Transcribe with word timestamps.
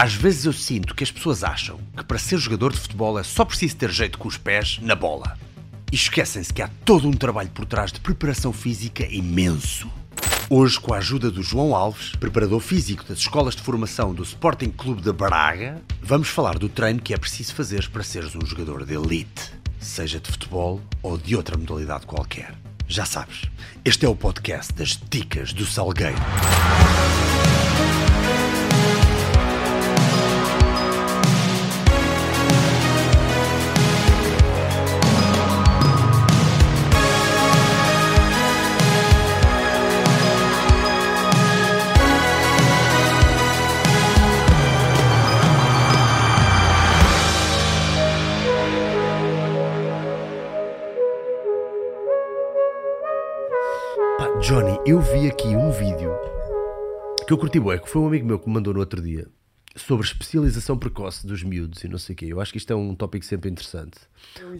Às 0.00 0.14
vezes 0.14 0.44
eu 0.44 0.52
sinto 0.52 0.94
que 0.94 1.02
as 1.02 1.10
pessoas 1.10 1.42
acham 1.42 1.76
que 1.96 2.04
para 2.04 2.20
ser 2.20 2.38
jogador 2.38 2.72
de 2.72 2.78
futebol 2.78 3.18
é 3.18 3.24
só 3.24 3.44
preciso 3.44 3.74
ter 3.74 3.90
jeito 3.90 4.16
com 4.16 4.28
os 4.28 4.36
pés 4.36 4.78
na 4.80 4.94
bola. 4.94 5.36
E 5.90 5.96
esquecem-se 5.96 6.54
que 6.54 6.62
há 6.62 6.70
todo 6.84 7.08
um 7.08 7.12
trabalho 7.12 7.48
por 7.48 7.66
trás 7.66 7.90
de 7.90 7.98
preparação 7.98 8.52
física 8.52 9.04
imenso. 9.12 9.90
Hoje, 10.48 10.78
com 10.78 10.94
a 10.94 10.98
ajuda 10.98 11.32
do 11.32 11.42
João 11.42 11.74
Alves, 11.74 12.12
preparador 12.12 12.60
físico 12.60 13.02
das 13.02 13.18
escolas 13.18 13.56
de 13.56 13.62
formação 13.62 14.14
do 14.14 14.22
Sporting 14.22 14.70
Clube 14.70 15.02
de 15.02 15.12
Braga, 15.12 15.82
vamos 16.00 16.28
falar 16.28 16.56
do 16.60 16.68
treino 16.68 17.02
que 17.02 17.12
é 17.12 17.18
preciso 17.18 17.52
fazer 17.52 17.88
para 17.88 18.04
seres 18.04 18.36
um 18.36 18.46
jogador 18.46 18.86
de 18.86 18.94
elite, 18.94 19.52
seja 19.80 20.20
de 20.20 20.30
futebol 20.30 20.80
ou 21.02 21.18
de 21.18 21.34
outra 21.34 21.58
modalidade 21.58 22.06
qualquer. 22.06 22.54
Já 22.86 23.04
sabes, 23.04 23.46
este 23.84 24.06
é 24.06 24.08
o 24.08 24.14
podcast 24.14 24.72
das 24.74 24.90
Dicas 25.10 25.52
do 25.52 25.66
Salgueiro. 25.66 26.14
Eu 54.88 55.02
vi 55.02 55.28
aqui 55.28 55.48
um 55.48 55.70
vídeo 55.70 56.10
que 57.26 57.30
eu 57.30 57.36
curti 57.36 57.60
bué, 57.60 57.78
que 57.78 57.86
foi 57.86 58.00
um 58.00 58.06
amigo 58.06 58.26
meu 58.26 58.38
que 58.38 58.48
me 58.48 58.54
mandou 58.54 58.72
no 58.72 58.80
outro 58.80 59.02
dia 59.02 59.28
sobre 59.76 60.06
especialização 60.06 60.78
precoce 60.78 61.26
dos 61.26 61.42
miúdos 61.42 61.84
e 61.84 61.88
não 61.88 61.98
sei 61.98 62.14
o 62.14 62.16
quê. 62.16 62.24
Eu 62.30 62.40
acho 62.40 62.50
que 62.50 62.56
isto 62.56 62.72
é 62.72 62.74
um 62.74 62.94
tópico 62.94 63.22
sempre 63.26 63.50
interessante. 63.50 63.98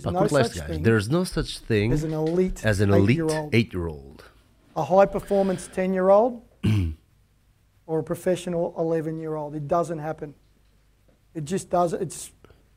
Pá, 0.03 0.11
no 0.11 0.19
curte 0.19 0.35
lá 0.35 0.43
este 0.43 0.59
gajo. 0.59 0.83
There's 0.83 1.09
no 1.09 1.25
such 1.25 1.63
thing 1.63 1.95
as 1.95 2.05
an 2.05 2.13
elite 2.13 2.69
as 2.69 2.83
an 2.83 2.91
elite 2.91 3.23
eight-year-old. 3.23 3.57
eight-year-old. 3.57 4.25
a 4.77 4.83
high 4.83 5.07
performance 5.07 5.67
10 5.67 5.95
year 5.95 6.11
old 6.11 6.43
or 7.87 8.01
a 8.01 8.03
professional 8.03 8.75
11 8.77 9.19
year 9.19 9.35
old. 9.35 9.55
It 9.55 9.67
doesn't 9.67 9.99
happen. 9.99 10.35
It 11.35 11.47
just 11.47 11.71
does. 11.71 11.95
It's, 11.95 12.33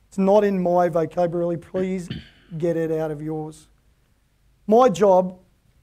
it's 0.07 0.17
not 0.17 0.45
in 0.45 0.63
my 0.63 0.87
vocabulary. 0.87 1.57
Please 1.57 2.07
get 2.57 2.77
it 2.77 2.91
out 2.93 3.11
of 3.11 3.21
yours. 3.21 3.67
My 4.67 4.87
job 4.87 5.37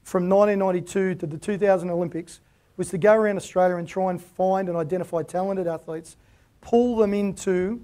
from 0.09 0.27
1992 0.27 1.15
to 1.15 1.27
the 1.27 1.37
2000 1.37 1.89
Olympics 1.89 2.41
was 2.77 2.89
to 2.89 2.97
go 2.97 3.13
around 3.13 3.37
Australia 3.37 3.75
and 3.75 3.87
try 3.87 4.09
and 4.09 4.19
find 4.21 4.67
and 4.67 4.77
identify 4.77 5.21
talented 5.21 5.67
athletes, 5.67 6.17
pull 6.61 6.97
them 6.97 7.13
into 7.13 7.81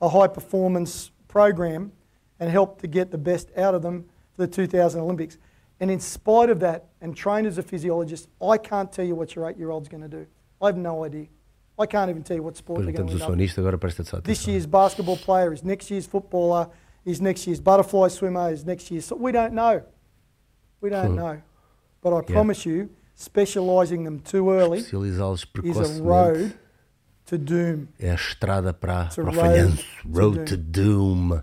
a 0.00 0.08
high 0.08 0.28
performance 0.28 1.10
program, 1.26 1.90
and 2.38 2.50
help 2.50 2.80
to 2.82 2.86
get 2.86 3.10
the 3.10 3.18
best 3.18 3.48
out 3.56 3.74
of 3.74 3.82
them 3.82 4.04
for 4.34 4.46
the 4.46 4.52
2000 4.52 5.00
Olympics. 5.00 5.38
And 5.80 5.90
in 5.90 5.98
spite 6.00 6.50
of 6.50 6.60
that, 6.60 6.84
and 7.00 7.16
trained 7.16 7.46
as 7.46 7.58
a 7.58 7.62
physiologist, 7.62 8.28
I 8.40 8.58
can't 8.58 8.92
tell 8.92 9.04
you 9.04 9.14
what 9.14 9.34
your 9.34 9.48
eight 9.50 9.56
year 9.58 9.70
old's 9.70 9.88
going 9.88 10.02
to 10.02 10.08
do. 10.08 10.26
I 10.62 10.66
have 10.66 10.76
no 10.76 11.04
idea. 11.04 11.26
I 11.78 11.86
can't 11.86 12.08
even 12.10 12.22
tell 12.22 12.36
you 12.36 12.42
what 12.42 12.56
sport 12.56 12.84
they're 12.84 12.92
going 12.92 13.08
to 13.08 13.12
o 13.12 13.16
end 13.16 13.22
up. 13.22 13.30
sonista, 13.30 13.58
agora 13.58 13.76
presta 13.76 14.04
só 14.04 14.22
This 14.22 14.46
year's 14.46 14.66
basketball 14.66 15.16
player 15.16 15.52
is 15.52 15.62
next 15.62 15.90
year's 15.90 16.06
footballer, 16.06 16.68
is 17.04 17.20
next 17.20 17.46
year's 17.46 17.60
butterfly 17.60 18.08
swimmer, 18.08 18.50
is 18.52 18.64
next 18.64 18.90
year's. 18.90 19.04
So 19.06 19.16
we 19.16 19.32
don't 19.32 19.52
know. 19.52 19.82
We 20.80 20.90
don't 20.90 21.10
Hmm. 21.10 21.16
know. 21.16 21.42
But 22.06 22.12
I 22.14 22.18
Yeah. 22.18 22.34
promise 22.36 22.64
you, 22.64 22.88
specialising 23.16 24.04
them 24.04 24.20
too 24.20 24.48
early 24.52 24.78
is 24.78 24.92
a 24.92 26.02
road 26.04 26.52
to 27.26 27.36
doom, 27.36 27.88
é 27.98 28.12
a 28.12 28.14
estrada 28.14 28.72
para, 28.72 29.08
para 29.12 29.22
o 29.24 29.26
road 29.26 29.36
falhanço. 29.36 29.84
to 30.02 30.08
Road 30.08 30.44
to 30.46 30.56
doom. 30.56 31.42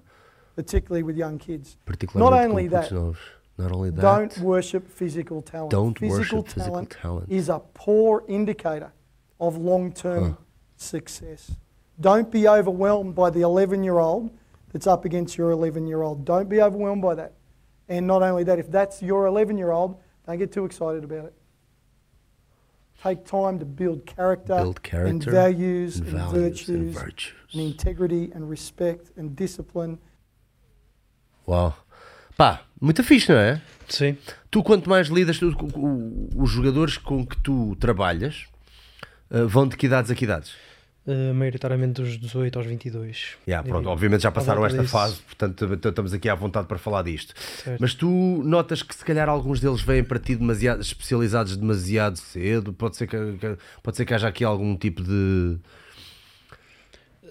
particularly 0.56 1.04
with 1.04 1.18
young 1.18 1.38
kids. 1.38 1.78
Particularmente 1.86 2.48
only 2.48 2.70
that, 2.70 2.90
novos. 2.94 3.18
Not 3.58 3.74
only 3.74 3.90
that, 3.92 4.02
Don't 4.02 4.40
worship 4.40 4.88
physical 4.88 5.42
talent. 5.42 5.70
don't 5.72 6.00
physical 6.00 6.18
worship 6.40 6.48
physical 6.48 6.72
talent 6.76 6.90
talent. 6.92 7.26
is 7.30 7.50
a 7.50 7.60
poor 7.74 8.24
indicator 8.30 8.94
of 9.42 9.58
long 9.58 9.92
term 9.92 10.38
success. 10.78 11.58
Don't 12.00 12.32
be 12.32 12.48
overwhelmed 12.48 13.14
by 13.16 13.30
the 13.30 13.42
11 13.42 13.84
year 13.84 14.00
old 14.00 14.30
that's 14.72 14.88
up 14.88 15.04
against 15.04 15.38
your 15.38 15.52
11 15.52 15.88
year 15.88 16.02
old. 16.04 16.24
Don't 16.24 16.48
be 16.48 16.62
overwhelmed 16.62 17.02
by 17.02 17.16
that. 17.16 17.34
And 17.90 18.08
not 18.08 18.22
only 18.24 18.46
that, 18.46 18.60
if 18.60 18.72
that's 18.72 19.02
your 19.04 19.26
11 19.26 19.58
year 19.58 19.72
old, 19.72 19.98
don't 20.26 20.38
get 20.40 20.52
too 20.52 20.66
excited 20.66 21.04
about 21.04 21.26
it. 21.28 21.34
Take 23.04 23.24
time 23.26 23.60
to 23.60 23.66
build 23.66 24.06
character, 24.06 24.56
Build 24.56 24.78
and 24.78 24.82
character 24.82 25.32
values 25.32 25.98
and 26.00 26.08
and, 26.08 26.18
values 26.18 26.70
and 26.70 26.94
virtues 26.94 26.94
virtues. 26.94 27.34
and 27.54 27.62
integrity 27.62 28.32
and 28.34 28.50
respect 28.50 29.12
and 29.18 29.36
discipline. 29.36 29.98
Uau. 31.48 31.74
Pá, 32.38 32.62
muito 32.80 33.04
fixe, 33.04 33.32
não 33.32 33.40
é? 33.40 33.62
Sim. 33.90 34.18
Tu, 34.50 34.64
quanto 34.64 34.90
mais 34.90 35.08
lidas, 35.10 35.38
tu- 35.38 35.54
os 36.36 36.50
jogadores 36.50 36.98
com 36.98 37.26
que 37.26 37.38
tu 37.42 37.76
trabalhas 37.76 38.46
uh, 39.30 39.48
vão 39.48 39.68
de 39.68 39.76
que 39.76 39.86
idades 39.86 40.10
a 40.10 40.16
que 40.16 40.24
idades? 40.24 40.56
Uh, 41.06 41.34
maioritariamente 41.34 42.02
dos 42.02 42.18
18 42.18 42.58
aos 42.60 42.66
22. 42.66 43.36
Yeah, 43.46 43.68
pronto, 43.68 43.90
obviamente 43.90 44.22
já 44.22 44.32
passaram 44.32 44.66
esta 44.66 44.80
disso. 44.80 44.92
fase, 44.94 45.18
portanto 45.22 45.90
estamos 45.90 46.14
aqui 46.14 46.30
à 46.30 46.36
vontade 46.36 46.66
para 46.66 46.78
falar 46.78 47.02
disto. 47.02 47.34
Certo. 47.38 47.78
Mas 47.82 47.94
tu 47.94 48.08
notas 48.46 48.82
que 48.82 48.96
se 48.96 49.04
calhar 49.04 49.28
alguns 49.28 49.60
deles 49.60 49.82
vêm 49.82 50.02
para 50.02 50.18
ti 50.18 50.34
demasiado, 50.34 50.82
especializados 50.82 51.58
demasiado 51.58 52.16
cedo? 52.18 52.72
Pode 52.72 52.96
ser 52.96 53.08
que, 53.08 53.18
pode 53.84 53.98
ser 53.98 54.06
que 54.06 54.14
haja 54.14 54.30
aqui 54.30 54.46
algum 54.46 54.78
tipo 54.78 55.04
de. 55.04 55.58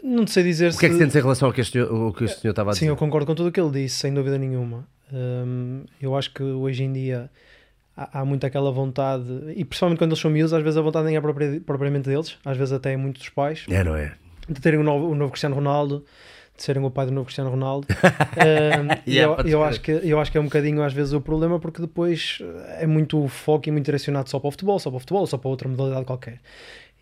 Não 0.02 0.26
sei 0.26 0.42
dizer 0.42 0.72
O 0.72 0.76
que 0.76 0.84
é 0.84 0.88
que 0.88 0.94
se. 0.94 1.00
sentes 1.00 1.16
em 1.16 1.20
relação 1.20 1.48
ao 1.48 1.54
que 1.54 1.60
este 1.60 1.72
senhor, 1.72 1.90
o 1.90 2.12
que 2.12 2.24
este 2.24 2.40
senhor 2.40 2.52
estava 2.52 2.70
a 2.70 2.74
dizer? 2.74 2.84
Sim, 2.84 2.88
eu 2.90 2.96
concordo 2.96 3.24
com 3.26 3.34
tudo 3.34 3.48
o 3.48 3.52
que 3.52 3.60
ele 3.60 3.70
disse, 3.70 3.96
sem 3.96 4.12
dúvida 4.12 4.36
nenhuma. 4.36 4.86
Um, 5.10 5.84
eu 6.00 6.16
acho 6.16 6.32
que 6.34 6.42
hoje 6.42 6.82
em 6.82 6.92
dia 6.92 7.30
há, 7.96 8.20
há 8.20 8.24
muito 8.24 8.44
aquela 8.46 8.70
vontade, 8.70 9.24
e 9.56 9.64
principalmente 9.64 9.98
quando 9.98 10.10
eles 10.10 10.20
são 10.20 10.30
miúdos, 10.30 10.52
às 10.52 10.62
vezes 10.62 10.76
a 10.76 10.82
vontade 10.82 11.06
nem 11.06 11.16
é 11.16 11.20
propria- 11.20 11.60
propriamente 11.64 12.08
deles, 12.08 12.36
às 12.44 12.56
vezes 12.56 12.72
até 12.72 12.92
é 12.92 12.96
muito 12.96 13.18
dos 13.18 13.28
pais, 13.28 13.64
É, 13.70 13.82
não 13.84 13.94
é? 13.96 14.12
de 14.48 14.60
terem 14.60 14.78
o 14.80 14.82
novo, 14.82 15.08
o 15.10 15.14
novo 15.14 15.30
Cristiano 15.30 15.54
Ronaldo, 15.54 16.04
de 16.56 16.62
serem 16.62 16.84
o 16.84 16.90
pai 16.90 17.06
do 17.06 17.12
novo 17.12 17.24
Cristiano 17.26 17.50
Ronaldo. 17.50 17.86
E 19.06 19.14
Yeah, 19.16 19.32
eu, 19.32 19.36
pode 19.36 19.50
eu 19.50 19.58
ser. 19.60 19.64
acho 19.64 19.80
que, 19.80 19.90
eu 19.92 20.20
acho 20.20 20.30
que 20.32 20.38
é 20.38 20.40
um 20.40 20.44
bocadinho 20.44 20.82
às 20.82 20.92
vezes 20.92 21.12
o 21.12 21.20
problema, 21.20 21.58
porque 21.58 21.80
depois 21.80 22.38
é 22.78 22.86
muito 22.86 23.26
foco 23.28 23.68
e 23.68 23.72
muito 23.72 23.84
direcionado 23.84 24.28
só 24.28 24.38
para 24.38 24.48
o 24.48 24.50
futebol, 24.50 24.78
só 24.78 24.90
para 24.90 24.96
o 24.96 25.00
futebol, 25.00 25.26
só 25.26 25.38
para 25.38 25.48
outra 25.48 25.68
modalidade 25.68 26.04
qualquer. 26.04 26.40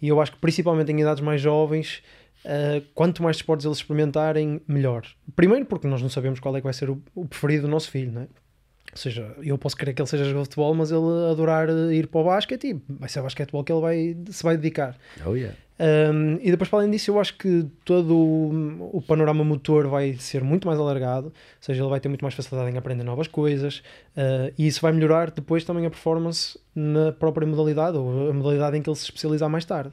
E 0.01 0.09
eu 0.09 0.21
acho 0.21 0.33
que 0.33 0.39
principalmente 0.39 0.91
em 0.93 1.01
idades 1.01 1.23
mais 1.23 1.41
jovens, 1.41 2.03
uh, 2.45 2.83
quanto 2.95 3.23
mais 3.23 3.37
esportes 3.37 3.67
eles 3.67 3.79
experimentarem, 3.79 4.61
melhor. 4.67 5.03
Primeiro 5.37 5.67
porque 5.67 5.87
nós 5.87 6.01
não 6.01 6.09
sabemos 6.09 6.41
qual 6.41 6.57
é 6.57 6.61
que 6.61 6.65
vai 6.65 6.73
ser 6.73 6.89
o, 6.89 7.03
o 7.15 7.27
preferido 7.27 7.63
do 7.63 7.69
nosso 7.69 7.91
filho, 7.91 8.13
não 8.13 8.23
é? 8.23 8.27
Ou 8.93 8.99
seja, 8.99 9.35
eu 9.43 9.57
posso 9.57 9.77
querer 9.77 9.93
que 9.93 10.03
ele 10.03 10.09
seja 10.09 10.25
jogador 10.25 10.43
de 10.43 10.49
futebol, 10.49 10.75
mas 10.75 10.91
ele 10.91 11.31
adorar 11.31 11.69
eh, 11.69 11.95
ir 11.95 12.07
para 12.09 12.21
o 12.21 12.25
basquete 12.25 12.69
e 12.69 12.83
vai 12.89 13.09
ser 13.09 13.23
basquetebol 13.23 13.63
que 13.63 13.73
ele 13.73 13.81
vai, 13.81 14.17
se 14.31 14.43
vai 14.43 14.57
dedicar. 14.57 14.97
Oh, 15.25 15.35
yeah. 15.35 15.57
Um, 15.81 16.39
e 16.43 16.51
depois, 16.51 16.69
para 16.69 16.81
além 16.81 16.91
disso, 16.91 17.11
eu 17.11 17.19
acho 17.19 17.39
que 17.39 17.67
todo 17.87 18.15
o, 18.15 18.99
o 18.99 19.01
panorama 19.01 19.43
motor 19.43 19.87
vai 19.87 20.15
ser 20.19 20.45
muito 20.45 20.67
mais 20.67 20.79
alargado, 20.79 21.29
ou 21.29 21.33
seja, 21.59 21.83
ele 21.83 21.89
vai 21.89 21.99
ter 21.99 22.09
muito 22.09 22.21
mais 22.21 22.35
facilidade 22.35 22.71
em 22.71 22.77
aprender 22.77 23.03
novas 23.03 23.27
coisas, 23.27 23.79
uh, 24.15 24.53
e 24.59 24.67
isso 24.67 24.83
vai 24.83 24.93
melhorar 24.93 25.31
depois 25.31 25.65
também 25.65 25.87
a 25.87 25.91
performance 25.91 26.59
na 26.75 27.13
própria 27.13 27.47
modalidade, 27.47 27.97
ou 27.97 28.29
a 28.29 28.33
modalidade 28.35 28.77
em 28.77 28.83
que 28.83 28.91
ele 28.91 28.97
se 28.97 29.05
especializar 29.05 29.49
mais 29.49 29.65
tarde. 29.65 29.93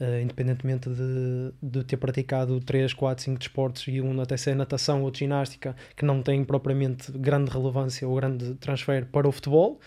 Uh, 0.00 0.22
independentemente 0.22 0.88
de, 0.88 1.52
de 1.60 1.82
ter 1.82 1.96
praticado 1.96 2.60
3, 2.60 2.94
4, 2.94 3.24
5 3.24 3.38
desportos 3.40 3.88
e 3.88 4.00
um 4.00 4.20
até 4.20 4.36
ser 4.36 4.54
natação 4.54 5.02
ou 5.02 5.12
ginástica, 5.12 5.74
que 5.96 6.04
não 6.04 6.22
tem 6.22 6.44
propriamente 6.44 7.10
grande 7.10 7.50
relevância 7.50 8.06
ou 8.06 8.14
grande 8.14 8.54
transfer 8.54 9.06
para 9.06 9.26
o 9.26 9.32
futebol, 9.32 9.80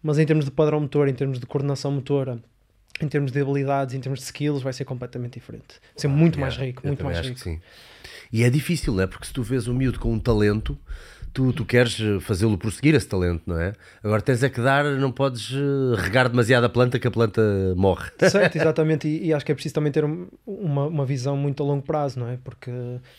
mas 0.00 0.20
em 0.20 0.24
termos 0.24 0.44
de 0.44 0.52
padrão 0.52 0.78
motor, 0.78 1.08
em 1.08 1.14
termos 1.14 1.40
de 1.40 1.46
coordenação 1.46 1.90
motora, 1.90 2.38
em 3.00 3.08
termos 3.08 3.32
de 3.32 3.40
habilidades, 3.40 3.92
em 3.94 4.00
termos 4.00 4.20
de 4.20 4.26
skills, 4.26 4.62
vai 4.62 4.72
ser 4.72 4.84
completamente 4.84 5.34
diferente. 5.34 5.80
Vai 5.82 6.00
ser 6.00 6.08
muito 6.08 6.38
mais 6.38 6.54
Yeah, 6.54 6.66
rico, 6.66 6.86
muito 6.86 7.04
mais 7.04 7.18
rico. 7.18 7.40
sim. 7.40 7.60
E 8.32 8.44
é 8.44 8.50
difícil, 8.50 9.00
é? 9.00 9.06
Porque 9.08 9.26
se 9.26 9.32
tu 9.32 9.42
vês 9.42 9.66
um 9.66 9.74
miúdo 9.74 9.98
com 9.98 10.12
um 10.12 10.18
talento, 10.20 10.78
tu, 11.36 11.52
tu 11.52 11.64
queres 11.64 12.00
eh, 12.00 12.18
fazê-lo 12.20 12.56
prosseguir 12.56 12.94
esse 12.94 13.06
talento, 13.06 13.42
não 13.46 13.60
é? 13.60 13.74
Agora 14.02 14.22
tens 14.22 14.42
é 14.42 14.48
que 14.48 14.60
dar, 14.60 14.84
não 14.84 15.12
podes 15.12 15.52
eh, 15.52 16.00
regar 16.00 16.28
demasiado 16.28 16.64
a 16.64 16.68
planta 16.68 16.98
que 16.98 17.06
a 17.06 17.10
planta 17.10 17.42
morre. 17.76 18.10
Certo, 18.30 18.56
exatamente, 18.56 19.06
e, 19.06 19.26
e 19.26 19.34
acho 19.34 19.44
que 19.44 19.52
é 19.52 19.54
preciso 19.54 19.74
também 19.74 19.92
ter 19.92 20.04
um- 20.04 20.26
uma, 20.46 20.86
uma 20.86 21.04
visão 21.04 21.36
muito 21.36 21.62
a 21.62 21.66
longo 21.66 21.82
prazo, 21.84 22.18
não 22.18 22.28
é? 22.28 22.38
Porque 22.42 22.70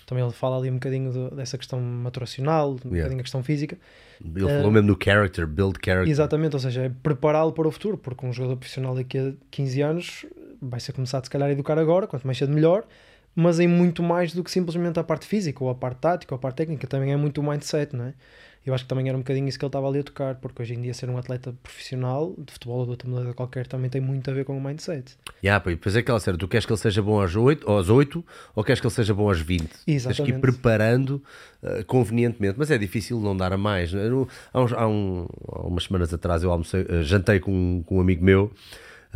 também 0.06 0.24
ele 0.24 0.34
fala 0.34 0.58
ali 0.58 0.70
um 0.72 0.74
bocadinho 0.74 1.12
do- 1.14 1.36
dessa 1.36 1.58
questão 1.58 1.80
maturacional, 1.80 2.72
um 2.72 2.74
Yeah. 2.88 2.96
bocadinho 3.04 3.20
a 3.20 3.24
questão 3.24 3.44
física. 3.44 3.78
Ele 4.20 4.48
falou 4.50 4.72
mesmo 4.72 4.88
no 4.88 4.98
character, 5.02 5.46
build 5.46 5.78
character. 5.84 6.10
Exatamente, 6.12 6.56
ou 6.56 6.60
seja, 6.60 6.82
é 6.86 6.90
prepará-lo 7.04 7.52
para 7.52 7.68
o 7.68 7.72
futuro, 7.72 7.98
porque 7.98 8.26
um 8.26 8.34
jogador 8.34 8.58
profissional 8.58 8.96
daqui 8.96 9.18
a 9.20 9.32
15 9.52 9.82
anos 9.82 10.26
vai 10.60 10.80
ser 10.80 10.92
começado 10.94 11.24
se 11.26 11.30
calhar 11.30 11.48
a 11.50 11.52
educar 11.52 11.78
agora, 11.78 12.08
quanto 12.08 12.26
mais 12.26 12.38
cedo 12.40 12.52
melhor, 12.52 12.84
mas 13.40 13.60
em 13.60 13.68
muito 13.68 14.02
mais 14.02 14.34
do 14.34 14.44
que 14.44 14.50
simplesmente 14.50 15.00
a 15.00 15.04
parte 15.04 15.28
física, 15.28 15.64
ou 15.64 15.70
a 15.70 15.76
parte 15.76 16.00
tática, 16.00 16.34
ou 16.34 16.38
a 16.38 16.42
parte 16.42 16.56
técnica, 16.56 16.88
também 16.88 17.12
é 17.14 17.16
muito 17.16 17.40
o 17.40 17.44
mindset, 17.48 17.96
não 17.96 18.06
é? 18.06 18.14
Eu 18.66 18.74
acho 18.74 18.84
que 18.84 18.90
também 18.90 19.08
era 19.08 19.16
um 19.16 19.22
bocadinho 19.22 19.48
isso 19.48 19.58
que 19.58 19.64
ele 19.64 19.70
estava 19.70 19.88
ali 19.88 20.00
a 20.00 20.04
tocar, 20.04 20.36
porque 20.36 20.62
hoje 20.62 20.74
em 20.74 20.82
dia 20.82 20.94
ser 20.94 21.08
um 21.10 21.18
atleta 21.18 21.54
profissional, 21.64 22.34
de 22.38 22.52
futebol 22.52 22.80
ou 22.80 22.84
de 22.86 22.90
outra 22.90 23.08
modalidade 23.08 23.38
qualquer, 23.38 23.66
também 23.68 23.90
tem 23.90 24.02
muito 24.02 24.30
a 24.30 24.34
ver 24.34 24.44
com 24.44 24.58
o 24.58 24.62
mindset. 24.62 25.16
Yeah, 25.42 25.64
pá, 25.64 25.72
e 25.72 25.76
depois 25.76 25.96
é 25.96 26.00
aquela 26.00 26.20
série, 26.20 26.36
tu 26.38 26.48
queres 26.50 26.66
que 26.66 26.72
ele 26.74 26.80
seja 26.80 27.02
bom 27.02 27.22
às 27.22 27.34
8, 27.36 27.70
aos 27.72 27.90
8 27.90 28.26
ou 28.56 28.64
queres 28.66 28.82
que 28.82 28.88
ele 28.88 28.94
seja 28.94 29.14
bom 29.14 29.30
às 29.30 29.40
20? 29.40 29.62
Tens 29.70 29.84
que 29.86 29.92
ir 29.92 29.96
Exatamente. 29.96 30.40
preparando 30.42 31.24
uh, 31.64 31.86
convenientemente, 31.86 32.56
mas 32.58 32.70
é 32.72 32.78
difícil 32.78 33.22
não 33.22 33.38
dar 33.38 33.54
a 33.54 33.58
mais. 33.58 33.94
não 33.94 34.02
é? 34.24 34.28
Há, 34.52 34.62
uns- 34.62 34.74
há 34.74 34.86
um- 34.88 35.28
há 35.48 35.62
umas 35.68 35.84
semanas 35.86 36.14
atrás 36.14 36.44
eu 36.44 36.52
almocei, 36.52 36.82
uh, 36.82 37.04
jantei 37.04 37.40
com, 37.40 37.84
com 37.86 37.98
um 38.00 38.02
amigo 38.02 38.26
meu. 38.26 38.52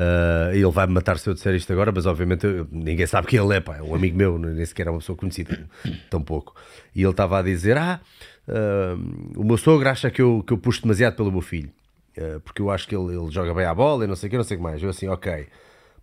Uh, 0.02 0.54
ele 0.54 0.70
vai-me 0.72 0.94
matar 0.94 1.18
se 1.18 1.30
eu 1.30 1.34
disser 1.34 1.54
isto 1.56 1.72
agora, 1.72 1.92
mas 1.94 2.06
obviamente 2.06 2.46
eu- 2.46 2.68
ninguém 2.72 3.06
sabe 3.06 3.28
quem 3.28 3.40
ele 3.40 3.56
é, 3.56 3.60
pá, 3.60 3.78
é 3.78 3.82
um 3.82 3.94
amigo 3.96 4.18
meu, 4.18 4.38
nem 4.40 4.66
sequer 4.66 4.88
é 4.88 4.90
uma 4.90 5.00
pessoa 5.00 5.18
conhecida, 5.18 5.68
tão 6.10 6.22
pouco. 6.22 6.56
E 6.96 7.02
ele 7.02 7.12
estava 7.12 7.40
a 7.40 7.42
dizer: 7.42 7.78
Ah, 7.78 8.00
uh, 8.48 9.40
o 9.40 9.44
meu 9.44 9.58
sogro 9.58 9.88
acha 9.90 10.10
que 10.10 10.22
eu, 10.22 10.44
que 10.46 10.54
eu 10.54 10.58
puxo 10.58 10.82
demasiado 10.82 11.16
pelo 11.16 11.32
meu 11.32 11.42
filho, 11.42 11.70
uh, 12.18 12.40
porque 12.42 12.62
eu 12.62 12.70
acho 12.72 12.88
que 12.88 12.96
ele, 12.96 13.16
ele 13.16 13.32
joga 13.32 13.54
bem 13.54 13.66
à 13.66 13.74
bola 13.74 14.04
e 14.04 14.08
não 14.08 14.16
sei 14.16 14.28
o 14.28 14.30
que, 14.32 14.38
não 14.38 14.44
sei 14.44 14.58
o 14.58 14.60
que 14.60 14.64
mais. 14.64 14.82
Eu 14.82 14.90
assim, 14.90 15.08
ok. 15.08 15.48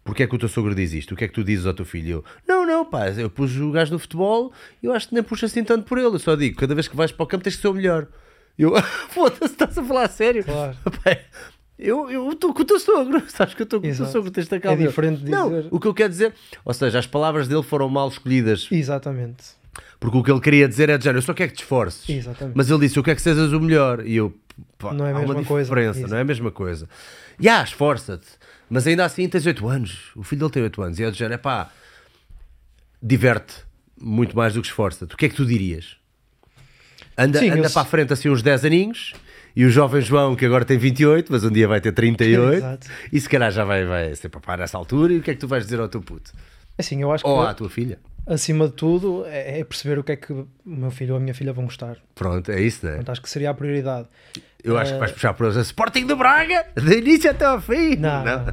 Porquê 0.05 0.23
é 0.23 0.27
que 0.27 0.35
o 0.35 0.39
teu 0.39 0.49
sogro 0.49 0.75
diz 0.75 0.95
isto? 0.95 1.13
O 1.13 1.17
que 1.17 1.25
é 1.25 1.29
que 1.29 1.35
tu 1.35 1.45
dizes 1.45 1.67
ao 1.67 1.75
teu 1.75 1.85
filho? 1.85 2.11
Eu, 2.11 2.25
não, 2.49 2.67
não, 2.67 2.85
pá, 2.85 3.11
eu 3.11 3.29
pus 3.29 3.55
o 3.59 3.71
gajo 3.73 3.93
no 3.93 3.99
futebol 3.99 4.53
e 4.83 4.87
eu 4.87 4.93
acho 4.95 5.09
que 5.09 5.15
nem 5.15 5.23
puxa 5.23 5.45
assim 5.45 5.63
tanto 5.63 5.85
por 5.85 5.99
ele. 5.99 6.07
Eu 6.07 6.19
só 6.19 6.35
digo, 6.35 6.57
cada 6.57 6.75
vez 6.75 6.89
que 6.89 6.97
vais 6.97 7.13
para 7.13 7.25
o 7.25 7.27
campo 7.27 7.45
tens 7.45 7.57
que 7.57 7.61
ser 7.63 7.69
o 7.69 7.75
melhor. 7.75 8.07
Eu, 8.59 8.73
foda-se, 9.11 9.45
estás 9.53 9.77
a 9.77 9.85
falar 9.85 10.05
a 10.05 10.09
sério? 10.09 10.45
Claro. 10.45 10.75
Pá, 11.05 11.19
Eu 11.79 12.31
estou 12.33 12.53
com 12.53 12.63
o 12.63 12.65
teu 12.65 12.81
sogro, 12.81 13.23
sabes 13.31 13.55
que 13.55 13.63
eu 13.63 13.65
estou 13.65 13.81
com 13.81 13.87
o 13.87 13.91
teu 13.91 13.95
Exato. 13.95 14.11
sogro, 14.13 14.31
tens 14.31 14.49
de 14.49 14.55
É 14.57 14.77
diferente 14.77 15.23
de 15.23 15.31
Não, 15.31 15.49
dizer- 15.49 15.69
o 15.71 15.79
que 15.79 15.87
eu 15.87 15.95
quero 15.95 16.09
dizer, 16.11 16.35
ou 16.65 16.75
seja, 16.75 16.99
as 16.99 17.07
palavras 17.07 17.47
dele 17.47 17.63
foram 17.63 17.89
mal 17.89 18.09
escolhidas, 18.09 18.67
Exatamente. 18.71 19.45
porque 20.01 20.19
o 20.19 20.23
que 20.25 20.31
ele 20.33 20.41
queria 20.41 20.67
dizer 20.69 20.89
é 20.91 20.99
de 20.99 21.05
género, 21.05 21.19
eu 21.19 21.23
só 21.23 21.33
quero 21.35 21.51
que 21.53 21.57
te 21.59 21.63
esforces. 21.63 22.09
Exatamente. 22.09 22.57
Mas 22.57 22.69
ele 22.69 22.81
disse, 22.81 22.99
eu 22.99 23.03
quero 23.05 23.15
que 23.17 23.23
sejas 23.23 23.53
o 23.53 23.61
melhor. 23.61 24.05
E 24.05 24.17
eu, 24.17 24.35
pá, 24.77 24.93
Não 24.93 25.07
é 25.07 25.13
a 25.13 25.17
há 25.17 25.19
uma 25.21 25.29
mesma 25.35 25.45
coisa. 25.45 25.69
diferença, 25.69 26.07
não 26.09 26.17
é 26.17 26.21
a 26.21 26.25
mesma 26.25 26.51
coisa. 26.51 26.89
E 27.39 27.49
ah, 27.49 27.63
esforça-te. 27.63 28.27
Mas 28.69 28.87
ainda 28.87 29.05
assim 29.05 29.29
tens 29.29 29.47
8 29.47 29.67
anos. 29.69 30.11
O 30.17 30.23
filho 30.25 30.41
dele 30.41 30.51
tem 30.53 30.63
8 30.65 30.83
anos. 30.83 30.99
E 30.99 31.05
é 31.05 31.11
de 31.13 31.17
género, 31.17 31.35
é 31.35 31.39
pá, 31.39 31.71
diverte 33.03 33.55
muito 34.01 34.37
mais 34.37 34.55
do 34.55 34.61
que 34.61 34.67
esforça-te. 34.67 35.15
O 35.15 35.17
que 35.17 35.27
é 35.27 35.29
que 35.29 35.35
tu 35.37 35.47
dirias? 35.47 35.97
Anda, 37.17 37.39
Sim, 37.39 37.51
anda 37.51 37.67
eu- 37.69 37.71
para 37.71 37.83
a 37.83 37.85
frente 37.85 38.13
assim 38.13 38.29
uns 38.29 38.43
10 38.43 38.65
aninhos. 38.65 39.15
E 39.59 39.65
o 39.65 39.71
jovem 39.71 40.01
João, 40.01 40.37
que 40.37 40.47
agora 40.47 40.65
tem 40.65 40.79
28, 40.79 41.33
mas 41.33 41.43
um 41.43 41.51
dia 41.51 41.67
vai 41.67 41.81
ter 41.81 41.91
38, 41.91 42.55
Exato. 42.55 42.87
e 43.13 43.21
se 43.21 43.29
calhar 43.29 43.51
já 43.51 43.65
vai, 43.65 43.85
vai 43.85 44.15
ser 44.15 44.29
papá 44.29 44.57
nessa 44.57 44.79
altura. 44.79 45.13
E 45.13 45.19
o 45.19 45.21
que 45.21 45.33
é 45.33 45.35
que 45.35 45.41
tu 45.41 45.49
vais 45.49 45.65
dizer 45.65 45.81
ao 45.81 45.89
teu 45.89 46.01
puto? 46.01 46.31
Assim, 46.79 47.03
eu 47.03 47.11
acho 47.11 47.25
que 47.25 47.29
Ou 47.31 47.43
à 47.43 47.53
tua 47.53 47.69
filha? 47.69 47.99
acima 48.25 48.69
de 48.69 48.75
tudo 48.75 49.25
é 49.27 49.59
é 49.59 49.65
perceber 49.65 49.99
o 49.99 50.05
que 50.05 50.13
é 50.13 50.17
que 50.17 50.33
o 50.33 50.47
meu 50.65 50.93
filho 50.93 51.15
ou 51.15 51.17
a 51.17 51.21
minha 51.21 51.35
filha 51.35 51.53
vão 51.53 51.65
gostar. 51.65 51.97
Pronto, 52.15 52.53
é 52.53 52.61
isso, 52.61 52.87
não 52.87 52.93
é? 52.93 52.97
Portanto, 52.99 53.11
acho 53.11 53.23
que 53.23 53.31
seria 53.31 53.51
a 53.51 53.55
prioridade. 53.55 54.07
Eu 54.63 54.79
acho 54.79 54.93
que 54.93 54.99
vais 55.01 55.11
puxar 55.11 55.35
por 55.35 55.47
eles. 55.47 55.57
Sporting 55.67 56.07
do 56.07 56.15
Braga, 56.15 56.67
do 56.77 56.93
início 56.93 57.29
até 57.29 57.45
ao 57.45 57.61
fim. 57.61 57.97
Não, 57.97 58.25
não. 58.25 58.45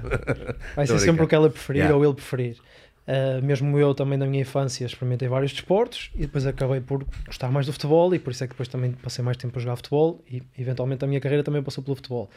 Vai 0.76 0.88
ser 0.88 0.98
sempre 0.98 1.24
o 1.24 1.28
que 1.28 1.36
ela 1.36 1.50
preferir 1.52 1.82
Yeah. 1.82 1.96
ou 1.98 2.04
ele 2.04 2.14
preferir. 2.16 2.58
Uh, 3.08 3.44
mesmo 3.44 3.78
eu 3.78 3.94
também 3.94 4.18
na 4.18 4.26
minha 4.26 4.42
infância 4.42 4.84
experimentei 4.84 5.28
vários 5.28 5.52
desportos 5.52 6.10
e 6.16 6.22
depois 6.22 6.44
acabei 6.46 6.82
por 6.82 7.06
gostar 7.28 7.52
mais 7.52 7.68
do 7.68 7.72
futebol 7.72 8.16
e 8.16 8.20
por 8.20 8.32
isso 8.32 8.44
é 8.44 8.48
que 8.48 8.54
depois 8.54 8.68
também 8.68 8.94
passei 8.94 9.24
mais 9.24 9.38
tempo 9.38 9.60
a 9.60 9.62
jogar 9.62 9.76
futebol 9.76 10.24
e 10.28 10.42
eventualmente 10.58 11.06
a 11.06 11.08
minha 11.08 11.20
carreira 11.20 11.44
também 11.44 11.62
passou 11.62 11.84
pelo 11.84 11.96
futebol. 11.96 12.30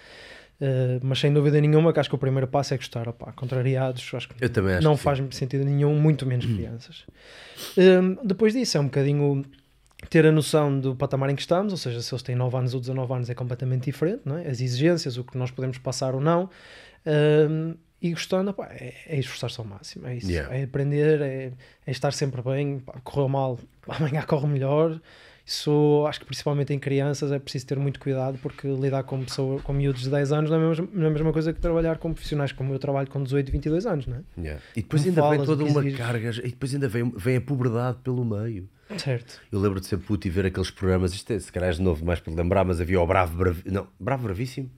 Uh, 0.60 0.98
mas 1.02 1.20
sem 1.20 1.32
dúvida 1.32 1.58
nenhuma 1.60 1.92
que 1.92 2.00
acho 2.00 2.08
que 2.08 2.14
o 2.14 2.18
primeiro 2.18 2.46
passo 2.46 2.74
é 2.74 2.76
gostar, 2.76 3.10
contrariados, 3.34 4.10
acho 4.12 4.28
que 4.28 4.44
Eu 4.44 4.50
também 4.50 4.74
acho 4.74 4.84
não 4.84 4.92
que 4.92 4.98
sim. 4.98 5.04
faz 5.04 5.34
sentido 5.36 5.64
nenhum, 5.64 5.98
muito 5.98 6.26
menos 6.26 6.44
crianças. 6.44 7.04
Um, 7.76 8.26
depois 8.26 8.52
disso 8.52 8.76
é 8.76 8.80
um 8.80 8.84
bocadinho 8.84 9.44
ter 10.10 10.26
a 10.26 10.32
noção 10.32 10.78
do 10.78 10.94
patamar 10.94 11.30
em 11.30 11.34
que 11.34 11.42
estamos, 11.42 11.72
ou 11.72 11.78
seja, 11.78 12.02
se 12.02 12.12
eles 12.12 12.22
têm 12.22 12.36
9 12.36 12.56
anos 12.56 12.74
ou 12.74 12.80
19 12.80 13.12
anos 13.12 13.30
é 13.30 13.34
completamente 13.34 13.84
diferente, 13.84 14.22
não 14.24 14.36
é? 14.36 14.48
as 14.48 14.60
exigências, 14.60 15.16
o 15.16 15.24
que 15.24 15.36
nós 15.36 15.50
podemos 15.50 15.78
passar 15.78 16.14
ou 16.14 16.20
não, 16.20 16.50
um, 17.06 17.74
e 18.00 18.10
gostando, 18.10 18.52
pá, 18.52 18.66
é, 18.70 18.94
é 19.06 19.18
esforçar-se 19.18 19.58
ao 19.60 19.66
máximo, 19.66 20.06
é 20.06 20.16
isso, 20.16 20.30
Yeah. 20.30 20.54
é 20.54 20.64
aprender, 20.64 21.20
é, 21.20 21.52
é 21.86 21.90
estar 21.90 22.12
sempre 22.12 22.40
bem, 22.42 22.78
pá, 22.80 22.94
correu 23.02 23.28
mal, 23.28 23.58
amanhã 23.88 24.22
corre 24.22 24.46
melhor, 24.46 25.00
isso 25.44 26.04
acho 26.06 26.20
que 26.20 26.26
principalmente 26.26 26.74
em 26.74 26.78
crianças 26.78 27.32
é 27.32 27.38
preciso 27.38 27.66
ter 27.66 27.78
muito 27.78 27.98
cuidado 27.98 28.38
porque 28.42 28.68
lidar 28.68 29.02
com, 29.04 29.24
pessoa, 29.24 29.60
com 29.62 29.72
miúdos 29.72 30.02
de 30.02 30.10
10 30.10 30.30
anos 30.32 30.50
não 30.50 30.60
é, 30.60 30.64
a 30.64 30.68
mesma, 30.68 30.88
não 30.92 31.04
é 31.04 31.06
a 31.06 31.10
mesma 31.10 31.32
coisa 31.32 31.54
que 31.54 31.58
trabalhar 31.58 31.96
com 31.96 32.12
profissionais 32.12 32.52
como 32.52 32.74
eu 32.74 32.78
trabalho 32.78 33.08
com 33.08 33.22
18 33.22 33.48
e 33.48 33.52
22 33.52 33.86
anos, 33.86 34.06
não 34.06 34.18
é? 34.18 34.20
Yeah. 34.38 34.62
E 34.76 34.82
depois 34.82 35.06
Não 35.06 35.08
ainda 35.24 35.36
vem 35.38 35.46
toda 35.46 35.64
uma 35.64 35.90
carga, 35.92 36.30
e 36.44 36.50
depois 36.50 36.74
ainda 36.74 36.86
vem, 36.86 37.10
vem 37.16 37.36
a 37.36 37.40
puberdade 37.40 37.96
pelo 38.04 38.24
meio. 38.26 38.68
Certo. 38.98 39.40
Eu 39.50 39.58
lembro 39.58 39.80
de 39.80 39.86
ser 39.86 39.96
puto 39.96 40.26
e 40.26 40.30
ver 40.30 40.44
aqueles 40.46 40.70
programas, 40.70 41.14
isto 41.14 41.32
é, 41.32 41.38
se 41.38 41.50
calhar 41.50 41.70
é 41.70 41.72
de 41.72 41.80
novo 41.80 42.04
mais 42.04 42.20
para 42.20 42.32
lembrar, 42.34 42.64
mas 42.66 42.78
havia 42.78 43.00
o 43.00 43.06
Bravo 43.06 43.36
Bravíssimo. 43.36 43.72
Não, 43.72 43.88
Bravo 43.98 44.24
Bravíssimo? 44.24 44.70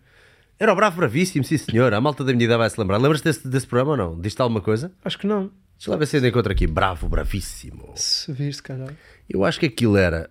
Era 0.60 0.74
o 0.74 0.76
Bravo 0.76 0.98
Bravíssimo, 0.98 1.42
sim 1.42 1.56
senhor. 1.56 1.94
A 1.94 2.00
malta 2.02 2.22
da 2.22 2.34
minha 2.34 2.44
idade 2.44 2.58
vai 2.58 2.68
se 2.68 2.78
lembrar. 2.78 2.98
Lembras-te 2.98 3.24
desse, 3.24 3.48
desse 3.48 3.66
programa 3.66 3.92
ou 3.92 3.96
não? 3.96 4.20
Diz-te 4.20 4.42
alguma 4.42 4.60
coisa? 4.60 4.92
Acho 5.02 5.18
que 5.18 5.26
não. 5.26 5.50
Deixa 5.78 5.90
lá 5.90 5.96
ver 5.96 6.04
se 6.04 6.16
ainda 6.16 6.28
encontro 6.28 6.52
aqui. 6.52 6.66
Bravo 6.66 7.08
Bravíssimo. 7.08 7.92
Se 7.94 8.30
vir, 8.30 8.52
se 8.52 8.62
calhar. 8.62 8.92
Eu 9.26 9.42
acho 9.42 9.58
que 9.58 9.64
aquilo 9.64 9.96
era. 9.96 10.28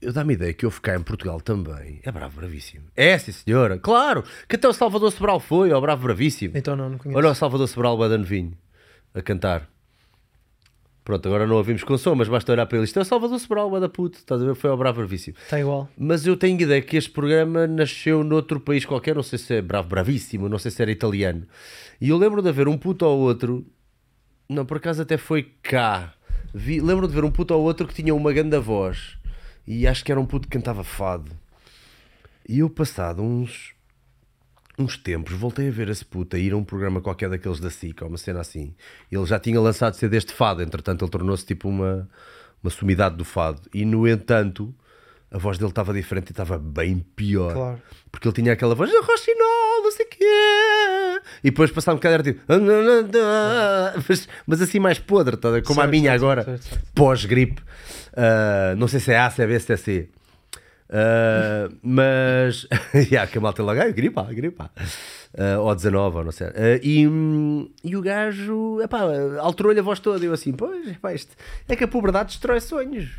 Eu 0.00 0.10
dá-me 0.10 0.32
ideia 0.32 0.54
que 0.54 0.64
houve 0.64 0.80
cá 0.80 0.96
em 0.96 1.02
Portugal 1.02 1.38
também. 1.38 2.00
É 2.02 2.10
Bravo 2.10 2.40
Bravíssimo. 2.40 2.86
É, 2.96 3.18
sim 3.18 3.30
senhora. 3.30 3.78
Claro! 3.78 4.24
Que 4.48 4.56
até 4.56 4.66
o 4.66 4.72
Salvador 4.72 5.12
Sobral 5.12 5.38
foi 5.38 5.70
ao 5.70 5.82
Bravo 5.82 6.04
Bravíssimo. 6.04 6.56
Então 6.56 6.74
não, 6.74 6.88
não 6.88 6.96
conheço. 6.96 7.18
Olha 7.18 7.28
o 7.28 7.34
Salvador 7.34 7.68
Sobral 7.68 7.98
Bada 7.98 8.16
Novinho 8.16 8.56
a 9.14 9.20
cantar. 9.20 9.68
Pronto, 11.04 11.26
agora 11.26 11.46
não 11.46 11.56
ouvimos 11.56 11.82
com 11.82 11.98
som, 11.98 12.14
mas 12.14 12.28
basta 12.28 12.52
olhar 12.52 12.64
para 12.66 12.78
ele. 12.78 12.84
Isto 12.84 13.00
é 13.00 13.02
o 13.02 13.04
Salvador 13.04 13.38
Sobral, 13.40 13.68
Bada 13.68 13.88
Puto. 13.88 14.18
Estás 14.18 14.40
a 14.40 14.44
ver? 14.44 14.54
Foi 14.54 14.70
ao 14.70 14.76
Bravo 14.76 14.98
Bravíssimo. 14.98 15.36
Está 15.42 15.58
igual. 15.58 15.88
Mas 15.98 16.26
eu 16.26 16.36
tenho 16.36 16.60
ideia 16.60 16.80
que 16.80 16.96
este 16.96 17.10
programa 17.10 17.66
nasceu 17.66 18.22
noutro 18.22 18.60
país 18.60 18.84
qualquer, 18.84 19.16
não 19.16 19.22
sei 19.22 19.38
se 19.38 19.54
é 19.54 19.62
Bravo 19.62 19.88
Bravíssimo, 19.88 20.48
não 20.48 20.58
sei 20.58 20.70
se 20.70 20.80
era 20.80 20.92
italiano. 20.92 21.44
E 22.00 22.08
eu 22.08 22.16
lembro 22.16 22.40
de 22.40 22.48
haver 22.48 22.68
um 22.68 22.78
puto 22.78 23.04
ou 23.04 23.18
outro, 23.18 23.66
não, 24.48 24.64
por 24.64 24.76
acaso 24.76 25.02
até 25.02 25.16
foi 25.16 25.50
cá. 25.62 26.14
Vi, 26.54 26.80
lembro 26.80 27.08
de 27.08 27.14
ver 27.14 27.24
um 27.24 27.30
puto 27.30 27.52
ou 27.54 27.62
outro 27.62 27.86
que 27.88 27.94
tinha 27.94 28.14
uma 28.14 28.32
grande 28.32 28.58
voz. 28.58 29.16
E 29.66 29.86
acho 29.86 30.04
que 30.04 30.12
era 30.12 30.20
um 30.20 30.26
puto 30.26 30.46
que 30.46 30.56
cantava 30.56 30.84
fado. 30.84 31.32
E 32.48 32.60
eu, 32.60 32.68
passado 32.68 33.22
uns, 33.22 33.74
uns 34.82 34.96
tempos, 34.96 35.32
voltei 35.32 35.68
a 35.68 35.70
ver 35.70 35.88
a 35.90 36.38
ir 36.38 36.52
a 36.52 36.56
um 36.56 36.64
programa 36.64 37.00
qualquer 37.00 37.28
daqueles 37.30 37.60
da 37.60 37.70
SIC, 37.70 38.02
ou 38.02 38.08
uma 38.08 38.18
cena 38.18 38.40
assim. 38.40 38.74
Ele 39.10 39.24
já 39.26 39.38
tinha 39.38 39.60
lançado 39.60 39.94
ser 39.94 40.08
deste 40.08 40.32
fado, 40.32 40.62
entretanto 40.62 41.04
ele 41.04 41.10
tornou-se 41.10 41.44
tipo 41.46 41.68
uma, 41.68 42.08
uma 42.62 42.70
sumidade 42.70 43.16
do 43.16 43.24
fado. 43.24 43.60
E 43.72 43.84
no 43.84 44.06
entanto, 44.08 44.74
a 45.30 45.38
voz 45.38 45.56
dele 45.58 45.70
estava 45.70 45.92
diferente 45.94 46.28
e 46.28 46.32
estava 46.32 46.58
bem 46.58 46.98
pior. 47.16 47.54
Claro. 47.54 47.82
Porque 48.10 48.28
ele 48.28 48.34
tinha 48.34 48.52
aquela 48.52 48.74
voz, 48.74 48.90
"Ah, 48.90 49.00
Rochinol, 49.02 49.82
não 49.84 49.90
sei 49.90 50.04
o 50.06 50.08
quê. 50.10 51.20
E 51.44 51.50
depois 51.50 51.70
passava 51.70 51.94
um 51.94 51.98
bocado 51.98 52.14
era 52.14 52.22
tipo, 52.22 52.40
"Ah, 52.48 52.58
não, 52.58 52.82
não, 52.82 53.02
não." 53.02 54.02
mas, 54.08 54.28
mas 54.46 54.60
assim 54.60 54.78
mais 54.78 54.98
podre, 54.98 55.36
tá 55.36 55.48
a 55.56 55.62
como 55.62 55.80
a 55.80 55.84
Certo, 55.84 55.90
minha 55.90 56.10
certo, 56.10 56.22
agora, 56.22 56.60
pós-gripe. 56.94 57.62
Ah, 58.14 58.74
não 58.76 58.86
sei 58.88 59.00
se 59.00 59.12
é 59.12 59.18
A, 59.18 59.30
se 59.30 59.42
é 59.42 59.46
B, 59.46 59.58
se 59.58 59.72
é 59.72 59.76
C. 59.76 60.08
Ah, 60.92 61.70
mas, 61.82 62.66
yeah, 63.10 63.26
que 63.30 63.38
a 63.38 63.40
malta 63.40 63.62
logo, 63.62 63.80
ah, 63.80 63.88
gripa, 63.90 64.22
gripa. 64.24 64.70
Ah, 65.36 65.58
ou 65.58 65.74
19, 65.74 66.18
ou 66.18 66.24
não 66.24 66.32
sei. 66.32 66.48
Ah, 66.48 66.78
e, 66.82 67.08
e 67.82 67.96
o 67.96 68.02
gajo, 68.02 68.78
alterou-lhe 69.40 69.80
a 69.80 69.82
voz 69.82 69.98
toda. 69.98 70.22
Eu 70.24 70.34
assim, 70.34 70.52
pois, 70.52 70.86
epá, 70.86 71.14
isto 71.14 71.34
é 71.66 71.74
que 71.74 71.84
a 71.84 71.88
puberdade 71.88 72.28
destrói 72.28 72.60
sonhos. 72.60 73.10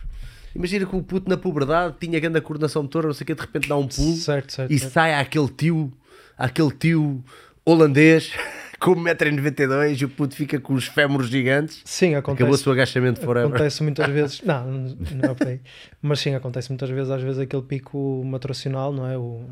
Imagina 0.55 0.85
que 0.85 0.95
o 0.95 1.01
puto 1.01 1.27
na 1.27 1.35
puberdade 1.35 1.95
tinha 1.99 2.19
grande 2.19 2.39
coordenação 2.39 2.83
motora, 2.83 3.07
não 3.07 3.13
sei 3.13 3.23
o 3.23 3.25
que, 3.25 3.33
de 3.33 3.41
repente 3.41 3.67
dá 3.67 3.75
um 3.75 3.87
pulo 3.87 4.15
Certo, 4.15 4.53
certo, 4.53 4.71
e 4.71 4.77
certo. 4.77 4.93
sai 4.93 5.15
aquele 5.15 5.47
tio, 5.47 5.91
aquele 6.37 6.69
tio 6.71 7.23
holandês 7.65 8.31
com 8.83 8.95
1,92m 8.95 10.01
e 10.01 10.05
o 10.05 10.09
puto 10.09 10.35
fica 10.35 10.59
com 10.59 10.73
os 10.73 10.85
fémures 10.87 11.29
gigantes. 11.29 11.81
Sim, 11.85 12.15
Acabou 12.15 12.35
o 12.35 12.41
acontece. 12.43 12.63
seu 12.63 12.71
agachamento 12.73 13.21
forever. 13.21 13.49
Acontece 13.49 13.81
muitas 13.83 14.07
vezes. 14.11 14.41
Não, 14.41 14.65
não 14.69 15.31
é 15.31 15.33
por 15.33 15.47
aí. 15.47 15.61
Mas 16.01 16.19
sim, 16.19 16.35
acontece 16.35 16.69
muitas 16.69 16.89
vezes, 16.89 17.09
às 17.09 17.21
vezes, 17.21 17.39
aquele 17.39 17.61
pico 17.61 18.23
matracional, 18.25 18.91
não 18.91 19.07
é? 19.07 19.17
O, 19.17 19.45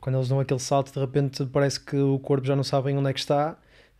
quando 0.00 0.16
eles 0.16 0.28
dão 0.28 0.40
aquele 0.40 0.60
salto, 0.60 0.92
de 0.92 0.98
repente 0.98 1.44
parece 1.46 1.78
que 1.80 1.96
o 1.96 2.18
corpo 2.18 2.46
já 2.46 2.56
não 2.56 2.64
sabe 2.64 2.92
onde 2.92 3.08
é 3.10 3.12
que 3.12 3.20
está 3.20 3.56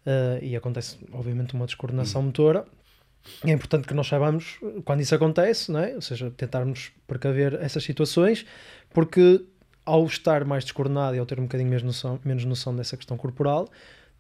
eh, 0.07 0.39
e 0.43 0.57
acontece, 0.57 0.99
obviamente, 1.13 1.55
uma 1.55 1.67
descoordenação 1.67 2.21
Hum. 2.23 2.27
motora. 2.27 2.65
É 3.43 3.51
importante 3.53 3.87
que 3.89 3.95
nós 3.95 4.07
saibamos 4.07 4.59
quando 4.85 5.01
isso 5.01 5.15
acontece, 5.15 5.73
não 5.73 5.81
é? 5.81 5.95
ou 5.95 6.03
seja, 6.03 6.31
tentarmos 6.31 6.93
precaver 7.07 7.55
essas 7.55 7.83
situações, 7.83 8.45
porque 8.93 9.43
ao 9.87 10.05
estar 10.05 10.45
mais 10.45 10.65
descoordenado 10.65 11.17
e 11.17 11.19
ao 11.19 11.25
ter 11.27 11.39
um 11.41 11.45
bocadinho 11.45 11.69
menos 11.71 11.83
noção, 11.83 12.21
menos 12.23 12.45
noção 12.45 12.77
dessa 12.77 12.97
questão 12.99 13.17
corporal, 13.17 13.69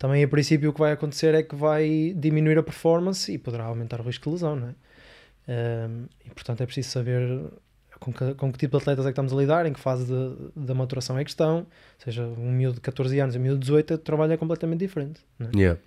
também 0.04 0.22
a 0.22 0.28
princípio 0.28 0.68
o 0.68 0.72
que 0.74 0.80
vai 0.80 0.92
acontecer 0.92 1.34
é 1.34 1.42
que 1.42 1.56
vai 1.56 2.12
diminuir 2.14 2.58
a 2.58 2.62
performance 2.62 3.32
e 3.32 3.38
poderá 3.38 3.64
aumentar 3.64 4.02
o 4.02 4.04
risco 4.04 4.24
de 4.24 4.34
lesão, 4.34 4.54
não 4.54 4.68
é? 4.68 4.74
Um, 5.88 6.04
e 6.26 6.28
portanto 6.28 6.60
é 6.60 6.66
preciso 6.66 6.90
saber 6.90 7.22
com 7.98 8.12
que, 8.12 8.34
com 8.34 8.52
que 8.52 8.58
tipo 8.58 8.76
de 8.76 8.82
atletas 8.82 9.06
é 9.06 9.08
que 9.08 9.12
estamos 9.12 9.32
a 9.32 9.36
lidar, 9.36 9.64
em 9.64 9.72
que 9.72 9.80
fase 9.80 10.12
da 10.54 10.74
maturação 10.74 11.18
é 11.18 11.24
que 11.24 11.30
estão, 11.30 11.60
ou 11.60 11.66
seja, 12.04 12.22
um 12.22 12.52
miúdo 12.52 12.74
de 12.74 12.80
14 12.82 13.18
anos 13.18 13.34
e 13.34 13.38
um 13.38 13.40
miúdo 13.40 13.60
de 13.60 13.64
18 13.64 13.96
trabalha 13.96 14.36
completamente 14.36 14.80
diferente. 14.80 15.22
não 15.38 15.46
é? 15.46 15.50
Yeah. 15.56 15.80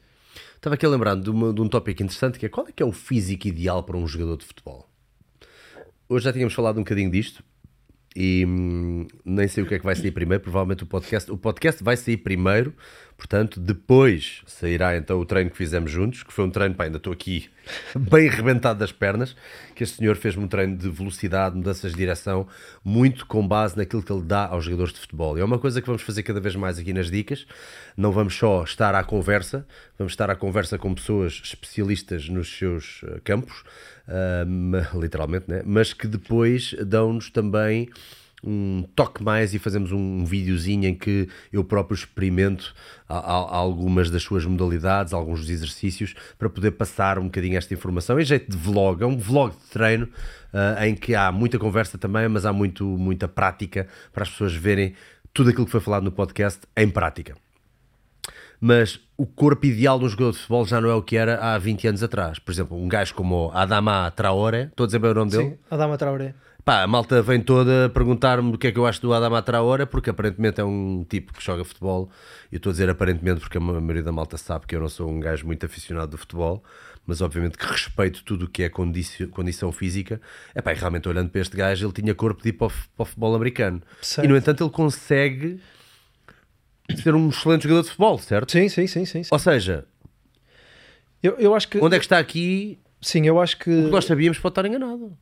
Estava 0.55 0.73
aqui 0.73 0.87
a 0.87 0.89
lembrar 0.89 1.15
de, 1.15 1.29
uma- 1.29 1.53
de 1.53 1.61
um 1.61 1.69
tópico 1.69 2.01
interessante 2.01 2.39
que 2.39 2.47
é 2.47 2.49
qual 2.49 2.67
é 2.67 2.71
que 2.71 2.81
é 2.81 2.85
o 2.87 2.91
físico 2.91 3.47
ideal 3.47 3.83
para 3.83 3.97
um 3.97 4.07
jogador 4.07 4.37
de 4.37 4.45
futebol? 4.45 4.89
Hoje 6.09 6.25
já 6.25 6.33
tínhamos 6.33 6.55
falado 6.55 6.77
um 6.77 6.81
bocadinho 6.83 7.11
disto 7.11 7.43
e 8.19 8.43
hum, 8.47 9.05
nem 9.23 9.47
sei 9.47 9.63
o 9.63 9.67
que 9.67 9.75
é 9.75 9.77
que 9.77 9.85
vai 9.85 9.95
sair 9.95 10.09
primeiro, 10.09 10.41
provavelmente 10.41 10.81
o 10.81 10.87
podcast. 10.87 11.29
O 11.29 11.37
podcast 11.37 11.83
vai 11.83 11.95
sair 11.95 12.17
primeiro, 12.17 12.73
portanto, 13.17 13.59
depois 13.59 14.43
sairá 14.45 14.95
então 14.95 15.19
o 15.19 15.25
treino 15.25 15.49
que 15.49 15.57
fizemos 15.57 15.91
juntos, 15.91 16.23
que 16.23 16.31
foi 16.31 16.45
um 16.45 16.51
treino, 16.51 16.75
pá, 16.75 16.83
ainda 16.83 16.97
estou 16.97 17.11
aqui 17.11 17.49
bem 17.97 18.29
arrebentado 18.29 18.79
das 18.79 18.91
pernas, 18.91 19.35
que 19.75 19.83
este 19.83 19.97
senhor 19.97 20.15
fez-me 20.15 20.43
um 20.43 20.47
treino 20.47 20.77
de 20.77 20.89
velocidade, 20.89 21.55
mudanças 21.55 21.91
de 21.91 21.97
direção, 21.97 22.47
muito 22.83 23.25
com 23.25 23.45
base 23.45 23.75
naquilo 23.75 24.03
que 24.03 24.11
ele 24.11 24.21
dá 24.21 24.45
aos 24.45 24.65
jogadores 24.65 24.93
de 24.93 24.99
futebol. 24.99 25.37
E 25.37 25.41
é 25.41 25.43
uma 25.43 25.59
coisa 25.59 25.81
que 25.81 25.87
vamos 25.87 26.01
fazer 26.01 26.23
cada 26.23 26.39
vez 26.39 26.55
mais 26.55 26.77
aqui 26.79 26.93
nas 26.93 27.09
dicas. 27.09 27.45
Não 27.95 28.11
vamos 28.11 28.35
só 28.35 28.63
estar 28.63 28.93
à 28.95 29.03
conversa, 29.03 29.65
vamos 29.97 30.13
estar 30.13 30.29
à 30.29 30.35
conversa 30.35 30.77
com 30.77 30.93
pessoas 30.93 31.41
especialistas 31.43 32.29
nos 32.29 32.55
seus 32.57 33.01
eh, 33.03 33.19
campos, 33.23 33.63
ahm, 34.07 34.73
literalmente, 34.99 35.45
né? 35.49 35.63
mas 35.65 35.93
que 35.93 36.07
depois 36.07 36.75
dão-nos 36.85 37.29
também 37.29 37.89
um 38.43 38.83
toque 38.95 39.23
mais 39.23 39.53
e 39.53 39.59
fazemos 39.59 39.91
um 39.91 40.23
videozinho 40.23 40.85
em 40.87 40.93
que 40.93 41.27
eu 41.51 41.63
próprio 41.63 41.95
experimento 41.95 42.73
a- 43.09 43.17
a- 43.17 43.55
algumas 43.57 44.11
das 44.11 44.21
suas 44.21 44.45
modalidades, 44.45 45.11
alguns 45.11 45.41
dos 45.41 45.49
exercícios, 45.49 46.13
para 46.37 46.47
poder 46.49 46.71
passar 46.71 47.17
um 47.17 47.23
bocadinho 47.25 47.57
esta 47.57 47.73
informação 47.73 48.19
em 48.19 48.23
jeito 48.23 48.49
de 48.51 48.55
vlog, 48.57 49.01
é 49.01 49.05
um 49.07 49.17
vlog 49.17 49.53
de 49.55 49.69
treino 49.71 50.07
ah, 50.53 50.87
em 50.87 50.93
que 50.95 51.13
há 51.15 51.31
muita 51.31 51.57
conversa 51.59 51.97
também, 51.97 52.27
mas 52.29 52.45
há 52.45 52.53
muito, 52.53 52.85
muita 52.85 53.27
prática 53.27 53.87
para 54.13 54.23
as 54.23 54.29
pessoas 54.29 54.53
verem 54.53 54.93
tudo 55.33 55.49
aquilo 55.49 55.65
que 55.65 55.71
foi 55.71 55.81
falado 55.81 56.03
no 56.03 56.11
podcast 56.11 56.61
em 56.75 56.89
prática 56.89 57.35
mas 58.59 58.99
o 59.15 59.25
corpo 59.25 59.65
ideal 59.67 59.99
de 59.99 60.05
um 60.05 60.09
jogador 60.09 60.31
de 60.31 60.37
futebol 60.37 60.65
já 60.65 60.81
não 60.81 60.89
é 60.89 60.93
o 60.95 61.01
que 61.03 61.15
era 61.15 61.37
há 61.39 61.57
20 61.59 61.87
anos 61.89 62.01
atrás. 62.01 62.39
Por 62.39 62.51
exemplo, 62.51 62.75
um 62.75 62.87
gajo 62.87 63.13
como 63.13 63.51
Adama 63.53 64.09
Traoré, 64.15 64.63
estou 64.63 64.83
a 64.85 64.87
dizer 64.87 64.97
bem 64.99 65.11
o 65.11 65.13
nome 65.13 65.29
dele? 65.31 65.43
Sim, 65.51 65.57
Adama 65.69 65.95
Traoré. 65.95 66.33
Pá, 66.67 66.83
a 66.83 66.87
malta 66.87 67.21
vem 67.21 67.39
toda 67.39 67.85
a 67.85 67.89
perguntar-me 67.89 68.53
o 68.53 68.57
que 68.57 68.67
é 68.67 68.71
que 68.73 68.77
eu 68.77 68.85
acho 68.85 69.01
do 69.01 69.13
Adama 69.13 69.41
Traoré, 69.41 69.85
porque 69.85 70.09
aparentemente 70.09 70.59
é 70.59 70.65
um 70.65 71.05
tipo 71.07 71.31
que 71.31 71.41
joga 71.41 71.63
futebol. 71.63 72.09
E 72.51 72.55
eu 72.55 72.57
estou 72.57 72.71
a 72.71 72.73
dizer 72.73 72.89
aparentemente 72.89 73.39
porque 73.39 73.57
a 73.57 73.61
maioria 73.61 74.03
da 74.03 74.11
malta 74.11 74.35
sabe 74.35 74.65
que 74.67 74.75
eu 74.75 74.81
não 74.81 74.89
sou 74.89 75.09
um 75.09 75.17
gajo 75.17 75.45
muito 75.45 75.65
aficionado 75.65 76.11
do 76.11 76.17
futebol, 76.17 76.61
mas 77.05 77.21
obviamente 77.21 77.57
que 77.57 77.65
respeito 77.65 78.21
tudo 78.25 78.43
o 78.43 78.47
que 78.49 78.63
é 78.63 78.69
condici- 78.69 79.27
condição 79.27 79.71
física. 79.71 80.19
É 80.53 80.61
pá, 80.61 80.73
e 80.73 80.75
realmente 80.75 81.07
olhando 81.07 81.29
para 81.29 81.39
este 81.39 81.55
gajo, 81.55 81.85
ele 81.87 81.93
tinha 81.93 82.13
corpo 82.13 82.43
de 82.43 82.49
ir 82.49 82.53
para 82.53 82.67
o, 82.67 82.69
para 82.69 83.03
o 83.03 83.05
futebol 83.05 83.33
americano. 83.33 83.81
Certo. 84.01 84.25
E 84.25 84.27
no 84.29 84.35
entanto, 84.35 84.61
ele 84.61 84.69
consegue 84.69 85.61
ser 87.01 87.15
um 87.15 87.29
excelente 87.29 87.63
jogador 87.63 87.83
de 87.83 87.87
futebol, 87.91 88.17
certo? 88.19 88.51
Sim, 88.51 88.67
sim, 88.67 88.87
sim, 88.87 89.05
sim. 89.05 89.23
sim. 89.23 89.29
Ou 89.31 89.39
seja, 89.39 89.85
Eu, 91.23 91.37
eu 91.39 91.55
acho 91.55 91.69
que. 91.69 91.77
onde 91.79 91.95
é 91.95 91.99
que 91.99 92.03
está 92.03 92.19
aqui? 92.19 92.77
Sim, 93.01 93.25
eu 93.25 93.39
acho 93.39 93.57
que. 93.57 93.69
O 93.69 93.85
que 93.85 93.89
nós 93.91 94.03
sabíamos 94.03 94.37
pode 94.37 94.51
estar 94.51 94.65
enganado. 94.65 95.17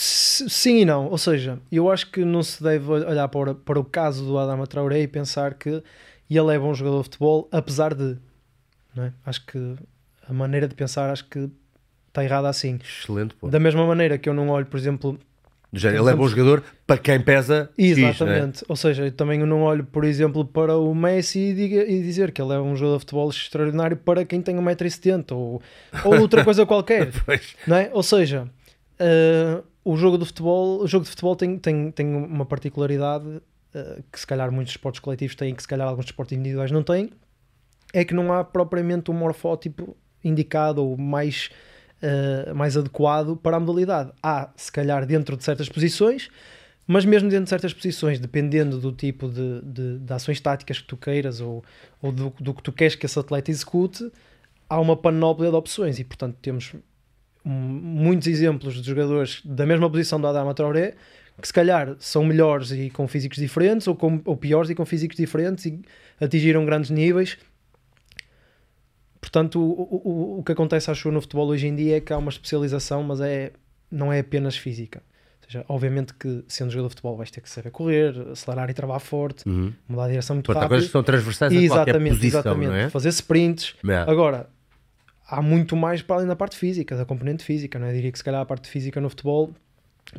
Sim 0.00 0.78
e 0.80 0.84
não, 0.84 1.08
ou 1.08 1.18
seja, 1.18 1.58
eu 1.72 1.90
acho 1.90 2.10
que 2.10 2.24
não 2.24 2.42
se 2.42 2.62
deve 2.62 2.88
olhar 2.90 3.26
para, 3.28 3.54
para 3.54 3.80
o 3.80 3.84
caso 3.84 4.24
do 4.24 4.38
Adama 4.38 4.66
Traoré 4.66 5.00
e 5.02 5.08
pensar 5.08 5.54
que 5.54 5.82
ele 6.30 6.54
é 6.54 6.58
bom 6.58 6.72
jogador 6.72 6.98
de 6.98 7.04
futebol, 7.04 7.48
apesar 7.50 7.94
de. 7.94 8.16
É? 8.96 9.10
Acho 9.26 9.44
que 9.46 9.74
a 10.28 10.32
maneira 10.32 10.68
de 10.68 10.74
pensar 10.74 11.10
acho 11.10 11.24
que 11.28 11.48
está 12.08 12.22
errada 12.24 12.48
assim. 12.48 12.78
Excelente, 12.82 13.34
pô. 13.34 13.48
Da 13.48 13.58
mesma 13.58 13.86
maneira 13.86 14.18
que 14.18 14.28
eu 14.28 14.34
não 14.34 14.48
olho, 14.50 14.66
por 14.66 14.78
exemplo, 14.78 15.18
género, 15.72 16.04
ele 16.04 16.10
é 16.12 16.14
bom 16.16 16.28
jogador 16.28 16.62
para 16.86 16.98
quem 16.98 17.20
pesa 17.20 17.70
X, 17.78 17.96
né? 17.98 18.08
Exatamente. 18.10 18.64
Ou 18.68 18.76
seja, 18.76 19.04
eu 19.04 19.12
também 19.12 19.38
não 19.40 19.62
olho, 19.62 19.84
por 19.84 20.04
exemplo, 20.04 20.44
para 20.44 20.76
o 20.76 20.94
Messi 20.94 21.38
e, 21.40 21.54
diga- 21.54 21.84
e 21.90 22.02
dizer 22.02 22.30
que 22.32 22.40
ele 22.40 22.52
é 22.54 22.60
um 22.60 22.76
jogador 22.76 22.96
de 22.98 23.00
futebol 23.00 23.30
extraordinário 23.30 23.96
para 23.96 24.24
quem 24.24 24.40
tem 24.40 24.56
1,70m 24.56 25.32
ou, 25.32 25.62
ou 26.04 26.20
outra 26.20 26.42
coisa 26.44 26.64
qualquer. 26.66 27.10
Pois. 27.24 27.56
Não 27.66 27.76
é? 27.76 27.90
Ou 27.92 28.02
seja, 28.02 28.48
eh, 28.98 29.62
o 29.88 29.96
jogo 29.96 30.18
de 30.18 30.26
futebol, 30.26 30.82
o 30.82 30.86
jogo 30.86 31.04
de 31.04 31.10
futebol 31.10 31.34
tem, 31.34 31.58
tem, 31.58 31.90
tem 31.90 32.06
uma 32.14 32.44
particularidade 32.44 33.40
eh, 33.74 34.02
que 34.12 34.20
se 34.20 34.26
calhar 34.26 34.52
muitos 34.52 34.74
esportes 34.74 35.00
coletivos 35.00 35.34
têm, 35.34 35.54
que 35.54 35.62
se 35.62 35.68
calhar 35.68 35.88
alguns 35.88 36.04
esportes 36.04 36.36
individuais 36.36 36.70
não 36.70 36.82
têm, 36.82 37.08
é 37.94 38.04
que 38.04 38.12
não 38.12 38.30
há 38.30 38.44
propriamente 38.44 39.10
um 39.10 39.14
morfótipo 39.14 39.96
indicado 40.22 40.84
ou 40.84 40.94
mais, 40.98 41.48
eh, 42.02 42.52
mais 42.52 42.76
adequado 42.76 43.34
para 43.34 43.56
a 43.56 43.60
modalidade. 43.60 44.12
Há, 44.22 44.50
se 44.56 44.70
calhar, 44.70 45.06
dentro 45.06 45.38
de 45.38 45.42
certas 45.42 45.70
posições, 45.70 46.28
mas 46.86 47.06
mesmo 47.06 47.30
dentro 47.30 47.44
de 47.44 47.50
certas 47.50 47.72
posições, 47.72 48.20
dependendo 48.20 48.78
do 48.78 48.92
tipo 48.92 49.26
de, 49.26 49.62
de, 49.62 49.98
de 50.00 50.12
ações 50.12 50.38
táticas 50.38 50.82
que 50.82 50.86
tu 50.86 50.98
queiras 50.98 51.40
ou, 51.40 51.64
ou 52.02 52.12
do, 52.12 52.34
do 52.38 52.52
que 52.52 52.62
tu 52.62 52.72
queres 52.72 52.94
que 52.94 53.06
esse 53.06 53.18
atleta 53.18 53.50
execute, 53.50 54.12
há 54.68 54.78
uma 54.78 54.98
panóplia 54.98 55.48
de 55.48 55.56
opções 55.56 55.98
e, 55.98 56.04
portanto, 56.04 56.36
temos 56.42 56.74
muitos 57.50 58.28
exemplos 58.28 58.74
de 58.74 58.86
jogadores 58.88 59.40
da 59.44 59.64
mesma 59.64 59.88
posição 59.90 60.20
do 60.20 60.26
Adama 60.26 60.52
Traoré 60.54 60.94
que 61.40 61.46
se 61.46 61.52
calhar 61.52 61.94
são 62.00 62.24
melhores 62.24 62.72
e 62.72 62.90
com 62.90 63.06
físicos 63.06 63.38
diferentes 63.38 63.86
ou, 63.86 63.94
com, 63.94 64.20
ou 64.24 64.36
piores 64.36 64.70
e 64.70 64.74
com 64.74 64.84
físicos 64.84 65.16
diferentes 65.16 65.66
e 65.66 65.80
atingiram 66.20 66.66
grandes 66.66 66.90
níveis. 66.90 67.38
Portanto, 69.20 69.60
o, 69.60 70.00
o, 70.04 70.38
o 70.40 70.42
que 70.44 70.52
acontece 70.52 70.90
acho 70.90 71.10
no 71.10 71.20
futebol 71.20 71.46
hoje 71.48 71.66
em 71.66 71.74
dia 71.74 71.96
é 71.96 72.00
que 72.00 72.12
há 72.12 72.18
uma 72.18 72.30
especialização, 72.30 73.02
mas 73.02 73.20
é, 73.20 73.52
não 73.90 74.12
é 74.12 74.20
apenas 74.20 74.56
física. 74.56 75.00
Ou 75.42 75.46
seja, 75.50 75.64
obviamente 75.68 76.12
que 76.14 76.44
sendo 76.46 76.70
jogador 76.70 76.88
de 76.88 76.94
futebol 76.94 77.16
vais 77.16 77.30
ter 77.30 77.40
que 77.40 77.48
saber 77.48 77.70
correr, 77.70 78.14
acelerar 78.32 78.68
e 78.70 78.74
travar 78.74 79.00
forte, 79.00 79.48
Uhum. 79.48 79.72
mudar 79.88 80.04
a 80.04 80.08
direção 80.08 80.36
muito 80.36 80.46
Portanto, 80.46 80.62
rápido. 80.62 80.70
coisas 80.74 80.88
que 80.88 80.92
são 80.92 81.02
transversais 81.02 81.52
a 81.52 81.54
qualquer 81.54 81.64
Exatamente, 81.94 82.16
posição, 82.16 82.40
exatamente. 82.40 82.72
é? 82.74 82.90
Fazer 82.90 83.08
sprints. 83.10 83.74
É. 83.88 83.96
Agora, 84.10 84.48
há 85.28 85.42
muito 85.42 85.76
mais 85.76 86.02
para 86.02 86.16
além 86.16 86.26
da 86.28 86.34
parte 86.36 86.56
física, 86.56 86.96
da 86.96 87.04
componente 87.04 87.44
física. 87.44 87.78
Não 87.78 87.86
é? 87.86 87.92
Diria 87.92 88.10
que 88.10 88.18
se 88.18 88.24
calhar 88.24 88.40
a 88.40 88.46
parte 88.46 88.68
física 88.68 89.00
no 89.00 89.08
futebol, 89.10 89.52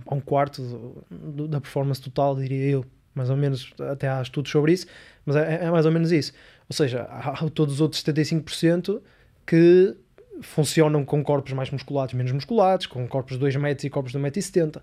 a 0.05 0.15
um 0.15 0.21
quarto 0.21 0.61
do- 0.61 1.03
do- 1.09 1.47
da 1.47 1.59
performance 1.59 2.01
total, 2.01 2.35
diria 2.35 2.69
eu. 2.69 2.85
Mais 3.15 3.29
ou 3.29 3.35
menos, 3.35 3.73
até 3.91 4.07
há 4.07 4.21
estudos 4.21 4.51
sobre 4.51 4.71
isso, 4.73 4.85
mas 5.25 5.35
é, 5.35 5.65
é 5.65 5.71
mais 5.71 5.85
ou 5.85 5.91
menos 5.91 6.11
isso. 6.11 6.31
Ou 6.69 6.75
seja, 6.75 7.01
há 7.09 7.31
há 7.43 7.49
todos 7.49 7.75
os 7.75 7.81
outros 7.81 8.01
75% 8.03 9.01
que 9.45 9.95
funcionam 10.41 11.03
com 11.03 11.21
corpos 11.23 11.51
mais 11.53 11.69
musculados, 11.71 12.13
menos 12.13 12.31
musculados, 12.31 12.85
com 12.85 13.05
corpos 13.07 13.33
de 13.33 13.39
2 13.39 13.55
metros 13.55 13.83
e 13.83 13.89
corpos 13.89 14.11
de 14.11 14.19
1,70m. 14.19 14.77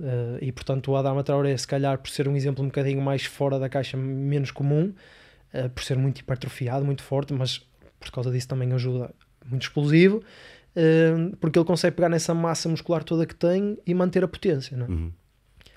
Uh, 0.00 0.38
e 0.40 0.50
portanto 0.50 0.90
o 0.90 0.96
Adama 0.96 1.22
Traoré, 1.22 1.56
se 1.56 1.66
calhar 1.66 1.96
por 1.98 2.10
ser 2.10 2.26
um 2.26 2.34
exemplo 2.34 2.64
um 2.64 2.66
bocadinho 2.68 3.00
mais 3.00 3.24
fora 3.24 3.58
da 3.58 3.68
caixa, 3.68 3.96
menos 3.96 4.50
comum, 4.50 4.92
uh, 5.54 5.70
por 5.70 5.84
ser 5.84 5.96
muito 5.96 6.20
hipertrofiado, 6.20 6.84
muito 6.84 7.02
forte, 7.02 7.32
mas 7.32 7.64
por 8.00 8.10
causa 8.10 8.30
disso 8.30 8.48
também 8.48 8.72
ajuda, 8.72 9.14
muito 9.48 9.62
explosivo, 9.62 10.22
uh, 10.76 11.36
porque 11.36 11.58
ele 11.58 11.66
consegue 11.66 11.96
pegar 11.96 12.08
nessa 12.08 12.34
massa 12.34 12.68
muscular 12.68 13.02
toda 13.04 13.26
que 13.26 13.34
tem 13.34 13.78
e 13.86 13.94
manter 13.94 14.24
a 14.24 14.28
potência. 14.28 14.76
Não 14.76 14.86
é? 14.86 15.10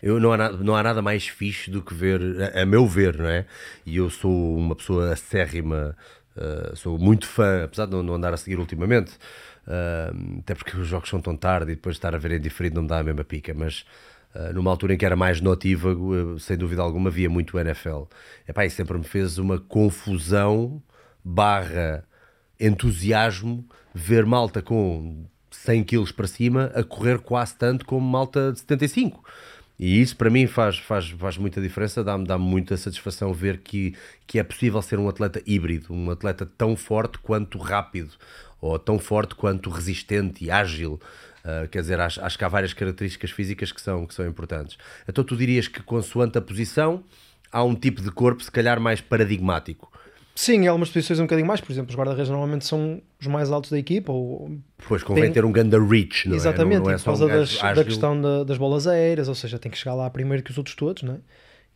Eu, 0.02 0.20
não, 0.20 0.32
há 0.32 0.38
nada, 0.38 0.58
não 0.58 0.76
há 0.76 0.84
nada 0.84 1.02
mais 1.02 1.28
fixe 1.28 1.72
do 1.72 1.82
que 1.82 1.94
ver, 1.94 2.22
a, 2.56 2.62
a 2.62 2.66
meu 2.66 2.86
ver, 2.88 3.18
não 3.18 3.28
é? 3.28 3.46
E 3.86 3.98
eu 3.98 4.10
sou 4.10 4.58
uma 4.58 4.76
pessoa 4.76 5.12
acérrima, 5.12 5.96
uh, 6.36 6.76
sou 6.76 7.00
muito 7.00 7.28
fã, 7.28 7.64
apesar 7.64 7.86
de 7.86 7.94
não, 7.94 8.04
não 8.04 8.14
andar 8.16 8.34
a 8.34 8.38
seguir 8.38 8.60
ultimamente, 8.60 9.14
uh, 9.66 10.40
até 10.40 10.54
porque 10.54 10.78
os 10.78 10.88
jogos 10.88 11.10
são 11.10 11.20
tão 11.20 11.36
tarde 11.36 11.72
e 11.72 11.76
depois 11.76 11.96
estar 11.96 12.14
a 12.14 12.18
ver 12.18 12.34
em 12.34 12.40
diferente 12.40 12.74
não 12.74 12.84
me 12.84 12.88
dá 12.88 13.00
a 13.00 13.04
mesma 13.04 13.24
pica, 13.24 13.54
mas 13.54 13.86
numa 14.54 14.70
altura 14.70 14.94
em 14.94 14.98
que 14.98 15.06
era 15.06 15.16
mais 15.16 15.40
notívago, 15.40 16.38
sem 16.40 16.58
dúvida 16.58 16.82
alguma, 16.82 17.10
via 17.10 17.30
muito 17.30 17.58
NFL. 17.58 18.04
Epá, 18.46 18.66
e 18.66 18.70
sempre 18.70 18.98
me 18.98 19.06
fez 19.06 19.38
uma 19.38 19.58
confusão 19.58 20.84
barra 21.24 22.06
entusiasmo 22.60 23.66
ver 23.94 24.26
malta 24.26 24.62
com 24.62 25.26
100 25.50 25.84
kg 25.84 26.14
para 26.14 26.28
cima 26.28 26.72
a 26.76 26.84
correr 26.84 27.20
quase 27.20 27.56
tanto 27.56 27.86
como 27.86 28.06
malta 28.06 28.52
de 28.52 28.60
75. 28.60 29.24
E 29.78 30.02
isso 30.02 30.16
para 30.16 30.30
mim 30.30 30.48
faz, 30.48 30.78
faz, 30.78 31.10
faz 31.10 31.38
muita 31.38 31.62
diferença, 31.62 32.04
dá-me 32.04 32.26
dá 32.26 32.38
muita 32.38 32.78
satisfação 32.78 33.34
ver 33.34 33.60
que, 33.60 33.94
que 34.26 34.40
é 34.40 34.44
possível 34.44 34.82
ser 34.82 35.00
um 35.00 35.10
atleta 35.10 35.42
híbrido, 35.46 35.94
um 35.94 36.10
atleta 36.10 36.46
tão 36.46 36.76
forte 36.76 37.18
quanto 37.20 37.58
rápido, 37.58 38.14
ou 38.62 38.80
tão 38.80 38.98
forte 38.98 39.36
quanto 39.36 39.70
resistente 39.70 40.46
e 40.46 40.52
ágil. 40.52 41.00
Uh, 41.44 41.68
quer 41.70 41.82
dizer, 41.82 42.00
acho, 42.00 42.22
acho 42.22 42.38
que 42.38 42.44
há 42.44 42.48
várias 42.48 42.74
características 42.74 43.32
físicas 43.32 43.72
que 43.72 43.82
são, 43.82 44.08
que 44.08 44.14
são 44.14 44.26
importantes. 44.26 44.78
Então 45.08 45.24
tu 45.24 45.36
dirias 45.36 45.68
que 45.68 45.84
consoante 45.84 46.38
a 46.38 46.42
posição, 46.42 47.04
há 47.52 47.64
um 47.64 47.76
tipo 47.76 48.02
de 48.02 48.12
corpo 48.12 48.42
se 48.42 48.52
calhar 48.52 48.80
mais 48.80 49.02
paradigmático. 49.02 49.92
Sim, 50.38 50.64
em 50.64 50.68
algumas 50.68 50.90
posições 50.90 51.18
um 51.20 51.24
bocadinho 51.24 51.48
mais, 51.48 51.62
por 51.62 51.72
exemplo, 51.72 51.90
os 51.92 51.96
guarda-redes 51.98 52.30
normalmente 52.30 52.66
são 52.66 53.02
os 53.22 53.26
mais 53.26 53.50
altos 53.50 53.72
da 53.72 53.80
equipa, 53.80 54.12
ou 54.12 54.52
Pois 54.86 55.02
convém 55.02 55.24
Tem- 55.26 55.32
ter 55.34 55.46
um 55.46 55.52
ganda 55.52 55.80
reach, 55.82 56.28
não 56.28 56.36
Exatamente, 56.36 56.76
é? 56.76 56.80
Não, 56.80 56.86
não 56.88 56.92
é 56.92 56.96
por 56.98 57.02
um 57.02 57.06
causa 57.06 57.28
gajo 57.28 57.40
das, 57.62 57.76
da 57.76 57.84
questão 57.86 58.22
da- 58.22 58.44
das 58.44 58.58
bolas 58.58 58.86
aéreas, 58.86 59.30
ou 59.30 59.36
seja, 59.36 59.58
tem 59.58 59.72
que 59.72 59.78
chegar 59.78 59.94
lá 59.96 60.10
primeiro 60.10 60.44
que 60.44 60.52
os 60.52 60.58
outros 60.58 60.76
todos, 60.76 61.04
não 61.04 61.14
é? 61.14 61.18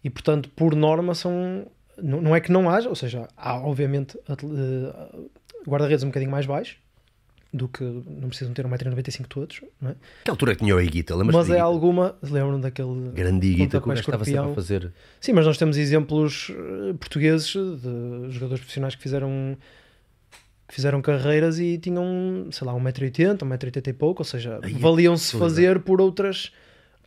E 0.04 0.10
portanto, 0.10 0.50
por 0.56 0.76
norma, 0.76 1.16
são. 1.16 1.66
Não, 2.02 2.22
não 2.22 2.36
é 2.36 2.40
que 2.42 2.52
não 2.52 2.70
haja, 2.70 2.88
ou 2.90 2.96
seja, 2.96 3.28
há 3.36 3.56
obviamente 3.56 4.18
eh, 4.30 5.30
guarda-redes 5.68 6.04
um 6.04 6.08
bocadinho 6.08 6.32
mais 6.32 6.46
baixos 6.46 6.78
do 7.52 7.68
que 7.68 7.84
não 7.84 8.30
precisam 8.30 8.54
ter 8.54 8.66
1,95m 8.66 9.26
todos, 9.28 9.62
não 9.82 9.92
é? 9.92 9.96
Que 10.24 10.30
altura 10.30 10.54
que 10.54 10.60
tinha 10.60 10.76
o 10.76 10.82
Higuita? 10.82 11.16
Lembras 11.16 11.36
Mas 11.36 11.50
é 11.50 11.60
alguma. 11.60 12.16
Lembram 12.22 12.60
daquele. 12.60 13.10
Grande 13.10 13.48
Higuita 13.48 13.82
que 13.82 13.90
o 13.90 13.94
estava 13.94 14.24
sempre 14.24 14.52
a 14.52 14.54
fazer. 14.54 14.94
Sim, 15.20 15.34
mas 15.34 15.46
nós 15.46 15.58
temos 15.58 15.78
exemplos 15.78 16.52
eh, 16.52 16.94
portugueses 16.94 17.48
de 17.48 18.32
jogadores 18.32 18.60
profissionais 18.60 18.96
que 18.96 19.02
fizeram 19.02 19.58
que 20.68 20.76
fizeram 20.76 21.02
carreiras 21.02 21.60
e 21.60 21.80
tinham, 21.80 22.48
sei 22.52 22.68
lá, 22.68 22.74
1,80m, 22.74 23.38
1,80m 23.40 23.88
e 23.88 23.94
pouco, 23.94 24.22
ou 24.22 24.26
seja, 24.26 24.60
Ai, 24.62 24.72
valiam-se 24.74 25.36
fazer 25.36 25.80
por 25.80 26.00
outras 26.00 26.52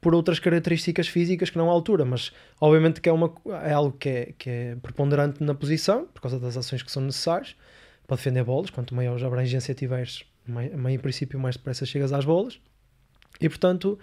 por 0.01 0.17
outras 0.17 0.41
características 0.41 1.07
físicas 1.07 1.49
que 1.49 1.57
não 1.57 1.71
a 1.71 1.73
altura, 1.73 2.05
mas 2.05 2.33
obviamente 2.61 3.01
que 3.01 3.09
é, 3.09 3.13
uma, 3.13 3.33
é 3.63 3.73
algo 3.73 3.97
que 3.97 4.09
é, 4.09 4.35
que 4.37 4.51
é 4.51 4.77
preponderante 4.83 5.45
na 5.45 5.55
posição, 5.55 6.07
por 6.13 6.21
causa 6.21 6.41
das 6.41 6.57
ações 6.57 6.83
que 6.83 6.91
são 6.91 7.01
necessárias 7.01 7.55
para 8.05 8.17
defender 8.17 8.43
bolas, 8.43 8.69
quanto 8.71 8.97
maior 8.97 9.23
a 9.23 9.27
abrangência 9.29 9.73
tiveres, 9.73 10.25
em 10.49 10.99
princípio 10.99 11.39
mais 11.39 11.57
depressa 11.57 11.87
chegas 11.87 12.13
às 12.13 12.25
bolas, 12.25 12.61
e 13.41 13.49
portanto 13.49 13.99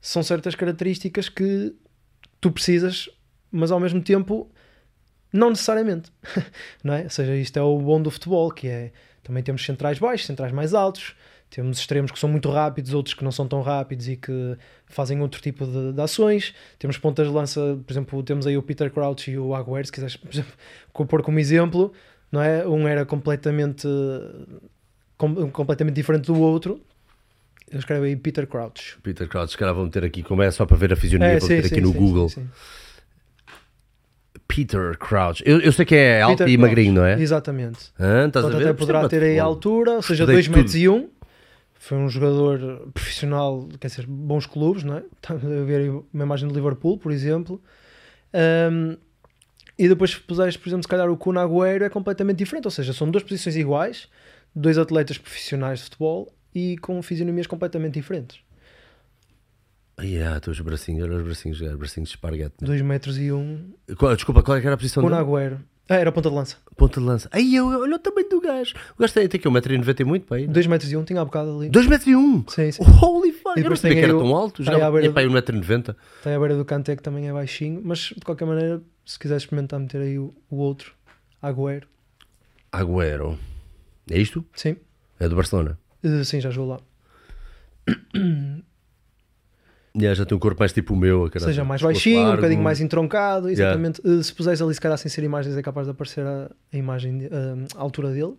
são 0.00 0.22
certas 0.22 0.54
características 0.54 1.28
que 1.28 1.74
tu 2.40 2.50
precisas, 2.50 3.08
mas 3.50 3.70
ao 3.70 3.78
mesmo 3.78 4.02
tempo 4.02 4.50
não 5.32 5.50
necessariamente, 5.50 6.12
não 6.82 6.94
é? 6.94 7.04
Ou 7.04 7.10
seja, 7.10 7.34
isto 7.36 7.56
é 7.56 7.62
o 7.62 7.78
bom 7.78 8.02
do 8.02 8.10
futebol, 8.10 8.50
que 8.50 8.68
é 8.68 8.92
também 9.22 9.42
temos 9.42 9.64
centrais 9.64 9.98
baixos, 9.98 10.26
centrais 10.26 10.52
mais 10.52 10.74
altos, 10.74 11.14
temos 11.48 11.78
extremos 11.78 12.10
que 12.10 12.18
são 12.18 12.30
muito 12.30 12.50
rápidos, 12.50 12.94
outros 12.94 13.14
que 13.14 13.22
não 13.22 13.30
são 13.30 13.46
tão 13.46 13.60
rápidos 13.60 14.08
e 14.08 14.16
que 14.16 14.56
fazem 14.86 15.20
outro 15.20 15.40
tipo 15.40 15.66
de, 15.66 15.92
de 15.92 16.00
ações. 16.00 16.54
Temos 16.78 16.96
pontas 16.96 17.28
de 17.28 17.32
lança, 17.32 17.78
por 17.86 17.92
exemplo, 17.92 18.22
temos 18.22 18.46
aí 18.46 18.56
o 18.56 18.62
Peter 18.62 18.90
Crouch 18.90 19.30
e 19.30 19.38
o 19.38 19.54
Agüero, 19.54 19.84
se 19.84 19.92
quiseres, 19.92 20.16
por 20.18 20.30
exemplo, 20.32 20.52
pôr 20.92 21.22
como 21.22 21.38
exemplo, 21.38 21.92
não 22.30 22.42
é? 22.42 22.66
Um 22.66 22.88
era 22.88 23.04
completamente 23.04 23.86
com- 25.22 25.50
completamente 25.50 25.94
diferente 25.94 26.26
do 26.26 26.38
outro. 26.40 26.80
Eu 27.70 27.78
escrevo 27.78 28.04
aí 28.04 28.16
Peter 28.16 28.46
Crouch. 28.46 28.98
Peter 29.02 29.26
Crouch, 29.28 29.52
se 29.52 29.56
calhar 29.58 29.74
vou 29.74 29.84
meter 29.84 30.04
aqui, 30.04 30.22
como 30.22 30.42
é 30.42 30.50
só 30.50 30.66
para 30.66 30.76
ver 30.76 30.92
a 30.92 30.96
fisionomia, 30.96 31.36
É, 31.36 31.38
vou 31.38 31.48
sim, 31.48 31.58
aqui 31.58 31.68
sim, 31.68 31.80
no 31.80 31.92
sim, 31.92 31.98
Google. 31.98 32.30
Peter 34.48 34.96
Crouch. 34.98 35.42
Eu, 35.46 35.60
eu 35.60 35.72
sei 35.72 35.84
que 35.84 35.94
é 35.94 36.20
alto 36.20 36.38
Peter 36.38 36.48
e 36.52 36.56
Crouch, 36.56 36.68
magrinho, 36.68 36.92
não 36.94 37.04
é? 37.04 37.20
Exatamente. 37.20 37.78
Hã? 37.98 38.26
Estás 38.26 38.44
a 38.44 38.48
Portanto, 38.48 38.58
ver? 38.58 38.68
até 38.68 38.72
poderá 38.78 39.08
ter 39.08 39.22
aí 39.22 39.38
a 39.38 39.44
altura, 39.44 39.92
ou 39.92 40.02
seja, 40.02 40.24
Estudei 40.24 40.36
2 40.36 40.48
metros 40.48 40.74
e 40.74 40.88
1. 40.88 41.08
Foi 41.74 41.98
um 41.98 42.08
jogador 42.08 42.88
profissional, 42.92 43.66
quer 43.80 43.88
dizer, 43.88 44.06
bons 44.06 44.46
clubes, 44.46 44.82
não 44.84 44.98
é? 44.98 45.02
Está 45.22 45.34
a 45.34 45.36
ver 45.36 45.80
aí 45.80 45.88
uma 45.88 46.24
imagem 46.24 46.48
de 46.48 46.54
Liverpool, 46.54 46.98
por 46.98 47.10
exemplo. 47.12 47.60
Um, 48.70 48.96
e 49.78 49.88
depois, 49.88 50.14
por 50.16 50.34
exemplo, 50.34 50.82
se 50.82 50.88
calhar 50.88 51.10
o 51.10 51.16
Kun 51.16 51.38
Agüero 51.38 51.84
é 51.84 51.88
completamente 51.88 52.36
diferente, 52.38 52.66
ou 52.66 52.70
seja, 52.70 52.92
são 52.92 53.10
duas 53.10 53.24
posições 53.24 53.56
iguais, 53.56 54.08
dois 54.54 54.78
atletas 54.78 55.18
profissionais 55.18 55.78
de 55.80 55.84
futebol 55.86 56.32
e 56.54 56.76
com 56.78 57.00
fisionomias 57.02 57.46
completamente 57.46 57.94
diferentes. 57.94 58.38
Ai, 59.96 60.20
ah, 60.22 60.40
os 60.48 60.60
bracinhos, 60.60 61.08
os 61.08 61.22
bracinhos, 61.22 61.60
os 61.60 61.74
bracinhos 61.76 62.08
de 62.08 62.14
esparguete. 62.16 62.54
2 62.60 62.80
metros 62.82 63.18
e 63.18 63.30
1. 63.30 63.72
Qual- 63.98 64.14
Desculpa, 64.16 64.42
qual 64.42 64.56
é 64.56 64.60
que 64.60 64.66
era 64.66 64.74
a 64.74 64.78
posição 64.78 65.02
dele? 65.02 65.14
Agüero. 65.16 65.60
Ah, 65.88 65.96
era 65.96 66.10
ponta 66.10 66.30
de 66.30 66.34
lança. 66.34 66.56
Ponta 66.76 66.98
de 67.00 67.06
lança. 67.06 67.28
Ai, 67.32 67.54
eu, 67.54 67.66
olha 67.66 67.96
o 67.96 67.98
tamanho 67.98 68.28
do 68.28 68.40
gajo. 68.40 68.74
O 68.96 69.00
gajo 69.00 69.12
tem, 69.12 69.28
tem 69.28 69.38
aqui 69.38 69.48
1,90m 69.48 70.00
e 70.00 70.04
muito, 70.04 70.26
pai. 70.26 70.46
2 70.46 70.66
metros 70.66 70.90
e 70.90 70.96
1, 70.96 71.04
tinha 71.04 71.20
há 71.20 71.24
bocado 71.24 71.58
ali. 71.58 71.68
2,1m! 71.68 72.44
Sim, 72.50 72.72
sim. 72.72 72.82
Holy 73.02 73.32
fuck! 73.32 73.60
Eu 73.60 73.68
não 73.68 73.76
sabia 73.76 73.96
que 73.98 74.02
era 74.04 74.12
aí 74.12 74.16
o- 74.16 74.18
tão 74.20 74.34
alto. 74.34 74.62
aí 74.62 74.66
Já 74.66 74.72
é 74.78 75.10
pai 75.10 75.26
do- 75.26 75.30
1,90m. 75.32 75.94
Tem 76.22 76.34
a 76.34 76.38
beira 76.38 76.56
do 76.56 76.64
Kanté 76.64 76.96
que 76.96 77.02
também 77.02 77.28
é 77.28 77.32
baixinho, 77.32 77.82
mas 77.84 77.98
de 78.16 78.20
qualquer 78.24 78.46
maneira, 78.46 78.80
se 79.04 79.18
quiser 79.18 79.36
experimentar 79.36 79.78
meter 79.78 80.00
aí 80.00 80.18
o, 80.18 80.32
o 80.48 80.56
outro, 80.56 80.94
Agüero. 81.42 81.86
Agüero. 82.72 83.38
É 84.10 84.18
isto? 84.18 84.44
Sim, 84.54 84.76
É 85.20 85.28
do 85.28 85.36
Barcelona. 85.36 85.78
Eh, 86.02 86.24
sim, 86.24 86.40
já 86.40 86.50
jogou 86.50 86.70
lá. 86.72 86.80
Yeah, 89.94 90.14
já 90.14 90.24
tem 90.24 90.34
um 90.34 90.40
corpo 90.40 90.58
mais 90.58 90.72
tipo 90.72 90.94
o 90.94 90.96
meu. 90.96 91.28
caralho. 91.28 91.50
Seja 91.50 91.64
mais 91.64 91.82
baixinho, 91.82 92.20
um 92.20 92.22
largo. 92.22 92.36
bocadinho 92.36 92.62
mais 92.62 92.80
entroncado, 92.80 93.50
Yeah. 93.50 93.78
exatamente. 93.78 94.00
Eh, 94.20 94.22
Se 94.22 94.32
puseres 94.32 94.62
ali, 94.62 94.72
se 94.74 94.80
calhar 94.80 94.96
sem 94.96 95.10
ser 95.10 95.22
imagens, 95.22 95.54
é 95.54 95.60
capaz 95.60 95.86
de 95.86 95.90
aparecer 95.90 96.24
a, 96.24 96.50
a 96.72 96.76
imagem, 96.78 97.18
de- 97.18 97.26
eh, 97.26 97.66
a 97.76 97.80
altura 97.82 98.10
dele. 98.10 98.32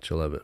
Deixa 0.00 0.16
lá 0.16 0.26
ver. 0.26 0.42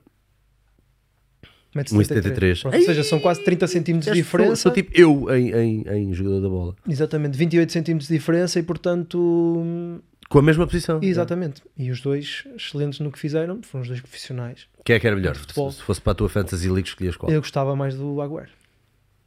1,73 1.75 1.93
1,73. 1.93 2.61
Pronto, 2.63 2.77
Ou 2.77 2.83
seja, 2.83 3.03
são 3.03 3.19
quase 3.19 3.43
30 3.43 3.67
centímetros 3.67 4.05
de 4.15 4.23
Sou- 4.23 4.25
diferença. 4.25 4.57
Sou 4.63 4.73
tipo 4.73 4.93
eu 4.95 5.27
em, 5.35 5.51
em, 5.53 5.83
em 5.89 6.15
jogador 6.15 6.41
da 6.41 6.49
bola. 6.49 6.77
Exatamente, 6.89 7.37
28 7.37 7.73
centímetros 7.73 8.07
de 8.09 8.15
diferença 8.15 8.61
e, 8.61 8.63
portanto, 8.63 10.01
Com 10.29 10.39
a 10.41 10.43
mesma 10.43 10.67
posição. 10.67 11.01
exatamente. 11.03 11.63
E 11.77 11.91
os 11.91 12.01
dois, 12.01 12.45
excelentes 12.55 13.01
no 13.01 13.11
que 13.11 13.19
fizeram, 13.19 13.63
foram 13.63 13.83
os 13.83 13.89
dois 13.89 14.01
profissionais. 14.01 14.67
Quem 14.85 14.97
é 14.97 15.01
que 15.01 15.07
era 15.07 15.17
melhor? 15.17 15.35
Futebol. 15.35 15.71
Se, 15.71 15.79
se 15.79 15.83
fosse 15.85 16.01
para 16.01 16.13
a 16.13 16.15
tua 16.15 16.29
Fantasy 16.29 16.69
League, 16.69 16.89
escolhias 16.89 17.17
qual? 17.17 17.33
Eu 17.33 17.41
gostava 17.41 17.75
mais 17.75 17.95
do 17.97 18.21
Agüero. 18.21 18.51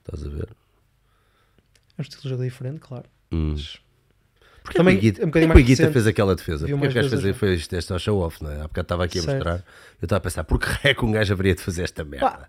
Estás 0.05 0.25
a 0.25 0.29
ver? 0.29 0.49
É 1.97 2.01
um 2.01 2.03
estilo 2.03 2.21
de 2.23 2.29
jogo 2.29 2.43
diferente, 2.43 2.79
claro. 2.79 3.05
Hum. 3.31 3.51
Mas 3.53 3.79
Porque 4.63 4.77
Também 4.77 4.97
o 4.97 4.99
Guita, 4.99 5.21
é 5.21 5.25
um 5.25 5.27
bocadinho 5.29 5.49
porque 5.51 5.61
o 5.61 5.65
mais 5.65 5.79
Guita 5.79 5.91
fez 5.91 6.07
aquela 6.07 6.35
defesa. 6.35 6.59
Porque 6.59 6.73
o 6.73 6.77
mais 6.77 6.93
gajo 6.93 7.09
fez, 7.09 7.35
foi 7.37 7.55
isto, 7.55 7.73
este 7.75 7.91
é 7.91 7.95
o 7.95 7.99
show-off, 7.99 8.43
não 8.43 8.51
é? 8.51 8.57
Há 8.61 8.63
bocado 8.67 8.81
estava 8.85 9.05
aqui 9.05 9.17
a 9.17 9.21
Certo. 9.23 9.35
mostrar. 9.37 9.55
Eu 9.99 10.05
estava 10.05 10.17
a 10.17 10.21
pensar, 10.21 10.43
por 10.43 10.59
que 10.59 10.67
raio 10.67 10.79
é 10.83 10.93
que 10.93 11.03
um 11.05 11.11
gajo 11.11 11.33
haveria 11.33 11.55
de 11.55 11.61
fazer 11.61 11.81
esta 11.83 12.03
merda? 12.03 12.47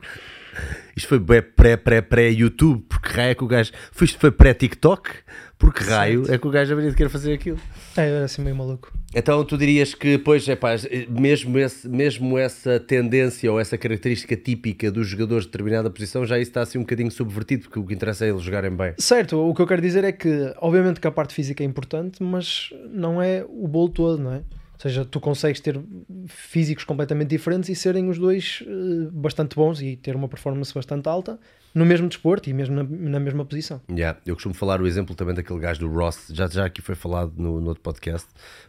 Isto 0.97 1.09
foi 1.09 1.19
bué 1.19 1.41
pré, 1.41 1.77
pré, 1.77 2.01
pré 2.01 2.29
YouTube, 2.31 2.85
porque 2.89 3.09
raio 3.09 3.31
é 3.31 3.35
que 3.35 3.45
o 3.45 3.47
gajo. 3.47 3.73
Foi, 3.91 4.05
isto 4.05 4.19
foi 4.19 4.31
pré-TikTok, 4.31 5.11
porque 5.59 5.83
raio 5.85 6.25
é 6.31 6.37
que 6.37 6.47
o 6.47 6.51
gajo 6.51 6.73
haveria 6.73 6.91
de 6.91 6.97
querer 6.97 7.09
fazer 7.09 7.33
aquilo. 7.33 7.59
É, 7.97 8.11
eu 8.11 8.17
era 8.17 8.25
assim 8.27 8.43
meio 8.43 8.55
maluco. 8.57 8.93
Então 9.15 9.45
tu 9.45 9.57
dirias 9.57 9.95
que, 9.95 10.19
pois, 10.19 10.49
é 10.49 10.57
pá, 10.57 10.71
mesmo, 11.09 11.59
esse, 11.59 11.89
mesmo 11.89 12.39
essa 12.39 12.81
tendência 12.81 13.51
ou 13.51 13.61
essa 13.61 13.77
característica 13.77 14.37
típica 14.37 14.91
dos 14.91 15.07
jogadores 15.07 15.45
de 15.45 15.51
determinada 15.51 15.91
posição, 15.91 16.25
já 16.27 16.39
isso 16.39 16.51
está 16.51 16.63
assim 16.63 16.79
um 16.79 16.83
bocadinho 16.83 17.11
subvertido, 17.11 17.65
porque 17.65 17.79
o 17.79 17.87
que 17.87 17.95
interessa 17.95 18.25
é 18.25 18.31
eles 18.31 18.43
jogarem 18.43 18.75
bem. 18.75 18.95
Certo, 18.99 19.39
o 19.39 19.55
que 19.55 19.63
eu 19.63 19.67
quero 19.67 19.83
dizer 19.83 20.05
é 20.05 20.13
que, 20.13 20.53
obviamente, 20.59 21.01
que 21.01 21.07
a 21.07 21.13
parte 21.13 21.35
física 21.35 21.63
é 21.63 21.67
importante, 21.67 22.23
mas 22.23 22.71
não 22.91 23.23
é 23.23 23.45
o 23.49 23.69
bolo 23.69 23.89
todo, 23.89 24.23
não 24.23 24.33
é? 24.35 24.43
Seja, 24.83 25.05
tu 25.05 25.21
consegues 25.21 25.61
ter 25.61 25.81
físicos 26.27 26.83
completamente 26.83 27.29
diferentes 27.29 27.69
e 27.69 27.75
serem 27.77 28.09
os 28.09 28.19
dois 28.19 28.65
eh, 28.67 29.09
bastante 29.13 29.55
bons 29.55 29.81
e 29.81 29.95
ter 29.95 30.17
uma 30.17 30.27
performance 30.27 30.75
bastante 30.75 31.09
alta 31.09 31.39
no 31.73 31.87
mesmo 31.87 32.09
desporto 32.09 32.51
e 32.51 32.53
mesmo 32.53 32.75
na, 32.75 32.83
na 32.83 33.21
mesma 33.21 33.45
posição. 33.45 33.81
Yeah, 33.89 34.19
eu 34.27 34.35
costumo 34.35 34.57
falar 34.57 34.83
o 34.83 34.87
exemplo 34.87 35.15
também 35.15 35.37
daquele 35.37 35.61
gajo 35.61 35.79
do 35.79 35.89
Ross, 35.89 36.27
já, 36.33 36.49
já 36.49 36.65
aqui 36.65 36.83
foi 36.83 36.97
falado 36.97 37.33
no, 37.37 37.61
no 37.61 37.69
outro 37.69 37.81
podcast, 37.81 38.27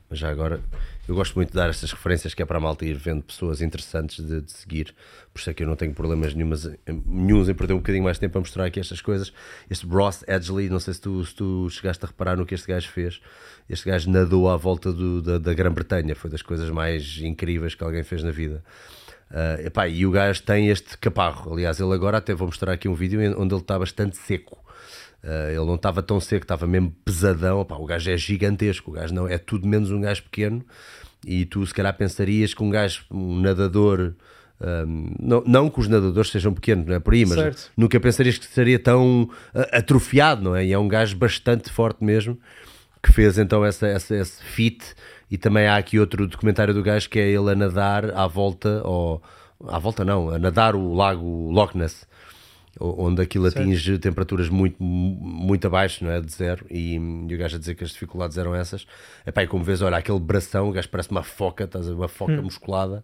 mas 0.07 0.19
já 0.19 0.29
agora 0.29 0.61
eu 1.07 1.15
gosto 1.15 1.35
muito 1.35 1.49
de 1.49 1.55
dar 1.55 1.69
estas 1.69 1.91
referências 1.91 2.33
que 2.33 2.41
é 2.41 2.45
para 2.45 2.57
a 2.57 2.61
malta 2.61 2.85
ir 2.85 2.95
vendo 2.95 3.23
pessoas 3.23 3.61
interessantes 3.61 4.25
de, 4.25 4.41
de 4.41 4.51
seguir, 4.51 4.95
por 5.33 5.39
isso 5.39 5.49
é 5.49 5.53
que 5.53 5.63
eu 5.63 5.67
não 5.67 5.75
tenho 5.75 5.93
problemas 5.93 6.33
nenhumas, 6.33 6.69
nenhuns 7.05 7.49
em 7.49 7.53
perder 7.53 7.73
um 7.73 7.77
bocadinho 7.77 8.03
mais 8.03 8.17
tempo 8.17 8.37
a 8.37 8.41
mostrar 8.41 8.65
aqui 8.65 8.79
estas 8.79 9.01
coisas. 9.01 9.33
Este 9.69 9.85
Ross 9.85 10.23
Edgley, 10.27 10.69
não 10.69 10.79
sei 10.79 10.93
se 10.93 11.01
tu, 11.01 11.25
se 11.25 11.35
tu 11.35 11.69
chegaste 11.69 12.05
a 12.05 12.07
reparar 12.07 12.37
no 12.37 12.45
que 12.45 12.55
este 12.55 12.67
gajo 12.67 12.89
fez, 12.89 13.19
este 13.69 13.89
gajo 13.89 14.09
nadou 14.09 14.49
à 14.49 14.55
volta 14.55 14.93
do, 14.93 15.21
da, 15.21 15.37
da 15.37 15.53
Grã-Bretanha, 15.53 16.15
foi 16.15 16.29
das 16.29 16.41
coisas 16.41 16.69
mais 16.69 17.17
incríveis 17.19 17.75
que 17.75 17.83
alguém 17.83 18.03
fez 18.03 18.23
na 18.23 18.31
vida. 18.31 18.63
Uh, 19.31 19.65
epá, 19.65 19.87
e 19.87 20.05
o 20.05 20.11
gajo 20.11 20.43
tem 20.43 20.69
este 20.69 20.97
caparro. 20.99 21.53
Aliás, 21.53 21.79
ele 21.79 21.91
agora 21.91 22.17
até 22.17 22.35
vou 22.35 22.47
mostrar 22.47 22.71
aqui 22.71 22.87
um 22.87 22.93
vídeo 22.93 23.19
onde 23.37 23.53
ele 23.53 23.61
está 23.61 23.79
bastante 23.79 24.15
seco. 24.15 24.63
Uh, 25.23 25.49
ele 25.49 25.65
não 25.65 25.75
estava 25.75 26.03
tão 26.03 26.19
seco, 26.19 26.43
estava 26.43 26.67
mesmo 26.67 26.93
pesadão. 27.05 27.61
Epá, 27.61 27.75
o 27.75 27.85
gajo 27.85 28.11
é 28.11 28.17
gigantesco. 28.17 28.91
O 28.91 28.93
gajo 28.93 29.13
não 29.13 29.27
é 29.27 29.37
tudo 29.37 29.67
menos 29.67 29.91
um 29.91 30.01
gajo 30.01 30.23
pequeno. 30.23 30.63
E 31.25 31.45
tu, 31.45 31.65
se 31.65 31.73
calhar, 31.73 31.95
pensarias 31.95 32.53
que 32.53 32.61
um 32.61 32.69
gajo, 32.69 33.05
um 33.09 33.39
nadador. 33.39 34.13
um, 34.59 35.15
não, 35.19 35.43
não 35.45 35.69
que 35.69 35.79
os 35.79 35.87
nadadores 35.87 36.29
sejam 36.29 36.53
pequenos, 36.53 36.85
não 36.85 36.95
é 36.95 36.99
por 36.99 37.13
aí, 37.13 37.25
mas 37.25 37.39
Certo. 37.39 37.71
nunca 37.77 37.99
pensarias 37.99 38.37
que 38.37 38.45
estaria 38.45 38.77
tão 38.77 39.23
uh, 39.23 39.29
atrofiado, 39.71 40.41
não 40.41 40.55
é? 40.55 40.65
E 40.65 40.73
é 40.73 40.77
um 40.77 40.87
gajo 40.87 41.15
bastante 41.15 41.69
forte 41.69 42.03
mesmo 42.03 42.37
que 43.03 43.11
fez 43.11 43.37
então 43.37 43.65
essa, 43.65 43.85
essa, 43.85 44.15
esse 44.15 44.41
feat 44.41 44.95
e 45.29 45.37
também 45.37 45.67
há 45.67 45.75
aqui 45.75 45.99
outro 45.99 46.25
documentário 46.25 46.73
do 46.73 46.81
gajo 46.81 47.09
que 47.09 47.19
é 47.19 47.29
ele 47.29 47.51
a 47.51 47.55
nadar 47.55 48.09
à 48.15 48.25
volta 48.25 48.81
ou 48.85 49.21
à 49.67 49.77
volta 49.77 50.05
não, 50.05 50.29
a 50.29 50.39
nadar 50.39 50.73
o 50.73 50.93
lago 50.93 51.51
Loch 51.51 51.77
Ness 51.77 52.07
onde 52.79 53.21
aquilo 53.21 53.45
Certo. 53.49 53.59
atinge 53.61 53.97
temperaturas 53.99 54.49
muito, 54.49 54.81
muito 54.81 55.67
abaixo, 55.67 56.03
não 56.03 56.11
é? 56.11 56.19
De 56.21 56.31
zero, 56.31 56.65
e, 56.69 56.95
e 56.95 57.35
o 57.35 57.37
gajo 57.37 57.55
a 57.55 57.59
dizer 57.59 57.75
que 57.75 57.83
as 57.83 57.91
dificuldades 57.91 58.37
eram 58.37 58.55
essas. 58.55 58.85
Epá, 59.25 59.43
e 59.43 59.47
como 59.47 59.63
vês, 59.63 59.81
olha, 59.81 59.97
aquele 59.97 60.19
bração, 60.19 60.69
o 60.69 60.71
gajo 60.71 60.89
parece 60.89 61.11
uma 61.11 61.23
foca, 61.23 61.65
estás 61.65 61.85
a 61.87 61.89
ver, 61.91 61.95
uma 61.95 62.07
foca 62.07 62.41
musculada. 62.41 63.03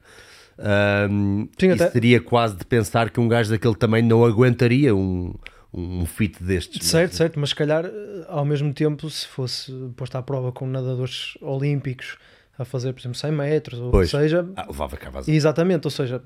Ahm, 0.58 1.48
Sim, 1.58 1.68
e 1.68 1.72
até- 1.72 1.90
seria 1.92 2.20
quase 2.20 2.56
de 2.58 2.66
pensar 2.66 3.10
que 3.10 3.20
um 3.20 3.28
gajo 3.28 3.50
daquele 3.50 3.76
tamanho 3.76 4.06
não 4.08 4.26
aguentaria 4.26 4.94
um, 4.96 5.34
um 5.74 6.06
feat 6.06 6.44
destes. 6.44 6.82
é? 6.88 6.90
Certo, 6.90 7.16
certo, 7.16 7.40
mas 7.40 7.50
se 7.50 7.56
calhar, 7.56 7.86
eh, 7.86 8.26
ao 8.28 8.44
mesmo 8.44 8.74
tempo, 8.74 9.10
se 9.10 9.26
fosse 9.28 9.72
posto 9.96 10.16
à 10.18 10.22
prova 10.22 10.52
com 10.52 10.68
nadadores 10.68 11.38
olímpicos 11.42 12.18
a 12.58 12.66
fazer, 12.66 12.92
por 12.92 13.00
exemplo, 13.00 13.18
100 13.18 13.32
metros, 13.32 13.80
ou 13.80 13.92
Pois. 13.92 14.10
seja, 14.10 14.46
Ah, 14.56 14.66
levava 14.68 14.98
cá. 14.98 15.10
Exatamente, 15.28 15.86
ou 15.88 15.92
seja, 15.92 16.22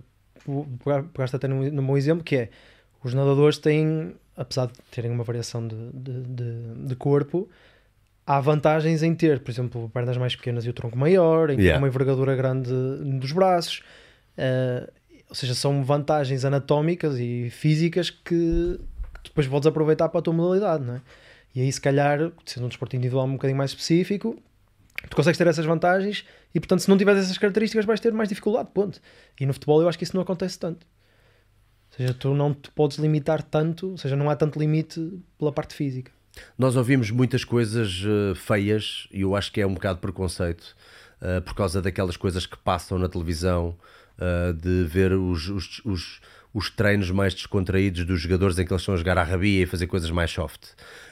pegaste 1.13 1.35
até 1.35 1.47
num, 1.47 1.69
num 1.71 1.85
bom 1.85 1.95
exemplo 1.95 2.23
que 2.23 2.35
é 2.35 2.49
os 3.03 3.13
nadadores 3.13 3.57
têm, 3.57 4.15
apesar 4.35 4.67
de 4.67 4.73
terem 4.91 5.11
uma 5.11 5.23
variação 5.23 5.67
de, 5.67 5.75
de, 5.93 6.21
de- 6.23 6.87
de 6.87 6.95
corpo, 6.95 7.49
há 8.25 8.39
vantagens 8.39 9.03
em 9.03 9.13
ter, 9.13 9.39
por 9.39 9.51
exemplo, 9.51 9.89
pernas 9.93 10.17
mais 10.17 10.35
pequenas 10.35 10.65
e 10.65 10.69
o 10.69 10.73
tronco 10.73 10.97
maior, 10.97 11.49
em 11.49 11.57
ter 11.57 11.63
Yeah. 11.63 11.79
uma 11.81 11.87
envergadura 11.87 12.35
grande 12.35 12.71
dos 13.19 13.31
braços, 13.31 13.83
eh, 14.37 14.89
ou 15.29 15.35
seja, 15.35 15.53
são 15.55 15.83
vantagens 15.83 16.45
anatómicas 16.45 17.17
e 17.19 17.49
físicas 17.49 18.09
que, 18.09 18.79
que 19.23 19.29
depois 19.29 19.47
podes 19.47 19.67
aproveitar 19.67 20.07
para 20.09 20.19
a 20.19 20.21
tua 20.21 20.33
modalidade, 20.33 20.83
não 20.83 20.95
é? 20.95 21.01
E 21.55 21.61
aí, 21.61 21.71
se 21.71 21.81
calhar, 21.81 22.31
sendo 22.45 22.65
um 22.65 22.67
desporto 22.69 22.95
individual 22.95 23.25
um 23.27 23.33
bocadinho 23.33 23.57
mais 23.57 23.71
específico, 23.71 24.39
Tu 25.09 25.17
consegues 25.17 25.37
ter 25.37 25.45
essas 25.47 25.65
vantagens 25.65 26.23
e, 26.55 26.59
portanto, 26.61 26.79
se 26.79 26.89
não 26.89 26.97
tiveres 26.97 27.23
essas 27.23 27.37
características, 27.37 27.83
vais 27.83 27.99
ter 27.99 28.13
mais 28.13 28.29
dificuldade. 28.29 28.69
Ponto. 28.73 29.01
E 29.37 29.45
no 29.45 29.51
futebol 29.51 29.81
eu 29.81 29.89
acho 29.89 29.97
que 29.97 30.05
isso 30.05 30.15
não 30.15 30.23
acontece 30.23 30.57
tanto. 30.57 30.87
Ou 31.93 31.97
seja, 31.97 32.13
tu 32.13 32.33
não 32.33 32.53
te 32.53 32.71
podes 32.71 32.97
limitar 32.97 33.43
tanto, 33.43 33.91
ou 33.91 33.97
seja, 33.97 34.15
não 34.15 34.29
há 34.29 34.35
tanto 34.35 34.57
limite 34.57 35.13
pela 35.37 35.51
parte 35.51 35.75
física. 35.75 36.11
Nós 36.57 36.75
ouvimos 36.75 37.11
muitas 37.11 37.43
coisas 37.43 38.03
uh, 38.03 38.33
feias 38.33 39.07
e 39.11 39.21
eu 39.21 39.35
acho 39.35 39.51
que 39.51 39.61
é 39.61 39.67
um 39.67 39.75
bocado 39.75 39.99
preconceito 39.99 40.75
uh, 41.21 41.41
por 41.43 41.53
causa 41.53 41.81
daquelas 41.81 42.17
coisas 42.17 42.47
que 42.47 42.57
passam 42.57 42.97
na 42.97 43.07
televisão, 43.07 43.77
uh, 44.17 44.53
de 44.53 44.85
ver 44.85 45.13
os, 45.13 45.47
os, 45.49 45.81
os, 45.85 46.21
os, 46.53 46.69
treinos 46.69 47.11
mais 47.11 47.33
descontraídos 47.33 48.05
dos 48.05 48.21
jogadores 48.21 48.57
em 48.59 48.65
que 48.65 48.71
eles 48.71 48.81
estão 48.81 48.95
a 48.95 48.97
jogar 48.97 49.17
à 49.17 49.23
rabia 49.23 49.63
e 49.63 49.65
fazer 49.65 49.87
coisas 49.87 50.11
mais 50.11 50.31
soft. 50.31 50.69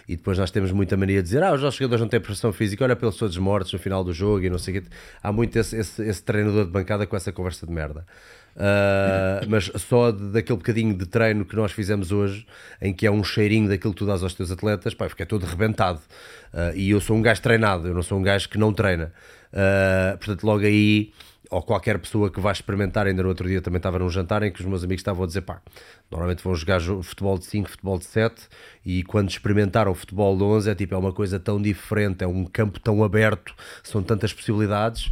E 0.07 0.15
depois 0.15 0.37
nós 0.37 0.51
temos 0.51 0.71
muita 0.71 0.97
mania 0.97 1.17
de 1.17 1.23
dizer: 1.23 1.43
ah, 1.43 1.53
os 1.53 1.61
nossos 1.61 1.77
jogadores 1.77 2.01
não 2.01 2.09
têm 2.09 2.19
pressão 2.19 2.51
física, 2.51 2.83
olha 2.83 2.95
pelos 2.95 3.15
todos 3.15 3.37
mortos 3.37 3.71
no 3.71 3.79
final 3.79 4.03
do 4.03 4.13
jogo 4.13 4.45
e 4.45 4.49
não 4.49 4.57
sei 4.57 4.77
o 4.77 4.81
quê. 4.81 4.87
Há 5.21 5.31
muito 5.31 5.57
esse, 5.57 5.75
esse, 5.77 6.01
esse 6.03 6.23
treinador 6.23 6.65
de 6.65 6.71
bancada 6.71 7.05
com 7.07 7.15
essa 7.15 7.31
conversa 7.31 7.65
de 7.65 7.71
merda. 7.71 8.05
Uh, 8.55 9.47
mas 9.47 9.71
só 9.77 10.11
daquele 10.11 10.57
bocadinho 10.57 10.93
de 10.93 11.05
treino 11.05 11.45
que 11.45 11.55
nós 11.55 11.71
fizemos 11.71 12.11
hoje, 12.11 12.45
em 12.81 12.93
que 12.93 13.07
é 13.07 13.11
um 13.11 13.23
cheirinho 13.23 13.69
daquilo 13.69 13.93
que 13.93 13.99
tu 13.99 14.05
dás 14.05 14.23
aos 14.23 14.33
teus 14.33 14.51
atletas, 14.51 14.93
pá, 14.93 15.07
fiquei 15.07 15.25
todo 15.25 15.45
rebentado. 15.45 15.99
Uh, 16.53 16.75
e 16.75 16.89
eu 16.89 16.99
sou 16.99 17.15
um 17.15 17.21
gajo 17.21 17.41
treinado, 17.41 17.87
eu 17.87 17.93
não 17.93 18.03
sou 18.03 18.19
um 18.19 18.21
gajo 18.21 18.49
que 18.49 18.57
não 18.57 18.73
treina. 18.73 19.13
Uh, 19.53 20.17
portanto, 20.17 20.43
logo 20.43 20.65
aí, 20.65 21.13
ou 21.51 21.61
qualquer 21.61 21.99
pessoa 21.99 22.31
que 22.31 22.39
vá 22.39 22.51
experimentar, 22.51 23.05
ainda 23.05 23.21
no 23.21 23.29
outro 23.29 23.47
dia 23.47 23.61
também 23.61 23.77
estava 23.77 23.99
num 23.99 24.09
jantar 24.09 24.41
em 24.41 24.51
que 24.51 24.61
os 24.61 24.65
meus 24.65 24.83
amigos 24.85 25.01
estavam 25.01 25.25
a 25.25 25.27
dizer: 25.27 25.41
pá, 25.41 25.61
normalmente 26.09 26.41
vão 26.41 26.55
jogar 26.55 26.79
futebol 27.03 27.37
de 27.37 27.45
5, 27.45 27.69
futebol 27.69 27.99
de 27.99 28.05
7, 28.05 28.47
e 28.85 29.03
quando 29.03 29.29
experimentaram 29.29 29.91
o 29.91 29.95
futebol 29.95 30.35
de 30.37 30.43
11, 30.43 30.69
é 30.69 30.75
tipo, 30.75 30.95
é 30.95 30.97
uma 30.97 31.11
coisa 31.11 31.37
tão 31.39 31.61
diferente, 31.61 32.23
é 32.23 32.27
um 32.27 32.45
campo 32.45 32.79
tão 32.79 33.03
aberto, 33.03 33.53
são 33.83 34.01
tantas 34.01 34.31
possibilidades 34.31 35.11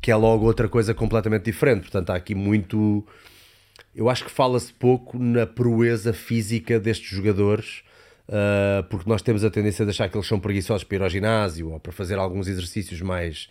que 0.00 0.10
é 0.10 0.16
logo 0.16 0.46
outra 0.46 0.68
coisa 0.68 0.94
completamente 0.94 1.44
diferente. 1.44 1.82
Portanto, 1.82 2.10
há 2.10 2.14
aqui 2.14 2.34
muito. 2.34 3.04
Eu 3.94 4.08
acho 4.08 4.24
que 4.24 4.30
fala-se 4.30 4.72
pouco 4.72 5.18
na 5.18 5.46
proeza 5.46 6.12
física 6.12 6.78
destes 6.80 7.10
jogadores, 7.10 7.82
uh, 8.28 8.84
porque 8.88 9.08
nós 9.08 9.20
temos 9.20 9.44
a 9.44 9.50
tendência 9.50 9.84
de 9.84 9.90
achar 9.90 10.08
que 10.08 10.16
eles 10.16 10.26
são 10.26 10.38
preguiçosos 10.40 10.84
para 10.84 10.96
ir 10.96 11.02
ao 11.02 11.08
ginásio 11.10 11.70
ou 11.70 11.80
para 11.80 11.92
fazer 11.92 12.18
alguns 12.18 12.46
exercícios 12.46 13.00
mais, 13.02 13.48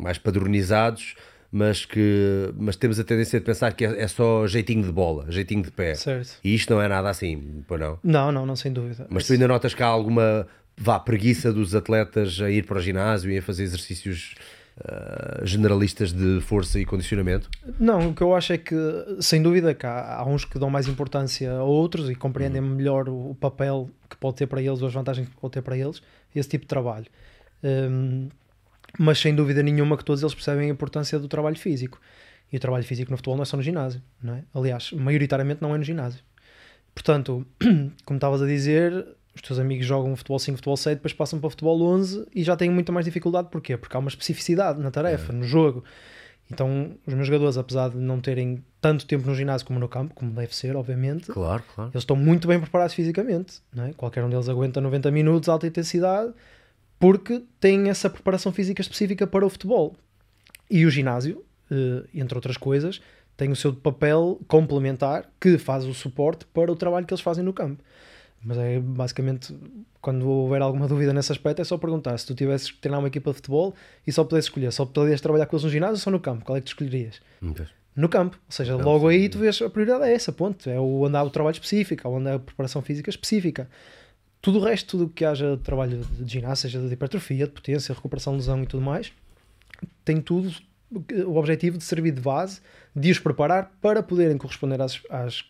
mais 0.00 0.18
padronizados, 0.18 1.14
mas 1.50 1.84
que 1.84 2.52
mas 2.58 2.74
temos 2.74 2.98
a 2.98 3.04
tendência 3.04 3.38
de 3.38 3.46
pensar 3.46 3.72
que 3.72 3.84
é, 3.84 4.02
é, 4.02 4.08
só 4.08 4.46
jeitinho 4.46 4.82
de 4.82 4.92
bola, 4.92 5.30
jeitinho 5.30 5.62
de 5.62 5.70
pé. 5.70 5.94
Certo. 5.94 6.38
E 6.42 6.54
isto 6.54 6.72
não 6.74 6.82
é 6.82 6.88
nada 6.88 7.08
assim, 7.08 7.62
pois 7.68 7.80
não? 7.80 7.98
Não, 8.02 8.32
não, 8.32 8.44
não, 8.44 8.56
sem 8.56 8.72
dúvida. 8.72 9.06
Mas 9.08 9.26
tu 9.26 9.32
ainda 9.32 9.46
notas 9.46 9.72
que 9.72 9.82
há 9.82 9.86
alguma 9.86 10.46
vá, 10.76 10.98
preguiça 10.98 11.52
dos 11.52 11.74
atletas 11.74 12.40
a 12.40 12.50
ir 12.50 12.66
para 12.66 12.78
o 12.78 12.82
ginásio 12.82 13.30
e 13.30 13.38
a 13.38 13.42
fazer 13.42 13.62
exercícios 13.62 14.34
uh, 14.78 15.46
generalistas 15.46 16.12
de 16.12 16.40
força 16.40 16.78
e 16.78 16.84
condicionamento? 16.84 17.48
Não, 17.78 18.10
o 18.10 18.14
que 18.14 18.22
eu 18.22 18.34
acho 18.34 18.52
é 18.52 18.58
que, 18.58 18.76
sem 19.20 19.42
dúvida, 19.42 19.74
que 19.74 19.86
há, 19.86 20.16
há 20.16 20.26
uns 20.26 20.44
que 20.44 20.58
dão 20.58 20.70
mais 20.70 20.88
importância 20.88 21.52
a 21.52 21.62
outros 21.62 22.10
e 22.10 22.14
compreendem 22.14 22.60
uhum. 22.60 22.74
melhor 22.74 23.08
o, 23.08 23.30
o, 23.30 23.34
papel 23.34 23.88
que 24.08 24.16
pode 24.16 24.36
ter 24.36 24.46
para 24.46 24.60
eles 24.62 24.80
ou 24.80 24.88
as 24.88 24.94
vantagens 24.94 25.28
que 25.28 25.36
pode 25.36 25.52
ter 25.52 25.62
para 25.62 25.76
eles 25.76 26.02
esse 26.34 26.48
tipo 26.48 26.64
de 26.64 26.68
trabalho. 26.68 27.06
Um, 27.62 28.28
mas 28.98 29.18
sem 29.18 29.34
dúvida 29.34 29.62
nenhuma 29.62 29.96
que 29.96 30.04
todos 30.04 30.22
eles 30.22 30.34
percebem 30.34 30.68
a 30.68 30.72
importância 30.72 31.18
do 31.18 31.28
trabalho 31.28 31.58
físico. 31.58 32.00
E 32.52 32.56
o 32.56 32.60
trabalho 32.60 32.84
físico 32.84 33.10
no 33.10 33.16
futebol 33.16 33.36
não 33.36 33.42
é 33.42 33.46
só 33.46 33.56
no 33.56 33.62
ginásio, 33.62 34.00
não 34.22 34.34
é? 34.34 34.44
Aliás, 34.54 34.92
maioritariamente 34.92 35.60
não 35.60 35.74
é 35.74 35.78
no 35.78 35.84
ginásio. 35.84 36.20
Portanto, 36.94 37.44
como 38.04 38.16
estavas 38.16 38.40
a 38.42 38.46
dizer, 38.46 39.06
os 39.34 39.42
teus 39.42 39.58
amigos 39.58 39.84
jogam 39.84 40.14
futebol 40.14 40.38
5, 40.38 40.58
futebol 40.58 40.76
6, 40.76 40.96
depois 40.96 41.12
passam 41.12 41.40
para 41.40 41.50
futebol 41.50 41.82
11 41.82 42.26
e 42.34 42.44
já 42.44 42.56
têm 42.56 42.70
muita 42.70 42.92
mais 42.92 43.04
dificuldade. 43.04 43.48
Porquê? 43.50 43.76
Porque 43.76 43.96
há 43.96 43.98
uma 43.98 44.08
especificidade 44.08 44.80
na 44.80 44.90
tarefa, 44.90 45.32
é. 45.32 45.34
no 45.34 45.44
jogo. 45.44 45.82
Então, 46.50 46.96
os 47.06 47.14
meus 47.14 47.26
jogadores, 47.26 47.56
apesar 47.56 47.90
de 47.90 47.96
não 47.96 48.20
terem 48.20 48.62
tanto 48.80 49.06
tempo 49.06 49.26
no 49.26 49.34
ginásio 49.34 49.66
como 49.66 49.80
no 49.80 49.88
campo, 49.88 50.14
como 50.14 50.30
deve 50.30 50.54
ser, 50.54 50.76
obviamente, 50.76 51.32
claro, 51.32 51.64
claro. 51.74 51.90
eles 51.90 52.02
estão 52.02 52.14
muito 52.14 52.46
bem 52.46 52.60
preparados 52.60 52.94
fisicamente. 52.94 53.60
Não 53.74 53.86
é? 53.86 53.92
Qualquer 53.94 54.22
um 54.22 54.30
deles 54.30 54.48
aguenta 54.48 54.80
90 54.80 55.10
minutos, 55.10 55.48
alta 55.48 55.66
intensidade, 55.66 56.32
porque 56.98 57.42
têm 57.60 57.88
essa 57.88 58.08
preparação 58.08 58.52
física 58.52 58.80
específica 58.80 59.26
para 59.26 59.44
o 59.44 59.50
futebol. 59.50 59.96
E 60.70 60.86
o 60.86 60.90
ginásio, 60.90 61.44
eh, 61.70 62.04
entre 62.14 62.36
outras 62.36 62.56
coisas, 62.56 63.00
tem 63.36 63.50
o 63.50 63.56
seu 63.56 63.72
papel 63.72 64.40
complementar 64.46 65.30
que 65.40 65.58
faz 65.58 65.84
o 65.84 65.94
suporte 65.94 66.46
para 66.46 66.70
o 66.70 66.76
trabalho 66.76 67.06
que 67.06 67.12
eles 67.12 67.22
fazem 67.22 67.44
no 67.44 67.52
campo. 67.52 67.82
Mas 68.42 68.58
é 68.58 68.78
basicamente, 68.78 69.56
quando 70.00 70.28
houver 70.28 70.60
alguma 70.60 70.86
dúvida 70.86 71.12
nesse 71.14 71.32
aspecto, 71.32 71.62
é 71.62 71.64
só 71.64 71.78
perguntar 71.78 72.16
se 72.18 72.26
tu 72.26 72.34
tivesses 72.34 72.70
que 72.70 72.78
treinar 72.78 73.00
uma 73.00 73.08
equipa 73.08 73.30
de 73.30 73.36
futebol 73.36 73.74
e 74.06 74.12
só 74.12 74.22
pudesses 74.22 74.48
escolher, 74.48 74.70
só 74.70 74.84
puderias 74.84 75.20
trabalhar 75.20 75.46
com 75.46 75.56
eles 75.56 75.64
no 75.64 75.70
ginásio 75.70 75.94
ou 75.94 76.00
só 76.00 76.10
no 76.10 76.20
campo, 76.20 76.44
qual 76.44 76.56
é 76.56 76.60
que 76.60 76.66
tu 76.66 76.68
escolherias? 76.68 77.20
Okay. 77.42 77.66
No 77.96 78.08
campo, 78.08 78.36
ou 78.36 78.52
seja, 78.52 78.76
logo 78.76 79.06
aí 79.08 79.28
tu 79.28 79.38
vês 79.38 79.60
a 79.62 79.70
prioridade 79.70 80.04
é 80.04 80.12
essa, 80.12 80.32
ponto. 80.32 80.68
É 80.68 80.78
o 80.80 81.06
andar 81.06 81.22
o 81.22 81.30
trabalho 81.30 81.54
específico, 81.54 82.08
o 82.08 82.16
andar 82.16 82.34
a 82.34 82.38
preparação 82.38 82.82
física 82.82 83.08
específica. 83.08 83.68
Tudo 84.44 84.58
o 84.58 84.62
resto, 84.62 84.98
tudo 84.98 85.08
que 85.08 85.24
haja 85.24 85.58
trabalho 85.64 86.04
de 86.20 86.30
ginásio, 86.30 86.68
seja 86.68 86.86
de 86.86 86.92
hipertrofia, 86.92 87.46
de 87.46 87.52
potência, 87.52 87.94
recuperação 87.94 88.34
de 88.34 88.40
lesão 88.40 88.62
e 88.62 88.66
tudo 88.66 88.82
mais, 88.82 89.10
tem 90.04 90.20
tudo 90.20 90.54
o 91.26 91.36
objetivo 91.36 91.78
de 91.78 91.84
servir 91.84 92.12
de 92.12 92.20
base, 92.20 92.60
de 92.94 93.10
os 93.10 93.18
preparar 93.18 93.72
para 93.80 94.02
poderem 94.02 94.36
corresponder 94.36 94.82
às, 94.82 95.00
às 95.08 95.40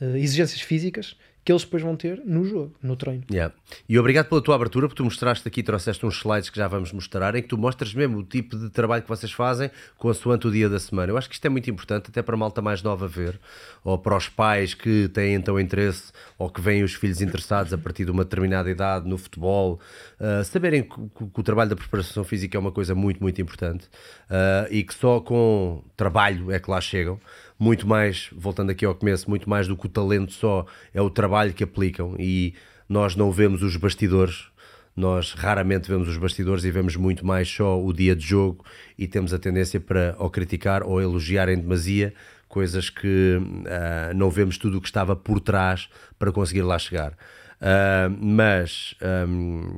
uh, 0.00 0.16
exigências 0.16 0.60
físicas 0.60 1.16
que 1.48 1.52
eles 1.52 1.64
depois 1.64 1.82
vão 1.82 1.96
ter 1.96 2.20
no 2.26 2.44
jogo, 2.44 2.74
no 2.82 2.94
treino. 2.94 3.24
Yeah. 3.32 3.54
E 3.88 3.98
obrigado 3.98 4.28
pela 4.28 4.42
tua 4.42 4.54
abertura, 4.54 4.86
porque 4.86 4.98
tu 4.98 5.04
mostraste 5.04 5.48
aqui, 5.48 5.62
trouxeste 5.62 6.04
uns 6.04 6.18
slides 6.18 6.50
que 6.50 6.58
já 6.58 6.68
vamos 6.68 6.92
mostrar, 6.92 7.34
em 7.34 7.40
que 7.40 7.48
tu 7.48 7.56
mostras 7.56 7.94
mesmo 7.94 8.18
o 8.18 8.22
tipo 8.22 8.54
de 8.54 8.68
trabalho 8.68 9.02
que 9.02 9.08
vocês 9.08 9.32
fazem 9.32 9.70
consoante 9.96 10.46
o 10.46 10.50
dia 10.50 10.68
da 10.68 10.78
semana. 10.78 11.10
Eu 11.10 11.16
acho 11.16 11.26
que 11.26 11.34
isto 11.34 11.46
é 11.46 11.48
muito 11.48 11.70
importante, 11.70 12.10
até 12.10 12.20
para 12.20 12.34
a 12.34 12.36
malta 12.36 12.60
mais 12.60 12.82
nova 12.82 13.08
ver, 13.08 13.40
ou 13.82 13.96
para 13.96 14.14
os 14.14 14.28
pais 14.28 14.74
que 14.74 15.08
têm 15.08 15.36
então 15.36 15.58
interesse, 15.58 16.12
ou 16.36 16.50
que 16.50 16.60
veem 16.60 16.82
os 16.82 16.92
filhos 16.92 17.22
interessados 17.22 17.72
a 17.72 17.78
partir 17.78 18.04
de 18.04 18.10
uma 18.10 18.24
determinada 18.24 18.70
idade 18.70 19.08
no 19.08 19.16
futebol, 19.16 19.80
uh, 20.20 20.44
saberem 20.44 20.82
que, 20.82 21.30
que, 21.32 21.40
o 21.40 21.42
trabalho 21.42 21.70
da 21.70 21.76
preparação 21.76 22.24
física 22.24 22.58
é 22.58 22.60
uma 22.60 22.72
coisa 22.72 22.94
muito, 22.94 23.22
muito 23.22 23.40
importante 23.40 23.86
uh, 23.86 24.70
e 24.70 24.84
que 24.84 24.92
só 24.92 25.18
com 25.18 25.82
trabalho 25.96 26.52
é 26.52 26.58
que 26.58 26.70
lá 26.70 26.78
chegam 26.78 27.18
muito 27.58 27.86
mais, 27.86 28.28
voltando 28.32 28.70
aqui 28.70 28.84
ao 28.84 28.94
começo, 28.94 29.28
muito 29.28 29.48
mais 29.48 29.66
do 29.66 29.76
que 29.76 29.86
o 29.86 29.88
talento 29.88 30.32
só, 30.32 30.64
é 30.94 31.02
o 31.02 31.10
trabalho 31.10 31.52
que 31.52 31.64
aplicam. 31.64 32.14
E 32.18 32.54
nós 32.88 33.16
não 33.16 33.32
vemos 33.32 33.62
os 33.62 33.76
bastidores, 33.76 34.46
nós 34.94 35.32
raramente 35.32 35.88
vemos 35.88 36.08
os 36.08 36.16
bastidores 36.16 36.64
e 36.64 36.70
vemos 36.70 36.96
muito 36.96 37.26
mais 37.26 37.48
só 37.48 37.82
o 37.82 37.92
dia 37.92 38.14
de 38.14 38.26
jogo. 38.26 38.64
E 38.96 39.06
temos 39.06 39.34
a 39.34 39.38
tendência 39.38 39.80
para 39.80 40.14
ou 40.18 40.30
criticar 40.30 40.82
ou 40.82 41.00
elogiar 41.00 41.48
em 41.48 41.56
demasia 41.56 42.14
coisas 42.48 42.88
que 42.88 43.38
uh, 43.38 44.14
não 44.16 44.30
vemos 44.30 44.56
tudo 44.56 44.78
o 44.78 44.80
que 44.80 44.88
estava 44.88 45.14
por 45.14 45.38
trás 45.38 45.88
para 46.18 46.32
conseguir 46.32 46.62
lá 46.62 46.78
chegar. 46.78 47.12
Uh, 47.60 48.10
mas 48.20 48.94
um, 49.28 49.76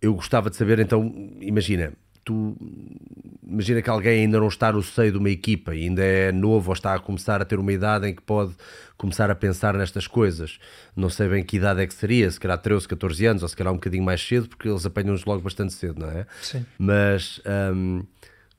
eu 0.00 0.14
gostava 0.14 0.48
de 0.48 0.56
saber, 0.56 0.78
então, 0.78 1.12
imagina, 1.40 1.92
tu 2.24 2.56
imagina 3.50 3.82
que 3.82 3.90
alguém 3.90 4.20
ainda 4.20 4.38
não 4.38 4.48
está 4.48 4.72
no 4.72 4.82
seio 4.82 5.12
de 5.12 5.18
uma 5.18 5.28
equipa, 5.28 5.72
ainda 5.72 6.02
é 6.02 6.30
novo 6.30 6.70
ou 6.70 6.72
está 6.72 6.94
a 6.94 6.98
começar 7.00 7.42
a 7.42 7.44
ter 7.44 7.58
uma 7.58 7.72
idade 7.72 8.06
em 8.06 8.14
que 8.14 8.22
pode 8.22 8.54
começar 8.96 9.30
a 9.30 9.34
pensar 9.34 9.74
nestas 9.74 10.06
coisas. 10.06 10.58
Não 10.94 11.10
sei 11.10 11.28
bem 11.28 11.42
que 11.42 11.56
idade 11.56 11.80
é 11.80 11.86
que 11.86 11.94
seria, 11.94 12.30
se 12.30 12.38
calhar 12.38 12.58
13, 12.58 12.86
14 12.86 13.26
anos, 13.26 13.42
ou 13.42 13.48
se 13.48 13.56
calhar 13.56 13.72
um 13.72 13.76
bocadinho 13.76 14.04
mais 14.04 14.26
cedo, 14.26 14.48
porque 14.48 14.68
eles 14.68 14.86
apanham-nos 14.86 15.24
logo 15.24 15.42
bastante 15.42 15.72
cedo, 15.72 16.00
não 16.00 16.10
é? 16.10 16.26
Sim. 16.40 16.64
Mas 16.78 17.40
um, 17.74 18.02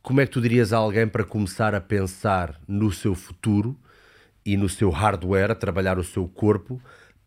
como 0.01 0.19
é 0.19 0.25
que 0.25 0.32
tu 0.32 0.41
dirias 0.41 0.73
a 0.73 0.77
alguém 0.77 1.08
para 1.08 1.23
começar 1.23 1.73
a 1.73 1.80
pensar 1.80 2.60
no 2.67 2.91
seu 2.91 3.15
futuro 3.15 3.77
e 4.45 4.58
no 4.58 4.67
seu 4.67 4.89
hardware, 4.89 5.51
a 5.51 5.56
trabalhar 5.56 5.97
o 5.99 6.04
seu 6.04 6.27
corpo, 6.27 6.82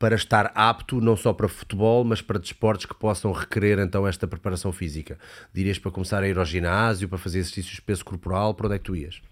para 0.04 0.16
estar 0.16 0.52
apto 0.54 1.00
não 1.00 1.16
só 1.16 1.32
para 1.32 1.48
futebol, 1.48 2.04
mas 2.04 2.20
para 2.20 2.38
desportos 2.38 2.84
que 2.84 2.94
possam 2.94 3.32
requerer 3.32 3.78
então 3.78 4.06
esta 4.06 4.28
preparação 4.28 4.70
física? 4.70 5.18
Dirias 5.50 5.78
para 5.78 5.90
começar 5.90 6.22
a 6.22 6.28
ir 6.28 6.36
ao 6.36 6.44
ginásio, 6.44 7.08
para 7.08 7.16
fazer 7.16 7.38
exercícios 7.38 7.76
de 7.76 7.80
peso 7.80 8.04
corporal, 8.04 8.52
para 8.52 8.66
onde 8.66 8.76
é 8.76 8.78
que 8.78 8.84
tu 8.84 8.94
ias? 8.94 9.22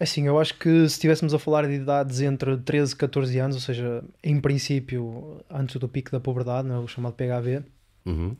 É 0.00 0.04
assim, 0.04 0.26
eu 0.26 0.40
acho 0.40 0.54
que 0.54 0.70
se 0.88 0.94
estivéssemos 0.94 1.34
a 1.34 1.38
falar 1.38 1.66
de 1.66 1.74
idades 1.74 2.22
entre 2.22 2.56
13 2.56 2.94
e 2.94 2.96
14 2.96 3.38
anos, 3.40 3.56
ou 3.56 3.60
seja, 3.60 4.02
em 4.24 4.40
princípio, 4.40 5.44
antes 5.50 5.76
do 5.76 5.86
pico 5.86 6.10
da 6.10 6.18
pobreza, 6.18 6.66
é? 6.66 6.78
o 6.78 6.88
chamado 6.88 7.12
PHV, 7.12 7.62
uhum. 8.06 8.34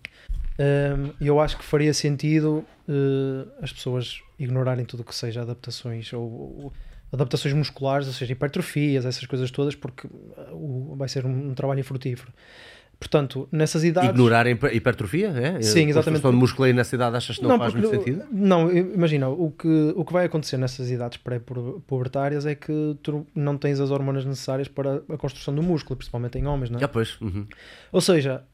Hum, 0.59 1.13
eu 1.21 1.41
acho 1.41 1.59
que 1.59 1.65
faria 1.65 1.93
sentido 1.93 2.65
uh, 2.89 3.53
as 3.61 3.71
pessoas 3.71 4.23
ignorarem 4.39 4.87
tudo 4.87 5.01
o 5.01 5.05
que 5.05 5.15
seja 5.15 5.43
adaptações 5.43 6.11
ou 6.15 6.73
adaptações 7.13 7.55
musculares, 7.55 8.07
ou 8.07 8.13
seja, 8.13 8.33
hipertrofias, 8.33 9.05
essas 9.05 9.27
coisas 9.27 9.51
todas, 9.51 9.75
porque 9.75 10.07
uh, 10.07 10.97
vai 10.97 11.09
ser 11.09 11.27
um, 11.27 11.51
um 11.51 11.55
trabalho 11.55 11.85
frutífero. 11.85 12.33
Portanto, 13.03 13.49
nessas 13.51 13.83
idades. 13.83 14.11
Ignorar 14.11 14.47
a 14.47 14.51
hipertrofia? 14.51 15.29
É? 15.31 15.61
Sim, 15.61 15.89
exatamente. 15.89 16.25
A 16.25 16.31
de 16.31 16.37
músculo 16.37 16.67
aí 16.67 16.73
nessa 16.73 16.95
idade 16.95 17.17
achas 17.17 17.37
que 17.37 17.43
não, 17.43 17.51
não 17.51 17.59
faz 17.59 17.75
muito 17.75 17.91
sentido? 17.91 18.23
Não, 18.31 18.71
imagina, 18.71 19.29
o 19.29 19.51
que, 19.51 19.93
o 19.97 20.05
que 20.05 20.13
vai 20.13 20.27
acontecer 20.27 20.57
nessas 20.57 20.89
idades 20.89 21.19
pré-pubertárias 21.19 22.47
é 22.47 22.55
que 22.55 22.97
tu 23.03 23.27
não 23.35 23.59
tens 23.59 23.81
as 23.81 23.91
hormonas 23.91 24.25
necessárias 24.25 24.69
para 24.69 25.03
a 25.09 25.19
construção 25.19 25.53
do 25.53 25.63
músculo, 25.65 25.97
principalmente 25.97 26.39
em 26.39 26.47
homens, 26.47 26.71
não 26.71 26.79
é? 26.79 26.81
Já, 26.81 26.87
pois. 26.87 27.21
Uhum. 27.21 27.45
Ou 27.91 28.01
seja, 28.01 28.45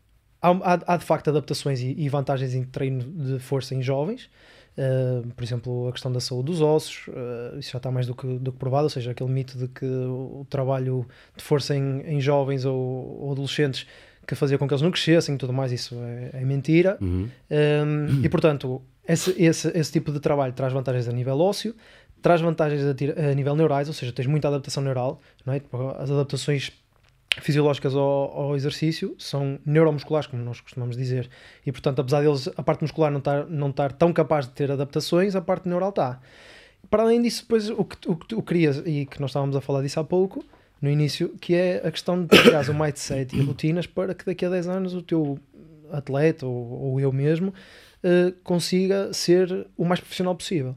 há, 0.40 0.48
há, 0.48 0.94
há 0.94 0.96
de 0.96 1.04
facto 1.04 1.28
adaptações 1.28 1.80
e, 1.80 1.94
e 1.98 2.08
vantagens 2.08 2.54
em 2.54 2.64
treino 2.64 3.04
de 3.04 3.38
força 3.38 3.74
em 3.74 3.82
jovens. 3.82 4.30
Uh, 4.78 5.26
por 5.34 5.42
exemplo, 5.42 5.88
a 5.88 5.92
questão 5.92 6.12
da 6.12 6.20
saúde 6.20 6.46
dos 6.46 6.60
ossos, 6.60 7.08
uh, 7.08 7.58
isso 7.58 7.72
já 7.72 7.78
está 7.78 7.90
mais 7.90 8.06
do 8.06 8.14
que, 8.14 8.38
do 8.38 8.52
que 8.52 8.58
provado, 8.58 8.84
ou 8.84 8.88
seja, 8.88 9.10
aquele 9.10 9.28
mito 9.28 9.58
de 9.58 9.66
que 9.66 9.84
o 9.84 10.46
trabalho 10.48 11.04
de 11.36 11.42
força 11.42 11.74
em, 11.74 12.00
em 12.02 12.20
jovens 12.20 12.64
ou, 12.64 12.76
ou, 13.20 13.32
adolescentes 13.32 13.88
que 14.24 14.36
fazia 14.36 14.56
com 14.56 14.68
que 14.68 14.74
eles 14.74 14.82
não 14.82 14.92
crescessem 14.92 15.34
e 15.34 15.38
tudo 15.38 15.52
mais, 15.52 15.72
isso 15.72 15.96
é, 15.96 16.30
é 16.34 16.44
mentira. 16.44 16.96
Uhum. 17.00 17.28
Um, 17.50 18.24
e 18.24 18.28
portanto, 18.28 18.80
esse, 19.08 19.34
esse, 19.42 19.76
esse 19.76 19.90
tipo 19.90 20.12
de 20.12 20.20
trabalho 20.20 20.52
traz 20.52 20.72
vantagens 20.72 21.08
a 21.08 21.12
nível 21.12 21.40
ósseo, 21.40 21.74
traz 22.22 22.40
vantagens 22.40 22.82
a, 22.84 23.30
a 23.30 23.34
nível 23.34 23.56
neurais, 23.56 23.88
ou 23.88 23.94
seja, 23.94 24.12
tens 24.12 24.28
muita 24.28 24.46
adaptação 24.46 24.80
neural, 24.80 25.20
não 25.44 25.54
é? 25.54 25.58
Tipo, 25.58 25.88
as 25.98 26.08
adaptações 26.08 26.72
fisiológicas 27.42 27.94
ao, 27.94 28.02
ao, 28.02 28.56
exercício 28.56 29.14
são 29.18 29.58
neuromusculares, 29.64 30.26
como 30.26 30.42
nós 30.42 30.60
costumamos 30.60 30.96
dizer. 30.96 31.28
E, 31.64 31.72
portanto, 31.72 32.00
apesar 32.00 32.22
deles, 32.22 32.48
a 32.56 32.62
parte 32.62 32.82
muscular 32.82 33.10
não 33.10 33.18
estar, 33.18 33.46
não 33.46 33.70
estar 33.70 33.92
tão 33.92 34.12
capaz 34.12 34.46
de 34.46 34.52
ter 34.52 34.70
adaptações, 34.70 35.34
a 35.34 35.40
parte 35.40 35.68
neural 35.68 35.90
está. 35.90 36.20
Para 36.90 37.02
além 37.02 37.20
disso, 37.22 37.42
depois, 37.42 37.68
o 37.70 37.84
que, 37.84 38.08
o 38.08 38.16
que 38.16 38.26
tu 38.26 38.42
querias, 38.42 38.82
e 38.86 39.06
que 39.06 39.20
nós 39.20 39.30
estávamos 39.30 39.56
a 39.56 39.60
falar 39.60 39.82
disso 39.82 40.00
há 40.00 40.04
pouco, 40.04 40.44
no 40.80 40.90
início, 40.90 41.30
que 41.40 41.54
é 41.54 41.82
a 41.84 41.90
questão 41.90 42.22
de 42.24 42.28
criar 42.28 42.68
o 42.70 42.74
mindset 42.74 43.36
e 43.36 43.42
rotinas 43.42 43.86
para 43.86 44.14
que 44.14 44.24
daqui 44.24 44.44
a 44.44 44.48
10 44.48 44.68
anos 44.68 44.94
o 44.94 45.02
teu 45.02 45.38
atleta 45.90 46.46
ou, 46.46 46.92
ou 46.92 47.00
eu 47.00 47.12
mesmo 47.12 47.48
uh, 47.48 48.32
consiga 48.44 49.12
ser 49.12 49.66
o 49.76 49.84
mais 49.84 50.00
profissional 50.00 50.34
possível. 50.34 50.76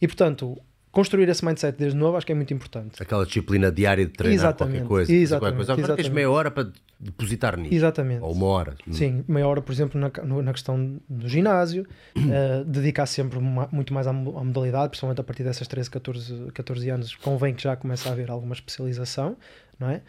E, 0.00 0.06
portanto, 0.06 0.58
construir 0.96 1.28
esse 1.28 1.44
mindset 1.44 1.76
desde 1.76 1.94
novo 1.94 2.16
acho 2.16 2.24
que 2.24 2.32
é 2.32 2.34
muito 2.34 2.54
importante. 2.54 3.02
Aquela 3.02 3.26
disciplina 3.26 3.70
diária 3.70 4.06
de 4.06 4.12
treinar 4.12 4.46
exatamente, 4.46 4.78
qualquer 4.78 4.88
coisa. 4.88 5.12
Exatamente, 5.12 5.40
qualquer 5.40 5.56
coisa. 5.56 5.72
Agora 5.72 5.84
exatamente. 5.84 6.04
tens 6.06 6.14
meia 6.14 6.30
hora 6.30 6.50
para 6.50 6.68
depositar 6.98 7.58
nisso. 7.58 7.74
Exatamente. 7.74 8.22
Ou 8.22 8.32
uma 8.32 8.46
hora. 8.46 8.74
Sim, 8.90 9.22
meia 9.28 9.46
hora, 9.46 9.60
por 9.60 9.72
exemplo, 9.72 10.00
na, 10.00 10.10
na 10.42 10.52
questão 10.54 10.98
do 11.06 11.28
ginásio, 11.28 11.86
uh, 12.16 12.64
dedicar 12.64 13.04
sempre 13.04 13.38
uma, 13.38 13.68
muito 13.70 13.92
mais 13.92 14.06
à, 14.06 14.10
à, 14.10 14.14
modalidade, 14.14 14.88
principalmente 14.88 15.20
a 15.20 15.24
partir 15.24 15.44
dessas 15.44 15.68
13, 15.68 15.90
14, 15.90 16.46
14 16.54 16.88
anos, 16.88 17.14
convém 17.14 17.52
que 17.52 17.62
já 17.62 17.76
comece 17.76 18.08
a 18.08 18.12
haver 18.12 18.30
alguma 18.30 18.54
especialização, 18.54 19.36
não 19.78 19.90
é? 19.90 20.00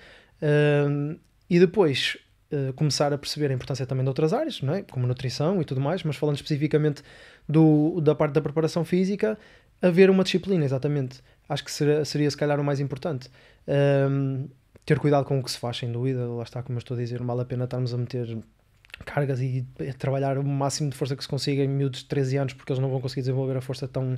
Uh, 0.41 1.19
e 1.49 1.59
depois 1.59 2.17
uh, 2.49 2.71
começar 2.75 3.11
a 3.11 3.17
perceber 3.17 3.51
a 3.51 3.53
importância 3.53 3.85
também 3.85 4.05
de 4.05 4.07
outras 4.07 4.31
áreas, 4.31 4.61
não 4.61 4.73
é? 4.73 4.83
Como 4.83 5.05
nutrição 5.05 5.61
e 5.61 5.65
tudo 5.65 5.81
mais, 5.81 6.01
mas 6.03 6.15
falando 6.15 6.37
especificamente 6.37 7.03
do, 7.47 7.99
da 7.99 8.15
parte 8.15 8.31
da 8.31 8.41
preparação 8.41 8.85
física, 8.85 9.37
haver 9.81 10.09
uma 10.09 10.23
disciplina, 10.23 10.65
exatamente. 10.65 11.21
Acho 11.47 11.63
que 11.63 11.71
seria, 11.71 12.03
seria 12.05 12.29
se 12.29 12.37
calhar 12.37 12.59
o 12.59 12.63
mais 12.63 12.79
importante. 12.79 13.29
Um, 13.67 14.47
ter 14.85 14.99
cuidado 14.99 15.25
com 15.25 15.39
o 15.39 15.43
que 15.43 15.51
se 15.51 15.57
faz, 15.57 15.77
sem 15.77 15.91
dúvida. 15.91 16.27
Lá 16.27 16.43
está, 16.43 16.63
como 16.63 16.77
eu 16.77 16.79
estou 16.79 16.95
a 16.95 16.99
dizer, 16.99 17.21
vale 17.21 17.41
a 17.41 17.45
pena 17.45 17.65
estarmos 17.65 17.93
a 17.93 17.97
meter 17.97 18.37
cargas 19.05 19.41
e 19.41 19.65
trabalhar 19.97 20.37
o 20.37 20.43
máximo 20.43 20.89
de 20.89 20.95
força 20.95 21.15
que 21.15 21.23
se 21.23 21.29
consiga 21.29 21.63
em 21.63 21.67
miúdos 21.67 22.01
de 22.01 22.05
13 22.07 22.37
anos, 22.37 22.53
porque 22.53 22.71
eles 22.71 22.81
não 22.81 22.89
vão 22.89 22.99
conseguir 22.99 23.21
desenvolver 23.21 23.57
a 23.57 23.61
força 23.61 23.87
tão, 23.87 24.17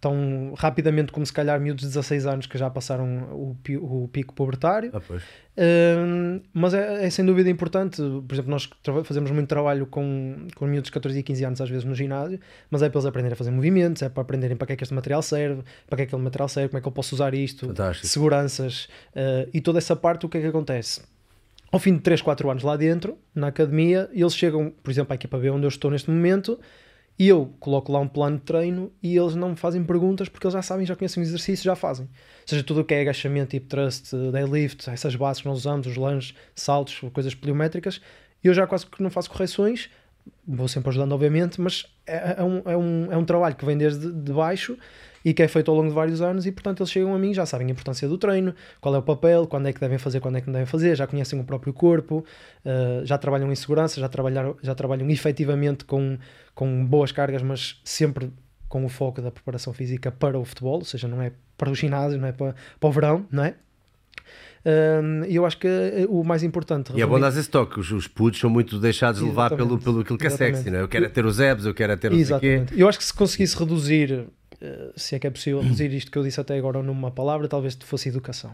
tão 0.00 0.54
rapidamente 0.56 1.12
como 1.12 1.26
se 1.26 1.32
calhar 1.32 1.60
miúdos 1.60 1.82
de 1.82 1.88
16 1.88 2.26
anos 2.26 2.46
que 2.46 2.56
já 2.56 2.70
passaram 2.70 3.28
o, 3.32 3.56
o 3.80 4.08
pico 4.08 4.34
pubertário. 4.34 4.90
Ah, 4.94 4.98
uh, 4.98 6.42
mas 6.54 6.72
é, 6.72 7.04
é, 7.04 7.10
sem 7.10 7.24
dúvida 7.24 7.50
importante. 7.50 7.96
Por 7.96 8.34
exemplo, 8.34 8.50
nós 8.50 8.68
fazemos 9.04 9.30
muito 9.30 9.48
trabalho 9.48 9.86
com, 9.86 10.48
com 10.54 10.66
miúdos 10.66 10.88
de 10.88 10.92
14 10.92 11.18
e 11.18 11.22
15 11.22 11.44
anos, 11.44 11.60
às 11.60 11.68
vezes 11.68 11.84
no 11.84 11.94
ginásio, 11.94 12.40
mas 12.70 12.82
é 12.82 12.88
para 12.88 12.98
eles 12.98 13.06
aprenderem 13.06 13.34
a 13.34 13.36
fazer 13.36 13.50
movimentos, 13.50 14.00
é 14.02 14.08
para 14.08 14.22
aprenderem 14.22 14.56
para 14.56 14.68
que 14.68 14.72
é 14.72 14.76
que 14.76 14.84
este 14.84 14.94
material 14.94 15.20
serve, 15.20 15.62
para 15.86 15.96
que 15.96 16.02
é 16.02 16.06
que 16.06 16.10
aquele 16.10 16.22
material 16.22 16.48
serve, 16.48 16.70
como 16.70 16.78
é 16.78 16.80
que 16.80 16.88
eu 16.88 16.92
posso 16.92 17.14
usar 17.14 17.34
isto, 17.34 17.66
Fantástico. 17.66 18.06
seguranças 18.06 18.88
uh, 19.14 19.50
e 19.52 19.60
toda 19.60 19.78
essa 19.78 19.94
parte. 19.94 20.24
O 20.24 20.28
que 20.30 20.38
é 20.38 20.40
que 20.40 20.46
acontece? 20.46 21.02
Ao 21.70 21.78
fim 21.78 21.94
de 21.94 22.00
3, 22.00 22.22
4 22.22 22.50
anos 22.50 22.62
lá 22.62 22.76
dentro, 22.76 23.16
na 23.34 23.48
academia, 23.48 24.08
eles 24.12 24.34
chegam, 24.34 24.72
por 24.82 24.90
exemplo, 24.90 25.12
à 25.12 25.14
equipa 25.14 25.38
B, 25.38 25.50
onde 25.50 25.66
eu 25.66 25.68
estou 25.68 25.90
neste 25.90 26.10
momento 26.10 26.58
e 27.20 27.28
eu 27.28 27.54
coloco 27.60 27.92
lá 27.92 27.98
um 27.98 28.08
plano 28.08 28.38
de 28.38 28.44
treino 28.44 28.90
e 29.02 29.14
eles 29.14 29.34
não 29.34 29.50
me 29.50 29.56
fazem 29.56 29.84
perguntas 29.84 30.26
porque 30.26 30.46
eles 30.46 30.54
já 30.54 30.62
sabem, 30.62 30.86
já 30.86 30.96
conhecem 30.96 31.22
o 31.22 31.26
exercício, 31.26 31.62
já 31.62 31.76
fazem. 31.76 32.06
Ou 32.06 32.10
seja, 32.46 32.64
tudo 32.64 32.80
o 32.80 32.84
que 32.84 32.94
é 32.94 33.02
agachamento, 33.02 33.50
tipo 33.50 33.66
thrust, 33.66 34.10
deadlift, 34.32 34.88
essas 34.88 35.14
bases 35.16 35.42
que 35.42 35.46
nós 35.46 35.58
usamos, 35.58 35.86
os 35.86 35.96
lunges, 35.98 36.34
saltos, 36.54 36.98
coisas 37.12 37.34
pliométricas, 37.34 38.00
eu 38.42 38.54
já 38.54 38.66
quase 38.66 38.86
que 38.86 39.02
não 39.02 39.10
faço 39.10 39.30
correções, 39.30 39.90
vou 40.46 40.68
sempre 40.68 40.90
ajudando, 40.90 41.12
obviamente, 41.12 41.60
mas 41.60 41.86
é, 42.06 42.36
é, 42.38 42.42
um, 42.42 42.62
é, 42.64 42.76
um, 42.76 43.12
é 43.12 43.16
um 43.16 43.24
trabalho 43.24 43.54
que 43.54 43.64
vem 43.64 43.76
desde 43.76 44.12
de 44.12 44.32
baixo 44.32 44.76
e 45.24 45.34
que 45.34 45.42
é 45.42 45.48
feito 45.48 45.70
ao 45.70 45.76
longo 45.76 45.88
de 45.88 45.94
vários 45.94 46.22
anos 46.22 46.46
e 46.46 46.52
portanto 46.52 46.80
eles 46.80 46.90
chegam 46.90 47.14
a 47.14 47.18
mim 47.18 47.34
já 47.34 47.44
sabem 47.44 47.66
a 47.66 47.70
importância 47.70 48.08
do 48.08 48.16
treino, 48.16 48.54
qual 48.80 48.94
é 48.94 48.98
o 48.98 49.02
papel, 49.02 49.46
quando 49.46 49.68
é 49.68 49.72
que 49.72 49.80
devem 49.80 49.98
fazer, 49.98 50.20
quando 50.20 50.38
é 50.38 50.40
que 50.40 50.46
não 50.46 50.54
devem 50.54 50.66
fazer, 50.66 50.96
já 50.96 51.06
conhecem 51.06 51.38
o 51.38 51.44
próprio 51.44 51.72
corpo, 51.72 52.24
uh, 52.64 53.04
já 53.04 53.18
trabalham 53.18 53.50
em 53.52 53.54
segurança, 53.54 54.00
já 54.00 54.08
trabalham, 54.08 54.56
já 54.62 54.74
trabalham 54.74 55.08
efetivamente 55.10 55.84
com, 55.84 56.18
com 56.54 56.86
boas 56.86 57.12
cargas, 57.12 57.42
mas 57.42 57.80
sempre 57.84 58.32
com 58.68 58.84
o 58.84 58.88
foco 58.88 59.20
da 59.20 59.30
preparação 59.30 59.72
física 59.72 60.10
para 60.10 60.38
o 60.38 60.44
futebol, 60.44 60.78
ou 60.78 60.84
seja, 60.84 61.06
não 61.06 61.20
é 61.20 61.32
para 61.58 61.70
o 61.70 61.74
ginásio, 61.74 62.18
não 62.18 62.28
é 62.28 62.32
para, 62.32 62.54
para 62.78 62.88
o 62.88 62.92
verão, 62.92 63.26
não 63.30 63.44
é? 63.44 63.54
E 65.28 65.34
eu 65.34 65.46
acho 65.46 65.58
que 65.58 65.66
eh, 65.66 66.06
o 66.08 66.22
mais 66.22 66.42
importante. 66.42 66.92
E 66.94 67.00
é 67.00 67.06
bom 67.06 67.18
dar 67.18 67.28
esse 67.28 67.48
toque, 67.48 67.80
os, 67.80 67.90
os 67.90 68.06
putos 68.06 68.40
são 68.40 68.50
muito 68.50 68.78
deixados 68.78 69.20
levar 69.20 69.56
pelo, 69.56 69.78
pelo 69.78 70.00
aquilo 70.00 70.18
que 70.18 70.26
é 70.26 70.30
sexy, 70.30 70.70
não 70.70 70.78
é? 70.78 70.82
Eu 70.82 70.88
quero 70.88 71.06
é 71.06 71.08
ter 71.08 71.24
os 71.24 71.40
abs, 71.40 71.64
eu 71.64 71.74
quero 71.74 71.92
é 71.92 71.96
ter 71.96 72.12
os 72.12 72.18
Exatamente. 72.18 72.78
Eu 72.78 72.88
acho 72.88 72.98
que 72.98 73.04
se 73.04 73.14
conseguisse 73.14 73.58
reduzir 73.58 74.26
eh, 74.60 74.92
se 74.94 75.14
é 75.14 75.18
que 75.18 75.26
é 75.26 75.30
possível 75.30 75.60
reduzir 75.60 75.92
isto 75.94 76.10
que 76.10 76.18
eu 76.18 76.22
disse 76.22 76.40
até 76.40 76.56
agora 76.56 76.82
numa 76.82 77.10
palavra, 77.10 77.48
talvez 77.48 77.76
fosse 77.80 78.08
educação. 78.08 78.52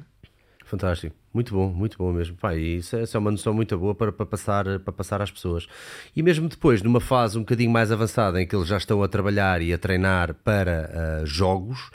Fantástico, 0.65 1.15
muito 1.33 1.55
bom, 1.55 1.69
muito 1.69 1.97
bom 1.97 2.13
mesmo. 2.13 2.37
Pá, 2.37 2.57
isso, 2.57 2.97
é, 2.97 3.03
isso 3.05 3.17
é 3.17 3.21
uma 3.21 3.31
noção 3.31 3.55
muito 3.55 3.79
boa 3.79 3.95
para, 3.95 4.11
para, 4.11 4.27
passar, 4.27 4.65
para 4.81 4.93
passar 4.93 5.23
às 5.23 5.31
pessoas. 5.31 5.67
E 6.15 6.23
mesmo 6.23 6.49
depois, 6.49 6.83
numa 6.83 7.01
fase 7.01 7.39
um 7.39 7.43
bocadinho 7.43 7.71
mais 7.71 7.93
avançada, 7.93 8.43
em 8.43 8.47
que 8.47 8.55
eles 8.55 8.67
já 8.67 8.77
estão 8.77 9.01
a 9.01 9.07
trabalhar 9.07 9.63
e 9.63 9.73
a 9.73 9.79
treinar 9.79 10.35
para 10.35 11.23
uh, 11.23 11.27
jogos 11.27 11.91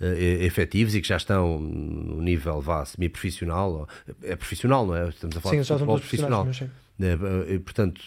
efetivos 0.00 0.94
e 0.94 1.00
que 1.00 1.08
já 1.08 1.16
estão 1.16 1.58
no 1.58 2.20
nível 2.20 2.60
vá, 2.60 2.84
semi-profissional, 2.84 3.88
é 4.22 4.36
profissional, 4.36 4.86
não 4.86 4.96
é? 4.96 5.08
Estamos 5.08 5.36
a 5.36 5.40
falar 5.40 5.54
sim, 5.54 5.60
de 5.62 5.68
futebol 5.68 5.98
profissional. 5.98 6.48
É, 6.98 7.58
portanto, 7.58 8.00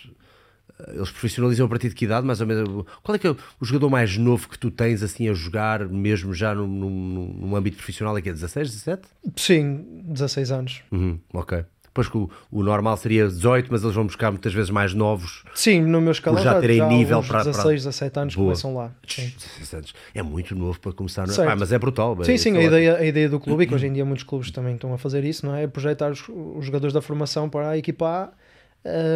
eles 0.88 1.12
profissionalizam 1.12 1.66
a 1.66 1.70
partir 1.70 1.90
de 1.90 1.96
que 1.96 2.06
idade, 2.06 2.26
mais 2.26 2.40
ou 2.40 2.48
menos? 2.48 2.86
Qual 3.04 3.16
é 3.16 3.20
que 3.20 3.28
é 3.28 3.32
o 3.32 3.66
jogador 3.66 3.90
mais 3.90 4.18
novo 4.18 4.48
que 4.48 4.58
tu 4.58 4.72
tens 4.72 5.04
assim 5.04 5.28
a 5.28 5.34
jogar, 5.34 5.88
mesmo 5.88 6.34
já 6.34 6.56
num, 6.56 6.68
num, 6.68 7.34
num 7.42 7.56
âmbito 7.56 7.78
profissional? 7.78 8.18
É 8.18 8.22
que 8.22 8.30
é 8.30 8.34
16, 8.34 8.72
17? 8.72 9.08
Sim, 9.36 10.04
16 10.06 10.52
anos. 10.52 10.82
Uhum, 10.92 11.20
ok. 11.34 11.66
Depois 11.90 12.08
que 12.08 12.18
o, 12.18 12.30
o, 12.52 12.64
normal 12.64 12.96
seria 12.98 13.28
18, 13.28 13.68
mas 13.72 13.84
eles 13.84 13.96
vão 13.96 14.06
buscar 14.06 14.32
muitas 14.32 14.54
vezes 14.54 14.70
mais 14.70 14.94
novos. 14.94 15.44
Sim, 15.54 15.82
no 15.82 16.00
meu 16.00 16.12
escalão 16.12 16.42
já, 16.42 16.60
terem 16.62 16.78
já 16.78 16.88
nível 16.88 17.22
para 17.24 17.40
16, 17.40 17.64
para... 17.64 17.74
17 17.74 18.20
anos 18.20 18.36
Boa. 18.36 18.46
começam 18.46 18.76
lá. 18.76 18.92
Sim. 19.08 19.34
16 19.38 19.74
anos. 19.74 19.94
É 20.14 20.22
muito 20.22 20.56
novo 20.56 20.80
para 20.80 20.94
começar, 20.94 21.28
não 21.28 21.44
é? 21.44 21.56
mas 21.56 21.72
é 21.72 21.80
brutal. 21.80 22.18
Sim, 22.24 22.38
sim, 22.38 22.58
a 22.58 22.64
ideia, 22.64 22.98
a 22.98 23.06
ideia 23.06 23.28
do 23.28 23.40
clube, 23.40 23.64
e 23.64 23.68
que 23.68 23.74
hoje 23.74 23.88
em 23.88 23.94
dia 23.94 24.06
muitos 24.06 24.24
clubes 24.24 24.52
também 24.52 24.76
estão 24.76 24.94
a 24.94 24.98
fazer 24.98 25.24
isso, 25.26 25.46
não 25.46 25.56
é? 25.56 25.64
É 25.64 25.68
projetar 25.68 26.12
os, 26.12 26.24
os 26.30 26.66
jogadores 26.66 26.94
da 26.94 27.02
formação 27.02 27.50
para 27.50 27.70
a 27.70 27.78
equipa 27.78 28.06
A 28.06 28.50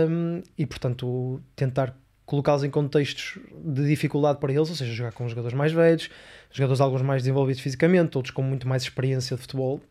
um, 0.09 0.41
e, 0.57 0.65
portanto, 0.65 1.41
tentar 1.55 1.95
colocá-los 2.25 2.63
em 2.63 2.69
contextos 2.69 3.37
de 3.63 3.85
dificuldade 3.87 4.39
para 4.39 4.51
eles, 4.51 4.69
ou 4.69 4.75
seja, 4.75 4.91
jogar 4.93 5.11
com 5.11 5.27
jogadores 5.27 5.55
mais 5.55 5.71
velhos, 5.71 6.09
jogadores 6.51 6.81
alguns 6.81 7.01
mais 7.01 7.21
desenvolvidos 7.21 7.61
fisicamente, 7.61 8.15
outros 8.17 8.33
com 8.33 8.41
muito 8.41 8.67
mais 8.67 8.83
experiência 8.83 9.35
de 9.35 9.41
futebol, 9.41 9.81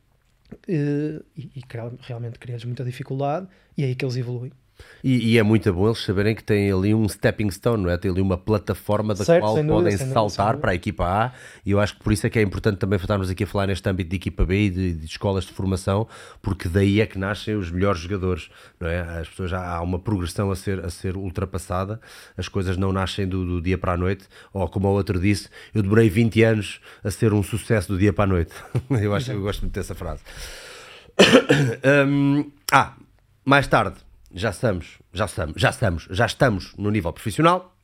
e, 0.68 1.20
e, 1.36 1.50
e 1.56 1.62
realmente 2.00 2.38
cria-lhes 2.38 2.64
muita 2.64 2.84
dificuldade, 2.84 3.48
e 3.76 3.82
é 3.82 3.86
aí 3.86 3.94
que 3.94 4.04
eles 4.04 4.16
evoluem. 4.16 4.52
E, 5.02 5.32
e, 5.32 5.38
é 5.38 5.42
muito 5.42 5.72
bom 5.72 5.86
eles 5.86 5.98
saberem 5.98 6.34
que 6.34 6.44
têm 6.44 6.70
ali 6.70 6.94
um 6.94 7.08
stepping 7.08 7.50
stone, 7.50 7.82
não 7.82 7.90
é? 7.90 7.96
Tem 7.96 8.08
ali 8.08 8.20
uma 8.20 8.38
plataforma 8.38 9.14
da 9.14 9.24
certo, 9.24 9.42
qual 9.42 9.54
podem 9.54 9.66
dúvida, 9.66 10.12
saltar 10.12 10.58
para 10.58 10.70
a 10.70 10.74
equipa 10.74 11.04
A 11.04 11.32
e 11.66 11.72
eu 11.72 11.80
acho 11.80 11.96
que 11.96 12.04
por 12.04 12.12
isso 12.12 12.24
é 12.24 12.30
que 12.30 12.38
é 12.38 12.42
importante 12.42 12.78
também 12.78 12.96
estarmos 12.96 13.28
aqui 13.28 13.42
a 13.42 13.46
falar 13.46 13.66
neste 13.66 13.88
âmbito 13.88 14.10
de 14.10 14.16
equipa 14.16 14.44
B 14.44 14.66
e 14.66 14.70
de, 14.70 14.92
de, 14.94 15.06
escolas 15.06 15.44
de 15.44 15.52
formação, 15.52 16.06
porque 16.40 16.68
daí 16.68 17.00
é 17.00 17.06
que 17.06 17.18
nascem 17.18 17.56
os 17.56 17.68
melhores 17.70 18.00
jogadores, 18.00 18.48
não 18.78 18.88
é? 18.88 19.00
As 19.20 19.28
pessoas 19.28 19.52
há 19.52 19.80
uma 19.82 19.98
progressão 19.98 20.52
a 20.52 20.56
ser, 20.56 20.84
a 20.84 20.90
ser 20.90 21.16
ultrapassada, 21.16 22.00
as 22.36 22.46
coisas 22.46 22.76
não 22.76 22.92
nascem 22.92 23.26
do, 23.26 23.44
do 23.44 23.60
dia 23.60 23.76
para 23.76 23.92
a 23.92 23.96
noite, 23.96 24.26
ou 24.52 24.68
como 24.68 24.86
o 24.86 24.92
outro 24.92 25.18
disse, 25.18 25.48
eu 25.74 25.82
demorei 25.82 26.08
20 26.08 26.42
anos 26.44 26.80
a 27.02 27.10
ser 27.10 27.32
um 27.32 27.42
sucesso 27.42 27.88
do 27.88 27.98
dia 27.98 28.12
para 28.12 28.24
a 28.24 28.26
noite. 28.28 28.52
eu 28.88 29.12
acho 29.14 29.26
que 29.26 29.36
eu 29.36 29.42
gosto 29.42 29.62
muito 29.62 29.74
dessa 29.74 29.96
frase. 29.96 30.22
um, 32.06 32.50
ah, 32.70 32.94
mais 33.44 33.66
tarde 33.66 33.96
já 34.34 34.50
estamos, 34.50 34.98
já 35.12 35.24
estamos, 35.24 35.54
já 35.56 35.70
estamos, 35.70 36.08
já 36.10 36.26
estamos 36.26 36.74
no 36.76 36.90
nível 36.90 37.12
profissional. 37.12 37.74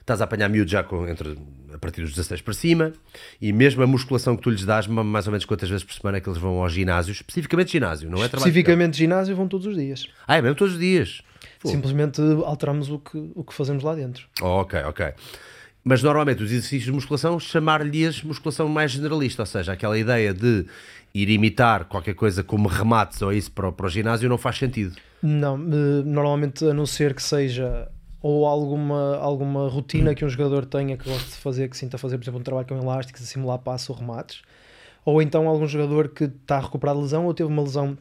Estás 0.00 0.20
a 0.20 0.24
apanhar 0.24 0.48
miúdo 0.48 0.70
já 0.70 0.84
com, 0.84 1.08
entre, 1.08 1.36
a 1.74 1.78
partir 1.78 2.02
dos 2.02 2.10
16 2.10 2.40
para 2.40 2.54
cima, 2.54 2.92
e 3.40 3.52
mesmo 3.52 3.82
a 3.82 3.86
musculação 3.86 4.36
que 4.36 4.42
tu 4.42 4.50
lhes 4.50 4.64
dás, 4.64 4.86
mais 4.86 5.26
ou 5.26 5.32
menos 5.32 5.44
quantas 5.44 5.68
vezes 5.68 5.84
por 5.84 5.94
semana 5.94 6.18
é 6.18 6.20
que 6.20 6.28
eles 6.28 6.38
vão 6.38 6.62
ao 6.62 6.68
ginásio, 6.68 7.10
especificamente 7.10 7.72
ginásio, 7.72 8.08
não 8.08 8.22
é 8.22 8.28
trabalho? 8.28 8.48
Especificamente 8.48 8.96
ginásio 8.96 9.34
vão 9.34 9.48
todos 9.48 9.66
os 9.66 9.76
dias. 9.76 10.06
Ah, 10.26 10.36
é 10.36 10.42
mesmo 10.42 10.56
todos 10.56 10.74
os 10.74 10.80
dias? 10.80 11.22
Simplesmente 11.64 12.20
alteramos 12.44 12.88
o 12.88 13.00
que, 13.00 13.32
o 13.34 13.42
que 13.42 13.52
fazemos 13.52 13.82
lá 13.82 13.96
dentro. 13.96 14.28
Oh, 14.40 14.60
ok, 14.60 14.80
ok. 14.84 15.12
Mas 15.82 16.02
normalmente 16.02 16.42
os 16.42 16.50
exercícios 16.50 16.84
de 16.84 16.92
musculação 16.92 17.38
chamar-lhes 17.40 18.22
musculação 18.22 18.68
mais 18.68 18.92
generalista, 18.92 19.42
ou 19.42 19.46
seja, 19.46 19.72
aquela 19.72 19.98
ideia 19.98 20.32
de 20.32 20.66
ir 21.22 21.30
imitar 21.30 21.84
qualquer 21.86 22.14
coisa 22.14 22.42
como 22.42 22.68
remates 22.68 23.22
ou 23.22 23.32
isso 23.32 23.50
para, 23.52 23.68
o- 23.68 23.72
para 23.72 23.86
o 23.86 23.88
ginásio 23.88 24.28
não 24.28 24.38
faz 24.38 24.58
sentido. 24.58 24.94
Não, 25.22 25.56
eh, 25.56 26.02
normalmente 26.04 26.64
a 26.64 26.74
não 26.74 26.84
ser 26.86 27.14
que 27.14 27.22
seja 27.22 27.88
ou 28.20 28.44
alguma, 28.46 29.16
alguma 29.18 29.68
rotina 29.68 30.14
que 30.14 30.24
um 30.24 30.28
jogador 30.28 30.66
tenha 30.66 30.96
que 30.96 31.04
goste 31.08 31.30
de 31.30 31.36
fazer, 31.36 31.68
que 31.70 31.76
sinta 31.76 31.96
fazer, 31.96 32.18
por 32.18 32.24
exemplo, 32.24 32.40
um 32.40 32.42
trabalho 32.42 32.66
com 32.66 32.76
elásticos, 32.76 33.22
a 33.22 33.24
simular 33.26 33.58
passo 33.58 33.92
ou 33.92 33.98
remates, 33.98 34.42
ou 35.04 35.22
então 35.22 35.46
algum 35.48 35.66
jogador 35.66 36.08
que 36.08 36.24
está 36.24 36.56
a 36.56 36.60
recuperar 36.60 36.94
de 36.96 37.02
lesão 37.02 37.24
ou 37.26 37.32
teve 37.34 37.48
uma 37.48 37.62
lesão 37.62 37.96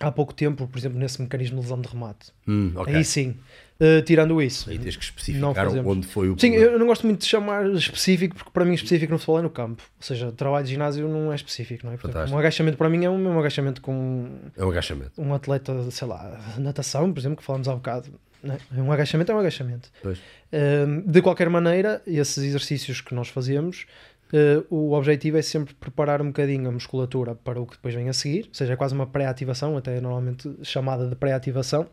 há 0.00 0.10
pouco 0.10 0.34
tempo, 0.34 0.66
por 0.66 0.78
exemplo, 0.78 0.98
nesse 0.98 1.20
mecanismo 1.22 1.56
de 1.58 1.62
lesão 1.62 1.80
de 1.80 1.88
remate. 1.88 2.32
Hum, 2.48 2.72
ok. 2.74 2.94
Aí 2.94 3.04
sim, 3.04 3.36
Eh, 3.82 4.02
tirando 4.02 4.42
isso. 4.42 4.68
Aí 4.68 4.78
tens 4.78 4.94
que 4.94 5.02
Não 5.38 5.52
especificar 5.52 5.86
onde 5.86 6.06
foi 6.06 6.28
o 6.28 6.38
Sim, 6.38 6.50
problema. 6.50 6.72
eu 6.72 6.78
não 6.78 6.86
gosto 6.86 7.06
muito 7.06 7.20
de 7.20 7.26
chamar 7.26 7.66
específico, 7.70 8.36
porque 8.36 8.50
para 8.50 8.62
mim 8.64 8.74
específico 8.74 9.10
no 9.10 9.18
futebol 9.18 9.38
é 9.38 9.42
no 9.42 9.48
campo. 9.48 9.82
Ou 9.96 10.02
seja, 10.02 10.30
trabalho 10.30 10.66
de 10.66 10.70
ginásio 10.72 11.08
não 11.08 11.32
é 11.32 11.34
específico, 11.34 11.86
não 11.86 11.94
é? 11.94 11.96
Portanto, 11.96 12.30
um 12.30 12.36
agachamento 12.38 12.76
para 12.76 12.90
mim 12.90 13.06
é 13.06 13.10
um 13.10 13.16
mesmo 13.16 13.38
agachamento 13.38 13.80
com 13.80 14.28
É 14.54 14.62
um 14.62 14.68
agachamento. 14.70 15.12
um 15.16 15.32
atleta, 15.32 15.90
sei 15.90 16.06
lá, 16.06 16.38
natação, 16.58 17.10
por 17.10 17.18
exemplo, 17.20 17.38
que 17.38 17.42
falámos 17.42 17.68
há 17.68 17.74
bocado. 17.74 18.10
Né? 18.42 18.58
Um 18.76 18.92
agachamento 18.92 19.32
é 19.32 19.34
um 19.34 19.38
agachamento. 19.38 19.90
Hum, 20.04 21.02
de 21.06 21.22
qualquer 21.22 21.48
maneira, 21.48 22.02
esses 22.06 22.36
exercícios 22.44 23.00
que 23.00 23.14
nós 23.14 23.28
fazemos, 23.28 23.86
eh, 24.32 24.62
o 24.68 24.92
objetivo 24.92 25.38
é 25.38 25.42
sempre 25.42 25.72
preparar 25.74 26.20
um 26.20 26.26
bocadinho 26.26 26.68
a 26.68 26.72
musculatura 26.72 27.34
para 27.34 27.58
o 27.60 27.64
que 27.66 27.76
depois 27.76 27.94
vem 27.94 28.10
a 28.10 28.12
seguir, 28.12 28.44
ou 28.48 28.54
seja, 28.54 28.74
é 28.74 28.76
quase 28.76 28.94
uma 28.94 29.06
pré-ativação, 29.06 29.76
até 29.76 29.96
é 29.96 30.00
normalmente 30.02 30.50
chamada 30.62 31.06
de 31.08 31.16
pré-ativação, 31.16 31.86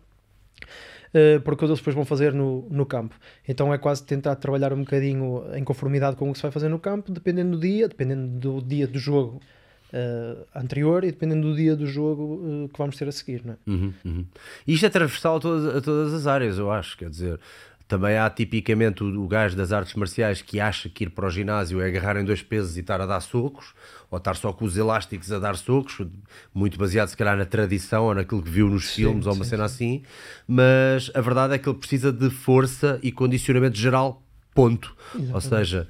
eh, 1.13 1.39
porque 1.39 1.65
eles 1.65 1.78
depois 1.78 1.96
vão 1.96 2.06
fazer 2.06 2.34
no, 2.34 2.67
no 2.70 2.86
campo. 2.86 3.15
Então 3.48 3.74
é 3.74 3.78
quase 3.78 4.04
tentar 4.04 4.36
trabalhar 4.36 4.74
um 4.74 4.80
bocadinho 4.80 5.43
em 5.56 5.63
conformidade 5.63 6.15
com 6.15 6.30
o 6.30 6.34
que 6.34 6.39
se 6.39 6.43
vai 6.43 6.52
fazer 6.52 6.70
no 6.70 6.80
campo, 6.80 7.12
dependendo 7.12 7.52
do 7.52 7.60
dia, 7.60 7.88
dependendo 7.88 8.28
do 8.28 8.62
dia 8.62 8.88
do 8.88 9.00
jogo 9.00 9.39
eh, 9.93 10.38
anterior 10.54 11.04
e 11.06 11.12
dependendo 11.12 11.50
do 11.50 11.56
dia 11.56 11.74
do 11.76 11.88
jogo 11.88 12.43
eh, 12.46 12.67
que 12.72 12.78
vamos 12.78 12.98
ter 12.98 13.08
a 13.08 13.12
seguir. 13.12 13.41
Não 13.46 13.54
é? 13.54 13.58
Uhum, 13.67 13.93
uhum. 14.04 14.26
Isto 14.67 14.86
é 14.86 14.89
transversal 14.89 15.36
a 15.36 15.78
a 15.78 15.82
todas 15.82 16.13
as 16.13 16.28
áreas, 16.28 16.58
eu 16.58 16.70
acho. 16.70 16.98
Quer 16.98 17.10
dizer, 17.10 17.39
também 17.88 18.17
há 18.17 18.30
tipicamente 18.30 19.04
o, 19.04 19.23
o 19.23 19.28
gajo 19.28 19.56
das 19.56 19.71
artes 19.71 19.93
marciais 19.93 20.41
que 20.41 20.60
acha 20.60 20.89
que 20.89 21.06
ir 21.06 21.10
para 21.10 21.28
o 21.28 21.30
ginásio 21.30 21.82
é 21.82 21.88
agarrar 21.88 22.17
em 22.17 22.26
dois 22.26 22.41
pesos 22.41 22.76
e 22.76 22.82
estar 22.82 23.00
a 23.00 23.06
dar 23.06 23.21
socos, 23.21 23.73
ou 24.12 24.17
estar 24.17 24.36
só 24.36 24.52
com 24.52 24.65
os 24.65 24.76
elásticos 24.76 25.32
a 25.32 25.39
dar 25.39 25.56
socos, 25.56 26.06
muito 26.54 26.78
baseado 26.78 27.08
se 27.08 27.17
calhar 27.17 27.38
na 27.38 27.45
tradição 27.45 28.06
ou 28.06 28.13
naquilo 28.13 28.43
que 28.43 28.50
viu 28.50 28.69
nos 28.69 28.91
filmes 28.93 29.26
ou 29.26 29.34
uma 29.34 29.45
sim, 29.45 29.52
cena 29.52 29.65
assim. 29.65 30.04
Mas 30.47 31.10
a 31.13 31.21
verdade 31.21 31.54
é 31.54 31.58
que 31.58 31.67
ele 31.69 31.78
precisa 31.78 32.12
de 32.12 32.30
força 32.30 33.00
e 33.02 33.12
condicionamento 33.12 33.78
geral, 33.78 34.21
ponto. 34.54 34.95
Ou 35.34 35.41
seja. 35.41 35.88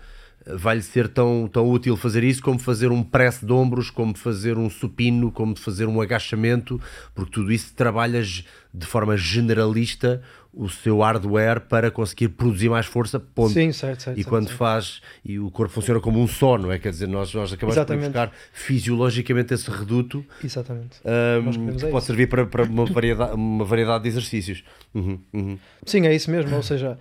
Vai-lhe 0.55 0.81
ser 0.81 1.07
tão, 1.07 1.49
tão 1.51 1.69
útil 1.69 1.97
fazer 1.97 2.23
isso 2.23 2.41
como 2.41 2.57
fazer 2.57 2.91
um 2.91 3.03
press 3.03 3.41
de 3.43 3.51
ombros, 3.51 3.89
como 3.89 4.15
fazer 4.15 4.57
um 4.57 4.69
supino, 4.69 5.31
como 5.31 5.57
fazer 5.57 5.85
um 5.87 5.99
agachamento, 5.99 6.79
porque 7.13 7.31
tudo 7.31 7.51
isso 7.51 7.73
trabalhas 7.73 8.45
de 8.73 8.85
forma 8.85 9.17
generalista 9.17 10.21
o 10.57 10.67
seu 10.67 11.01
hardware 11.01 11.61
para 11.61 11.91
conseguir 11.91 12.29
produzir 12.29 12.67
mais 12.67 12.87
força, 12.87 13.19
ponto. 13.19 13.53
Sim, 13.53 13.71
certo, 13.71 14.01
certo. 14.01 14.17
E 14.17 14.23
certo, 14.23 14.29
quando 14.29 14.47
certo. 14.47 14.57
faz, 14.57 15.01
e 15.23 15.37
o 15.37 15.51
corpo 15.51 15.71
funciona 15.71 15.99
como 15.99 16.19
um 16.19 16.27
só, 16.27 16.57
não 16.57 16.71
é? 16.71 16.79
Quer 16.79 16.89
dizer, 16.89 17.07
nós, 17.07 17.31
nós 17.33 17.53
acabamos 17.53 17.75
Exatamente. 17.75 18.05
por 18.05 18.07
buscar 18.09 18.31
fisiologicamente 18.51 19.53
esse 19.53 19.69
reduto 19.69 20.25
Exatamente. 20.43 20.99
queremos 21.01 21.57
que 21.57 21.85
é 21.85 21.89
pode 21.89 21.97
isso. 21.97 22.07
servir 22.07 22.27
para, 22.27 22.45
para 22.47 22.63
uma, 22.63 22.85
variedade, 22.85 23.33
uma 23.35 23.63
variedade 23.63 24.03
de 24.03 24.09
exercícios. 24.09 24.63
Uhum, 24.95 25.19
uhum. 25.31 25.59
Sim, 25.85 26.07
é 26.07 26.15
isso 26.15 26.31
mesmo. 26.31 26.55
Ou 26.55 26.63
seja, 26.63 26.97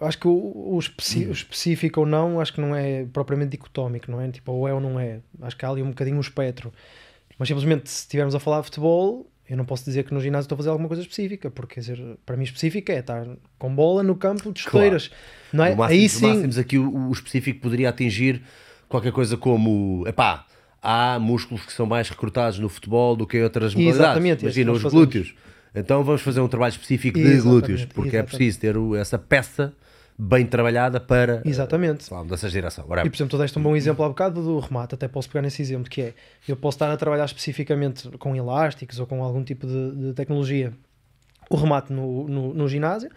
acho 0.00 0.18
que 0.18 0.26
o, 0.28 0.72
o 0.74 0.78
especi- 0.78 1.26
o 1.26 1.32
específico 1.32 2.00
ou 2.00 2.06
não, 2.06 2.40
acho 2.40 2.52
que 2.52 2.60
não 2.60 2.74
é 2.74 3.04
propriamente 3.12 3.50
dicotómico, 3.52 4.10
não 4.10 4.20
é? 4.20 4.28
Tipo, 4.30 4.52
ou 4.52 4.68
é 4.68 4.74
ou 4.74 4.80
não 4.80 4.98
é. 4.98 5.20
Acho 5.42 5.56
que 5.56 5.64
há 5.64 5.70
ali 5.70 5.82
um 5.82 5.88
bocadinho 5.90 6.16
um 6.16 6.20
espectro. 6.20 6.72
Mas 7.38 7.48
simplesmente, 7.48 7.90
se 7.90 8.00
estivermos 8.02 8.34
a 8.34 8.40
falar 8.40 8.60
de 8.60 8.66
futebol, 8.66 9.30
eu 9.48 9.56
não 9.56 9.64
posso 9.64 9.84
dizer 9.84 10.04
que 10.04 10.12
no 10.12 10.20
ginásio 10.20 10.46
estou 10.46 10.56
a 10.56 10.58
fazer 10.58 10.70
alguma 10.70 10.88
coisa 10.88 11.02
específica, 11.02 11.50
porque 11.50 11.78
dizer, 11.80 12.00
para 12.24 12.36
mim 12.36 12.44
específica 12.44 12.92
é 12.92 12.98
estar 12.98 13.26
com 13.58 13.74
bola 13.74 14.02
no 14.02 14.16
campo 14.16 14.50
de 14.52 14.60
esteiras. 14.60 15.10
Não 15.52 15.64
é? 15.64 15.70
No 15.70 15.76
máximo, 15.76 16.00
Aí 16.00 16.08
sim. 16.08 16.26
máximos 16.26 16.58
aqui 16.58 16.78
o, 16.78 17.08
o 17.08 17.12
específico 17.12 17.60
poderia 17.60 17.88
atingir 17.90 18.42
qualquer 18.88 19.12
coisa 19.12 19.36
como, 19.36 20.02
epá, 20.08 20.46
há 20.82 21.18
músculos 21.20 21.64
que 21.66 21.72
são 21.72 21.84
mais 21.86 22.08
recrutados 22.08 22.58
no 22.58 22.68
futebol 22.68 23.14
do 23.14 23.26
que 23.26 23.36
em 23.38 23.42
outras 23.42 23.74
modalidades. 23.74 24.00
Exatamente, 24.06 24.38
é 24.40 24.42
Imagina 24.46 24.72
os 24.72 24.82
fazemos. 24.82 24.92
glúteos. 25.04 25.34
Então 25.76 26.02
vamos 26.02 26.22
fazer 26.22 26.40
um 26.40 26.48
trabalho 26.48 26.70
específico 26.72 27.18
de 27.18 27.24
Exatamente, 27.24 27.42
glúteos, 27.48 27.84
porque 27.84 28.08
é 28.08 28.20
exatamente. 28.20 28.28
preciso 28.36 28.60
ter 28.60 28.76
o- 28.76 28.96
essa 28.96 29.18
peça 29.18 29.72
bem 30.18 30.46
trabalhada 30.46 30.98
para 30.98 31.42
Exatamente. 31.44 32.04
sei 32.04 32.16
lá, 32.16 32.24
mudanças 32.24 32.50
de 32.50 32.56
direção. 32.58 32.84
E 32.86 32.88
Whatever. 32.88 33.10
por 33.10 33.16
exemplo, 33.16 33.30
tu 33.32 33.38
deste 33.42 33.58
um 33.58 33.62
bom 33.62 33.76
exemplo 33.76 34.02
há 34.04 34.08
bocado 34.08 34.42
do 34.42 34.58
remate, 34.58 34.94
até 34.94 35.06
posso 35.06 35.28
pegar 35.28 35.42
nesse 35.42 35.60
exemplo, 35.60 35.90
que 35.90 36.00
é 36.00 36.14
eu 36.48 36.56
posso 36.56 36.76
estar 36.76 36.90
a 36.90 36.96
trabalhar 36.96 37.26
especificamente 37.26 38.08
com 38.18 38.34
elásticos 38.34 38.98
ou 38.98 39.06
com 39.06 39.22
algum 39.22 39.44
tipo 39.44 39.66
de, 39.66 39.90
de 39.94 40.12
tecnologia 40.14 40.72
o 41.50 41.56
remate 41.56 41.92
no, 41.92 42.26
no, 42.26 42.54
no 42.54 42.66
ginásio 42.68 43.10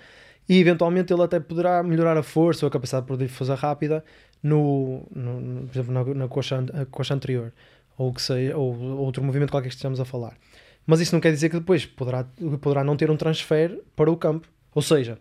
e 0.48 0.60
eventualmente 0.60 1.14
ele 1.14 1.24
até 1.24 1.40
poderá 1.40 1.82
melhorar 1.82 2.18
a 2.18 2.24
força 2.24 2.66
ou 2.66 2.68
a 2.68 2.72
capacidade 2.72 3.08
de 3.18 3.28
força 3.30 3.56
rápida 3.56 4.04
no, 4.44 5.04
no- 5.16 5.68
por 5.68 5.74
exemplo, 5.80 5.94
na, 5.94 6.04
na 6.14 6.28
coxa, 6.28 6.64
coxa 6.92 7.14
anterior 7.14 7.54
ou, 7.98 8.14
que 8.14 8.22
seja, 8.22 8.56
ou 8.58 8.76
outro 8.98 9.24
movimento 9.24 9.52
qualquer 9.52 9.70
que 9.70 9.74
estejamos 9.76 10.00
a 10.00 10.06
falar. 10.06 10.34
Mas 10.90 11.02
isso 11.02 11.14
não 11.14 11.22
quer 11.22 11.32
dizer 11.32 11.50
que 11.50 11.60
depois 11.60 11.86
poderá, 11.86 12.26
poderá 12.60 12.84
não 12.84 12.98
ter 12.98 13.12
um 13.12 13.16
transfer 13.16 13.80
para 13.96 14.10
o 14.10 14.18
campo. 14.18 14.48
Ou 14.74 14.82
seja, 14.82 15.20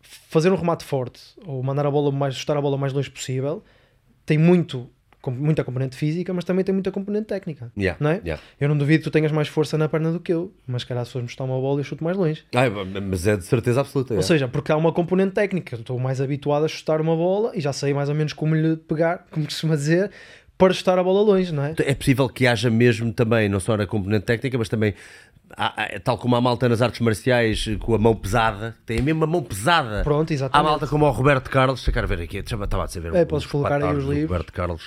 fazer 0.00 0.50
um 0.50 0.54
remate 0.54 0.82
forte 0.82 1.20
ou 1.44 1.62
mandar 1.62 1.84
a 1.84 1.90
bola 1.90 2.10
mais, 2.10 2.34
chutar 2.34 2.56
a 2.56 2.60
bola 2.62 2.76
o 2.76 2.78
mais 2.78 2.94
longe 2.94 3.10
possível 3.10 3.62
tem 4.24 4.38
muito, 4.38 4.88
com 5.20 5.30
muita 5.30 5.62
componente 5.62 5.94
física, 5.94 6.32
mas 6.32 6.42
também 6.42 6.64
tem 6.64 6.72
muita 6.72 6.90
componente 6.90 7.26
técnica. 7.26 7.70
Yeah, 7.76 8.02
Não 8.02 8.12
é? 8.12 8.22
yeah. 8.24 8.42
Eu 8.58 8.66
não 8.66 8.78
duvido 8.78 9.00
que 9.00 9.10
tu 9.10 9.12
tenhas 9.12 9.30
mais 9.30 9.46
força 9.46 9.76
na 9.76 9.90
perna 9.90 10.10
do 10.10 10.20
que 10.20 10.32
eu, 10.32 10.54
mas 10.66 10.84
calhar 10.84 11.04
se 11.04 11.12
fores 11.12 11.30
chutar 11.30 11.44
uma 11.44 11.60
bola 11.60 11.80
eu 11.80 11.84
chuto 11.84 12.02
mais 12.02 12.16
longe. 12.16 12.46
Ai, 12.54 12.70
mas 12.70 13.26
é 13.26 13.36
de 13.36 13.44
certeza 13.44 13.82
absoluta. 13.82 14.14
Ou 14.14 14.20
é. 14.20 14.22
seja, 14.22 14.48
porque 14.48 14.72
há 14.72 14.76
uma 14.78 14.90
componente 14.90 15.34
técnica. 15.34 15.76
Eu 15.76 15.80
estou 15.80 15.98
mais 15.98 16.18
habituado 16.18 16.64
a 16.64 16.68
chutar 16.68 16.98
uma 16.98 17.14
bola 17.14 17.52
e 17.54 17.60
já 17.60 17.74
sei 17.74 17.92
mais 17.92 18.08
ou 18.08 18.14
menos 18.14 18.32
como 18.32 18.54
lhe 18.54 18.74
pegar, 18.78 19.26
como 19.30 19.44
costuma 19.44 19.76
dizer, 19.76 20.10
para 20.58 20.74
chutar 20.74 20.98
a 20.98 21.02
bola 21.04 21.22
longe, 21.22 21.52
não 21.52 21.64
é? 21.64 21.74
É 21.78 21.94
possível 21.94 22.28
que 22.28 22.46
haja 22.46 22.68
mesmo 22.68 23.12
também, 23.12 23.48
não 23.48 23.60
só 23.60 23.76
na 23.76 23.86
componente 23.86 24.24
técnica, 24.26 24.58
mas 24.58 24.68
também, 24.68 24.92
há- 25.56 25.84
há- 25.84 26.00
tal 26.00 26.18
como 26.18 26.34
a 26.36 26.40
malta 26.40 26.68
nas 26.68 26.82
artes 26.82 27.00
marciais 27.00 27.64
com 27.78 27.94
a 27.94 27.98
mão 27.98 28.14
pesada, 28.16 28.76
tem 28.84 28.98
a 28.98 29.02
mesma 29.02 29.26
mão 29.26 29.42
pesada. 29.42 30.02
Pronto, 30.02 30.30
Há 30.30 30.34
exatamente. 30.34 30.68
malta 30.68 30.86
como 30.88 31.06
o 31.06 31.10
Roberto 31.10 31.48
Carlos, 31.48 31.82
deixa 31.84 31.98
eu 32.00 32.08
ver 32.08 32.20
aqui, 32.22 32.42
deixa-me 32.42 32.64
estava 32.64 32.82
a 32.82 32.86
dizer 32.86 33.00
ver 33.00 33.14
É, 33.14 33.24
podes 33.24 33.46
colocar 33.46 33.76
aí 33.82 33.96
os 33.96 34.04
livros. 34.04 34.30
Roberto 34.30 34.52
Carlos. 34.52 34.82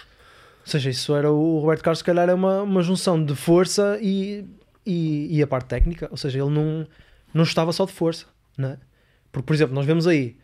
Ou 0.64 0.68
seja, 0.68 0.90
isso 0.90 1.16
era 1.16 1.32
o 1.32 1.60
Roberto 1.60 1.82
Carlos, 1.84 2.00
se 2.00 2.04
calhar 2.04 2.30
é 2.30 2.34
uma, 2.34 2.62
uma 2.62 2.82
junção 2.84 3.24
de 3.24 3.34
força 3.34 3.98
e, 4.02 4.46
e, 4.86 5.38
e 5.38 5.42
a 5.42 5.48
parte 5.48 5.68
técnica. 5.68 6.08
Ou 6.12 6.18
seja, 6.18 6.38
ele 6.40 6.52
não, 6.52 6.86
não 7.34 7.44
estava 7.44 7.72
só 7.74 7.86
de 7.86 7.94
força, 7.94 8.26
não 8.58 8.70
é? 8.70 8.78
Porque, 9.32 9.46
por 9.48 9.54
exemplo, 9.54 9.74
nós 9.74 9.86
vemos 9.86 10.06
aí, 10.06 10.36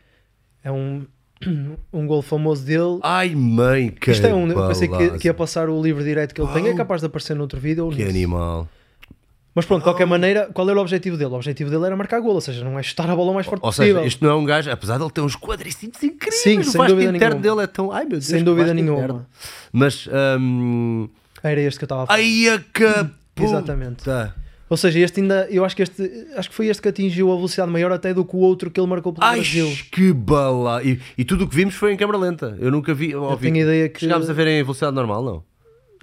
é 0.64 0.72
um, 0.72 1.06
um 1.94 2.08
gol 2.08 2.22
famoso 2.22 2.66
dele. 2.66 3.00
Ai 3.04 3.36
mãe, 3.36 3.90
que 3.90 4.12
Isto 4.12 4.26
é 4.28 4.34
um, 4.34 4.48
eu 4.50 4.68
pensei 4.68 4.88
que, 4.88 5.18
que 5.20 5.28
ia 5.28 5.34
passar 5.34 5.70
o 5.70 5.82
livro 5.82 6.04
direto 6.04 6.34
que 6.34 6.42
ele 6.42 6.52
tem, 6.52 6.68
é 6.68 6.74
capaz 6.74 7.02
de 7.02 7.08
aparecer 7.08 7.36
noutro 7.36 7.60
vídeo. 7.60 7.86
ou 7.86 7.92
Que 7.92 7.98
nisso. 7.98 8.10
animal. 8.10 8.68
Mas 9.54 9.66
pronto, 9.66 9.80
de 9.80 9.86
qualquer 9.86 10.06
maneira, 10.06 10.50
qual 10.54 10.70
era 10.70 10.78
o 10.78 10.82
objetivo 10.82 11.18
dele? 11.18 11.32
O 11.32 11.36
objetivo 11.36 11.70
dele 11.72 11.86
era 11.88 11.96
marcar 11.96 12.20
gol, 12.20 12.36
ou 12.36 12.42
seja, 12.42 12.64
não 12.64 12.78
é 12.78 12.84
chutar 12.84 13.10
a 13.10 13.16
bola 13.16 13.32
o 13.32 13.34
mais 13.34 13.48
forte 13.48 13.64
Ou 13.64 13.70
possível. 13.72 13.96
seja, 13.96 14.08
isto 14.08 14.24
não 14.24 14.32
é 14.32 14.36
um 14.36 14.46
gajo, 14.46 14.70
apesar 14.70 14.98
de 14.98 15.04
ele 15.04 15.10
ter 15.12 15.22
uns 15.22 15.36
quadricípios 15.36 16.04
incríveis, 16.04 16.42
Sim, 16.44 16.60
o 16.60 16.64
sem 16.64 16.74
vasto 16.78 16.94
dúvida 16.94 17.16
interno 17.16 17.40
nenhuma. 17.40 17.56
dele 17.56 17.64
é 17.64 17.68
tão. 17.68 17.92
Ai 17.92 18.04
meu 18.04 18.12
Deus, 18.12 18.26
Sem 18.26 18.38
que 18.40 18.44
dúvida 18.44 18.72
nenhuma. 18.74 19.00
interno. 19.00 19.26
Mas. 19.72 20.08
hum, 20.40 21.10
Era 21.42 21.60
este 21.62 21.80
que 21.80 21.86
eu 21.86 21.88
estava 21.88 22.04
a 22.04 22.06
falar. 22.08 22.20
Ai 22.20 22.50
a 22.50 22.60
caputa. 22.72 23.14
Exatamente. 23.44 24.04
Ou 24.70 24.76
seja, 24.76 25.00
este 25.00 25.22
ainda, 25.22 25.48
eu 25.50 25.64
acho 25.64 25.76
que 25.76 25.82
este, 25.84 26.28
acho 26.36 26.50
que 26.50 26.56
foi 26.56 26.68
este 26.68 26.82
que 26.82 26.90
atingiu 26.90 27.32
a 27.32 27.36
velocidade 27.36 27.72
maior 27.72 27.92
até 27.92 28.14
do 28.14 28.26
que 28.26 28.36
o 28.36 28.40
outro 28.40 28.70
que 28.70 28.80
ele 28.80 28.88
marcou 28.88 29.14
pelo 29.14 29.26
Ai, 29.26 29.36
Brasil. 29.40 29.72
que 29.92 30.12
bala! 30.12 30.84
E, 30.84 31.00
e 31.18 31.24
tudo 31.24 31.46
o 31.46 31.48
que 31.48 31.56
vimos 31.56 31.74
foi 31.76 31.94
em 31.94 31.98
câmara 31.98 32.18
lenta. 32.18 32.58
Eu 32.60 32.70
nunca 32.70 32.94
vi. 32.94 33.16
ouvi. 33.16 33.50
tenho 33.52 33.64
ideia 33.64 33.88
que- 33.88 34.02
Chegámos 34.02 34.30
a 34.30 34.34
ver 34.34 34.48
em 34.48 34.62
velocidade 34.64 34.94
normal, 34.96 35.24
não? 35.24 35.44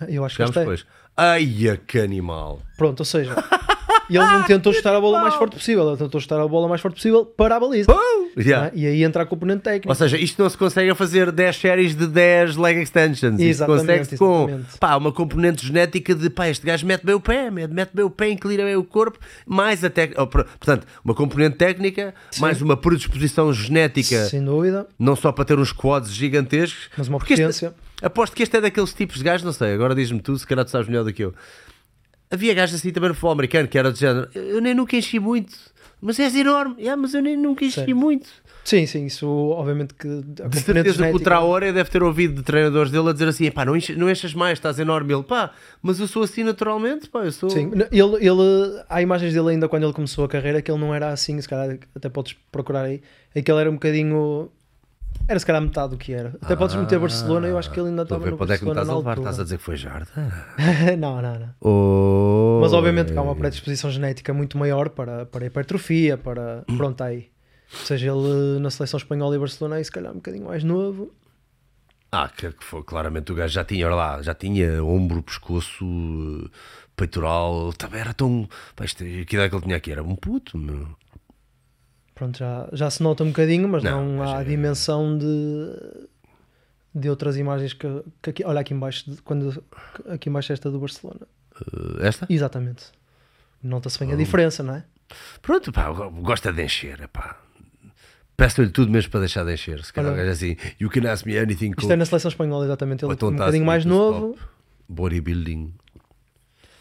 Eu 0.09 0.25
acho 0.25 0.35
que 0.37 0.43
Chegámos 0.43 0.57
este 0.57 0.59
é. 0.59 0.63
depois. 0.63 0.87
Ai, 1.17 1.79
que 1.87 1.99
animal! 1.99 2.61
Pronto, 2.79 3.01
ou 3.01 3.05
seja, 3.05 3.35
ele 4.11 4.19
não 4.25 4.43
tentou 4.45 4.73
chutar 4.73 4.95
a 4.95 5.01
bola 5.01 5.19
o 5.19 5.23
mais 5.23 5.35
forte 5.35 5.57
possível, 5.57 5.89
ele 5.89 5.97
tentou 5.97 6.21
chutar 6.21 6.41
a 6.41 6.47
bola 6.49 6.67
o 6.67 6.69
mais 6.69 6.81
forte 6.81 6.95
possível 6.97 7.25
para 7.25 7.57
a 7.57 7.61
baliza. 7.61 7.91
Yeah. 8.37 8.67
Ah, 8.67 8.71
E 8.75 8.85
aí 8.87 9.05
entra 9.05 9.23
a 9.23 9.27
componente 9.27 9.63
técnica. 9.63 9.89
Ou 9.89 9.95
seja, 9.95 10.19
isto 10.19 10.43
não 10.43 10.51
se 10.51 10.59
consegue 10.59 10.93
fazer 10.95 11.31
10 11.31 11.57
séries 11.57 11.95
de 11.95 12.07
10 12.07 12.57
leg 12.57 12.81
extensions. 12.83 13.35
Isto 13.41 13.43
Exatamente, 13.43 13.81
consegue-se 13.81 14.17
com 14.19 14.45
exatamente. 14.49 14.79
pá, 14.79 14.97
uma 14.97 15.13
componente 15.13 15.65
genética 15.67 16.15
de 16.15 16.29
pá, 16.29 16.49
este 16.49 16.67
gajo 16.67 16.85
mete 16.87 17.05
bem 17.07 17.15
o 17.15 17.21
pé, 17.21 17.51
mete 17.51 17.71
mete 17.73 17.91
bem 17.95 18.05
o 18.05 18.11
pé, 18.11 18.31
inclina 18.31 18.65
bem 18.65 18.75
o 18.77 18.83
corpo, 18.85 19.19
mais 19.47 19.85
a 19.85 19.91
oh, 20.19 20.27
por- 20.27 20.45
Portanto, 20.45 20.87
uma 21.05 21.15
componente 21.15 21.57
técnica, 21.57 22.13
mais 22.41 22.61
uma 22.61 22.77
predisposição 22.77 23.53
genética, 23.53 24.25
Sem 24.27 24.45
dúvida, 24.45 24.87
não 24.99 25.15
só 25.15 25.31
para 25.31 25.45
ter 25.45 25.59
uns 25.59 25.71
quads 25.73 26.13
gigantescos, 26.13 26.91
mas 26.99 27.07
uma 27.09 27.19
porque 27.19 27.35
este- 27.35 27.43
potência. 27.43 27.75
aposto 28.03 28.35
que 28.35 28.43
este 28.43 28.57
é 28.57 28.61
daqueles 28.61 28.93
tipos 28.93 29.19
de 29.19 29.25
gajos, 29.25 29.45
não 29.45 29.53
sei, 29.53 29.73
agora 29.75 29.95
diz-me 29.95 30.21
tu, 30.21 30.37
se 30.37 30.47
calhar 30.47 30.65
tu 30.65 30.71
sabes 30.73 30.89
melhor 30.89 31.05
do 31.05 31.13
que 31.13 31.23
eu. 31.25 31.33
Havia 32.35 32.53
gajos 32.55 32.77
assim 32.79 32.91
também 32.93 33.09
no 33.09 33.15
futebol 33.15 33.33
americano 33.33 33.67
que 33.69 33.79
era 33.79 33.91
do 33.91 33.99
género, 33.99 34.29
eu 34.35 34.61
nem 34.61 34.75
nunca 34.75 34.97
enchi 34.97 35.19
muito, 35.19 35.55
mas 36.01 36.19
és 36.19 36.35
enorme, 36.37 36.75
yeah, 36.79 37.01
mas 37.01 37.15
eu 37.15 37.23
nem 37.23 37.37
nunca 37.37 37.65
enchi 37.65 37.77
Certo. 37.77 37.97
muito. 37.97 38.29
Sim, 38.65 38.87
sim, 38.87 39.05
isso 39.05 39.29
obviamente 39.29 39.93
que. 39.93 40.09
De 40.09 40.59
certeza 40.59 40.83
que 40.85 40.89
o 40.89 40.93
genética- 40.95 41.25
Traoré 41.25 41.71
deve 41.71 41.91
ter 41.91 42.03
ouvido 42.03 42.37
de 42.37 42.43
treinadores 42.43 42.91
dele 42.91 43.11
a 43.11 43.13
dizer 43.13 43.29
assim: 43.29 43.51
pá, 43.51 43.63
não, 43.63 43.77
enche, 43.77 43.95
não 43.95 44.09
enchas 44.11 44.33
mais, 44.33 44.59
estás 44.59 44.79
enorme. 44.79 45.13
Ele, 45.13 45.23
pá, 45.23 45.51
mas 45.83 46.01
eu 46.01 46.07
sou 46.09 46.23
assim 46.23 46.43
naturalmente, 46.43 47.11
pá, 47.11 47.25
eu 47.27 47.33
sou. 47.33 47.51
Sim, 47.51 47.71
ele, 47.93 48.27
ele, 48.27 48.83
há 48.89 49.03
imagens 49.03 49.35
dele 49.35 49.51
ainda 49.51 49.69
quando 49.69 49.83
ele 49.83 49.93
começou 49.93 50.25
a 50.25 50.29
carreira 50.29 50.63
que 50.63 50.71
ele 50.71 50.81
não 50.81 50.95
era 50.95 51.11
assim, 51.11 51.39
se 51.43 51.47
calhar 51.47 51.79
até 51.95 52.09
podes 52.09 52.35
procurar 52.51 52.85
aí, 52.85 53.03
é 53.35 53.43
que 53.43 53.51
ele 53.53 53.61
era 53.61 53.71
um 53.71 53.75
bocadinho. 53.75 54.51
Era 55.27 55.39
se 55.39 55.47
calhar 55.47 55.63
metade 55.63 55.91
do 55.91 55.97
que 55.97 56.13
era. 56.13 56.35
Até 56.43 56.55
podes 56.55 56.77
meter 56.77 56.99
Barcelona, 56.99 57.49
eu 57.49 57.57
acho 57.57 57.71
que 57.71 57.81
ele 57.81 57.89
ainda 57.89 58.03
estava 58.03 58.27
no 58.27 58.35
onde 58.35 58.53
é 58.53 58.59
que 58.59 58.65
Barcelona 58.65 58.81
estás 58.83 58.89
a 58.91 58.97
levar? 58.99 59.19
Estás 59.19 59.41
a 59.41 59.43
dizer 59.45 59.57
que 59.59 59.65
foi 59.65 59.77
jarda? 59.77 60.11
não, 60.99 61.23
não, 61.23 61.39
não. 61.39 61.55
Oh, 61.61 62.59
Mas 62.61 62.73
obviamente 62.73 63.13
que 63.13 63.19
há 63.19 63.23
uma 63.23 63.35
predisposição 63.35 63.91
genética 63.91 64.35
muito 64.35 64.59
maior 64.59 64.91
para, 64.91 65.25
para 65.27 65.47
hipertrofia, 65.47 66.19
para. 66.19 66.65
Pronto, 66.77 67.03
aí. 67.03 67.31
Ou 67.73 67.87
seja, 67.87 68.13
ele 68.13 68.61
na 68.61 68.71
seleção 68.71 68.99
espanhola 68.99 69.35
e 69.35 69.39
Barcelona, 69.39 69.77
aí 69.77 69.85
se 69.85 69.91
calhar 69.91 70.13
um 70.13 70.17
bocadinho 70.17 70.45
mais 70.47 70.63
novo. 70.63 71.11
Ah, 72.13 72.29
que, 72.29 72.53
que 72.53 72.63
foi, 72.63 72.83
claramente 72.85 73.33
o 73.33 73.35
gajo 73.35 73.53
já 73.53 73.65
tinha, 73.65 73.87
olha 73.87 73.97
lá, 73.97 74.23
já 74.23 74.35
tinha 74.35 74.85
ombro, 74.85 75.21
pescoço, 75.21 75.85
eh, 75.85 76.49
peitoral, 76.95 77.73
também 77.73 78.01
era 78.01 78.15
tão. 78.15 78.49
Pá, 78.77 78.85
isto, 78.85 78.99
que 78.99 79.35
ideia 79.35 79.49
que 79.49 79.57
ele 79.57 79.65
tinha 79.65 79.77
aqui? 79.77 79.91
Era 79.91 80.03
um 80.03 80.15
puto, 80.15 80.57
meu. 80.57 80.87
Pronto, 82.15 82.39
já, 82.39 82.69
já 82.73 82.89
se 82.91 83.03
nota 83.03 83.25
um 83.25 83.29
bocadinho, 83.29 83.69
mas 83.69 83.83
Não, 83.83 84.05
não, 84.17 84.23
há 84.23 84.39
a 84.39 84.41
é- 84.43 84.45
dimensão 84.45 85.19
de, 85.19 86.07
de 86.95 87.11
outras 87.11 87.37
imagens 87.37 87.73
que, 87.73 87.89
que 88.23 88.31
aqui, 88.31 88.45
olha 88.45 88.61
aqui 88.61 88.73
embaixo, 88.73 89.11
de- 89.11 89.21
quando, 89.23 89.63
aqui 90.09 90.29
embaixo 90.29 90.53
esta 90.53 90.71
do 90.71 90.79
Barcelona. 90.79 91.23
Eh, 92.01 92.07
esta? 92.07 92.27
Exatamente. 92.31 92.85
Nota-se 93.63 93.99
bem 93.99 94.13
a 94.13 94.17
diferença, 94.17 94.63
não 94.63 94.75
é? 94.77 94.85
Pronto, 95.43 95.73
pá, 95.73 95.91
gosta 95.91 96.53
de 96.53 96.63
encher, 96.63 97.09
pá. 97.09 97.39
Peço-lhe 98.37 98.69
tudo 98.71 98.91
mesmo 98.91 99.11
para 99.11 99.21
deixar 99.21 99.45
de 99.45 99.53
encher. 99.55 99.83
Se 99.85 99.93
calhar 99.93 100.13
Olha. 100.13 100.23
é 100.23 100.29
assim, 100.31 100.57
you 100.81 100.91
can 100.91 101.09
ask 101.11 101.25
me 101.25 101.39
anything. 101.39 101.73
Isto 101.79 101.93
é 101.93 101.97
na 101.97 102.05
seleção 102.05 102.29
espanhola, 102.29 102.65
exatamente. 102.65 103.05
Ele 103.05 103.13
então 103.13 103.29
um 103.29 103.33
está 103.33 103.45
bocadinho 103.45 103.63
assim, 103.63 103.67
mais 103.67 103.83
full 103.85 103.93
novo. 103.93 104.39
Bodybuilding. 104.89 105.73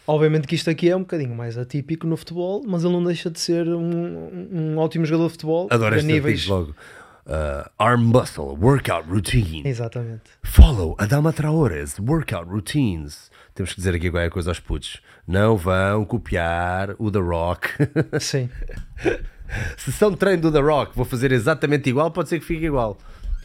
Obviamente 0.06 0.46
que 0.46 0.54
isto 0.54 0.68
aqui 0.68 0.90
é 0.90 0.96
um 0.96 1.00
bocadinho 1.00 1.34
mais 1.34 1.56
atípico 1.56 2.06
no 2.06 2.16
futebol, 2.16 2.62
mas 2.66 2.84
ele 2.84 2.92
não 2.92 3.04
deixa 3.04 3.30
de 3.30 3.40
ser 3.40 3.66
um, 3.68 4.48
um 4.52 4.78
ótimo 4.78 5.04
jogador 5.04 5.26
de 5.28 5.32
futebol. 5.32 5.68
Adoro 5.70 5.94
a 5.94 5.98
este 5.98 6.06
níveis. 6.06 6.46
logo. 6.46 6.74
Uh, 7.26 7.66
arm 7.78 8.02
muscle 8.02 8.54
workout 8.60 9.08
routine. 9.08 9.66
Exatamente. 9.66 10.24
Follow 10.42 10.94
Adama 10.98 11.32
Traore's 11.32 11.98
workout 11.98 12.50
routines. 12.50 13.30
Temos 13.54 13.72
que 13.72 13.78
dizer 13.78 13.94
aqui 13.94 14.10
qualquer 14.10 14.28
coisa 14.28 14.50
aos 14.50 14.60
putos. 14.60 15.00
Não 15.26 15.56
vão 15.56 16.04
copiar 16.04 16.94
o 16.98 17.10
The 17.10 17.20
Rock. 17.20 17.68
Sim. 18.20 18.50
Sessão 19.78 20.10
de 20.10 20.18
treino 20.18 20.42
do 20.42 20.52
The 20.52 20.60
Rock. 20.60 20.94
Vou 20.94 21.06
fazer 21.06 21.32
exatamente 21.32 21.88
igual, 21.88 22.10
pode 22.10 22.28
ser 22.28 22.40
que 22.40 22.44
fique 22.44 22.66
igual. 22.66 22.98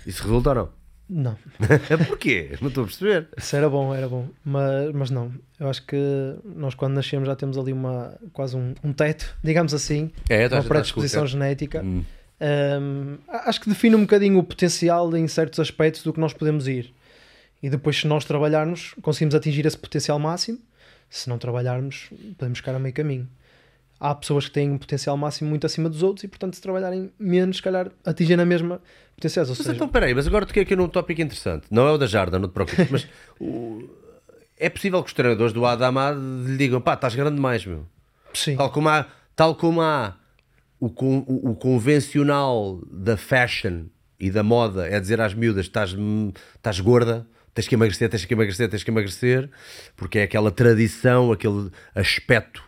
Isso 0.06 0.24
resulta 0.24 0.50
ou 0.50 0.56
não? 0.56 0.79
Não. 1.10 1.36
Porquê? 2.08 2.56
Não 2.62 2.68
estou 2.68 2.84
a 2.84 2.88
perceber. 2.88 3.28
Isso 3.36 3.56
era 3.56 3.68
bom, 3.68 3.96
era 3.96 4.08
bom. 4.08 4.28
Mas, 4.46 4.92
mas 4.94 5.10
não. 5.10 5.34
Eu 5.60 5.68
acho 5.68 5.84
que 5.86 5.98
nós, 6.44 6.76
quando 6.76 6.94
nascemos, 6.94 7.28
já 7.28 7.36
temos 7.36 7.58
ali 7.58 7.74
uma, 7.74 8.16
quase 8.32 8.56
um, 8.56 8.76
um 8.84 8.94
teto, 8.94 9.36
digamos 9.44 9.74
assim, 9.74 10.12
É, 10.30 10.48
uma 10.48 10.64
predisposição 10.64 11.26
genética. 11.26 11.82
Hum. 11.82 12.04
Um, 12.42 13.18
acho 13.28 13.60
que 13.60 13.68
define 13.70 13.96
um 13.96 14.02
bocadinho 14.02 14.38
o 14.38 14.44
potencial 14.44 15.14
em 15.18 15.28
certos 15.28 15.60
aspectos 15.60 16.04
do 16.04 16.14
que 16.14 16.20
nós 16.20 16.32
podemos 16.32 16.68
ir. 16.68 16.94
E 17.62 17.70
depois, 17.70 17.98
se 17.98 18.08
nós 18.08 18.24
trabalharmos, 18.24 18.94
conseguimos 19.02 19.36
atingir 19.36 19.66
esse 19.66 19.78
potencial 19.78 20.20
máximo. 20.20 20.60
Se 21.10 21.28
não 21.28 21.40
trabalharmos, 21.40 22.10
podemos 22.38 22.60
ficar 22.60 22.76
a 22.76 22.80
meio 22.80 22.94
caminho. 22.94 23.28
Há 24.00 24.16
pessoas 24.16 24.46
que 24.46 24.52
têm 24.52 24.72
um 24.72 24.78
potencial 24.78 25.18
máximo 25.18 25.50
muito 25.50 25.66
acima 25.66 25.90
dos 25.90 26.02
outros 26.04 26.24
e, 26.24 26.28
portanto, 26.28 26.54
se 26.56 26.62
trabalharem 26.62 27.12
menos, 27.20 27.58
se 27.58 27.62
calhar 27.64 27.92
atingem 28.06 28.38
na 28.38 28.46
mesma 28.46 28.82
potencial. 29.16 29.44
Ou 29.46 29.50
Mas 29.50 29.58
seja, 29.58 29.72
então, 29.76 29.90
peraí, 29.90 30.14
mas 30.14 30.26
agora 30.26 30.46
toquei 30.46 30.64
aqui 30.64 30.76
num 30.76 30.88
tópico 30.88 31.22
interessante. 31.22 31.68
Não 31.70 31.86
é 31.88 31.92
o 31.92 31.98
da 31.98 32.08
Jarda, 32.08 32.40
não 32.40 32.48
te 32.48 32.54
preocupes, 32.54 32.90
mas 32.90 33.08
o- 33.40 33.84
é 34.58 34.70
possível 34.70 35.02
que 35.04 35.08
os 35.08 35.14
treinadores 35.14 35.52
do 35.52 35.66
Adama 35.66 36.12
lhe 36.12 36.56
digam, 36.56 36.80
pá, 36.80 36.94
estás 36.94 37.14
grande 37.14 37.36
demais, 37.36 37.66
meu. 37.66 37.86
sim, 38.34 38.56
Tal 38.56 38.70
como 38.72 38.88
há, 38.88 39.06
tal 39.36 39.54
como 39.56 39.82
há 39.82 40.16
o, 40.80 40.90
con- 40.90 41.26
o- 41.28 41.56
convencional 41.56 42.82
da 42.90 43.18
fashion 43.18 43.86
e 44.20 44.30
da 44.32 44.44
moda 44.44 44.88
é 44.88 44.98
dizer 45.00 45.20
às 45.20 45.34
miúdas 45.34 45.66
estás, 45.66 45.94
estás 46.56 46.80
gorda, 46.80 47.28
tens 47.54 47.68
que 47.68 47.76
emagrecer, 47.76 48.10
tens 48.10 48.24
que 48.26 48.34
emagrecer, 48.34 48.70
tens 48.70 48.84
que 48.84 48.92
emagrecer, 48.92 49.50
porque 49.98 50.20
é 50.20 50.24
aquela 50.24 50.52
tradição, 50.52 51.32
aquele 51.34 51.70
aspecto 51.94 52.64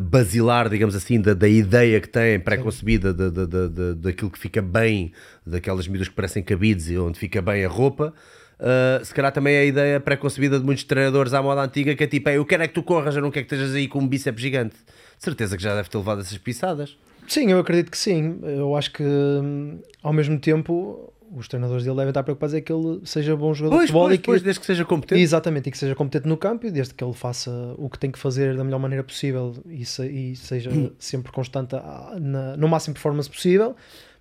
basilar, 0.00 0.68
digamos 0.68 0.94
assim, 0.94 1.20
da, 1.20 1.32
da 1.34 1.48
ideia 1.48 2.00
que 2.00 2.08
têm 2.08 2.38
pré-concebida 2.38 3.12
da, 3.14 3.30
da, 3.30 3.46
da, 3.46 3.68
da- 3.68 3.94
daquilo 3.94 4.30
que 4.30 4.38
fica 4.38 4.60
bem, 4.60 5.12
daquelas 5.46 5.88
miúdas 5.88 6.08
que 6.08 6.14
parecem 6.14 6.42
cabides 6.42 6.90
e 6.90 6.98
onde 6.98 7.18
fica 7.18 7.40
bem 7.40 7.64
a 7.64 7.68
roupa. 7.68 8.12
Uh, 8.60 9.04
se 9.04 9.12
calhar 9.12 9.32
também 9.32 9.54
é 9.56 9.60
a 9.60 9.64
ideia 9.64 9.98
pré-concebida 10.00 10.58
de 10.60 10.64
muitos 10.64 10.84
treinadores 10.84 11.34
à 11.34 11.42
moda 11.42 11.62
antiga 11.62 11.96
que 11.96 12.04
é 12.04 12.06
tipo, 12.06 12.28
"Ei, 12.28 12.36
eu 12.36 12.44
quero 12.44 12.62
é 12.62 12.68
que 12.68 12.74
tu 12.74 12.82
corras, 12.82 13.16
eu 13.16 13.22
não 13.22 13.30
quero 13.30 13.44
que 13.46 13.54
estejas 13.54 13.74
aí 13.74 13.88
com 13.88 13.98
um 13.98 14.06
bíceps 14.06 14.40
gigante. 14.40 14.76
De 14.76 15.24
certeza 15.24 15.56
que 15.56 15.62
já 15.62 15.74
deve 15.74 15.88
ter 15.88 15.98
levado 15.98 16.20
essas 16.20 16.38
pisadas. 16.38 16.96
Sim, 17.26 17.50
eu 17.50 17.58
acredito 17.58 17.90
que 17.90 17.98
sim. 17.98 18.38
Eu 18.42 18.76
acho 18.76 18.92
que 18.92 19.02
hum, 19.02 19.80
ao 20.02 20.12
mesmo 20.12 20.38
tempo 20.38 21.12
os 21.34 21.48
treinadores 21.48 21.84
dele 21.84 21.96
devem 21.96 22.10
estar 22.10 22.22
preocupados 22.22 22.54
é 22.54 22.60
que 22.60 22.72
ele 22.72 23.00
seja 23.04 23.34
bom 23.36 23.52
jogador 23.54 23.74
de 23.74 23.78
Pois, 23.78 23.88
futebol 23.90 24.06
pois, 24.08 24.14
e 24.14 24.18
que 24.18 24.26
pois, 24.26 24.42
desde 24.42 24.60
que 24.60 24.66
seja 24.66 24.84
competente. 24.84 25.20
exatamente 25.22 25.68
e 25.68 25.72
que 25.72 25.78
seja 25.78 25.94
competente 25.94 26.28
no 26.28 26.36
campo 26.36 26.66
e 26.66 26.70
desde 26.70 26.94
que 26.94 27.02
ele 27.02 27.12
faça 27.14 27.50
o 27.78 27.88
que 27.88 27.98
tem 27.98 28.10
que 28.10 28.18
fazer 28.18 28.56
da 28.56 28.62
melhor 28.64 28.78
maneira 28.78 29.02
possível 29.02 29.54
e, 29.68 29.84
se- 29.84 30.06
e 30.08 30.36
seja 30.36 30.70
sempre 30.98 31.32
constante 31.32 31.74
a- 31.76 32.16
na- 32.20 32.56
no 32.56 32.68
máximo 32.68 32.94
performance 32.94 33.28
possível. 33.30 33.74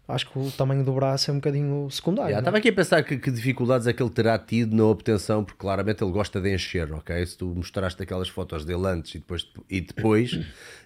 Acho 0.07 0.29
que 0.29 0.37
o 0.37 0.51
tamanho 0.51 0.83
do 0.83 0.91
braço 0.91 1.31
é 1.31 1.33
um 1.33 1.37
bocadinho 1.37 1.89
secundário. 1.89 2.31
Yeah, 2.31 2.39
é? 2.39 2.41
Estava 2.41 2.57
aqui 2.57 2.69
a 2.69 2.73
pensar 2.73 3.03
que, 3.03 3.17
que 3.17 3.31
dificuldades 3.31 3.87
é 3.87 3.93
que 3.93 4.03
ele 4.03 4.09
terá 4.09 4.37
tido 4.37 4.75
na 4.75 4.83
obtenção, 4.85 5.43
porque 5.43 5.59
claramente 5.59 6.03
ele 6.03 6.11
gosta 6.11 6.41
de 6.41 6.53
encher, 6.53 6.91
ok? 6.91 7.25
Se 7.25 7.37
tu 7.37 7.45
mostraste 7.45 8.01
aquelas 8.03 8.27
fotos 8.27 8.65
dele 8.65 8.87
antes 8.87 9.15
e 9.15 9.19
depois, 9.19 9.47
e 9.69 9.79
depois 9.79 10.39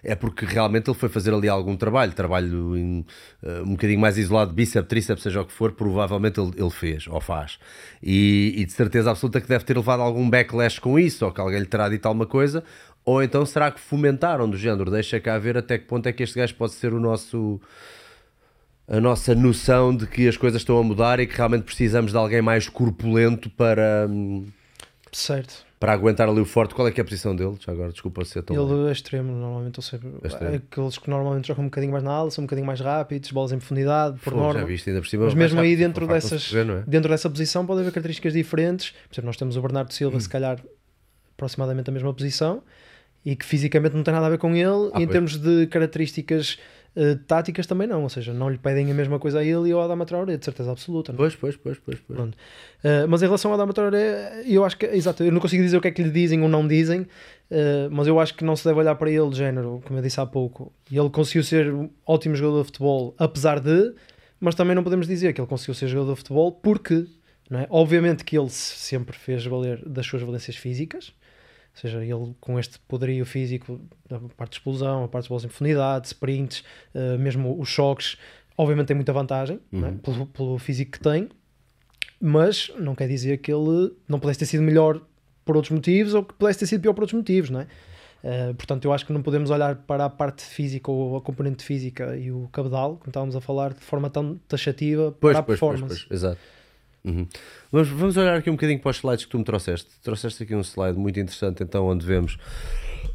é 0.04 0.14
porque 0.14 0.44
realmente 0.44 0.88
ele 0.88 0.96
foi 0.96 1.08
fazer 1.08 1.34
ali 1.34 1.48
algum 1.48 1.76
trabalho, 1.76 2.12
trabalho 2.12 2.76
em, 2.76 3.04
eh, 3.42 3.62
um 3.62 3.70
bocadinho 3.72 3.98
mais 3.98 4.16
isolado, 4.16 4.52
bíceps, 4.52 4.88
tríceps, 4.88 5.22
seja 5.22 5.40
o 5.40 5.44
que 5.44 5.52
for, 5.52 5.72
provavelmente 5.72 6.38
ele, 6.38 6.52
ele 6.56 6.70
fez 6.70 7.08
ou 7.08 7.20
faz. 7.20 7.58
E, 8.00 8.54
e 8.56 8.64
de 8.64 8.72
certeza 8.72 9.10
absoluta 9.10 9.40
que 9.40 9.48
deve 9.48 9.64
ter 9.64 9.76
levado 9.76 10.02
algum 10.02 10.28
backlash 10.30 10.78
com 10.78 10.98
isso, 10.98 11.24
ou 11.24 11.32
que 11.32 11.40
alguém 11.40 11.58
lhe 11.58 11.66
terá 11.66 11.88
dito 11.88 12.06
alguma 12.06 12.26
coisa, 12.26 12.62
ou 13.04 13.22
então 13.22 13.46
será 13.46 13.70
que 13.70 13.80
fomentaram 13.80 14.48
do 14.48 14.56
género, 14.56 14.90
deixa 14.90 15.18
cá 15.18 15.38
ver 15.38 15.56
até 15.56 15.78
que 15.78 15.84
ponto 15.86 16.06
é 16.08 16.12
que 16.12 16.22
este 16.22 16.36
gajo 16.36 16.54
pode 16.54 16.72
ser 16.72 16.92
o 16.92 17.00
nosso 17.00 17.60
a 18.88 19.00
nossa 19.00 19.34
noção 19.34 19.94
de 19.96 20.06
que 20.06 20.28
as 20.28 20.36
coisas 20.36 20.60
estão 20.62 20.78
a 20.78 20.82
mudar 20.82 21.18
e 21.20 21.26
que 21.26 21.36
realmente 21.36 21.64
precisamos 21.64 22.12
de 22.12 22.18
alguém 22.18 22.40
mais 22.40 22.68
corpulento 22.68 23.50
para, 23.50 24.06
hum, 24.08 24.46
Certo. 25.12 25.64
para 25.80 25.92
aguentar 25.92 26.28
ali 26.28 26.40
o 26.40 26.44
forte. 26.44 26.74
Qual 26.74 26.86
é 26.86 26.92
que 26.92 27.00
é 27.00 27.02
a 27.02 27.04
posição 27.04 27.34
dele? 27.34 27.56
Já 27.58 27.72
agora, 27.72 27.90
desculpa 27.90 28.24
ser 28.24 28.42
tão. 28.42 28.54
Ele 28.54 28.88
é 28.88 28.92
extremo, 28.92 29.32
normalmente, 29.32 29.78
ou 29.78 29.82
seja, 29.82 30.02
aqueles 30.54 30.98
que 30.98 31.10
normalmente 31.10 31.48
jogam 31.48 31.64
um 31.64 31.68
bocadinho 31.68 31.92
mais 31.92 32.04
na 32.04 32.12
ala, 32.12 32.30
são 32.30 32.42
um 32.42 32.46
bocadinho 32.46 32.66
mais 32.66 32.80
rápidos, 32.80 33.30
bolas 33.32 33.50
em 33.52 33.58
profundidade, 33.58 34.18
por 34.18 34.30
Fogo, 34.32 34.36
norma. 34.42 34.60
já 34.60 34.66
viste 34.66 34.88
ainda 34.90 35.00
por 35.02 35.08
cima. 35.08 35.24
Mas 35.24 35.34
mesmo 35.34 35.60
aí 35.60 35.70
rápido, 35.70 35.86
dentro 35.86 36.06
fartam-se 36.06 36.30
dessas, 36.34 36.48
de 36.48 36.54
ver, 36.54 36.70
é? 36.70 36.84
dentro 36.86 37.10
dessa 37.10 37.28
posição 37.30 37.66
pode 37.66 37.80
haver 37.80 37.90
características 37.92 38.32
diferentes. 38.34 38.90
Por 38.90 39.14
exemplo, 39.14 39.26
nós 39.26 39.36
temos 39.36 39.56
o 39.56 39.62
Bernardo 39.62 39.92
Silva, 39.92 40.20
se 40.20 40.28
calhar 40.28 40.58
aproximadamente 41.34 41.90
a 41.90 41.92
mesma 41.92 42.12
posição, 42.14 42.62
e 43.24 43.34
que 43.34 43.44
fisicamente 43.44 43.94
não 43.96 44.02
tem 44.04 44.14
nada 44.14 44.26
a 44.26 44.30
ver 44.30 44.38
com 44.38 44.54
ele, 44.54 44.90
Ah, 44.94 45.00
em 45.00 45.06
pois. 45.06 45.08
termos 45.10 45.36
de 45.38 45.66
características 45.66 46.58
eh, 46.96 47.16
táticas 47.26 47.66
também 47.66 47.86
não, 47.86 48.02
ou 48.02 48.08
seja, 48.08 48.32
não 48.32 48.48
lhe 48.48 48.56
pedem 48.58 48.90
a 48.90 48.94
mesma 48.94 49.18
coisa 49.18 49.40
a 49.40 49.44
ele 49.44 49.68
e 49.68 49.72
ao 49.72 49.82
Adama 49.82 50.06
Traoré, 50.06 50.36
de 50.36 50.44
certeza 50.44 50.72
absoluta. 50.72 51.12
não 51.12 51.16
é? 51.16 51.18
Pois, 51.18 51.36
pois, 51.36 51.56
pois, 51.56 51.78
pois. 51.78 51.98
pois. 52.06 52.18
Uh, 52.18 53.06
mas 53.08 53.22
em 53.22 53.26
relação 53.26 53.50
ao 53.50 53.54
Adama 53.54 53.72
Traoré, 53.72 54.42
eu 54.46 54.64
acho 54.64 54.76
que, 54.78 54.86
exato, 54.86 55.22
eu 55.22 55.30
não 55.30 55.40
consigo 55.40 55.62
dizer 55.62 55.76
o 55.76 55.80
que 55.80 55.88
é 55.88 55.90
que 55.90 56.02
lhe 56.02 56.10
dizem 56.10 56.40
ou 56.42 56.48
não 56.48 56.66
dizem, 56.66 57.02
uh, 57.02 57.06
mas 57.90 58.06
eu 58.06 58.18
acho 58.18 58.34
que 58.34 58.44
não 58.44 58.56
se 58.56 58.64
deve 58.64 58.80
olhar 58.80 58.94
para 58.94 59.10
ele 59.10 59.28
de 59.28 59.36
género, 59.36 59.80
como 59.84 59.98
eu 59.98 60.02
disse 60.02 60.18
há 60.20 60.26
pouco. 60.26 60.72
Ele 60.90 61.10
conseguiu 61.10 61.44
ser 61.44 61.72
um 61.72 61.88
ótimo 62.06 62.34
jogador 62.34 62.60
de 62.62 62.66
futebol, 62.66 63.14
apesar 63.18 63.60
de, 63.60 63.92
mas 64.40 64.54
também 64.54 64.74
não 64.74 64.82
podemos 64.82 65.06
dizer 65.06 65.32
que 65.32 65.40
ele 65.40 65.48
conseguiu 65.48 65.74
ser 65.74 65.88
jogador 65.88 66.12
de 66.12 66.18
futebol 66.18 66.52
porque, 66.52 67.06
não 67.50 67.60
é? 67.60 67.66
Obviamente 67.70 68.24
que 68.24 68.38
ele 68.38 68.48
se- 68.50 68.76
sempre 68.76 69.16
fez 69.16 69.44
valer 69.44 69.82
das 69.86 70.06
suas 70.06 70.22
valências 70.22 70.56
físicas, 70.56 71.12
ou 71.76 71.80
seja, 71.80 72.02
ele 72.02 72.34
com 72.40 72.58
este 72.58 72.78
poderio 72.80 73.26
físico, 73.26 73.78
a 74.10 74.18
parte 74.34 74.52
de 74.52 74.56
explosão, 74.56 75.04
a 75.04 75.08
parte 75.08 75.24
de 75.24 75.28
bolas 75.28 75.44
em 75.44 75.48
profundidade, 75.48 76.06
sprints, 76.06 76.64
uh, 76.94 77.18
mesmo 77.18 77.60
os 77.60 77.68
choques, 77.68 78.16
obviamente 78.56 78.86
tem 78.86 78.96
muita 78.96 79.12
vantagem 79.12 79.60
é? 79.70 79.92
pelo, 80.02 80.26
pelo 80.26 80.58
físico 80.58 80.92
que 80.92 81.00
tem, 81.00 81.28
mas 82.18 82.72
não 82.78 82.94
quer 82.94 83.06
dizer 83.06 83.36
que 83.38 83.52
ele 83.52 83.92
não 84.08 84.18
pudesse 84.18 84.38
ter 84.38 84.46
sido 84.46 84.62
melhor 84.62 85.02
por 85.44 85.54
outros 85.54 85.70
motivos 85.70 86.14
ou 86.14 86.24
que 86.24 86.32
pudesse 86.32 86.60
ter 86.60 86.66
sido 86.66 86.80
pior 86.80 86.94
por 86.94 87.02
outros 87.02 87.16
motivos, 87.18 87.50
não 87.50 87.60
é? 87.60 87.66
Uh, 88.24 88.54
portanto, 88.54 88.86
eu 88.86 88.92
acho 88.94 89.04
que 89.04 89.12
não 89.12 89.22
podemos 89.22 89.50
olhar 89.50 89.76
para 89.76 90.06
a 90.06 90.10
parte 90.10 90.42
física 90.42 90.90
ou 90.90 91.18
a 91.18 91.20
componente 91.20 91.62
física 91.62 92.16
e 92.16 92.32
o 92.32 92.48
cabedal, 92.50 92.96
como 92.96 93.10
estávamos 93.10 93.36
a 93.36 93.40
falar, 93.40 93.74
de 93.74 93.80
forma 93.80 94.08
tão 94.08 94.40
taxativa 94.48 95.14
Pois, 95.20 95.34
para 95.34 95.40
a 95.40 95.42
pois, 95.42 95.60
pois, 95.60 95.72
performance. 95.72 96.06
pois, 96.08 96.18
exato. 96.18 96.40
Uhum. 97.06 97.26
Vamos, 97.70 97.88
vamos 97.88 98.16
olhar 98.16 98.36
aqui 98.36 98.50
um 98.50 98.54
bocadinho 98.54 98.80
para 98.80 98.90
os 98.90 98.96
slides 98.96 99.24
que 99.24 99.30
tu 99.30 99.38
me 99.38 99.44
trouxeste. 99.44 99.88
Trouxeste 100.02 100.42
aqui 100.42 100.54
um 100.54 100.60
slide 100.60 100.98
muito 100.98 101.18
interessante, 101.20 101.62
então, 101.62 101.86
onde 101.86 102.04
vemos 102.04 102.36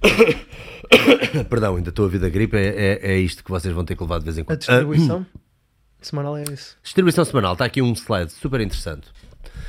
Perdão, 1.49 1.75
ainda 1.75 1.89
estou 1.89 2.05
a 2.05 2.09
vir 2.09 2.19
da 2.19 2.29
gripe. 2.29 2.57
É, 2.57 2.99
é, 3.03 3.11
é 3.13 3.17
isto 3.17 3.43
que 3.43 3.51
vocês 3.51 3.73
vão 3.73 3.85
ter 3.85 3.95
que 3.95 4.01
levar 4.01 4.19
de 4.19 4.25
vez 4.25 4.37
em 4.37 4.41
A 4.41 4.45
quando. 4.45 4.59
distribuição 4.59 5.25
semanal 6.01 6.37
é 6.37 6.43
isso. 6.51 6.77
Distribuição 6.81 7.23
semanal, 7.25 7.53
está 7.53 7.65
aqui 7.65 7.81
um 7.81 7.93
slide 7.93 8.31
super 8.31 8.59
interessante. 8.61 9.07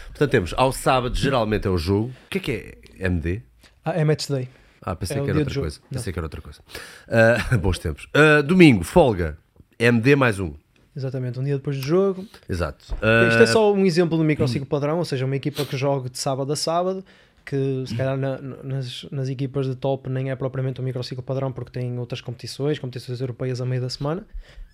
Portanto, 0.08 0.30
temos 0.30 0.54
ao 0.56 0.72
sábado, 0.72 1.14
geralmente 1.14 1.66
é 1.66 1.70
o 1.70 1.76
jogo. 1.78 2.12
O 2.26 2.28
que 2.30 2.38
é 2.38 2.40
que 2.40 2.52
é 2.52 3.06
MD? 3.06 3.42
Ah, 3.84 3.92
é 3.92 4.04
match 4.04 4.28
day. 4.28 4.48
Ah, 4.80 4.96
pensei 4.96 5.18
É 5.18 5.22
que 5.24 5.30
era 5.30 5.38
outra 5.38 5.60
coisa. 5.60 5.80
Não. 5.82 5.88
Pensei 5.90 6.12
que 6.12 6.18
era 6.18 6.26
outra 6.26 6.40
coisa. 6.40 6.60
Ah, 7.08 7.56
bons 7.58 7.78
tempos. 7.78 8.08
Ah, 8.14 8.42
domingo, 8.42 8.84
folga. 8.84 9.38
MD 9.78 10.16
mais 10.16 10.38
um. 10.38 10.54
Exatamente, 10.94 11.38
um 11.40 11.44
dia 11.44 11.56
depois 11.56 11.76
do 11.78 11.82
jogo. 11.86 12.26
Exato. 12.48 12.84
Isto 12.84 13.04
é 13.04 13.42
Ah, 13.42 13.46
só 13.46 13.72
um 13.72 13.84
exemplo 13.86 14.18
do 14.18 14.24
microciclo 14.24 14.66
padrão, 14.66 14.98
ou 14.98 15.04
seja, 15.04 15.24
uma 15.24 15.36
equipa 15.36 15.64
que 15.64 15.76
joga 15.76 16.10
de 16.10 16.18
sábado 16.18 16.52
a 16.52 16.56
sábado, 16.56 17.02
que 17.44 17.84
se 17.86 17.96
calhar 17.96 18.16
na- 18.16 18.38
nas, 18.38 19.04
nas 19.10 19.28
equipas 19.28 19.66
de 19.66 19.74
top 19.74 20.08
nem 20.08 20.30
é 20.30 20.36
propriamente 20.36 20.80
um 20.80 20.84
microciclo 20.84 21.24
padrão 21.24 21.50
porque 21.50 21.72
tem 21.72 21.98
outras 21.98 22.20
competições, 22.20 22.78
competições 22.78 23.20
europeias 23.20 23.60
a 23.60 23.64
meio 23.66 23.80
da 23.82 23.88
semana, 23.88 24.24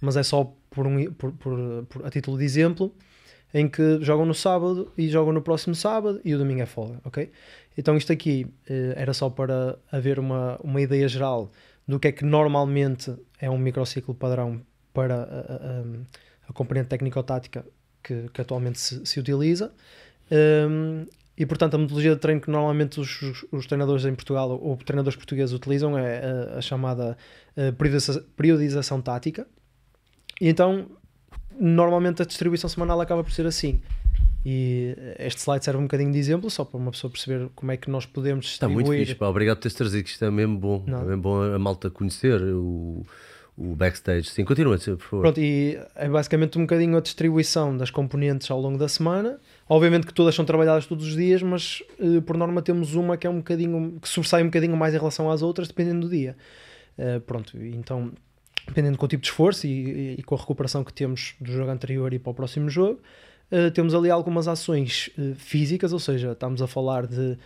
mas 0.03 0.17
é 0.17 0.23
só 0.23 0.53
por, 0.71 0.87
um, 0.87 1.11
por, 1.13 1.33
por- 1.33 1.87
por- 1.89 2.05
a 2.07 2.11
título 2.11 2.37
de 2.37 2.45
exemplo, 2.45 2.93
em 3.55 3.67
que 3.67 3.99
jogam 4.03 4.27
no 4.27 4.35
sábado 4.35 4.93
e 4.99 5.09
jogam 5.09 5.33
no 5.33 5.41
próximo 5.41 5.75
sábado 5.75 6.21
e 6.25 6.35
o 6.35 6.39
domingo 6.39 6.61
é 6.61 6.67
folga, 6.67 7.01
ok? 7.05 7.31
Então 7.79 7.97
isto 7.97 8.13
aqui 8.13 8.47
eh, 8.69 8.93
era 8.97 9.15
só 9.15 9.31
para 9.31 9.79
haver 9.91 10.19
uma, 10.19 10.59
uma 10.63 10.81
ideia 10.83 11.09
geral 11.09 11.51
do 11.87 11.99
que 11.99 12.09
é 12.09 12.13
que 12.13 12.25
normalmente 12.25 13.15
é 13.41 13.49
um 13.49 13.57
microciclo 13.57 14.15
padrão 14.15 14.61
para 14.93 15.15
a, 15.15 15.19
a- 15.19 15.83
a- 16.49 16.53
componente 16.53 16.89
técnico-tática 16.89 17.65
que, 18.03 18.29
que 18.33 18.41
atualmente 18.41 18.79
se, 18.81 19.05
se 19.05 19.21
utiliza. 19.21 19.73
Um, 20.31 21.05
e 21.37 21.47
portanto, 21.47 21.75
a 21.75 21.79
metodologia 21.79 22.15
de 22.15 22.21
treino 22.21 22.41
que 22.41 22.51
normalmente 22.51 22.99
os, 23.01 23.23
os- 23.23 23.45
os 23.53 23.67
treinadores 23.67 24.05
em 24.05 24.15
Portugal 24.15 24.51
ou 24.51 24.77
treinadores 24.77 25.17
portugueses 25.17 25.55
utilizam 25.55 25.97
é 25.97 26.21
a, 26.55 26.59
a 26.59 26.61
chamada 26.61 27.17
eh, 27.57 27.71
periodiza- 27.73 28.25
periodização 28.37 29.01
tática. 29.01 29.47
E 30.41 30.49
então, 30.49 30.87
normalmente 31.59 32.23
a 32.23 32.25
distribuição 32.25 32.69
semanal 32.69 33.01
acaba 33.01 33.23
por 33.23 33.33
ser 33.33 33.47
assim. 33.47 33.81
E 34.45 34.97
este 35.19 35.41
slide 35.41 35.65
serve 35.65 35.79
um 35.79 35.83
bocadinho 35.85 36.11
de 36.13 36.19
exemplo, 36.19 36.49
só 36.51 36.65
para 36.65 36.79
uma 36.79 36.91
pessoa 36.91 37.11
perceber 37.11 37.49
como 37.55 37.71
é 37.71 37.77
que 37.77 37.91
nós 37.91 38.07
podemos 38.07 38.47
Está 38.47 38.67
distribuir. 38.67 38.87
muito 38.87 39.07
fixe, 39.07 39.15
pá. 39.19 39.27
Obrigado 39.29 39.57
por 39.59 39.63
teres 39.63 39.77
trazido, 39.77 40.05
que 40.05 40.11
isto 40.11 40.25
é 40.25 40.31
mesmo 40.31 40.59
bom. 40.59 40.83
Não. 40.87 41.03
É 41.03 41.05
mesmo 41.05 41.23
bom 41.23 41.43
a 41.43 41.59
malta 41.59 41.91
conhecer 41.91 42.41
o, 42.43 43.05
o 43.61 43.75
backstage. 43.75 44.31
Sim, 44.31 44.45
continua, 44.45 44.79
por 44.79 44.99
favor. 44.99 45.23
Pronto, 45.23 45.41
e 45.41 45.77
é 45.97 46.09
basicamente 46.09 46.57
um 46.57 46.61
bocadinho 46.63 46.97
a 46.97 47.01
distribuição 47.01 47.77
das 47.77 47.91
componentes 47.91 48.49
ao 48.51 48.61
longo 48.61 48.79
da 48.79 48.87
semana. 48.89 49.41
Obviamente 49.69 50.07
que 50.07 50.15
todas 50.15 50.35
são 50.35 50.45
trabalhadas 50.45 50.87
todos 50.87 51.07
os 51.09 51.17
dias, 51.17 51.43
mas 51.43 51.83
eh, 51.99 52.21
por 52.21 52.37
norma 52.37 52.63
temos 52.63 52.95
uma 52.95 53.17
que 53.17 53.27
é 53.27 53.31
um 53.31 53.39
bocadinho 53.39 53.99
que 54.01 54.09
sobressai 54.09 54.43
um 54.43 54.47
bocadinho 54.47 54.77
mais 54.77 54.95
em 54.95 54.99
relação 54.99 55.29
às 55.31 55.43
outras, 55.43 55.67
dependendo 55.67 56.07
do 56.07 56.11
dia. 56.11 56.37
Eh, 56.97 57.19
pronto, 57.19 57.57
então, 57.61 58.13
dependendo 58.67 58.97
com 58.97 59.07
o 59.07 59.09
tipo 59.09 59.23
de 59.23 59.29
esforço 59.29 59.67
e, 59.67 59.71
e- 59.71 60.15
e 60.19 60.23
com 60.23 60.35
a 60.35 60.39
recuperação 60.39 60.85
que 60.85 60.93
temos 60.93 61.35
do 61.41 61.51
jogo 61.51 61.71
anterior 61.71 62.13
e 62.15 62.19
para 62.21 62.31
o 62.31 62.35
próximo 62.35 62.71
jogo, 62.71 63.01
eh, 63.51 63.71
temos 63.71 63.93
ali 63.95 64.09
algumas 64.11 64.47
ações 64.47 65.11
eh, 65.19 65.33
físicas, 65.37 65.93
ou 65.93 65.99
seja, 65.99 66.33
estamos 66.33 66.63
a 66.63 66.67
falar 66.69 67.07
de, 67.07 67.35
de 67.35 67.39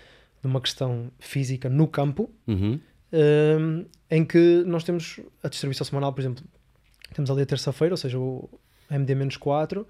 uma 0.45 0.61
questão 0.61 1.11
física 1.19 1.71
no 1.71 1.87
campo, 1.87 2.29
Uhum. 2.47 2.79
Um, 3.13 3.85
em 4.11 4.25
que 4.25 4.63
nós 4.67 4.85
temos 4.85 5.21
a 5.43 5.49
distribuição 5.49 5.85
semanal, 5.85 6.13
por 6.13 6.21
exemplo, 6.21 6.45
temos 7.15 7.31
ali 7.31 7.43
a 7.43 7.47
terça-feira, 7.47 7.93
ou 7.93 7.97
seja, 7.97 8.19
o 8.19 8.49
MD-4, 8.91 9.79
uh, 9.79 9.87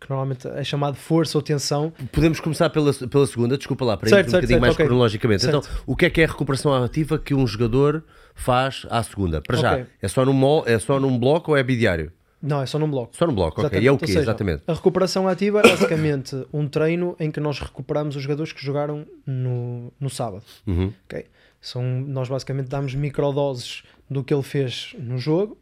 que 0.00 0.08
normalmente 0.08 0.46
é 0.48 0.64
chamado 0.64 0.96
força 0.96 1.36
ou 1.36 1.42
tensão. 1.42 1.92
Podemos 2.12 2.40
começar 2.40 2.70
pela, 2.70 2.92
pela 2.92 3.26
segunda, 3.26 3.56
desculpa 3.56 3.84
lá, 3.84 3.96
para 3.96 4.08
Certo, 4.08 4.26
ir 4.26 4.28
um 4.28 4.30
certo, 4.30 4.42
bocadinho 4.42 4.48
certo, 4.56 4.60
mais 4.60 4.74
ok. 4.74 4.86
cronologicamente. 4.86 5.42
Certo. 5.42 5.58
Então, 5.58 5.82
o 5.86 5.96
que 5.96 6.06
é 6.06 6.10
que 6.10 6.20
é 6.20 6.24
a 6.24 6.28
recuperação 6.28 6.72
ativa 6.74 7.18
que 7.18 7.34
um 7.34 7.46
jogador 7.46 8.04
faz 8.34 8.86
à 8.90 9.02
segunda? 9.02 9.40
Para 9.40 9.56
já, 9.56 9.72
Ok. 9.72 9.86
é 10.00 10.08
só, 10.08 10.24
num, 10.24 10.62
é 10.66 10.78
só 10.78 11.00
num 11.00 11.18
bloco 11.18 11.52
ou 11.52 11.56
é 11.56 11.62
bidiário? 11.62 12.12
Não, 12.40 12.62
é 12.62 12.66
só 12.66 12.78
num 12.78 12.88
bloco. 12.88 13.16
Só 13.16 13.26
num 13.26 13.34
bloco, 13.34 13.60
ok. 13.60 13.80
E 13.80 13.86
é 13.88 13.90
o 13.90 13.98
quê, 13.98 14.12
exatamente? 14.12 14.62
A 14.68 14.72
recuperação 14.72 15.26
ativa 15.26 15.58
é 15.58 15.62
basicamente 15.62 16.36
um 16.52 16.68
treino 16.68 17.16
em 17.18 17.32
que 17.32 17.40
nós 17.40 17.58
recuperamos 17.58 18.14
os 18.14 18.22
jogadores 18.22 18.52
que 18.52 18.64
jogaram 18.64 19.04
no, 19.26 19.92
no 19.98 20.08
sábado. 20.08 20.44
Uhum. 20.64 20.92
ok? 21.06 21.26
São, 21.60 21.82
nós 21.82 22.28
basicamente 22.28 22.68
damos 22.68 22.94
microdoses 22.94 23.82
do 24.10 24.22
que 24.22 24.32
ele 24.32 24.42
fez 24.42 24.94
no 24.98 25.18
jogo, 25.18 25.52
ou 25.52 25.58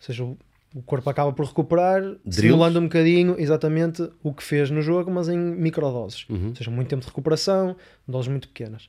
seja, 0.00 0.24
o, 0.24 0.36
o 0.74 0.82
corpo 0.82 1.08
acaba 1.08 1.32
por 1.32 1.46
recuperar, 1.46 2.02
simulando 2.28 2.78
um 2.80 2.84
bocadinho 2.84 3.36
exatamente 3.38 4.08
o 4.22 4.32
que 4.34 4.42
fez 4.42 4.70
no 4.70 4.82
jogo, 4.82 5.10
mas 5.10 5.28
em 5.28 5.38
microdoses. 5.38 6.26
Uhum. 6.28 6.48
Ou 6.48 6.54
seja, 6.56 6.70
muito 6.70 6.88
tempo 6.88 7.02
de 7.02 7.08
recuperação, 7.08 7.76
doses 8.06 8.28
muito 8.28 8.48
pequenas. 8.48 8.88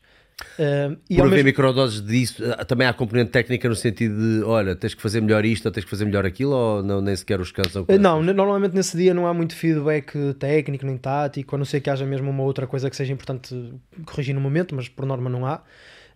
Ah, 0.57 0.95
e 1.09 1.15
Por 1.17 1.23
haver 1.25 1.31
mesmo- 1.35 1.45
microdoses 1.47 2.01
disso, 2.01 2.41
ah, 2.57 2.63
também 2.65 2.87
há 2.87 2.93
componente 2.93 3.29
técnica 3.31 3.67
no 3.69 3.75
sentido 3.75 4.15
de, 4.17 4.43
olha, 4.43 4.75
tens 4.75 4.93
que 4.93 5.01
fazer 5.01 5.21
melhor 5.21 5.43
isto 5.45 5.65
ou 5.65 5.71
tens 5.71 5.83
que 5.83 5.89
fazer 5.89 6.05
melhor 6.05 6.25
aquilo 6.25 6.51
ou 6.53 6.81
não, 6.83 6.99
nem 7.01 7.15
sequer 7.15 7.39
os 7.41 7.51
cansam? 7.51 7.85
Eh, 7.89 7.97
Não, 7.97 8.23
n- 8.23 8.33
normalmente 8.33 8.73
nesse 8.73 8.95
dia 8.97 9.13
não 9.13 9.27
há 9.27 9.33
muito 9.33 9.53
feedback 9.55 10.13
técnico 10.39 10.85
nem 10.85 10.97
tático, 10.97 11.55
a 11.55 11.57
não 11.57 11.65
ser 11.65 11.81
que 11.81 11.89
haja 11.89 12.05
mesmo 12.05 12.29
uma 12.29 12.43
outra 12.43 12.65
coisa 12.65 12.89
que 12.89 12.95
seja 12.95 13.11
importante 13.13 13.73
corrigir 14.05 14.33
no 14.33 14.41
momento, 14.41 14.73
mas 14.75 14.87
por 14.89 15.05
norma 15.05 15.29
não 15.29 15.45
há. 15.45 15.61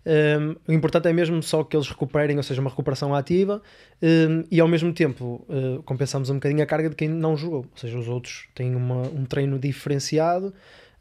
Um, 0.06 0.54
o 0.68 0.72
importante 0.72 1.08
é 1.08 1.12
mesmo 1.14 1.42
só 1.42 1.64
que 1.64 1.74
eles 1.74 1.88
recuperem, 1.88 2.36
ou 2.36 2.42
seja, 2.42 2.60
uma 2.60 2.68
recuperação 2.68 3.14
ativa 3.14 3.62
um, 4.02 4.44
e 4.50 4.60
ao 4.60 4.68
mesmo 4.68 4.92
tempo 4.92 5.46
uh, 5.48 5.82
compensamos 5.84 6.28
um 6.28 6.34
bocadinho 6.34 6.62
a 6.62 6.66
carga 6.66 6.90
de 6.90 6.94
quem 6.96 7.08
não 7.08 7.34
jogou, 7.36 7.60
ou 7.70 7.76
seja, 7.78 7.98
os 7.98 8.06
outros 8.06 8.46
têm 8.54 8.74
uma- 8.74 9.08
um 9.08 9.24
treino 9.24 9.58
diferenciado, 9.58 10.52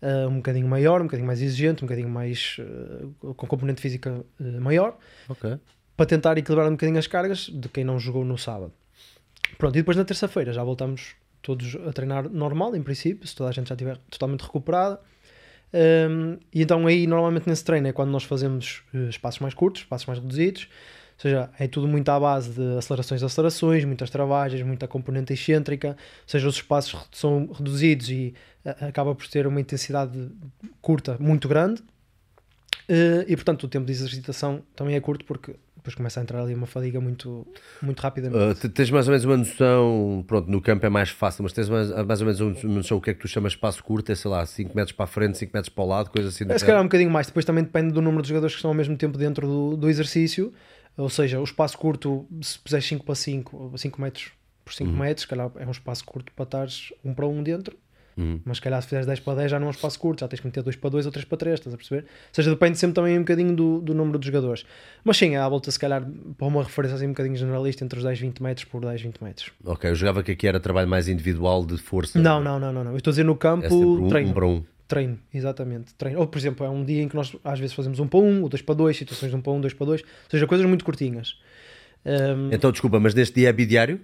uh, 0.02 0.30
um 0.30 0.38
bocadinho 0.38 0.68
maior, 0.68 1.02
um 1.02 1.04
bocadinho 1.04 1.28
mais 1.28 1.42
exigente, 1.42 1.84
um 1.84 1.88
bocadinho 1.88 2.08
mais 2.10 2.56
uh, 2.60 3.34
com 3.34 3.46
componente 3.46 3.82
física 3.82 4.24
maior 4.40 4.98
Ok. 5.28 5.58
para 5.98 6.06
tentar 6.06 6.38
equilibrar 6.38 6.70
um 6.70 6.72
bocadinho 6.72 6.98
as 6.98 7.08
cargas 7.08 7.50
de 7.54 7.68
quem 7.68 7.84
não 7.84 8.00
jogou 8.00 8.24
no 8.24 8.38
sábado. 8.38 8.72
Pronto, 9.58 9.76
e 9.76 9.82
depois 9.82 9.98
na 9.98 10.06
terça-feira 10.06 10.54
já 10.54 10.64
voltamos 10.64 11.16
todos 11.42 11.76
a 11.86 11.92
treinar 11.92 12.30
normal, 12.30 12.74
em 12.74 12.82
princípio, 12.82 13.28
se 13.28 13.36
toda 13.36 13.50
a 13.50 13.54
gente 13.54 13.68
já 13.68 13.76
estiver 13.76 13.98
totalmente 14.10 14.42
recuperada. 14.42 15.00
Um, 15.74 16.38
e 16.54 16.62
então 16.62 16.86
aí 16.86 17.08
normalmente 17.08 17.50
nesse 17.50 17.64
treino 17.64 17.88
é 17.88 17.92
quando 17.92 18.12
nós 18.12 18.24
fazemos 18.24 18.84
eh, 18.94 19.10
espaços 19.10 19.40
mais 19.40 19.56
curtos, 19.56 19.82
espaços 19.82 20.06
mais 20.06 20.20
reduzidos, 20.20 20.68
ou 21.16 21.22
seja, 21.22 21.50
é 21.58 21.68
tudo 21.68 21.88
muito 21.88 22.10
à 22.10 22.20
base 22.20 22.52
de 22.52 22.78
acelerações 22.78 23.24
acelerações, 23.24 23.84
muitas 23.84 24.12
travagens, 24.12 24.62
muita 24.62 24.88
componente 24.88 25.34
excêntrica, 25.34 25.90
ou 25.90 26.28
seja, 26.28 26.48
os 26.48 26.56
espaços 26.56 27.08
são 27.12 27.50
reduzidos 27.52 28.10
e 28.10 28.36
eh, 28.64 28.86
acaba 28.86 29.16
por 29.16 29.28
ter 29.28 29.48
uma 29.48 29.60
intensidade 29.60 30.30
curta 30.82 31.18
muito 31.20 31.48
grande. 31.48 31.82
Eh, 32.88 33.26
e 33.30 33.36
portanto 33.36 33.64
o 33.64 33.68
tempo 33.68 33.86
de 33.86 33.94
exercitação 33.94 34.62
também 34.76 34.96
é 34.96 35.00
curto 35.00 35.26
porque 35.26 35.56
depois 35.84 35.96
começa 35.96 36.22
a 36.22 36.24
entrar 36.24 36.42
ali 36.42 36.56
uma 36.56 36.66
fadiga 36.66 37.02
muito, 37.02 37.46
muito 37.82 38.00
rapidamente. 38.00 38.42
Uh, 38.42 38.56
te- 38.56 38.70
tens 38.70 38.90
mais 38.90 39.06
ou 39.06 39.12
menos 39.12 39.26
uma 39.26 39.36
noção, 39.36 40.24
pronto, 40.26 40.50
no 40.50 40.62
campo 40.62 40.86
é 40.86 40.90
mais 40.90 41.10
fácil, 41.10 41.44
mas 41.44 41.52
tens 41.52 41.68
mais, 41.68 41.90
mais 42.06 42.22
ou 42.22 42.26
menos 42.28 42.64
uma 42.64 42.76
noção 42.76 42.98
o 42.98 43.02
que 43.02 43.10
é 43.10 43.14
que 43.14 43.20
tu 43.20 43.28
chamas 43.28 43.52
espaço 43.52 43.84
curto, 43.84 44.10
é 44.10 44.16
sei 44.16 44.32
lá, 44.32 44.46
5 44.46 44.74
metros 44.76 44.94
para 44.96 45.04
a 45.04 45.08
frente, 45.08 45.38
5 45.38 45.52
metros 45.54 45.70
para 45.74 45.84
o 45.84 45.88
lado, 45.88 46.10
coisa 46.10 46.30
assim 46.30 46.46
É, 46.48 46.58
se 46.58 46.66
calhar 46.66 46.80
um 46.82 46.86
bocadinho 46.86 47.12
mais, 47.12 47.28
depois 47.28 47.44
também 47.46 47.64
depende 47.66 47.94
do 47.94 48.02
número 48.02 48.22
de 48.24 48.30
jogadores 48.30 48.54
que 48.56 48.60
estão 48.60 48.72
ao 48.72 48.76
mesmo 48.76 48.96
tempo 48.96 49.18
dentro 49.18 49.46
do, 49.46 49.76
do 49.76 49.90
exercício, 49.90 50.54
ou 50.96 51.10
seja, 51.10 51.40
o 51.40 51.44
espaço 51.44 51.78
curto, 51.78 52.26
se 52.42 52.58
puseres 52.60 52.86
5 52.86 53.04
para 53.06 53.16
5, 53.16 53.58
ou 53.58 53.78
5 53.78 54.02
metros 54.02 54.32
por 54.64 54.74
5 54.74 54.90
metros, 54.92 55.24
se 55.24 55.28
calhar 55.28 55.52
é 55.58 55.66
um 55.68 55.72
espaço 55.72 56.06
curto 56.06 56.32
para 56.34 56.44
estares 56.46 56.94
um 57.04 57.14
para 57.14 57.28
um 57.28 57.44
dentro, 57.44 57.76
mas 58.46 58.58
se 58.58 58.62
calhar 58.62 58.82
se 58.82 58.88
fizeres 58.88 59.06
10 59.08 59.20
para 59.22 59.36
10 59.40 59.52
já 59.52 59.60
não 59.60 59.68
é 59.68 59.70
um 59.70 59.72
espaço 59.72 60.00
curto, 60.00 60.20
já 60.22 60.28
tens 60.28 60.40
que 60.40 60.46
meter 60.46 60.64
2 60.64 60.76
para 60.76 60.90
2 60.90 61.06
ou 61.06 61.12
3 61.12 61.26
para 61.26 61.38
3, 61.38 61.60
estás 61.60 61.74
a 61.74 61.78
perceber? 61.78 62.02
Ou 62.04 62.08
seja, 62.34 62.50
depende 62.50 62.78
sempre 62.78 62.94
também 62.96 63.16
um 63.18 63.22
bocadinho 63.22 63.56
do, 63.56 63.82
do 63.82 63.94
número 63.94 64.20
de 64.20 64.26
jogadores. 64.28 64.66
Mas 65.04 65.18
sim, 65.18 65.36
é 65.36 65.40
à 65.40 65.48
volta 65.50 65.70
se 65.72 65.80
calhar 65.80 66.06
para 66.38 66.48
uma 66.48 66.64
referência 66.64 66.96
assim 66.96 67.06
um 67.06 67.10
bocadinho 67.10 67.36
generalista 67.36 67.84
entre 67.84 67.98
os 67.98 68.04
10 68.06 68.18
e 68.18 68.22
20 68.22 68.44
metros 68.44 68.66
por 68.66 68.82
10 68.82 69.02
20 69.02 69.24
metros. 69.24 69.52
Ok, 69.66 69.90
eu 69.90 69.96
jogava 69.96 70.22
que 70.24 70.32
aqui 70.32 70.48
era 70.48 70.60
trabalho 70.60 70.88
mais 70.88 71.08
individual 71.08 71.66
de 71.66 71.78
força. 71.78 72.20
Não, 72.20 72.42
não, 72.42 72.60
não, 72.60 72.72
não, 72.72 72.84
não. 72.84 72.92
Eu 72.92 72.98
estou 72.98 73.12
a 73.12 73.14
dizer 73.14 73.24
no 73.24 73.36
campo, 73.36 73.66
É 73.66 73.70
um, 73.74 74.08
treino. 74.08 74.30
um 74.30 74.34
para 74.34 74.48
um. 74.48 74.64
Treino, 74.88 75.18
exatamente. 75.34 75.94
Treino. 75.96 76.20
Ou, 76.20 76.28
por 76.28 76.38
exemplo, 76.38 76.66
é 76.66 76.70
um 76.70 76.84
dia 76.84 77.02
em 77.02 77.08
que 77.08 77.16
nós 77.16 77.36
às 77.44 77.58
vezes 77.60 77.74
fazemos 77.74 78.00
um 78.00 78.08
para 78.08 78.20
um, 78.20 78.44
ou 78.44 78.50
dois 78.50 78.62
para 78.62 78.76
dois, 78.76 78.96
situações 78.98 79.30
de 79.32 79.36
um 79.36 79.42
para 79.42 79.52
um, 79.54 79.62
dois 79.62 79.74
para 79.74 79.86
dois, 79.86 80.02
ou 80.02 80.08
seja, 80.30 80.46
coisas 80.46 80.68
muito 80.68 80.86
curtinhas. 80.86 81.36
Ahm, 82.06 82.50
Então, 82.52 82.72
desculpa, 82.72 83.00
mas 83.00 83.14
neste 83.16 83.36
dia 83.40 83.50
é 83.50 83.54
bidiário? 83.54 84.00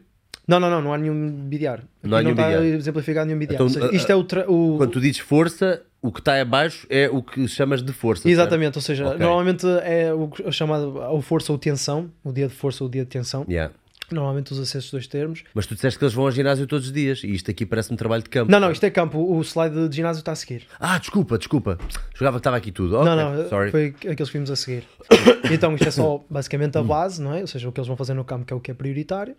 Não, 0.50 0.60
não, 0.60 0.70
não, 0.70 0.82
não 0.82 0.94
há 0.94 0.98
nenhum 0.98 1.30
bidiário. 1.48 1.84
Não 2.04 2.18
há 2.18 2.22
nenhum 2.22 2.32
está 2.34 2.44
bidiário. 2.48 2.76
exemplificado 2.76 3.28
nenhum 3.28 3.40
bidiário. 3.40 3.68
Então, 3.68 3.82
seja, 3.82 3.96
isto 3.96 4.10
é 4.12 4.16
o, 4.16 4.20
o- 4.48 4.78
Quando 4.78 4.92
tu 4.92 5.00
dizes 5.00 5.20
força, 5.20 5.82
o 6.02 6.12
que 6.12 6.20
está 6.20 6.40
abaixo 6.42 6.86
é 6.90 7.10
o 7.10 7.22
que 7.22 7.48
chamas 7.48 7.82
de 7.84 7.94
força. 7.94 8.24
certo? 8.24 8.34
Exatamente, 8.34 8.78
ou 8.78 8.82
seja, 8.82 9.08
Ok. 9.08 9.20
normalmente 9.20 9.66
é 9.84 10.14
o 10.14 10.28
que- 10.28 10.42
o 10.44 10.52
chamado 10.52 10.98
ou 10.98 11.22
força 11.22 11.52
ou 11.52 11.58
tensão, 11.58 12.10
o 12.24 12.32
dia 12.32 12.48
de 12.48 12.54
força 12.54 12.84
ou 12.84 12.88
o 12.90 12.92
dia 12.92 13.04
de 13.04 13.10
tensão. 13.10 13.46
Yeah. 13.48 13.74
Normalmente 14.12 14.52
usa-se 14.54 14.76
esses 14.76 14.90
dois 14.90 15.06
termos. 15.06 15.44
Mas 15.54 15.68
tu 15.68 15.76
disseste 15.76 16.00
que 16.00 16.04
eles 16.04 16.16
vão 16.16 16.26
ao 16.26 16.32
ginásio 16.32 16.66
todos 16.66 16.88
os 16.88 16.92
dias 16.92 17.24
e 17.24 17.28
isto 17.32 17.52
aqui 17.52 17.64
parece-me 17.64 17.96
trabalho 17.96 18.24
de 18.24 18.30
campo. 18.30 18.52
Não, 18.52 18.60
não, 18.60 18.72
isto 18.72 18.84
é 18.84 18.90
campo. 18.90 19.20
O 19.20 19.40
slide 19.44 19.88
de 19.88 19.96
ginásio 19.96 20.22
está 20.22 20.32
a 20.32 20.36
seguir. 20.36 20.64
Ah, 20.80 20.98
desculpa, 20.98 21.38
desculpa. 21.38 21.78
Jogava 22.16 22.38
que 22.38 22.40
estava 22.40 22.58
aqui 22.58 22.72
tudo. 22.72 22.96
Ok, 22.98 23.06
Não, 23.08 23.16
não, 23.36 23.48
sorry. 23.50 23.70
foi 23.70 23.94
aqueles 24.10 24.30
que 24.30 24.34
vimos 24.34 24.50
a 24.50 24.56
seguir. 24.56 24.84
então, 25.54 25.76
isto 25.76 25.88
é 25.88 25.92
só 25.92 26.26
basicamente 26.28 26.76
a 26.76 26.82
base, 26.82 27.22
não 27.22 27.36
é? 27.36 27.42
Ou 27.42 27.46
seja, 27.48 27.70
o 27.70 27.72
que 27.72 27.80
eles 27.80 27.88
vão 27.88 27.96
fazer 27.96 28.16
no 28.16 28.24
campo, 28.26 28.46
que 28.46 28.54
é 28.54 28.56
o 28.56 28.60
que 28.60 28.72
é 28.72 28.74
prioritário. 28.74 29.36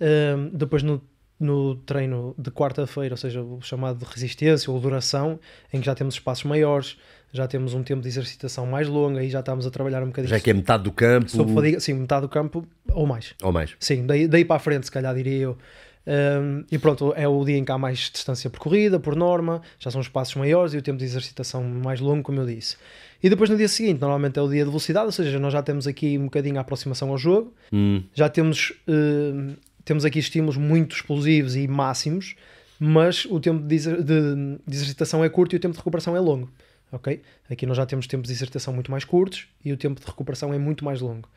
Ahm, 0.00 0.50
depois, 0.52 0.82
no, 0.82 1.02
no 1.38 1.74
treino 1.76 2.34
de 2.38 2.50
quarta-feira, 2.50 3.12
ou 3.14 3.16
seja, 3.16 3.42
o 3.42 3.60
chamado 3.60 3.98
de 3.98 4.04
resistência 4.04 4.70
ou 4.72 4.78
duração, 4.80 5.38
em 5.72 5.80
que 5.80 5.86
já 5.86 5.94
temos 5.94 6.14
espaços 6.14 6.44
maiores, 6.44 6.96
já 7.32 7.46
temos 7.46 7.74
um 7.74 7.82
tempo 7.82 8.02
de 8.02 8.08
exercitação 8.08 8.66
mais 8.66 8.88
longo, 8.88 9.18
aí 9.18 9.30
já 9.30 9.40
estamos 9.40 9.66
a 9.66 9.70
trabalhar 9.70 10.02
um 10.02 10.06
bocadinho 10.06 10.30
Já 10.30 10.40
que 10.40 10.50
é 10.50 10.54
metade 10.54 10.82
do 10.82 10.90
campo 10.92 11.30
sobre 11.30 11.54
fadiga, 11.54 11.78
sim, 11.80 11.92
metade 11.94 12.22
do 12.22 12.28
campo 12.28 12.66
ou 12.92 13.06
mais. 13.06 13.34
ou 13.42 13.52
mais. 13.52 13.76
Sim, 13.78 14.04
daí, 14.06 14.26
daí 14.26 14.44
para 14.44 14.56
a 14.56 14.58
frente, 14.58 14.86
se 14.86 14.90
calhar 14.92 15.14
diria 15.14 15.36
eu. 15.36 15.58
Um, 16.06 16.64
e 16.72 16.78
pronto, 16.78 17.12
é 17.14 17.28
o 17.28 17.44
dia 17.44 17.56
em 17.58 17.64
que 17.64 17.70
há 17.70 17.78
mais 17.78 17.98
distância 18.12 18.48
percorrida, 18.50 18.98
por 18.98 19.14
norma, 19.14 19.60
já 19.78 19.90
são 19.90 20.00
os 20.00 20.08
passos 20.08 20.34
maiores 20.34 20.72
e 20.74 20.78
o 20.78 20.82
tempo 20.82 20.98
de 20.98 21.04
exercitação 21.04 21.62
mais 21.62 22.00
longo, 22.00 22.22
como 22.22 22.40
eu 22.40 22.46
disse. 22.46 22.76
E 23.22 23.28
depois 23.28 23.48
no 23.50 23.56
dia 23.56 23.68
seguinte, 23.68 24.00
normalmente 24.00 24.38
é 24.38 24.42
o 24.42 24.48
dia 24.48 24.64
de 24.64 24.68
velocidade, 24.70 25.06
ou 25.06 25.12
seja, 25.12 25.38
nós 25.38 25.52
já 25.52 25.62
temos 25.62 25.86
aqui 25.86 26.18
um 26.18 26.24
bocadinho 26.24 26.56
a 26.56 26.62
aproximação 26.62 27.10
ao 27.10 27.18
jogo, 27.18 27.52
Hum. 27.72 28.02
já 28.14 28.28
temos, 28.28 28.72
um, 28.88 29.54
temos 29.84 30.04
aqui 30.04 30.18
estímulos 30.18 30.56
muito 30.56 30.94
explosivos 30.96 31.56
e 31.56 31.66
máximos, 31.68 32.34
mas 32.78 33.24
o 33.26 33.38
tempo 33.40 33.62
de, 33.66 33.78
de- 33.78 34.58
de 34.66 34.74
exercitação 34.76 35.24
é 35.24 35.28
curto 35.28 35.54
e 35.54 35.56
o 35.56 35.60
tempo 35.60 35.72
de 35.72 35.78
recuperação 35.78 36.16
é 36.16 36.20
longo. 36.20 36.50
Ok? 36.92 37.22
Aqui 37.48 37.66
nós 37.66 37.76
já 37.76 37.86
temos 37.86 38.06
tempos 38.06 38.28
de 38.28 38.34
exercitação 38.34 38.74
muito 38.74 38.90
mais 38.90 39.04
curtos 39.04 39.46
e 39.64 39.72
o 39.72 39.76
tempo 39.76 40.00
de 40.00 40.06
recuperação 40.06 40.52
é 40.52 40.58
muito 40.58 40.84
mais 40.84 41.00
longo. 41.00 41.28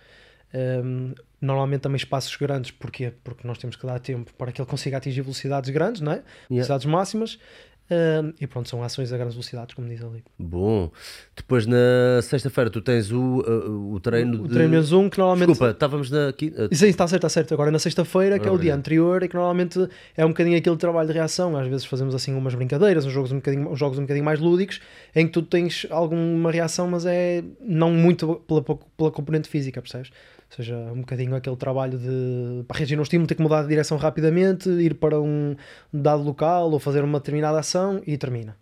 Um, 0.56 1.14
normalmente 1.42 1.82
também 1.82 1.96
espaços 1.98 2.36
grandes, 2.36 2.70
porquê? 2.72 3.12
Porque 3.24 3.48
nós 3.48 3.58
temos 3.58 3.76
que 3.76 3.86
dar 3.86 4.00
tempo 4.00 4.32
para 4.36 4.52
que 4.52 4.62
ele 4.62 4.70
consiga 4.70 4.98
atingir 4.98 5.22
velocidades 5.22 5.70
grandes, 5.72 6.00
não 6.02 6.12
é? 6.12 6.24
velocidades 6.50 6.86
máximas. 6.86 7.40
Um, 7.92 8.34
e 8.40 8.48
pronto, 8.48 8.70
são 8.70 8.82
ações 8.82 9.12
a 9.12 9.18
grandes 9.18 9.36
velocidades, 9.36 9.76
como 9.76 9.88
diz 9.90 10.02
ali. 10.02 10.24
Bom. 10.40 10.90
Depois 11.36 11.66
na 11.66 12.22
sexta-feira 12.22 12.70
tu 12.70 12.82
tens 12.82 13.12
o, 13.12 13.42
uh, 13.42 13.94
o 13.94 14.00
treino 14.00 14.44
O 14.44 14.48
de. 14.48 14.54
treino 14.54 14.70
menos 14.70 14.92
um, 14.94 15.10
que 15.10 15.18
normalmente. 15.18 15.50
Desculpa, 15.50 15.72
estávamos 15.72 16.10
na. 16.10 16.30
Aqui, 16.30 16.54
uh, 16.58 16.74
Sim, 16.74 16.88
está 16.88 17.08
certo, 17.08 17.26
está 17.26 17.30
certo. 17.30 17.54
Agora 17.54 17.72
na 17.72 17.80
sexta-feira, 17.80 18.40
que 18.40 18.48
é 18.48 18.52
o 18.52 18.58
dia 18.58 18.74
anterior, 18.74 19.22
e 19.22 19.28
que 19.28 19.36
normalmente 19.36 19.88
é 20.16 20.26
um 20.26 20.30
bocadinho 20.30 20.58
aquele 20.58 20.78
trabalho 20.78 21.08
de 21.08 21.14
reação. 21.14 21.58
Às 21.58 21.68
vezes 21.68 21.86
fazemos 21.86 22.16
assim 22.16 22.34
umas 22.34 22.56
brincadeiras, 22.56 23.06
uns 23.06 23.12
jogos 23.12 23.32
um 23.32 23.36
bocadinho, 23.36 23.70
uns 23.70 23.78
jogos 23.78 24.00
um 24.00 24.04
bocadinho 24.04 24.26
mais 24.26 24.40
lúdicos, 24.40 24.80
em 25.14 25.28
que 25.28 25.34
tu 25.34 25.42
tens 25.42 25.86
alguma 25.90 26.52
reação, 26.52 26.88
mas 26.88 27.06
é 27.06 27.44
não 27.60 27.92
muito 27.92 28.42
pela, 28.48 28.64
pela 28.64 29.12
componente 29.12 29.50
física, 29.50 29.82
percebes? 29.82 30.10
Ou 30.54 30.58
seja, 30.58 30.78
um 30.78 31.00
bocadinho 31.00 31.36
aquele 31.36 31.56
trabalho 31.56 31.98
de 31.98 32.64
para 32.68 32.78
reagir 32.78 33.00
um 33.00 33.02
estímulo, 33.02 33.28
ter 33.28 33.34
que 33.34 33.42
mudar 33.42 33.64
de 33.64 33.70
direção 33.70 33.98
rapidamente, 33.98 34.70
ir 34.70 34.94
para 34.94 35.20
um 35.20 35.56
dado 35.92 36.22
local 36.22 36.70
ou 36.70 36.80
fazer 36.80 37.04
uma 37.04 37.20
determinada 37.20 37.58
ação 37.58 38.02
e 38.06 38.16
termina. 38.18 38.56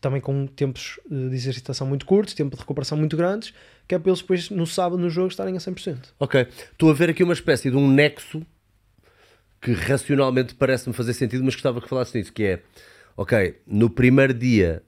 Também 0.00 0.20
com 0.20 0.46
tempos 0.46 0.98
eh, 1.10 1.28
de 1.28 1.34
exercitação 1.34 1.86
muito 1.86 2.06
curtos, 2.06 2.34
tempo 2.34 2.54
de 2.56 2.60
recuperação 2.60 2.96
muito 2.96 3.16
grandes, 3.16 3.52
que 3.86 3.94
é 3.94 3.98
para 3.98 4.10
eles 4.10 4.20
depois 4.20 4.50
no 4.50 4.66
sábado 4.66 5.00
no 5.00 5.10
jogo 5.10 5.28
estarem 5.28 5.56
a 5.56 5.58
100%. 5.58 5.96
Ok. 6.18 6.46
Estou 6.72 6.90
a 6.90 6.94
ver 6.94 7.10
aqui 7.10 7.22
uma 7.22 7.34
espécie 7.34 7.70
de 7.70 7.76
um 7.76 7.88
nexo 7.88 8.44
que 9.60 9.72
racionalmente 9.72 10.54
parece-me 10.54 10.94
fazer 10.94 11.12
sentido, 11.12 11.44
mas 11.44 11.54
gostava 11.54 11.80
que 11.80 11.88
falasses 11.88 12.14
nisso, 12.14 12.32
que 12.32 12.42
é, 12.42 12.62
ok, 13.16 13.60
no 13.64 13.88
primeiro 13.88 14.34
dia 14.34 14.82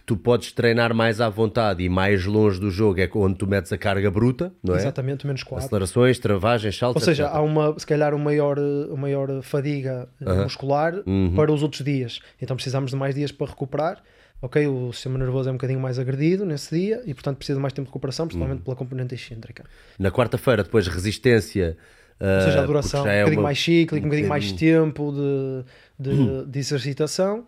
que 0.00 0.06
tu 0.06 0.16
podes 0.16 0.52
treinar 0.52 0.94
mais 0.94 1.20
à 1.20 1.28
vontade 1.28 1.82
e 1.82 1.88
mais 1.88 2.24
longe 2.24 2.58
do 2.60 2.70
jogo 2.70 3.00
é 3.00 3.08
onde 3.14 3.36
tu 3.36 3.46
metes 3.46 3.72
a 3.72 3.78
carga 3.78 4.10
bruta, 4.10 4.52
não 4.62 4.74
é? 4.74 4.78
Exatamente, 4.78 5.26
menos 5.26 5.42
4. 5.42 5.66
Acelerações, 5.66 6.18
travagens, 6.18 6.76
saltos, 6.78 7.02
Ou 7.02 7.04
seja, 7.04 7.24
etc. 7.24 7.36
há 7.36 7.40
uma, 7.42 7.78
se 7.78 7.86
calhar 7.86 8.14
uma 8.14 8.24
maior, 8.24 8.58
uma 8.58 8.96
maior 8.96 9.42
fadiga 9.42 10.08
eh, 10.20 10.32
muscular 10.42 10.94
Uhum. 11.06 11.32
para 11.34 11.52
os 11.52 11.62
outros 11.62 11.84
dias. 11.84 12.20
Então 12.40 12.56
precisamos 12.56 12.90
de 12.90 12.96
mais 12.96 13.14
dias 13.14 13.32
para 13.32 13.46
recuperar. 13.48 14.02
Ok, 14.40 14.66
o 14.68 14.92
sistema 14.92 15.18
nervoso 15.18 15.48
é 15.48 15.52
um 15.52 15.56
bocadinho 15.56 15.80
mais 15.80 15.98
agredido 15.98 16.46
nesse 16.46 16.72
dia 16.78 17.02
e, 17.04 17.12
portanto, 17.12 17.38
precisa 17.38 17.56
de 17.56 17.60
mais 17.62 17.72
tempo 17.72 17.86
de 17.86 17.90
recuperação, 17.90 18.24
Uhum. 18.24 18.28
principalmente 18.28 18.62
pela 18.62 18.76
componente 18.76 19.14
excêntrica. 19.14 19.64
Na 19.98 20.10
quarta-feira, 20.12 20.62
depois 20.62 20.86
resistência. 20.86 21.76
Ou 22.20 22.40
seja, 22.42 22.62
a 22.62 22.66
duração, 22.66 23.04
já 23.04 23.10
um 23.10 23.12
é 23.12 23.18
bocadinho 23.20 23.40
uma- 23.40 23.48
mais 23.48 23.58
cíclico, 23.62 23.96
um 24.06 24.08
bocadinho 24.08 24.28
mais 24.28 24.52
tempo 24.52 25.12
de, 25.12 25.64
de, 26.10 26.46
de 26.46 26.58
exercitação. 26.58 27.46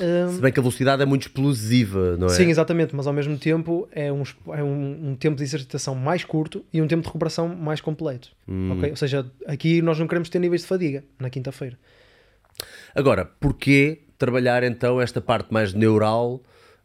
Um, 0.00 0.32
Se 0.32 0.40
bem 0.40 0.50
que 0.50 0.58
a 0.58 0.62
velocidade 0.62 1.02
é 1.02 1.04
muito 1.04 1.22
explosiva, 1.22 2.16
não 2.16 2.26
é? 2.26 2.30
Sim, 2.30 2.48
exatamente, 2.48 2.96
mas 2.96 3.06
ao 3.06 3.12
mesmo 3.12 3.36
tempo 3.36 3.86
é, 3.92 4.10
um, 4.10 4.22
é 4.52 4.62
um, 4.62 5.10
um 5.10 5.14
tempo 5.14 5.36
de 5.36 5.42
exercitação 5.42 5.94
mais 5.94 6.24
curto 6.24 6.64
e 6.72 6.80
um 6.80 6.86
tempo 6.86 7.02
de 7.02 7.08
recuperação 7.08 7.48
mais 7.48 7.80
completo. 7.80 8.30
Hum. 8.48 8.72
ok? 8.78 8.90
Ou 8.90 8.96
seja, 8.96 9.30
aqui 9.46 9.82
nós 9.82 9.98
não 9.98 10.06
queremos 10.06 10.28
ter 10.28 10.38
níveis 10.38 10.62
de 10.62 10.66
fadiga 10.66 11.04
na 11.18 11.28
quinta-feira. 11.28 11.78
Agora, 12.94 13.24
porquê 13.24 14.00
trabalhar 14.16 14.62
então 14.62 15.00
esta 15.00 15.20
parte 15.20 15.52
mais 15.52 15.74
neural 15.74 16.42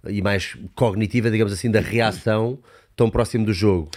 e 0.07 0.21
mais 0.21 0.57
cognitiva, 0.75 1.31
digamos 1.31 1.53
assim, 1.53 1.71
da 1.71 1.79
reação 1.79 2.59
tão 2.95 3.09
próximo 3.09 3.45
do 3.45 3.53
jogo? 3.53 3.89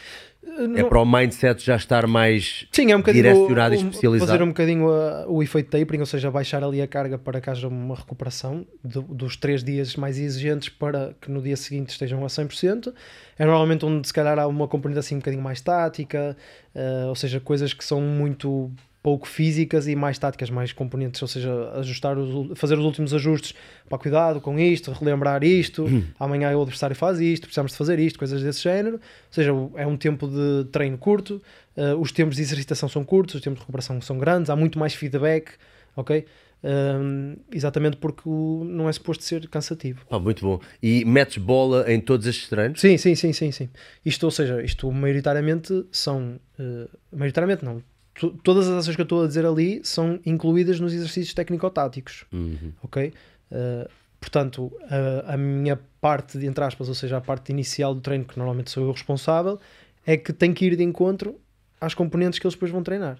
É 0.76 0.82
para 0.84 0.98
o 1.00 1.04
mindset 1.04 1.64
já 1.64 1.76
estar 1.76 2.06
mais 2.06 2.66
Sim, 2.72 2.90
é 2.90 2.96
um 2.96 3.02
direcionado 3.02 3.74
o- 3.74 3.78
e 3.78 3.82
o- 3.84 3.88
especializado. 3.88 4.30
Fazer 4.32 4.42
um 4.42 4.48
bocadinho 4.48 4.86
uh, 4.88 5.24
o 5.30 5.42
efeito 5.42 5.70
tapering, 5.70 6.00
ou 6.00 6.06
seja, 6.06 6.30
baixar 6.30 6.64
ali 6.64 6.80
a 6.80 6.86
carga 6.88 7.18
para 7.18 7.40
que 7.40 7.48
haja 7.50 7.68
uma 7.68 7.94
recuperação 7.94 8.66
do- 8.82 9.02
dos 9.02 9.36
três 9.36 9.62
dias 9.62 9.94
mais 9.96 10.18
exigentes 10.18 10.68
para 10.68 11.14
que 11.20 11.30
no 11.30 11.40
dia 11.42 11.56
seguinte 11.56 11.90
estejam 11.90 12.24
a 12.24 12.28
100%. 12.28 12.92
É 13.38 13.44
normalmente 13.44 13.84
onde 13.84 14.06
se 14.06 14.14
calhar 14.14 14.38
há 14.38 14.46
uma 14.46 14.66
componente 14.66 14.98
assim 14.98 15.14
um 15.14 15.18
bocadinho 15.18 15.42
mais 15.42 15.60
tática, 15.60 16.36
uh, 16.74 17.08
ou 17.08 17.14
seja, 17.14 17.38
coisas 17.38 17.72
que 17.72 17.84
são 17.84 18.00
muito 18.00 18.70
pouco 19.02 19.26
físicas 19.26 19.86
e 19.88 19.96
mais 19.96 20.18
táticas, 20.18 20.50
mais 20.50 20.72
componentes, 20.72 21.22
ou 21.22 21.28
seja, 21.28 21.70
ajustar 21.76 22.18
os, 22.18 22.58
fazer 22.58 22.78
os 22.78 22.84
últimos 22.84 23.14
ajustes 23.14 23.54
para 23.88 23.96
cuidado 23.98 24.40
com 24.42 24.58
isto, 24.58 24.92
relembrar 24.92 25.42
isto, 25.42 25.86
amanhã 26.18 26.54
o 26.56 26.60
adversário 26.62 26.94
faz 26.94 27.18
isto, 27.18 27.44
precisamos 27.44 27.72
de 27.72 27.78
fazer 27.78 27.98
isto, 27.98 28.18
coisas 28.18 28.42
desse 28.42 28.62
género. 28.62 28.96
Ou 28.96 29.00
seja, 29.30 29.52
é 29.76 29.86
um 29.86 29.96
tempo 29.96 30.28
de 30.28 30.64
treino 30.70 30.98
curto, 30.98 31.40
uh, 31.76 31.98
os 31.98 32.12
tempos 32.12 32.36
de 32.36 32.42
exercitação 32.42 32.88
são 32.90 33.02
curtos, 33.02 33.36
os 33.36 33.40
tempos 33.40 33.58
de 33.58 33.62
recuperação 33.62 33.98
são 34.02 34.18
grandes, 34.18 34.50
há 34.50 34.56
muito 34.56 34.78
mais 34.78 34.92
feedback, 34.94 35.52
ok? 35.96 36.26
Um, 36.62 37.36
exatamente 37.50 37.96
porque 37.96 38.20
o- 38.26 38.64
não 38.66 38.86
é 38.86 38.92
suposto 38.92 39.24
ser 39.24 39.48
cansativo. 39.48 40.04
Pá, 40.06 40.18
muito 40.18 40.44
bom. 40.44 40.60
E 40.82 41.06
metes 41.06 41.38
bola 41.38 41.90
em 41.90 41.98
todos 41.98 42.26
estes 42.26 42.50
treinos? 42.50 42.78
Sim, 42.78 42.98
sim, 42.98 43.14
sim, 43.14 43.32
sim, 43.32 43.50
sim. 43.50 43.70
Isto, 44.04 44.24
ou 44.24 44.30
seja, 44.30 44.62
isto 44.62 44.92
maioritariamente 44.92 45.86
são, 45.90 46.38
uh, 46.58 46.88
maioritariamente 47.10 47.64
não, 47.64 47.82
todas 48.42 48.68
as 48.68 48.78
ações 48.78 48.96
que 48.96 49.02
eu 49.02 49.04
estou 49.04 49.24
a 49.24 49.26
dizer 49.26 49.46
ali 49.46 49.80
são 49.84 50.20
incluídas 50.26 50.78
nos 50.80 50.92
exercícios 50.92 51.34
técnico-táticos, 51.34 52.24
ok? 52.82 53.12
Uh, 53.50 53.90
portanto, 54.20 54.72
a, 55.26 55.34
a 55.34 55.36
minha 55.36 55.78
parte, 56.00 56.38
de, 56.38 56.46
entre 56.46 56.62
aspas, 56.64 56.88
ou 56.88 56.94
seja, 56.94 57.16
a 57.16 57.20
parte 57.20 57.50
inicial 57.50 57.94
do 57.94 58.00
treino, 58.00 58.24
que 58.24 58.36
normalmente 58.36 58.70
sou 58.70 58.84
eu 58.84 58.92
responsável, 58.92 59.58
é 60.06 60.16
que 60.16 60.32
tem 60.32 60.52
que 60.52 60.66
ir 60.66 60.76
de 60.76 60.82
encontro 60.82 61.38
às 61.80 61.94
componentes 61.94 62.38
que 62.38 62.46
eles 62.46 62.54
depois 62.54 62.70
vão 62.70 62.82
treinar. 62.82 63.18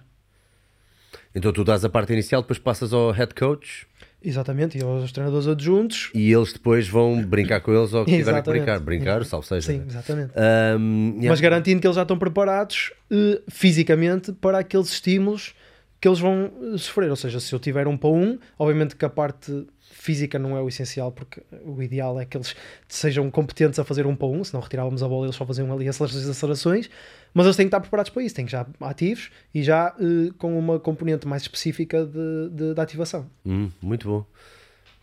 Então 1.33 1.51
tu 1.51 1.63
dás 1.63 1.83
a 1.83 1.89
parte 1.89 2.13
inicial, 2.13 2.41
depois 2.41 2.59
passas 2.59 2.93
ao 2.93 3.11
head 3.11 3.33
coach 3.33 3.87
Exatamente, 4.23 4.77
e 4.77 4.83
aos 4.83 5.11
treinadores 5.11 5.47
adjuntos. 5.47 6.11
e 6.13 6.31
eles 6.31 6.53
depois 6.53 6.87
vão 6.87 7.23
brincar 7.23 7.59
com 7.59 7.73
eles 7.73 7.91
ou 7.93 8.05
que 8.05 8.15
tiverem 8.15 8.43
que 8.43 8.49
brincar. 8.49 8.79
Brincar, 8.79 9.25
salvo 9.25 9.45
seja. 9.47 9.71
Sim, 9.71 9.79
né? 9.79 9.85
exatamente. 9.87 10.31
Ahm, 10.35 11.13
yeah. 11.13 11.29
Mas 11.29 11.41
garantindo 11.41 11.81
que 11.81 11.87
eles 11.87 11.95
já 11.95 12.03
estão 12.03 12.17
preparados 12.17 12.91
eh, 13.09 13.41
fisicamente 13.49 14.31
para 14.33 14.59
aqueles 14.59 14.91
estímulos 14.91 15.55
que 15.99 16.07
eles 16.07 16.19
vão 16.19 16.51
eh, 16.73 16.77
sofrer. 16.77 17.09
Ou 17.09 17.15
seja, 17.15 17.39
se 17.39 17.53
eu 17.53 17.59
tiver 17.59 17.87
um 17.87 17.97
para 17.97 18.09
um, 18.09 18.37
obviamente 18.59 18.95
que 18.95 19.05
a 19.05 19.09
parte 19.09 19.65
física 19.91 20.39
não 20.39 20.57
é 20.57 20.61
o 20.61 20.67
essencial, 20.67 21.11
porque 21.11 21.41
o 21.63 21.81
ideal 21.81 22.19
é 22.19 22.25
que 22.25 22.37
eles 22.37 22.55
sejam 22.87 23.29
competentes 23.29 23.79
a 23.79 23.83
fazer 23.83 24.05
um 24.07 24.15
para 24.15 24.27
um, 24.27 24.43
senão 24.43 24.61
retirávamos 24.61 25.03
a 25.03 25.07
bola 25.07 25.25
e 25.25 25.27
eles 25.27 25.35
só 25.35 25.45
faziam 25.45 25.71
ali 25.71 25.87
acelerações 25.87 26.25
e 26.25 26.29
acelerações. 26.31 26.89
Mas 27.33 27.45
eles 27.45 27.55
têm 27.55 27.65
que 27.65 27.67
estar 27.69 27.79
preparados 27.79 28.09
para 28.11 28.23
isso, 28.23 28.35
têm 28.35 28.45
que 28.45 28.51
já 28.51 28.65
ativos 28.81 29.29
e 29.53 29.63
já 29.63 29.95
eh, 29.99 30.31
com 30.37 30.57
uma 30.57 30.79
componente 30.79 31.27
mais 31.27 31.43
específica 31.43 32.05
de, 32.05 32.49
de, 32.49 32.73
de 32.73 32.81
ativação. 32.81 33.25
Hum, 33.45 33.69
muito 33.81 34.07
bom. 34.07 34.25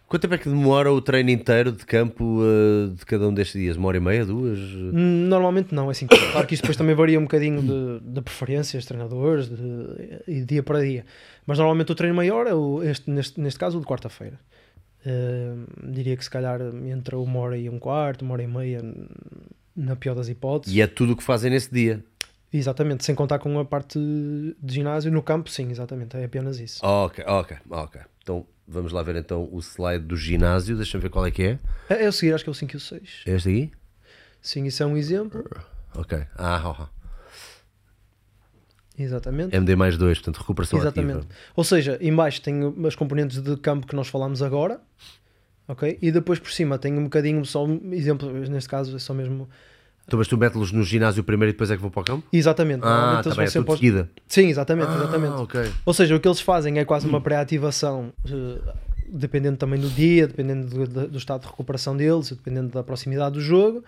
Quanto 0.08 0.22
tempo 0.22 0.34
é 0.34 0.38
que 0.38 0.48
demora 0.48 0.90
o 0.90 1.02
treino 1.02 1.28
inteiro 1.28 1.70
de 1.70 1.84
campo 1.84 2.40
uh, 2.40 2.88
de 2.94 3.04
cada 3.04 3.28
um 3.28 3.34
destes 3.34 3.60
dias? 3.60 3.76
Uma 3.76 3.88
hora 3.88 3.98
e 3.98 4.00
meia, 4.00 4.24
duas? 4.24 4.58
Hum, 4.58 5.26
Normalmente 5.28 5.74
não, 5.74 5.88
é 5.88 5.90
assim. 5.90 6.06
Claro 6.32 6.46
que 6.46 6.54
isso 6.54 6.62
depois 6.62 6.78
também 6.78 6.94
varia 6.94 7.18
um 7.18 7.24
bocadinho 7.24 7.60
de, 7.60 8.00
de 8.14 8.22
preferências, 8.22 8.86
treinadores 8.86 9.50
de, 9.50 10.22
e 10.26 10.42
dia 10.42 10.62
para 10.62 10.80
dia. 10.80 11.04
Mas 11.46 11.58
normalmente 11.58 11.92
o 11.92 11.94
treino 11.94 12.16
maior 12.16 12.46
é 12.46 12.54
o, 12.54 12.82
este, 12.82 13.10
neste, 13.10 13.38
neste 13.38 13.58
caso 13.58 13.76
o 13.76 13.80
de 13.82 13.86
quarta-feira. 13.86 14.40
Hum, 15.06 15.66
diria 15.92 16.16
que 16.16 16.24
se 16.24 16.30
calhar 16.30 16.58
entre 16.86 17.14
uma 17.14 17.40
hora 17.40 17.58
e 17.58 17.68
um 17.68 17.78
quarto, 17.78 18.22
uma 18.22 18.32
hora 18.32 18.42
e 18.42 18.46
meia, 18.46 18.82
na 19.76 19.94
pior 19.94 20.14
das 20.14 20.30
hipóteses. 20.30 20.74
E 20.74 20.80
é 20.80 20.86
tudo 20.86 21.12
o 21.12 21.16
que 21.16 21.22
fazem 21.22 21.50
nesse 21.50 21.70
dia. 21.70 22.02
Exatamente, 22.52 23.04
sem 23.04 23.14
contar 23.14 23.38
com 23.38 23.58
a 23.58 23.64
parte 23.64 23.98
de 23.98 24.74
ginásio 24.74 25.12
no 25.12 25.22
campo, 25.22 25.50
sim, 25.50 25.70
exatamente, 25.70 26.16
é 26.16 26.24
apenas 26.24 26.58
isso. 26.58 26.84
Ok, 26.84 27.22
ok, 27.26 27.58
ok. 27.68 28.00
Então 28.22 28.46
vamos 28.66 28.92
lá 28.92 29.02
ver 29.02 29.16
então 29.16 29.48
o 29.52 29.58
slide 29.58 30.04
do 30.04 30.16
ginásio. 30.16 30.76
Deixa-me 30.76 31.02
ver 31.02 31.10
qual 31.10 31.26
é 31.26 31.30
que 31.30 31.42
é. 31.42 31.58
É, 31.88 32.04
é 32.04 32.08
o 32.08 32.12
seguir, 32.12 32.34
acho 32.34 32.44
que 32.44 32.50
é 32.50 32.52
o 32.52 32.54
5 32.54 32.74
e 32.74 32.76
o 32.76 32.80
6. 32.80 33.22
É 33.26 33.34
este 33.34 33.48
aqui? 33.48 33.72
Sim, 34.40 34.64
isso 34.64 34.82
é 34.82 34.86
um 34.86 34.96
exemplo. 34.96 35.44
Ok. 35.94 36.18
Ah, 36.36 36.56
ah, 36.64 36.76
ah. 36.84 36.88
Exatamente. 38.98 39.54
MD 39.54 39.76
mais 39.76 39.96
2, 39.96 40.18
portanto 40.18 40.38
recuperação 40.38 40.78
Exatamente. 40.78 41.18
ativa. 41.18 41.34
Ou 41.54 41.64
seja, 41.64 41.98
em 42.00 42.14
baixo 42.14 42.42
tem 42.42 42.60
as 42.86 42.96
componentes 42.96 43.40
de 43.40 43.56
campo 43.56 43.86
que 43.86 43.94
nós 43.94 44.08
falamos 44.08 44.42
agora, 44.42 44.80
ok? 45.68 45.98
E 46.02 46.10
depois 46.10 46.38
por 46.38 46.50
cima 46.50 46.78
tem 46.78 46.98
um 46.98 47.04
bocadinho, 47.04 47.44
só 47.44 47.64
um 47.64 47.92
exemplo, 47.92 48.30
neste 48.32 48.68
caso 48.68 48.96
é 48.96 48.98
só 48.98 49.14
mesmo. 49.14 49.48
Então, 50.08 50.18
mas 50.18 50.26
tu 50.26 50.38
metes-los 50.38 50.72
no 50.72 50.82
ginásio 50.82 51.22
primeiro 51.22 51.50
e 51.50 51.52
depois 51.52 51.70
é 51.70 51.76
que 51.76 51.82
vão 51.82 51.90
para 51.90 52.00
o 52.00 52.04
campo? 52.04 52.26
Exatamente. 52.32 52.80
Ah, 52.82 53.20
tá 53.22 53.34
bem, 53.34 53.44
é 53.44 53.50
tudo 53.50 53.70
seguida. 53.76 54.10
Sim, 54.26 54.46
exatamente, 54.48 54.96
exatamente. 54.96 55.34
Ah, 55.34 55.42
ok. 55.42 55.70
Ou 55.84 55.92
seja, 55.92 56.16
o 56.16 56.20
que 56.20 56.26
eles 56.26 56.40
fazem 56.40 56.78
é 56.78 56.84
quase 56.86 57.06
uma 57.06 57.20
pré-ativação, 57.20 58.10
eh, 58.26 58.72
dependendo 59.06 59.58
também 59.58 59.78
do 59.78 59.88
dia, 59.90 60.26
dependendo 60.26 60.66
do, 60.66 60.86
do- 60.88 61.08
do 61.08 61.18
estado 61.18 61.42
de 61.42 61.48
recuperação 61.48 61.94
deles, 61.94 62.30
dependendo 62.30 62.70
da 62.70 62.82
proximidade 62.82 63.34
do 63.34 63.40
jogo. 63.42 63.84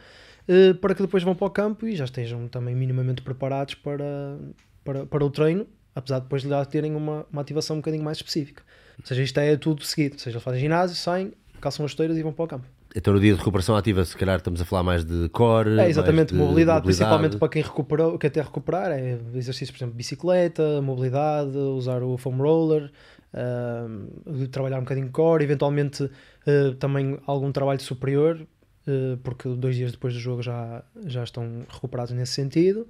uh, 0.49 0.75
para 0.75 0.95
que 0.95 1.01
depois 1.03 1.23
vão 1.23 1.35
para 1.35 1.47
o 1.47 1.51
campo 1.51 1.87
e 1.87 1.97
já 1.97 2.05
estejam 2.05 2.49
também 2.49 2.75
minimamente 2.75 3.23
preparados 3.23 3.75
para, 3.77 4.37
para, 4.85 5.07
para 5.07 5.25
o 5.25 5.31
treino, 5.31 5.67
apesar 5.95 6.19
de 6.19 6.25
depois 6.25 6.43
de 6.43 6.49
já 6.51 6.63
terem 6.67 6.95
uma, 6.95 7.25
uma 7.33 7.41
ativação 7.43 7.77
um 7.77 7.79
bocadinho 7.79 8.03
mais 8.05 8.19
específica. 8.19 8.63
Ou 8.99 9.07
seja, 9.07 9.23
isto 9.23 9.39
é 9.41 9.57
tudo 9.57 9.85
seguido. 9.85 10.17
Ou 10.17 10.19
seja, 10.19 10.37
eles 10.37 10.43
fazem 10.45 10.61
ginásio, 10.61 10.97
saem, 10.97 11.33
calçam 11.63 11.85
as 11.87 11.93
esteiras 11.93 12.19
e 12.19 12.23
vão 12.23 12.33
para 12.33 12.45
o 12.45 12.49
campo. 12.49 12.67
Então 12.95 13.15
no 13.15 13.21
dia 13.21 13.33
de 13.33 13.39
recuperação 13.39 13.77
ativa, 13.77 14.05
se 14.05 14.17
calhar 14.17 14.37
estamos 14.37 14.61
a 14.61 14.65
falar 14.65 14.83
mais 14.83 15.05
de 15.05 15.29
core. 15.29 15.79
É 15.79 15.89
exatamente, 15.89 16.33
de 16.33 16.35
mobilidade, 16.35 16.81
mobilidade, 16.81 16.83
principalmente 16.83 17.37
para 17.37 17.49
quem 17.49 17.63
recuperou, 17.63 18.19
quer 18.19 18.27
até 18.29 18.43
recuperar, 18.43 18.91
é 18.91 19.19
exercício, 19.35 19.73
por 19.73 19.79
exemplo, 19.79 19.95
bicicleta, 19.95 20.83
mobilidade, 20.83 21.57
usar 21.57 22.03
o 22.03 22.17
foam 22.19 22.37
roller, 22.37 22.91
uh, 23.33 24.49
trabalhar 24.49 24.79
um 24.79 24.83
bocadinho 24.83 25.11
core, 25.11 25.45
eventualmente 25.45 26.03
uh, 26.03 26.75
também 26.79 27.19
algum 27.27 27.53
trabalho 27.53 27.81
superior, 27.81 28.41
uh, 28.87 29.17
porque 29.23 29.49
dois 29.49 29.77
dias 29.77 29.93
depois 29.93 30.13
do 30.13 30.21
jogo 30.21 30.43
já, 30.43 30.83
já 31.07 31.23
estão 31.23 31.65
recuperados 31.69 32.13
nesse 32.13 32.33
sentido. 32.33 32.89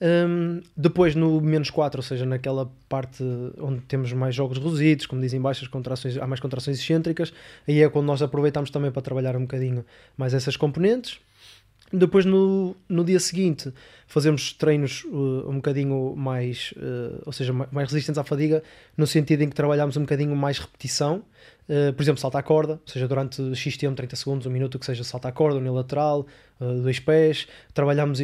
Um, 0.00 0.60
depois 0.76 1.14
no 1.14 1.40
menos 1.40 1.70
4, 1.70 1.98
ou 1.98 2.02
seja, 2.02 2.26
naquela 2.26 2.70
parte 2.88 3.24
onde 3.58 3.80
temos 3.82 4.12
mais 4.12 4.34
jogos 4.34 4.58
reduzidos, 4.58 5.06
como 5.06 5.22
dizem 5.22 5.40
baixas 5.40 5.68
contrações, 5.68 6.18
há 6.18 6.26
mais 6.26 6.40
contrações 6.40 6.78
excêntricas, 6.78 7.32
aí 7.66 7.82
é 7.82 7.88
quando 7.88 8.06
nós 8.06 8.20
aproveitamos 8.20 8.70
também 8.70 8.90
para 8.90 9.00
trabalhar 9.00 9.36
um 9.36 9.42
bocadinho 9.42 9.84
mais 10.16 10.34
essas 10.34 10.56
componentes. 10.56 11.18
Depois 11.92 12.24
no, 12.24 12.74
no 12.88 13.04
dia 13.04 13.20
seguinte 13.20 13.72
fazemos 14.08 14.52
treinos 14.52 15.04
uh, 15.04 15.48
um 15.48 15.56
bocadinho 15.56 16.14
mais, 16.16 16.72
uh, 16.76 17.22
ou 17.24 17.32
seja, 17.32 17.52
mais 17.52 17.90
resistentes 17.90 18.18
à 18.18 18.24
fadiga, 18.24 18.62
no 18.96 19.06
sentido 19.06 19.42
em 19.42 19.48
que 19.48 19.54
trabalhamos 19.54 19.96
um 19.96 20.00
bocadinho 20.00 20.34
mais 20.34 20.58
repetição, 20.58 21.22
uh, 21.68 21.92
por 21.92 22.02
exemplo, 22.02 22.20
salta 22.20 22.38
a 22.38 22.42
corda, 22.42 22.74
ou 22.74 22.92
seja, 22.92 23.06
durante 23.06 23.54
X 23.54 23.76
tempo, 23.76 23.94
30 23.94 24.16
segundos, 24.16 24.46
um 24.46 24.50
minuto, 24.50 24.78
que 24.78 24.86
seja 24.86 25.04
salta 25.04 25.28
a 25.28 25.32
corda, 25.32 25.58
unilateral, 25.58 26.26
uh, 26.60 26.82
dois 26.82 26.98
pés, 26.98 27.46
trabalhamos 27.72 28.20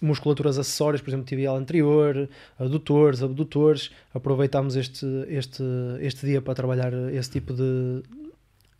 musculaturas 0.00 0.58
acessórias, 0.58 1.00
por 1.00 1.08
exemplo, 1.08 1.26
tibial 1.26 1.56
anterior, 1.56 2.28
adutores, 2.58 3.22
abdutores, 3.22 3.90
aproveitamos 4.12 4.76
este, 4.76 5.06
este, 5.28 5.62
este 6.00 6.26
dia 6.26 6.42
para 6.42 6.54
trabalhar 6.54 6.92
esse 7.12 7.30
tipo 7.30 7.54
de, 7.54 8.02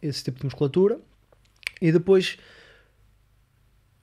esse 0.02 0.24
tipo 0.24 0.38
de 0.38 0.44
musculatura, 0.44 0.98
e 1.80 1.90
depois 1.90 2.38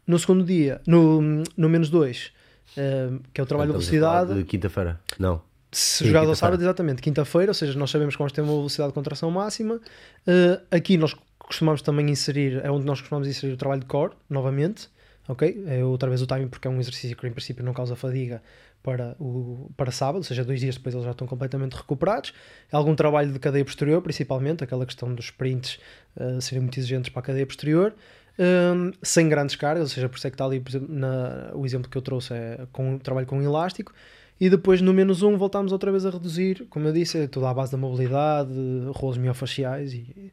no 0.10 0.18
segundo 0.18 0.44
dia, 0.44 0.82
no, 0.88 1.22
no 1.56 1.70
menos 1.70 1.88
2, 1.92 2.32
uh, 2.72 3.20
que 3.32 3.40
é 3.40 3.44
o 3.44 3.46
trabalho 3.46 3.68
de 3.68 3.74
velocidade. 3.74 4.34
De 4.34 4.44
quinta-feira? 4.44 5.00
Não. 5.20 5.40
Se 5.72 6.04
jogado 6.04 6.30
ao 6.30 6.36
sábado, 6.36 6.60
exatamente, 6.60 7.00
quinta-feira, 7.00 7.52
ou 7.52 7.54
seja, 7.54 7.78
nós 7.78 7.92
sabemos 7.92 8.16
que 8.16 8.18
vamos 8.18 8.34
ter 8.34 8.42
uma 8.42 8.54
velocidade 8.54 8.90
de 8.90 8.96
contração 8.96 9.30
máxima. 9.30 9.76
Uh, 9.76 10.60
aqui 10.72 10.98
nós 10.98 11.16
costumamos 11.38 11.84
também 11.84 12.10
inserir, 12.10 12.60
é 12.64 12.72
onde 12.72 12.88
nós 12.88 13.00
costumamos 13.00 13.28
inserir 13.28 13.54
o 13.54 13.58
trabalho 13.58 13.82
de 13.82 13.86
core, 13.86 14.14
novamente, 14.28 14.90
ok? 15.28 15.64
É 15.68 15.86
outra 15.86 16.10
vez 16.10 16.24
o 16.24 16.26
timing, 16.26 16.48
porque 16.48 16.68
é 16.68 16.72
um 16.72 16.80
exercício 16.80 17.16
que 17.16 17.28
em 17.28 17.32
princípio 17.32 17.64
não 17.64 17.72
causa 17.72 17.96
fadiga 17.96 18.42
para, 18.82 19.16
o, 19.20 19.70
para 19.78 19.92
sábado, 19.92 20.18
ou 20.18 20.24
seja, 20.24 20.44
dois 20.44 20.60
dias 20.60 20.76
depois 20.76 20.96
eles 20.96 21.06
já 21.06 21.12
estão 21.12 21.28
completamente 21.28 21.74
recuperados. 21.74 22.34
Algum 22.72 22.96
trabalho 22.96 23.32
de 23.32 23.38
cadeia 23.38 23.64
posterior, 23.64 24.02
principalmente, 24.02 24.64
aquela 24.64 24.88
questão 24.88 25.14
dos 25.14 25.26
sprints 25.26 25.80
uh, 26.18 26.42
serem 26.42 26.64
muito 26.64 26.80
exigentes 26.80 27.12
para 27.12 27.20
a 27.20 27.24
cadeia 27.24 27.46
posterior 27.46 27.94
um, 28.40 28.92
sem 29.04 29.28
grandes 29.28 29.56
cargas, 29.56 29.84
ou 29.84 29.90
seja, 29.90 30.08
por 30.08 30.18
isso 30.18 30.26
é 30.26 30.30
que 30.30 30.36
está 30.36 30.46
ali, 30.46 30.60
por 30.60 30.70
exemplo, 30.70 30.88
na, 30.90 31.52
o 31.54 31.66
exemplo 31.66 31.90
que 31.90 31.98
eu 31.98 32.02
trouxe 32.02 32.34
é 32.34 32.66
com 32.72 32.98
trabalho 32.98 33.28
com 33.28 33.42
elástico, 33.42 33.94
e 34.40 34.50
depois 34.50 34.82
no 34.82 34.94
menos 34.94 35.22
um 35.22 35.38
voltamos 35.38 35.74
outra 35.74 35.92
vez 35.92 36.06
a 36.06 36.10
reduzir, 36.10 36.66
como 36.70 36.88
eu 36.88 36.94
disse, 36.94 37.18
é 37.18 37.28
toda 37.28 37.50
a 37.50 37.54
base 37.54 37.72
da 37.72 37.78
mobilidade, 37.78 38.52
rolos 38.94 39.18
miofaciais 39.18 39.94
e 39.94 40.32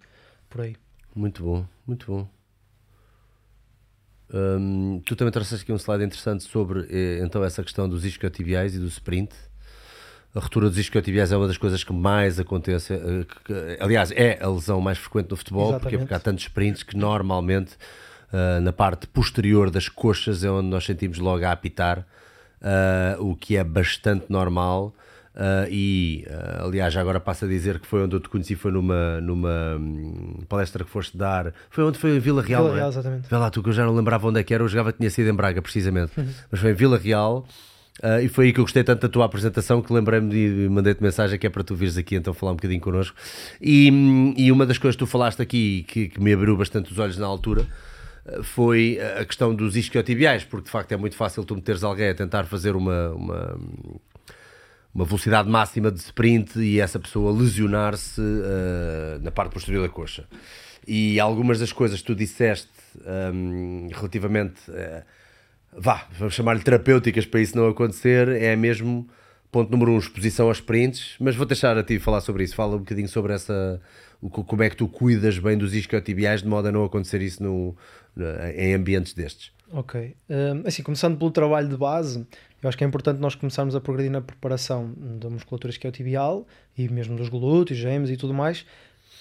por 0.48 0.60
aí. 0.60 0.76
Muito 1.14 1.42
bom, 1.42 1.66
muito 1.86 2.06
bom. 2.06 2.28
Um, 4.32 5.00
tu 5.04 5.14
também 5.16 5.32
trouxeste 5.32 5.62
aqui 5.62 5.72
um 5.72 5.76
slide 5.76 6.04
interessante 6.04 6.44
sobre 6.44 6.86
eh, 6.90 7.20
então 7.22 7.44
essa 7.44 7.62
questão 7.62 7.88
dos 7.88 8.04
isquiotibiais 8.04 8.74
e 8.74 8.78
do 8.78 8.86
sprint. 8.86 9.32
A 10.36 10.40
ruptura 10.40 10.68
dos 10.68 10.76
isquiotibiais 10.76 11.32
é 11.32 11.36
uma 11.36 11.46
das 11.46 11.56
coisas 11.56 11.82
que 11.82 11.94
mais 11.94 12.38
acontece. 12.38 12.92
Eh, 12.92 13.24
que, 13.44 13.78
aliás, 13.80 14.12
é 14.12 14.38
a 14.42 14.48
lesão 14.48 14.82
mais 14.82 14.98
frequente 14.98 15.30
no 15.30 15.36
futebol, 15.36 15.80
porque, 15.80 15.96
porque 15.96 16.12
há 16.12 16.18
tantos 16.18 16.44
sprints 16.44 16.82
que 16.82 16.94
normalmente 16.94 17.72
uh, 18.32 18.60
na 18.60 18.70
parte 18.70 19.06
posterior 19.06 19.70
das 19.70 19.88
coxas 19.88 20.44
é 20.44 20.50
onde 20.50 20.68
nós 20.68 20.84
sentimos 20.84 21.18
logo 21.18 21.42
a 21.42 21.52
apitar, 21.52 22.00
uh, 22.60 23.24
o 23.24 23.34
que 23.34 23.56
é 23.56 23.64
bastante 23.64 24.26
normal. 24.28 24.94
Uh, 25.34 25.68
e 25.70 26.26
aliás, 26.60 26.92
já 26.92 27.00
agora 27.00 27.18
passo 27.18 27.46
a 27.46 27.48
dizer 27.48 27.78
que 27.78 27.86
foi 27.86 28.02
onde 28.02 28.16
eu 28.16 28.20
te 28.20 28.28
conheci, 28.28 28.54
foi 28.54 28.70
numa, 28.70 29.20
numa 29.22 29.76
um, 29.78 30.44
palestra 30.46 30.84
que 30.84 30.90
foste 30.90 31.16
dar. 31.16 31.54
Foi 31.70 31.82
onde 31.82 31.98
foi 31.98 32.14
em 32.14 32.18
Vila 32.18 32.42
Real. 32.42 32.64
Vila 32.64 32.74
Real, 32.74 32.88
é? 32.88 32.90
exatamente. 32.90 33.28
Vê 33.28 33.36
lá, 33.36 33.50
tu 33.50 33.62
que 33.62 33.70
eu 33.70 33.72
já 33.72 33.86
não 33.86 33.94
lembrava 33.94 34.28
onde 34.28 34.38
é 34.38 34.42
que 34.42 34.52
era, 34.52 34.62
eu 34.62 34.68
jogava, 34.68 34.92
tinha 34.92 35.08
sido 35.08 35.30
em 35.30 35.34
Braga, 35.34 35.62
precisamente. 35.62 36.12
Uhum. 36.18 36.28
Mas 36.50 36.60
foi 36.60 36.72
em 36.72 36.74
Vila 36.74 36.98
Real. 36.98 37.46
Uh, 38.02 38.20
e 38.22 38.28
foi 38.28 38.46
aí 38.46 38.52
que 38.52 38.60
eu 38.60 38.64
gostei 38.64 38.84
tanto 38.84 39.00
da 39.00 39.08
tua 39.08 39.24
apresentação 39.24 39.80
que 39.80 39.90
lembrei-me 39.90 40.28
de 40.28 40.68
mandei-te 40.68 41.02
mensagem 41.02 41.38
que 41.38 41.46
é 41.46 41.50
para 41.50 41.64
tu 41.64 41.74
vires 41.74 41.96
aqui 41.96 42.14
então 42.14 42.34
falar 42.34 42.52
um 42.52 42.56
bocadinho 42.56 42.80
connosco. 42.80 43.16
E, 43.60 43.88
e 44.36 44.52
uma 44.52 44.66
das 44.66 44.76
coisas 44.76 44.96
que 44.96 45.04
tu 45.04 45.06
falaste 45.06 45.40
aqui 45.40 45.84
que, 45.88 46.08
que 46.08 46.20
me 46.20 46.32
abriu 46.32 46.56
bastante 46.56 46.92
os 46.92 46.98
olhos 46.98 47.16
na 47.16 47.26
altura 47.26 47.66
uh, 48.26 48.42
foi 48.42 48.98
a 49.18 49.24
questão 49.24 49.54
dos 49.54 49.76
isquiotibiais, 49.76 50.44
porque 50.44 50.66
de 50.66 50.70
facto 50.70 50.92
é 50.92 50.96
muito 50.96 51.16
fácil 51.16 51.42
tu 51.44 51.54
meteres 51.54 51.82
alguém 51.82 52.10
a 52.10 52.14
tentar 52.14 52.44
fazer 52.44 52.76
uma, 52.76 53.10
uma, 53.12 53.60
uma 54.94 55.04
velocidade 55.06 55.48
máxima 55.48 55.90
de 55.90 56.00
sprint 56.00 56.58
e 56.58 56.78
essa 56.78 56.98
pessoa 56.98 57.32
lesionar-se 57.32 58.20
uh, 58.20 59.22
na 59.22 59.30
parte 59.30 59.52
posterior 59.52 59.82
da 59.82 59.88
coxa. 59.88 60.26
E 60.86 61.18
algumas 61.18 61.58
das 61.58 61.72
coisas 61.72 62.00
que 62.00 62.06
tu 62.06 62.14
disseste 62.14 62.68
um, 63.34 63.88
relativamente 63.90 64.60
vá, 65.76 66.06
vamos 66.18 66.34
chamar-lhe 66.34 66.62
terapêuticas 66.62 67.26
para 67.26 67.40
isso 67.40 67.56
não 67.56 67.68
acontecer, 67.68 68.28
é 68.28 68.56
mesmo 68.56 69.06
ponto 69.52 69.70
número 69.70 69.92
um, 69.92 69.98
exposição 69.98 70.48
aos 70.48 70.58
sprints, 70.58 71.16
mas 71.20 71.36
vou 71.36 71.46
deixar 71.46 71.76
a 71.78 71.82
ti 71.82 71.98
falar 71.98 72.20
sobre 72.20 72.44
isso, 72.44 72.54
fala 72.54 72.76
um 72.76 72.80
bocadinho 72.80 73.08
sobre 73.08 73.32
essa, 73.32 73.80
como 74.30 74.62
é 74.62 74.70
que 74.70 74.76
tu 74.76 74.88
cuidas 74.88 75.38
bem 75.38 75.56
dos 75.56 75.74
isquiotibiais 75.74 76.42
de 76.42 76.48
modo 76.48 76.68
a 76.68 76.72
não 76.72 76.84
acontecer 76.84 77.22
isso 77.22 77.42
no, 77.42 77.76
em 78.54 78.74
ambientes 78.74 79.12
destes. 79.14 79.52
Ok, 79.70 80.14
um, 80.28 80.66
assim, 80.66 80.82
começando 80.82 81.18
pelo 81.18 81.30
trabalho 81.30 81.68
de 81.68 81.76
base, 81.76 82.26
eu 82.62 82.68
acho 82.68 82.78
que 82.78 82.84
é 82.84 82.86
importante 82.86 83.20
nós 83.20 83.34
começarmos 83.34 83.74
a 83.74 83.80
progredir 83.80 84.12
na 84.12 84.20
preparação 84.20 84.92
da 84.96 85.28
musculatura 85.28 85.72
isquiotibial 85.72 86.46
e 86.76 86.88
mesmo 86.88 87.16
dos 87.16 87.28
glúteos, 87.28 87.78
gêmeos 87.78 88.10
e 88.10 88.16
tudo 88.16 88.32
mais, 88.32 88.64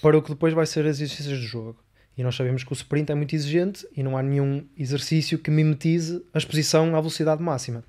para 0.00 0.16
o 0.16 0.22
que 0.22 0.30
depois 0.30 0.54
vai 0.54 0.66
ser 0.66 0.86
as 0.86 1.00
exercícios 1.00 1.38
de 1.38 1.46
jogo. 1.46 1.76
E 2.16 2.22
nós 2.22 2.34
sabemos 2.34 2.64
que 2.64 2.72
o 2.72 2.74
sprint 2.74 3.12
é 3.12 3.14
muito 3.14 3.34
exigente 3.34 3.86
e 3.94 4.02
não 4.02 4.16
há 4.16 4.22
nenhum 4.22 4.64
exercício 4.76 5.38
que 5.38 5.50
mimetize 5.50 6.24
a 6.32 6.38
exposição 6.38 6.96
à 6.96 7.00
velocidade 7.00 7.42
máxima. 7.42 7.84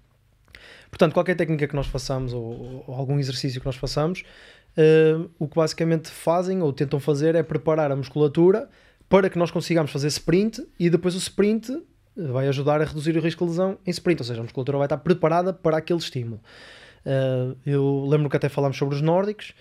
Portanto, 0.89 1.13
qualquer 1.13 1.35
técnica 1.35 1.67
que 1.67 1.75
nós 1.75 1.87
façamos 1.87 2.33
ou, 2.33 2.83
ou 2.87 2.95
algum 2.95 3.19
exercício 3.19 3.59
que 3.59 3.65
nós 3.65 3.75
façamos, 3.75 4.23
uh, 4.77 5.29
o 5.39 5.47
que 5.47 5.55
basicamente 5.55 6.09
fazem 6.09 6.61
ou 6.61 6.73
tentam 6.73 6.99
fazer 6.99 7.35
é 7.35 7.43
preparar 7.43 7.91
a 7.91 7.95
musculatura 7.95 8.69
para 9.09 9.29
que 9.29 9.37
nós 9.37 9.51
consigamos 9.51 9.91
fazer 9.91 10.07
sprint 10.07 10.65
e 10.79 10.89
depois 10.89 11.15
o 11.15 11.17
sprint 11.17 11.81
vai 12.15 12.47
ajudar 12.47 12.81
a 12.81 12.85
reduzir 12.85 13.15
o 13.15 13.21
risco 13.21 13.45
de 13.45 13.51
lesão 13.51 13.77
em 13.85 13.91
sprint, 13.91 14.21
ou 14.21 14.25
seja, 14.25 14.39
a 14.39 14.43
musculatura 14.43 14.77
vai 14.77 14.85
estar 14.85 14.97
preparada 14.97 15.53
para 15.53 15.77
aquele 15.77 15.99
estímulo. 15.99 16.41
Uh, 17.05 17.55
eu 17.65 18.05
lembro 18.09 18.29
que 18.29 18.35
até 18.35 18.49
falámos 18.49 18.77
sobre 18.77 18.95
os 18.95 19.01
nórdicos, 19.01 19.53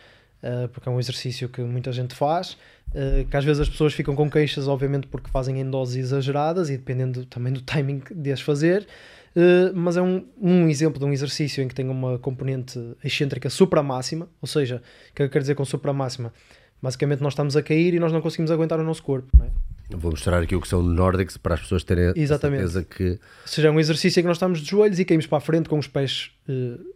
uh, 0.47 0.69
porque 0.69 0.89
é 0.89 0.93
um 0.93 0.99
exercício 0.99 1.49
que 1.49 1.61
muita 1.61 1.93
gente 1.93 2.15
faz, 2.15 2.57
Uh, 2.95 3.27
que 3.29 3.37
às 3.37 3.45
vezes 3.45 3.61
as 3.61 3.69
pessoas 3.69 3.93
ficam 3.93 4.15
com 4.15 4.31
queixas, 4.31 4.69
obviamente, 4.69 5.07
porque 5.09 5.29
fazem 5.29 5.61
em 5.61 5.69
doses 5.69 5.97
exageradas 5.97 6.71
e 6.71 6.77
dependendo 6.77 7.27
também 7.27 7.53
do 7.53 7.61
timing 7.61 8.01
de 8.11 8.33
as 8.33 8.41
fazer. 8.41 8.87
Uh, 9.35 9.75
mas 9.75 9.97
é 9.97 10.03
um, 10.03 10.25
um 10.41 10.69
exemplo 10.69 10.99
de 10.99 11.05
um 11.05 11.13
exercício 11.13 11.63
em 11.63 11.69
que 11.69 11.75
tem 11.75 11.89
uma 11.89 12.19
componente 12.19 12.81
excêntrica 13.05 13.51
supramáxima, 13.51 14.29
ou 14.41 14.49
seja, 14.49 14.83
o 15.11 15.15
que 15.15 15.23
eu 15.25 15.29
quero 15.29 15.43
dizer 15.43 15.55
com 15.55 15.65
supramáxima? 15.65 16.33
Basicamente, 16.81 17.21
nós 17.21 17.33
estamos 17.33 17.57
a 17.57 17.63
cair 17.63 17.93
e 17.93 17.99
nós 17.99 18.13
não 18.13 18.23
conseguimos 18.23 18.51
aguentar 18.51 18.79
o 18.81 18.85
nosso 18.85 19.03
corpo. 19.03 19.29
É? 19.43 19.51
Vou 19.91 20.11
mostrar 20.11 20.43
aqui 20.43 20.55
o 20.55 20.61
que 20.61 20.69
são 20.69 20.83
Nordics 20.83 21.37
para 21.37 21.55
as 21.55 21.61
pessoas 21.61 21.85
terem 21.85 22.13
Exatamente. 22.17 22.65
a 22.65 22.69
certeza 22.69 22.85
que. 22.85 23.11
Ou 23.11 23.19
seja, 23.47 23.69
é 23.69 23.71
um 23.71 23.79
exercício 23.79 24.21
em 24.21 24.23
que 24.23 24.29
nós 24.29 24.37
estamos 24.37 24.61
de 24.61 24.71
joelhos 24.71 24.99
e 24.99 25.05
caímos 25.05 25.27
para 25.27 25.39
a 25.39 25.41
frente 25.41 25.69
com 25.69 25.79
os 25.79 25.87
pés. 25.87 26.31
Uh, 26.49 26.95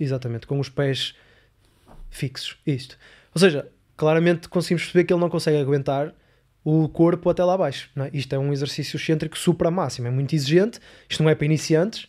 exatamente, 0.00 0.46
com 0.46 0.58
os 0.58 0.68
pés 0.68 1.14
fixos. 2.16 2.56
Isto. 2.66 2.98
Ou 3.34 3.40
seja, 3.40 3.68
claramente 3.96 4.48
conseguimos 4.48 4.82
perceber 4.84 5.04
que 5.04 5.12
ele 5.12 5.20
não 5.20 5.30
consegue 5.30 5.58
aguentar 5.58 6.14
o 6.64 6.88
corpo 6.88 7.30
até 7.30 7.44
lá 7.44 7.54
abaixo. 7.54 7.90
É? 7.96 8.10
Isto 8.12 8.34
é 8.34 8.38
um 8.38 8.52
exercício 8.52 8.96
excêntrico 8.96 9.38
supra 9.38 9.70
máximo, 9.70 10.08
é 10.08 10.10
muito 10.10 10.34
exigente. 10.34 10.80
Isto 11.08 11.22
não 11.22 11.30
é 11.30 11.34
para 11.34 11.44
iniciantes, 11.44 12.08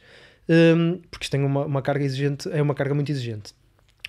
um, 0.49 0.99
porque 1.11 1.25
isto 1.25 1.31
tem 1.31 1.43
uma, 1.43 1.65
uma, 1.65 1.81
carga 1.81 2.03
exigente, 2.03 2.49
é 2.51 2.61
uma 2.61 2.73
carga 2.73 2.95
muito 2.95 3.11
exigente. 3.11 3.53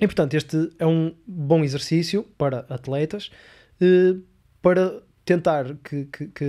E 0.00 0.06
portanto, 0.06 0.34
este 0.34 0.70
é 0.78 0.86
um 0.86 1.14
bom 1.26 1.62
exercício 1.62 2.22
para 2.38 2.60
atletas 2.70 3.30
uh, 3.82 4.22
para 4.62 5.02
tentar 5.24 5.76
que, 5.84 6.06
que, 6.06 6.28
que, 6.28 6.44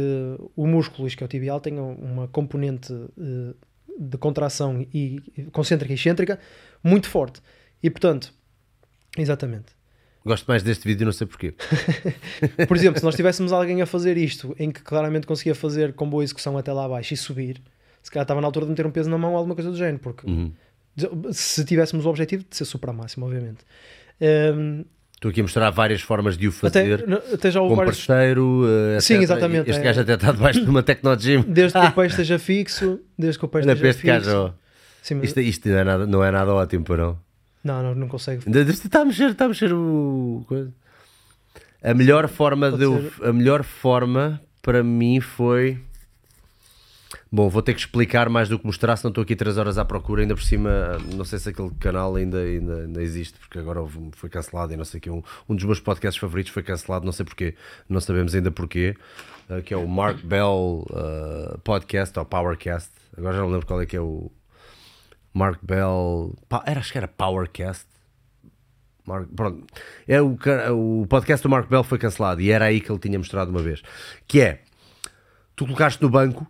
o 0.56 0.66
músculo 0.66 1.06
isquiotibial 1.06 1.60
tenha 1.60 1.82
uma 1.82 2.28
componente 2.30 2.94
uh, 2.94 3.56
de 4.00 4.18
contração 4.18 4.88
e 4.94 5.20
concêntrica 5.52 5.92
e 5.92 5.96
excêntrica 5.96 6.40
muito 6.82 7.10
forte. 7.10 7.42
E 7.84 7.90
portanto, 7.90 8.34
exatamente. 9.22 9.78
Gosto 10.26 10.46
mais 10.48 10.62
deste 10.62 10.86
vídeo, 10.88 11.06
não 11.06 11.14
sei 11.14 11.26
porquê. 11.28 11.54
Por 12.68 12.76
exemplo, 12.76 13.00
se 13.00 13.06
nós 13.06 13.16
tivéssemos 13.16 13.52
alguém 13.54 13.82
a 13.82 13.86
fazer 13.86 14.18
isto, 14.18 14.54
em 14.60 14.70
que 14.70 14.82
claramente 14.82 15.26
conseguia 15.26 15.56
fazer 15.56 15.94
com 15.94 16.10
boa 16.10 16.24
execução 16.24 16.58
até 16.58 16.72
lá 16.74 16.86
abaixo 16.86 17.14
e 17.14 17.18
subir, 17.18 17.62
se 18.04 18.12
calhar 18.12 18.24
estava 18.24 18.42
na 18.42 18.48
altura 18.48 18.66
de 18.66 18.72
meter 18.72 18.86
um 18.86 18.92
peso 18.92 19.10
na 19.10 19.18
mão 19.18 19.32
ou 19.32 19.38
alguma 19.38 19.56
coisa 19.56 19.72
do 19.72 19.78
género, 19.78 20.00
porque 20.00 20.30
Uhum. 20.30 20.52
se 21.32 21.64
tivéssemos 21.64 22.06
o 22.06 22.10
objetivo 22.10 22.44
de 22.50 22.56
ser 22.56 22.66
super 22.66 22.92
máximo, 22.94 23.26
obviamente. 23.26 23.60
Um, 24.22 24.84
Estou 25.16 25.32
aqui 25.32 25.42
a 25.42 25.44
mostrar 25.44 25.70
várias 25.72 26.02
formas 26.02 26.38
de 26.38 26.48
o 26.48 26.54
até, 26.64 26.98
fazer. 26.98 27.06
até 27.34 27.52
já 27.52 27.60
houve 27.62 27.72
com 27.72 27.76
vários. 27.78 28.06
parceiro. 28.06 28.64
eh, 28.96 29.02
Sim, 29.02 29.16
exatamente, 29.18 29.70
Este 29.70 29.82
é. 29.82 29.84
gajo 29.84 30.00
até 30.02 30.14
está 30.14 30.32
debaixo 30.32 30.64
de 30.64 30.70
uma 30.70 30.82
Tecnogym. 30.82 31.42
Desde 31.42 31.78
que 31.78 31.86
o 31.86 31.92
peixe 31.96 32.14
esteja 32.14 32.40
fixo, 32.40 33.00
desde 33.18 33.38
que 33.38 33.46
o 33.46 33.48
para 33.50 33.60
esteja 33.62 33.88
este 33.90 34.02
fixo. 34.02 34.14
gajo. 34.30 34.54
Sim, 35.02 35.16
mas- 35.16 35.24
Isto, 35.26 35.40
isto 35.42 35.68
não, 35.70 35.78
é 35.78 35.84
nada, 35.84 36.08
não 36.08 36.24
é 36.24 36.32
nada 36.32 36.54
ótimo, 36.54 36.86
para 36.86 36.98
não. 37.04 37.20
Não, 37.64 37.84
não, 37.84 37.96
não 37.96 38.08
consegue. 38.08 38.44
Está 38.48 39.02
a 39.02 39.06
mexer, 39.06 39.32
está 39.32 39.46
a 39.46 39.48
mexer 39.50 39.74
o. 39.74 40.46
A 41.82 41.94
melhor 41.94 42.28
forma 42.28 42.70
Pode 42.72 42.78
de 42.78 42.84
eu- 42.84 43.12
a 43.30 43.34
melhor 43.34 43.64
forma 43.64 44.42
para 44.62 44.84
mim 44.84 45.20
foi. 45.22 45.80
Bom, 47.32 47.48
vou 47.48 47.62
ter 47.62 47.74
que 47.76 47.80
explicar 47.80 48.28
mais 48.28 48.50
do 48.50 48.58
que 48.58 48.66
mostrar, 48.66 48.96
senão 48.98 49.10
estou 49.10 49.22
aqui 49.22 49.36
3 49.36 49.58
horas 49.58 49.78
à 49.78 49.86
procura. 49.86 50.22
Ainda 50.22 50.34
por 50.36 50.42
cima, 50.44 50.98
não 51.16 51.24
sei 51.24 51.38
se 51.38 51.50
aquele 51.50 51.70
canal 51.80 52.16
ainda, 52.16 52.40
ainda, 52.40 52.82
ainda 52.82 53.04
existe, 53.04 53.38
porque 53.40 53.60
agora 53.60 53.82
foi 54.14 54.30
cancelado 54.30 54.74
e 54.74 54.78
não 54.78 54.84
sei 54.86 54.98
o 54.98 55.02
que. 55.02 55.10
Um, 55.12 55.22
um 55.48 55.56
dos 55.56 55.64
meus 55.66 55.80
podcasts 55.80 56.20
favoritos 56.20 56.52
foi 56.52 56.64
cancelado, 56.64 57.06
não 57.06 57.12
sei 57.12 57.26
porquê, 57.26 57.56
não 57.88 58.02
sabemos 58.02 58.34
ainda 58.34 58.50
porquê. 58.52 58.96
eh, 59.50 59.62
que 59.62 59.74
é 59.74 59.78
o 59.78 59.88
Mark 59.88 60.24
Bell 60.24 60.86
eh, 60.92 61.58
Podcast 61.64 62.18
ou 62.18 62.26
Powercast. 62.26 62.90
Agora 63.18 63.36
já 63.36 63.42
não 63.42 63.50
lembro 63.50 63.66
qual 63.68 63.82
é 63.82 63.86
que 63.86 63.96
é 63.96 64.02
o. 64.02 64.32
Mark 65.34 65.60
Bell. 65.64 66.36
Era, 66.66 66.80
acho 66.80 66.92
que 66.92 66.98
era 66.98 67.08
Powercast. 67.08 67.86
Mark- 69.06 69.30
pronto. 69.36 69.66
É 70.08 70.22
o, 70.22 70.36
ca- 70.36 70.72
o 70.72 71.06
podcast 71.08 71.44
do 71.44 71.50
Mark 71.50 71.68
Bell 71.70 71.84
foi 71.84 71.98
cancelado 71.98 72.42
e 72.42 72.52
era 72.52 72.66
aí 72.66 72.80
que 72.82 72.92
ele 72.92 73.00
tinha 73.00 73.18
mostrado 73.18 73.50
uma 73.52 73.62
vez. 73.62 73.82
Que 74.28 74.42
é, 74.42 74.62
tu 75.56 75.66
colocaste 75.66 76.02
no 76.02 76.10
banco 76.10 76.46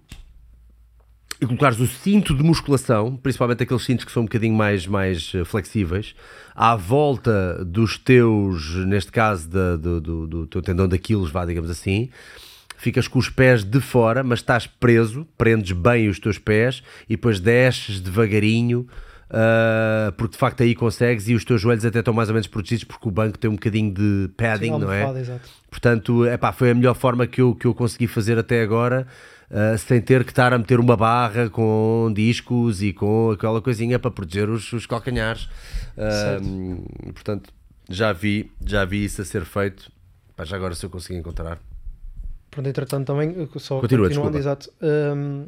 e 1.41 1.45
colocares 1.45 1.79
o 1.79 1.87
cinto 1.87 2.35
de 2.35 2.43
musculação, 2.43 3.15
principalmente 3.15 3.63
aqueles 3.63 3.83
cintos 3.85 4.03
que 4.03 4.11
são 4.11 4.23
um 4.23 4.25
bocadinho 4.25 4.53
mais, 4.55 4.85
mais 4.85 5.31
eh, 5.33 5.45
flexíveis, 5.45 6.13
à 6.53 6.75
volta 6.75 7.63
dos 7.63 7.97
teus, 7.97 8.75
neste 8.85 9.09
caso, 9.09 9.47
do, 9.49 10.01
do, 10.01 10.27
do 10.27 10.47
teu 10.47 10.61
tendão 10.61 10.85
de 10.85 10.97
Aquiles, 10.97 11.29
vá, 11.31 11.45
digamos 11.45 11.69
assim, 11.69 12.09
ficas 12.79 13.07
com 13.07 13.19
os 13.19 13.29
pés 13.29 13.63
de 13.63 13.81
fora, 13.81 14.23
mas 14.23 14.39
estás 14.39 14.65
preso, 14.65 15.27
prendes 15.37 15.73
bem 15.73 16.07
os 16.07 16.17
teus 16.17 16.37
pés 16.37 16.81
e 17.07 17.15
depois 17.15 17.39
desces 17.39 17.99
devagarinho, 17.99 18.87
ah, 19.29 20.13
porque 20.17 20.31
de 20.33 20.37
facto 20.37 20.63
aí 20.63 20.73
consegues 20.73 21.27
e 21.27 21.35
os 21.35 21.43
teus 21.43 21.61
joelhos 21.61 21.83
até 21.85 21.99
estão 21.99 22.13
mais 22.13 22.29
ou 22.29 22.33
menos 22.33 22.47
protegidos 22.47 22.85
porque 22.85 23.07
o 23.07 23.11
banco 23.11 23.37
tem 23.37 23.49
um 23.49 23.55
bocadinho 23.55 23.93
de 23.93 24.29
padding, 24.35 24.73
Sim, 24.73 24.79
não 24.79 24.91
é? 24.91 25.19
exato. 25.19 25.49
Portanto, 25.69 26.25
epá, 26.25 26.51
foi 26.53 26.71
a 26.71 26.73
melhor 26.73 26.95
forma 26.95 27.27
que 27.27 27.41
eu, 27.41 27.53
que 27.53 27.67
eu 27.67 27.75
consegui 27.75 28.07
fazer 28.07 28.39
até 28.39 28.61
agora, 28.61 29.05
ah, 29.51 29.77
sem 29.77 29.99
ter 29.99 30.23
que 30.23 30.31
estar 30.31 30.53
a 30.53 30.57
meter 30.57 30.79
uma 30.79 30.95
barra 30.95 31.49
com 31.49 32.11
discos 32.15 32.81
e 32.81 32.93
com 32.93 33.31
aquela 33.31 33.61
coisinha 33.61 33.99
para 33.99 34.09
proteger 34.09 34.49
os, 34.49 34.71
os 34.71 34.85
calcanhares. 34.85 35.49
Ah, 35.97 36.37
portanto, 37.13 37.51
já 37.89 38.13
vi, 38.13 38.51
já 38.65 38.85
vi 38.85 39.03
isso 39.03 39.21
a 39.21 39.25
ser 39.25 39.43
feito. 39.43 39.91
Pá, 40.33 40.45
já 40.45 40.55
agora 40.55 40.73
se 40.73 40.85
eu 40.85 40.89
conseguir 40.89 41.19
encontrar. 41.19 41.59
Pronto, 42.51 42.67
entretanto, 42.67 43.05
também, 43.07 43.47
só 43.57 43.79
Continua, 43.79 44.07
continuando, 44.07 44.09
desculpa. 44.09 44.37
exato, 44.37 44.71
hum, 44.81 45.47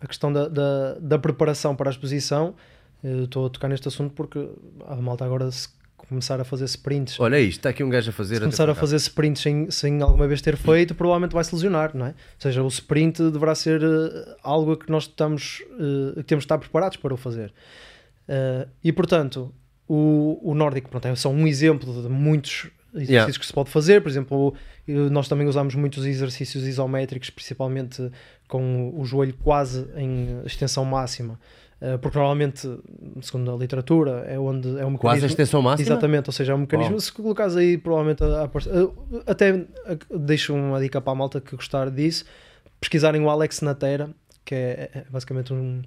a 0.00 0.06
questão 0.06 0.32
da, 0.32 0.48
da, 0.48 0.94
da 1.00 1.18
preparação 1.18 1.74
para 1.74 1.88
a 1.88 1.92
exposição, 1.92 2.54
eu 3.02 3.24
estou 3.24 3.46
a 3.46 3.50
tocar 3.50 3.68
neste 3.68 3.88
assunto 3.88 4.12
porque 4.14 4.46
a 4.86 4.96
malta 4.96 5.24
agora 5.24 5.50
se 5.50 5.68
começar 5.96 6.38
a 6.38 6.44
fazer 6.44 6.66
sprints, 6.66 7.18
Olha 7.18 7.40
isto, 7.40 7.60
está 7.60 7.70
aqui 7.70 7.82
um 7.82 7.88
gajo 7.88 8.10
a 8.10 8.12
fazer. 8.12 8.34
se 8.34 8.40
começar 8.42 8.68
a 8.68 8.74
fazer 8.74 8.96
sprints 8.96 9.40
sem, 9.42 9.70
sem 9.70 10.02
alguma 10.02 10.28
vez 10.28 10.42
ter 10.42 10.54
feito, 10.56 10.94
provavelmente 10.94 11.32
vai 11.32 11.42
se 11.42 11.54
lesionar, 11.54 11.96
não 11.96 12.04
é? 12.06 12.10
Ou 12.10 12.14
seja, 12.38 12.62
o 12.62 12.68
sprint 12.68 13.22
deverá 13.30 13.54
ser 13.54 13.82
eh, 13.82 14.36
algo 14.42 14.76
que 14.76 14.90
nós 14.90 15.04
estamos, 15.04 15.62
eh, 15.72 16.16
que 16.16 16.22
temos 16.24 16.42
de 16.42 16.46
estar 16.46 16.58
preparados 16.58 16.98
para 16.98 17.14
o 17.14 17.16
fazer. 17.16 17.54
Eh, 18.28 18.68
e 18.84 18.92
portanto, 18.92 19.50
o, 19.88 20.38
o 20.42 20.54
nórdico 20.54 20.90
pronto, 20.90 21.06
é 21.08 21.14
só 21.16 21.30
um 21.30 21.46
exemplo 21.46 22.02
de 22.02 22.08
muitos 22.08 22.70
exercícios 22.94 23.10
Yeah. 23.10 23.38
que 23.40 23.46
se 23.46 23.52
pode 23.52 23.70
fazer. 23.70 24.00
Por 24.02 24.08
exemplo, 24.08 24.54
nós 24.86 25.28
também 25.28 25.46
usamos 25.46 25.74
muitos 25.74 26.04
exercícios 26.04 26.64
isométricos, 26.66 27.30
principalmente 27.30 28.10
com 28.48 28.92
o 28.96 29.04
joelho 29.04 29.34
quase 29.42 29.86
em 29.96 30.42
extensão 30.44 30.84
máxima. 30.84 31.38
eh, 31.80 31.96
Porque 31.98 32.16
normalmente, 32.18 32.68
segundo 33.22 33.50
a 33.52 33.56
literatura, 33.56 34.24
é 34.28 34.38
onde 34.38 34.68
é 34.78 34.84
um 34.84 34.96
Quase 34.96 35.18
a 35.18 35.26
mecanismo- 35.26 35.26
extensão 35.26 35.62
máxima? 35.62 35.88
Exatamente, 35.88 36.28
ou 36.28 36.32
seja, 36.32 36.52
é 36.52 36.54
um 36.54 36.58
mecanismo. 36.58 36.92
Uau. 36.92 37.00
Se 37.00 37.12
colocares 37.12 37.56
aí, 37.56 37.76
provavelmente 37.78 38.22
a- 38.22 38.40
a 38.40 38.44
aparecer- 38.44 38.72
eh, 38.74 38.88
até 39.26 39.48
eh, 39.86 39.98
deixo 40.18 40.54
uma 40.54 40.80
dica 40.80 41.00
para 41.00 41.12
a 41.12 41.16
malta 41.16 41.40
que 41.40 41.56
gostar 41.56 41.90
disso: 41.90 42.24
pesquisarem 42.80 43.20
o 43.22 43.28
Alex 43.30 43.60
Natera, 43.62 44.10
que 44.44 44.54
é, 44.54 44.90
é 44.94 45.04
basicamente 45.10 45.52
um, 45.52 45.80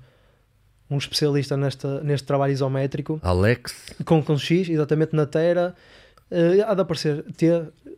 um 0.90 0.98
especialista 0.98 1.56
nesta, 1.56 2.02
neste 2.02 2.26
trabalho 2.26 2.52
isométrico, 2.54 3.20
Alex. 3.24 3.76
com, 4.06 4.22
com 4.24 4.38
X, 4.38 4.70
exatamente 4.70 5.16
Natera. 5.16 5.76
Eh, 6.32 6.64
há 6.66 6.74
de 6.74 6.82
aparecer 6.82 7.24
T, 7.36 7.46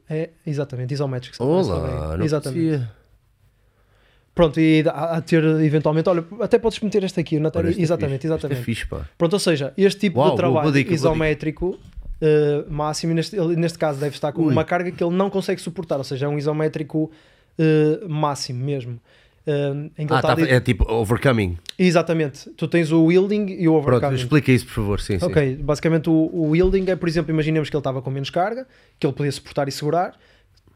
é 0.10 0.30
exatamente 0.46 0.94
isométrico. 0.94 1.36
se 1.36 1.42
aparece 1.44 1.70
Olá, 1.72 2.18
não 2.18 2.26
exatamente. 2.26 2.60
conhecia. 2.68 2.92
Pronto, 4.34 4.60
e 4.60 4.84
há 4.88 5.16
há 5.16 5.20
de 5.20 5.26
ter 5.26 5.44
eventualmente, 5.44 6.08
olha, 6.08 6.24
até 6.40 6.58
podes 6.58 6.80
meter 6.80 7.04
este 7.04 7.20
aqui. 7.20 7.38
Olha, 7.38 7.48
é 7.48 7.82
exatamente, 7.82 8.22
fixe. 8.22 8.28
exatamente. 8.28 8.60
É 8.60 8.64
fixe. 8.64 8.88
Pronto, 9.18 9.34
ou 9.34 9.40
seja, 9.40 9.74
este 9.78 10.00
tipo 10.00 10.20
Uau, 10.20 10.30
de 10.30 10.36
boa- 10.38 10.52
boa 10.52 10.54
trabalho 10.62 10.72
dica, 10.74 10.94
isométrico 10.94 11.78
eh, 12.22 12.64
máximo, 12.70 13.14
neste, 13.14 13.36
ele, 13.38 13.56
neste 13.58 13.78
caso 13.78 14.00
deve 14.00 14.16
estar 14.16 14.32
com 14.32 14.44
Ui. 14.44 14.52
uma 14.52 14.64
carga 14.64 14.92
que 14.92 15.04
ele 15.04 15.14
não 15.16 15.30
consegue 15.30 15.60
suportar, 15.62 15.98
ou 15.98 16.04
seja, 16.06 16.26
é 16.26 16.30
um 16.30 16.38
isométrico 16.38 17.12
eh, 17.58 18.00
máximo 18.08 18.64
mesmo. 18.64 19.00
Eh, 19.48 19.90
em 19.98 20.06
que 20.08 20.14
Ah, 20.14 20.22
tá, 20.22 20.34
ali- 20.34 20.50
é 20.50 20.60
tipo 20.60 20.86
overcoming. 20.92 21.58
Exatamente, 21.78 22.50
tu 22.52 22.68
tens 22.68 22.92
o 22.92 23.04
wielding 23.06 23.48
e 23.48 23.68
o 23.68 23.72
Pronto, 23.74 23.88
overcoming. 23.96 24.16
explica 24.16 24.52
isso, 24.52 24.66
por 24.66 24.74
favor. 24.74 25.00
Sim, 25.02 25.18
sim. 25.20 25.26
Ok, 25.26 25.56
basicamente 25.58 26.10
o, 26.10 26.14
o 26.14 26.50
wielding 26.52 26.86
é, 26.90 26.96
por 26.96 27.08
exemplo, 27.10 27.32
imaginemos 27.32 27.70
que 27.70 27.76
ele 27.76 27.80
estava 27.80 28.02
com 28.02 28.12
menos 28.12 28.30
carga, 28.30 28.68
que 29.00 29.08
ele 29.08 29.14
podia 29.14 29.32
suportar 29.32 29.68
e 29.68 29.72
segurar, 29.72 30.14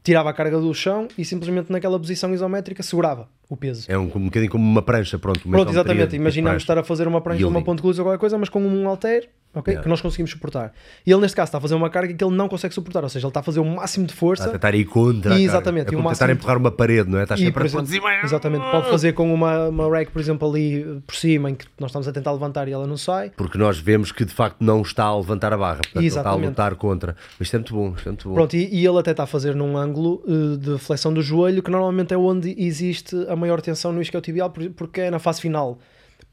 tirava 0.03 0.29
a 0.29 0.33
carga 0.33 0.59
do 0.59 0.73
chão 0.73 1.07
e 1.17 1.23
simplesmente 1.25 1.71
naquela 1.71 1.99
posição 1.99 2.33
isométrica 2.33 2.81
segurava 2.83 3.29
o 3.49 3.55
peso. 3.55 3.85
É 3.91 3.97
um, 3.97 4.03
um 4.15 4.25
bocadinho 4.25 4.51
como 4.51 4.63
uma 4.63 4.81
prancha, 4.81 5.19
pronto. 5.19 5.41
uma 5.45 5.57
Pronto, 5.57 5.69
exatamente. 5.71 6.15
Imaginamos 6.15 6.63
estar 6.63 6.77
a 6.77 6.83
fazer 6.83 7.07
uma 7.07 7.21
prancha 7.21 7.39
de 7.39 7.45
uma 7.45 7.61
ponte 7.61 7.81
de 7.81 7.85
luz 7.87 7.99
ou 7.99 8.05
qualquer 8.05 8.19
coisa, 8.19 8.37
mas 8.37 8.49
com 8.49 8.59
um 8.61 8.87
halter, 8.87 9.29
ok? 9.53 9.71
Yeah. 9.71 9.83
Que 9.83 9.89
nós 9.89 10.01
conseguimos 10.01 10.31
suportar. 10.31 10.73
E 11.05 11.11
ele, 11.11 11.21
neste 11.21 11.35
caso, 11.35 11.47
está 11.49 11.57
a 11.57 11.61
fazer 11.61 11.75
uma 11.75 11.89
carga 11.89 12.13
que 12.13 12.23
ele 12.23 12.35
não 12.35 12.47
consegue 12.49 12.73
suportar, 12.73 13.03
ou 13.03 13.09
seja, 13.09 13.25
ele 13.25 13.29
está 13.29 13.39
a 13.39 13.43
fazer 13.43 13.59
o 13.59 13.65
máximo 13.65 14.05
de 14.05 14.13
A 14.13 14.15
força. 14.15 14.49
tentar 14.49 14.73
ir 14.75 14.85
contra. 14.85 15.35
a 15.35 15.39
E 15.39 15.43
exatamente, 15.45 15.87
É 15.87 15.91
como 15.91 15.97
tentar 16.09 16.09
máximo- 16.09 16.31
empurrar 16.31 16.57
uma 16.57 16.71
parede, 16.71 17.09
não 17.09 17.19
é? 17.19 17.23
Estás 17.23 17.39
sempre 17.39 17.67
a 17.67 17.69
produzir 17.69 18.01
mais. 18.01 18.23
exatamente, 18.23 18.63
pode 18.71 18.89
fazer 18.89 19.13
com 19.13 19.33
uma, 19.33 19.67
uma 19.69 19.89
rack, 19.89 20.11
por 20.11 20.19
exemplo, 20.19 20.49
ali 20.49 21.01
por 21.05 21.15
cima, 21.15 21.49
em 21.51 21.55
que 21.55 21.65
nós 21.79 21.89
estamos 21.91 22.07
a 22.07 22.11
tentar 22.11 22.31
levantar 22.31 22.67
e 22.67 22.71
ela 22.71 22.87
não 22.87 22.97
sai. 22.97 23.31
Porque 23.35 23.57
nós 23.57 23.77
vemos 23.79 24.11
que 24.11 24.25
de 24.25 24.33
facto 24.33 24.57
não 24.61 24.81
está 24.81 25.03
a 25.05 25.15
levantar 25.17 25.53
a 25.53 25.57
barra. 25.57 25.77
Portanto, 25.83 26.03
está 26.03 26.29
a 26.29 26.35
lutar 26.35 26.75
contra. 26.75 27.15
Mas 27.39 27.47
isto 27.47 27.55
é 27.55 27.59
muito 27.59 27.73
bom. 27.73 27.93
Isto 27.95 28.07
é 28.07 28.11
muito 28.11 28.27
bom. 28.29 28.35
Pronto, 28.35 28.55
e, 28.55 28.73
e 28.73 28.85
ele 28.85 28.97
até 28.99 29.11
está 29.11 29.23
a 29.23 29.27
fazer 29.27 29.55
num 29.55 29.77
ângulo 29.77 30.23
eh, 30.27 30.57
de 30.57 30.77
flexão 30.77 31.13
do 31.13 31.21
joelho, 31.21 31.61
que 31.61 31.69
normalmente 31.71 32.13
é 32.13 32.17
onde 32.17 32.55
existe 32.57 33.15
a 33.29 33.35
maior 33.35 33.61
tensão 33.61 33.91
no 33.91 34.01
isquiotibial, 34.01 34.49
por- 34.49 34.69
porque 34.71 35.01
é 35.01 35.11
na 35.11 35.19
fase 35.19 35.41
final. 35.41 35.77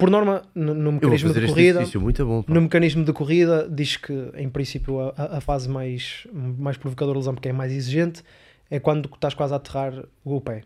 Por 0.00 0.10
norma, 0.10 0.42
no, 0.54 0.74
no 0.74 0.92
mecanismo 0.92 1.32
de 1.32 1.46
corrida, 1.46 1.80
bom. 2.24 2.44
No 2.48 2.60
mecanismo 2.62 3.04
de 3.04 3.12
corrida, 3.12 3.68
diz 3.70 3.96
que 3.96 4.12
em 4.36 4.48
princípio 4.48 4.98
a, 5.00 5.36
a- 5.36 5.40
fase 5.40 5.68
mais, 5.68 6.26
mais 6.32 6.76
provocadora 6.76 7.14
de 7.14 7.20
lesão, 7.20 7.34
porque 7.34 7.48
é 7.50 7.52
mais 7.52 7.70
exigente, 7.72 8.22
é 8.70 8.80
quando 8.80 9.08
estás 9.14 9.34
quase 9.34 9.52
a 9.52 9.56
aterrar 9.56 9.92
o 10.24 10.40
pé. 10.40 10.62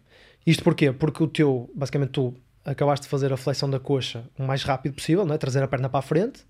Isto 0.47 0.63
porquê? 0.63 0.93
Porque 0.93 1.23
o 1.23 1.27
teu, 1.27 1.71
basicamente 1.75 2.11
tu 2.11 2.35
acabaste 2.65 3.05
de 3.05 3.11
fazer 3.11 3.33
a 3.33 3.37
flexão 3.37 3.69
da 3.69 3.79
coxa 3.81 4.25
o 4.39 4.43
mais 4.45 4.63
rápido 4.63 4.95
possível, 4.95 5.25
não 5.27 5.35
é? 5.35 5.39
trazer 5.39 5.63
a 5.63 5.69
perna 5.69 5.89
para 5.89 5.99
a 5.99 6.03
frente, 6.03 6.45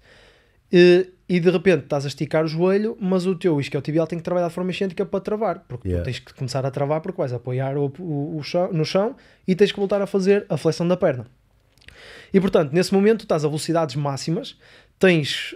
e, 0.73 1.09
e 1.29 1.39
de 1.41 1.51
repente 1.51 1.85
estás 1.85 2.05
a 2.05 2.09
esticar 2.09 2.45
o 2.45 2.49
joelho, 2.49 2.97
mas 3.01 3.27
o 3.27 3.35
teu 3.37 3.61
isquiotibial 3.61 4.07
tem 4.07 4.19
que 4.19 4.25
trabalhar 4.25 4.49
de 4.49 4.55
forma 4.55 4.71
excêntrica 4.71 5.05
para 5.07 5.21
travar, 5.21 5.65
porque 5.69 5.89
Yeah. 5.89 6.03
tu 6.03 6.05
tens 6.07 6.19
que 6.19 6.35
começar 6.35 6.65
a 6.67 6.71
travar 6.71 7.01
porque 7.01 7.19
vais 7.19 7.33
apoiar 7.33 7.77
o, 7.77 7.93
o, 7.99 8.37
o 8.39 8.43
chão, 8.43 8.73
no 8.73 8.85
chão 8.85 9.15
e 9.47 9.55
tens 9.55 9.71
que 9.73 9.79
voltar 9.79 10.01
a 10.03 10.07
fazer 10.07 10.45
a 10.49 10.57
flexão 10.57 10.87
da 10.89 10.97
perna. 10.97 11.27
E 12.33 12.41
portanto, 12.41 12.73
nesse 12.73 12.93
momento, 12.93 13.23
estás 13.23 13.45
a 13.45 13.49
velocidades 13.49 13.95
máximas, 13.97 14.57
tens 14.99 15.55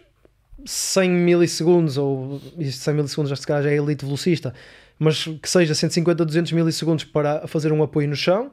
100 0.64 1.10
milissegundos, 1.10 1.96
ou 1.96 2.40
isto 2.58 2.80
100 2.82 2.94
milissegundos, 2.94 3.44
calhar 3.44 3.62
já 3.62 3.70
é 3.70 3.76
elite 3.76 4.04
velocista, 4.04 4.52
mas 4.98 5.24
que 5.24 5.48
seja 5.48 5.74
150 5.74 6.22
a 6.22 6.26
200 6.26 6.52
milissegundos 6.52 7.04
para 7.04 7.46
fazer 7.46 7.72
um 7.72 7.82
apoio 7.82 8.08
no 8.08 8.16
chão, 8.16 8.50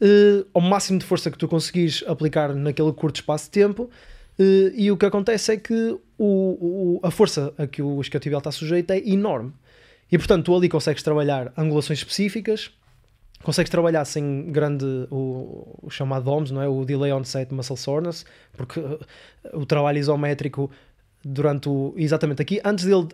eh, 0.00 0.44
ao 0.52 0.60
máximo 0.60 0.98
de 0.98 1.04
força 1.04 1.30
que 1.30 1.38
tu 1.38 1.46
conseguires 1.46 2.02
aplicar 2.06 2.52
naquele 2.54 2.92
curto 2.92 3.16
espaço 3.16 3.44
de 3.44 3.50
tempo. 3.50 3.88
eh, 4.36 4.72
e 4.74 4.90
o 4.90 4.96
que 4.96 5.06
acontece 5.06 5.52
é 5.52 5.56
que 5.56 5.96
o, 6.18 6.98
o- 6.98 7.00
a 7.04 7.10
força 7.12 7.54
a 7.56 7.68
que 7.68 7.80
o 7.80 8.00
isquiotibial 8.00 8.38
está 8.40 8.50
sujeito 8.50 8.90
é 8.90 8.98
enorme. 8.98 9.52
E 10.10 10.18
portanto, 10.18 10.46
tu 10.46 10.56
ali 10.56 10.68
consegues 10.68 11.04
trabalhar 11.04 11.52
angulações 11.56 12.00
específicas, 12.00 12.72
consegues 13.44 13.70
trabalhar 13.70 14.04
sem 14.04 14.50
grande 14.50 15.06
o, 15.10 15.78
o 15.82 15.90
chamado 15.90 16.24
DOMS, 16.24 16.52
não 16.52 16.62
é? 16.62 16.68
O 16.68 16.84
Delay 16.84 17.12
Onset 17.12 17.54
Muscle 17.54 17.76
Soreness, 17.76 18.24
porque 18.56 18.80
uh, 18.80 18.98
o 19.52 19.64
trabalho 19.64 19.98
isométrico 19.98 20.70
durante 21.24 21.68
o. 21.68 21.94
Exatamente 21.96 22.42
aqui, 22.42 22.60
antes 22.64 22.84
dele. 22.84 23.08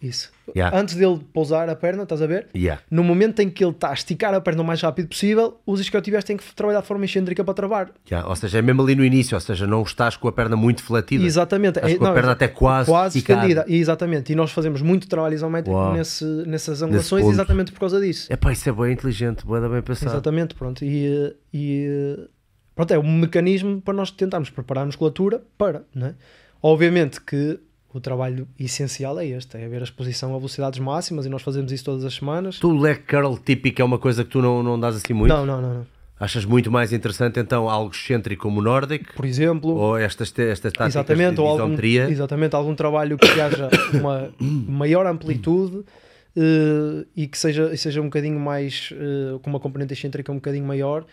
Isso. 0.00 0.30
Yeah. 0.54 0.78
Antes 0.78 0.94
dele 0.94 1.20
pousar 1.32 1.68
a 1.68 1.74
perna, 1.74 2.02
estás 2.02 2.20
a 2.22 2.26
ver? 2.26 2.46
Yeah. 2.54 2.80
No 2.90 3.02
momento 3.02 3.40
em 3.40 3.48
que 3.50 3.64
ele 3.64 3.72
está 3.72 3.90
a 3.90 3.94
esticar 3.94 4.32
a 4.34 4.40
perna 4.40 4.62
o 4.62 4.64
mais 4.64 4.80
rápido 4.80 5.08
possível, 5.08 5.58
os 5.66 5.80
isquiotibiais 5.80 6.24
têm 6.24 6.36
que 6.36 6.44
trabalhar 6.54 6.80
de 6.82 6.86
forma 6.86 7.04
excêntrica 7.04 7.42
para 7.42 7.54
travar. 7.54 7.90
Yeah, 8.08 8.28
Ou 8.28 8.36
seja, 8.36 8.58
é 8.58 8.62
mesmo 8.62 8.82
ali 8.82 8.94
no 8.94 9.04
início, 9.04 9.34
ou 9.34 9.40
seja, 9.40 9.66
não 9.66 9.82
estás 9.82 10.16
com 10.16 10.28
a 10.28 10.32
perna 10.32 10.54
muito 10.56 10.82
flatida. 10.82 11.24
Exatamente. 11.24 11.78
Estás 11.78 11.94
É- 11.94 11.96
com 11.96 12.04
a 12.04 12.08
não, 12.08 12.14
perna 12.14 12.32
até 12.32 12.46
quase, 12.48 12.90
quase 12.90 13.18
estendida. 13.18 13.64
Exatamente. 13.68 14.32
E 14.32 14.36
nós 14.36 14.52
fazemos 14.52 14.82
muito 14.82 15.08
trabalho 15.08 15.34
isométrico 15.34 15.92
nesse, 15.92 16.24
nessas 16.46 16.82
angulações 16.82 17.26
exatamente 17.26 17.72
por 17.72 17.80
causa 17.80 18.00
disso. 18.00 18.32
É 18.32 18.36
pá, 18.36 18.52
isso 18.52 18.68
é 18.68 18.72
bem 18.72 18.92
inteligente, 18.92 19.44
boa 19.44 19.66
bem 19.68 19.82
pensado. 19.82 20.12
Exatamente, 20.12 20.54
pronto. 20.54 20.84
E, 20.84 21.06
eh, 21.06 21.34
e 21.52 21.86
eh, 22.18 22.28
pronto, 22.74 22.92
é 22.94 22.98
um 22.98 23.18
mecanismo 23.18 23.80
para 23.80 23.94
nós 23.94 24.10
tentarmos 24.10 24.50
preparar 24.50 24.82
a 24.82 24.86
musculatura 24.86 25.42
para, 25.58 25.84
não 25.94 26.08
é? 26.08 26.14
Obviamente 26.62 27.20
que 27.20 27.58
o 27.92 28.00
trabalho 28.00 28.46
essencial 28.58 29.18
é 29.18 29.26
este, 29.26 29.56
é 29.56 29.66
ver 29.68 29.80
a 29.80 29.84
exposição 29.84 30.34
a 30.34 30.38
velocidades 30.38 30.78
máximas 30.78 31.24
e 31.24 31.28
nós 31.28 31.42
fazemos 31.42 31.72
isso 31.72 31.84
todas 31.84 32.04
as 32.04 32.14
semanas. 32.14 32.58
Tu, 32.58 32.68
o 32.68 32.78
leg 32.78 33.00
curl 33.08 33.36
típico 33.38 33.80
é 33.80 33.84
uma 33.84 33.98
coisa 33.98 34.24
que 34.24 34.30
tu 34.30 34.42
não, 34.42 34.62
não 34.62 34.78
dás 34.78 34.96
assim 34.96 35.14
muito? 35.14 35.32
Não, 35.32 35.46
não, 35.46 35.62
não, 35.62 35.74
não. 35.74 35.86
Achas 36.18 36.46
muito 36.46 36.70
mais 36.70 36.92
interessante 36.94 37.38
então 37.38 37.68
algo 37.68 37.94
excêntrico 37.94 38.42
como 38.44 38.60
o 38.60 38.62
Nordic? 38.62 39.12
Por 39.14 39.26
exemplo, 39.26 39.70
Ou 39.74 39.98
estas, 39.98 40.28
estas 40.38 40.72
táticas 40.72 40.94
exatamente, 40.94 41.34
de 41.34 41.40
ou 41.40 41.46
algum, 41.46 41.64
isometria? 41.64 42.08
exatamente, 42.10 42.56
algum 42.56 42.74
trabalho 42.74 43.18
que 43.18 43.38
haja 43.38 43.68
uma 43.92 44.30
maior 44.40 45.06
amplitude 45.06 45.84
eh, 46.34 47.06
e 47.14 47.26
que 47.26 47.38
seja, 47.38 47.74
seja 47.76 48.00
um 48.00 48.04
bocadinho 48.04 48.40
mais, 48.40 48.92
eh, 48.92 49.38
com 49.42 49.50
uma 49.50 49.60
componente 49.60 49.92
excêntrica 49.92 50.32
um 50.32 50.36
bocadinho 50.36 50.64
maior, 50.64 51.04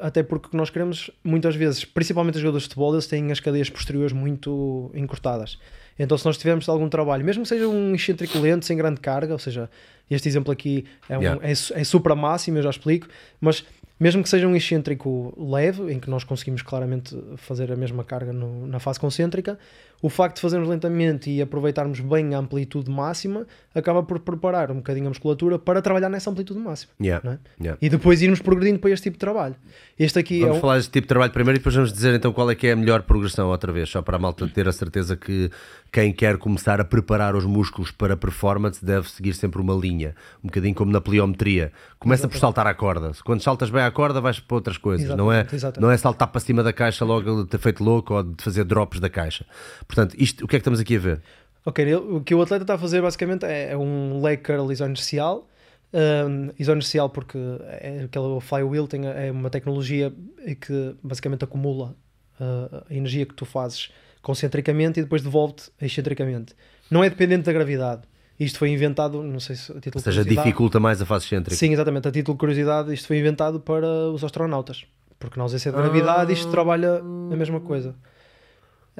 até 0.00 0.22
porque 0.22 0.48
o 0.48 0.50
que 0.50 0.56
nós 0.56 0.70
queremos, 0.70 1.10
muitas 1.24 1.56
vezes, 1.56 1.84
principalmente 1.84 2.34
os 2.34 2.40
jogadores 2.40 2.64
de 2.64 2.68
futebol, 2.68 2.94
eles 2.94 3.06
têm 3.06 3.30
as 3.32 3.40
cadeias 3.40 3.70
posteriores 3.70 4.12
muito 4.12 4.90
encurtadas. 4.94 5.58
Então, 5.98 6.16
se 6.16 6.24
nós 6.24 6.38
tivermos 6.38 6.68
algum 6.68 6.88
trabalho, 6.88 7.24
mesmo 7.24 7.42
que 7.42 7.48
seja 7.48 7.68
um 7.68 7.94
excêntrico 7.94 8.38
lento, 8.38 8.64
sem 8.64 8.76
grande 8.76 9.00
carga, 9.00 9.32
ou 9.32 9.38
seja, 9.38 9.70
este 10.10 10.28
exemplo 10.28 10.52
aqui 10.52 10.84
é, 11.08 11.18
um, 11.18 11.22
Yeah. 11.22 11.40
é, 11.46 11.52
é 11.52 11.84
supra 11.84 12.14
máximo, 12.14 12.58
eu 12.58 12.62
já 12.62 12.70
explico, 12.70 13.08
mas 13.40 13.64
mesmo 14.00 14.22
que 14.22 14.28
seja 14.28 14.46
um 14.48 14.56
excêntrico 14.56 15.32
leve, 15.38 15.92
em 15.92 16.00
que 16.00 16.10
nós 16.10 16.24
conseguimos 16.24 16.62
claramente 16.62 17.16
fazer 17.36 17.70
a 17.72 17.76
mesma 17.76 18.02
carga 18.04 18.32
no- 18.32 18.66
na 18.66 18.78
fase 18.80 18.98
concêntrica, 18.98 19.58
o 20.00 20.08
facto 20.08 20.36
de 20.36 20.42
fazermos 20.42 20.68
lentamente 20.68 21.30
e 21.30 21.40
aproveitarmos 21.40 22.00
bem 22.00 22.34
a 22.34 22.38
amplitude 22.38 22.90
máxima 22.90 23.46
acaba 23.72 24.02
por 24.02 24.18
preparar 24.18 24.72
um 24.72 24.76
bocadinho 24.76 25.06
a 25.06 25.10
musculatura 25.10 25.60
para 25.60 25.80
trabalhar 25.80 26.08
nessa 26.08 26.28
amplitude 26.28 26.58
máxima. 26.58 26.92
Yeah, 27.00 27.30
é? 27.34 27.38
yeah. 27.62 27.78
E 27.80 27.88
depois 27.88 28.20
irmos 28.20 28.40
progredindo 28.40 28.80
para 28.80 28.90
este 28.90 29.04
tipo 29.04 29.14
de 29.14 29.20
trabalho. 29.20 29.54
Este 29.96 30.18
aqui 30.18 30.40
Vamos 30.40 30.56
é 30.56 30.58
um... 30.58 30.60
falar 30.60 30.76
deste 30.78 30.90
tipo 30.90 31.04
de 31.04 31.08
trabalho 31.08 31.30
primeiro 31.32 31.56
e 31.56 31.60
depois 31.60 31.76
vamos 31.76 31.92
dizer 31.92 32.14
então 32.14 32.32
qual 32.32 32.50
é 32.50 32.56
que 32.56 32.66
é 32.66 32.72
a 32.72 32.76
melhor 32.76 33.02
progressão 33.02 33.48
outra 33.48 33.70
vez, 33.72 33.88
só 33.88 34.02
para 34.02 34.16
a 34.16 34.18
malta 34.18 34.48
ter 34.48 34.66
a 34.66 34.72
certeza 34.72 35.16
que 35.16 35.48
quem 35.92 36.12
quer 36.12 36.36
começar 36.36 36.80
a 36.80 36.84
preparar 36.84 37.36
os 37.36 37.44
músculos 37.44 37.92
para 37.92 38.16
performance 38.16 38.84
deve 38.84 39.08
seguir 39.08 39.34
sempre 39.34 39.60
uma 39.60 39.74
linha, 39.74 40.16
um 40.42 40.48
bocadinho 40.48 40.74
como 40.74 40.90
na 40.90 41.00
pliometria. 41.00 41.70
Começa 42.00 42.26
por 42.26 42.38
saltar 42.38 42.66
à 42.66 42.74
corda. 42.74 43.12
Quando 43.24 43.40
saltas 43.40 43.70
bem 43.70 43.81
à 43.86 43.90
corda 43.90 44.20
vais 44.20 44.38
para 44.40 44.54
outras 44.56 44.76
coisas, 44.78 45.14
não 45.16 45.32
é, 45.32 45.46
Exatamente, 45.52 45.80
não 45.80 45.90
é 45.90 45.96
saltar 45.96 46.28
para 46.28 46.40
cima 46.40 46.62
da 46.62 46.72
caixa 46.72 47.04
logo 47.04 47.42
de 47.44 47.48
ter 47.48 47.58
feito 47.58 47.82
louco 47.82 48.14
ou 48.14 48.22
de 48.22 48.42
fazer 48.42 48.64
drops 48.64 49.00
da 49.00 49.08
caixa. 49.10 49.44
Portanto, 49.86 50.14
isto, 50.18 50.44
o 50.44 50.48
que 50.48 50.56
é 50.56 50.58
que 50.58 50.62
estamos 50.62 50.80
aqui 50.80 50.96
a 50.96 51.00
ver? 51.00 51.22
Ok, 51.64 51.84
ele- 51.84 51.94
o 51.96 52.20
que 52.20 52.34
o 52.34 52.42
atleta 52.42 52.64
está 52.64 52.74
a 52.74 52.78
fazer 52.78 53.00
basicamente 53.00 53.44
é, 53.44 53.72
é 53.72 53.76
um 53.76 54.20
leg 54.22 54.38
curl 54.42 54.70
isoinercial. 54.72 55.48
Um, 55.94 56.50
isoinercial 56.58 57.10
porque 57.10 57.36
é 57.68 58.04
aquele 58.04 58.40
flywheel 58.40 58.88
tem, 58.88 59.06
é 59.06 59.30
uma 59.30 59.50
tecnologia 59.50 60.12
que 60.60 60.96
basicamente 61.02 61.44
acumula 61.44 61.94
uh, 62.40 62.82
a 62.88 62.94
energia 62.94 63.26
que 63.26 63.34
tu 63.34 63.44
fazes 63.44 63.90
concentricamente 64.22 65.00
e 65.00 65.02
depois 65.02 65.20
devolve-te 65.22 65.70
excentricamente. 65.80 66.54
Não 66.90 67.04
é 67.04 67.10
dependente 67.10 67.42
da 67.44 67.52
gravidade. 67.52 68.02
Isto 68.38 68.58
foi 68.58 68.70
inventado, 68.70 69.22
não 69.22 69.38
sei 69.38 69.56
se 69.56 69.70
a 69.70 69.76
título 69.76 69.96
Ou 69.96 70.00
seja, 70.00 70.24
dificulta 70.24 70.80
mais 70.80 71.00
a 71.00 71.06
fase 71.06 71.26
excêntrica. 71.26 71.56
Sim, 71.56 71.72
exatamente. 71.72 72.08
A 72.08 72.10
título 72.10 72.34
de 72.36 72.40
curiosidade, 72.40 72.92
isto 72.92 73.06
foi 73.06 73.18
inventado 73.18 73.60
para 73.60 73.86
os 73.86 74.24
astronautas. 74.24 74.84
Porque 75.18 75.38
na 75.38 75.44
ausência 75.44 75.70
de 75.70 75.76
gravidade 75.76 76.32
isto 76.32 76.50
trabalha 76.50 76.98
a 76.98 77.36
mesma 77.36 77.60
coisa. 77.60 77.94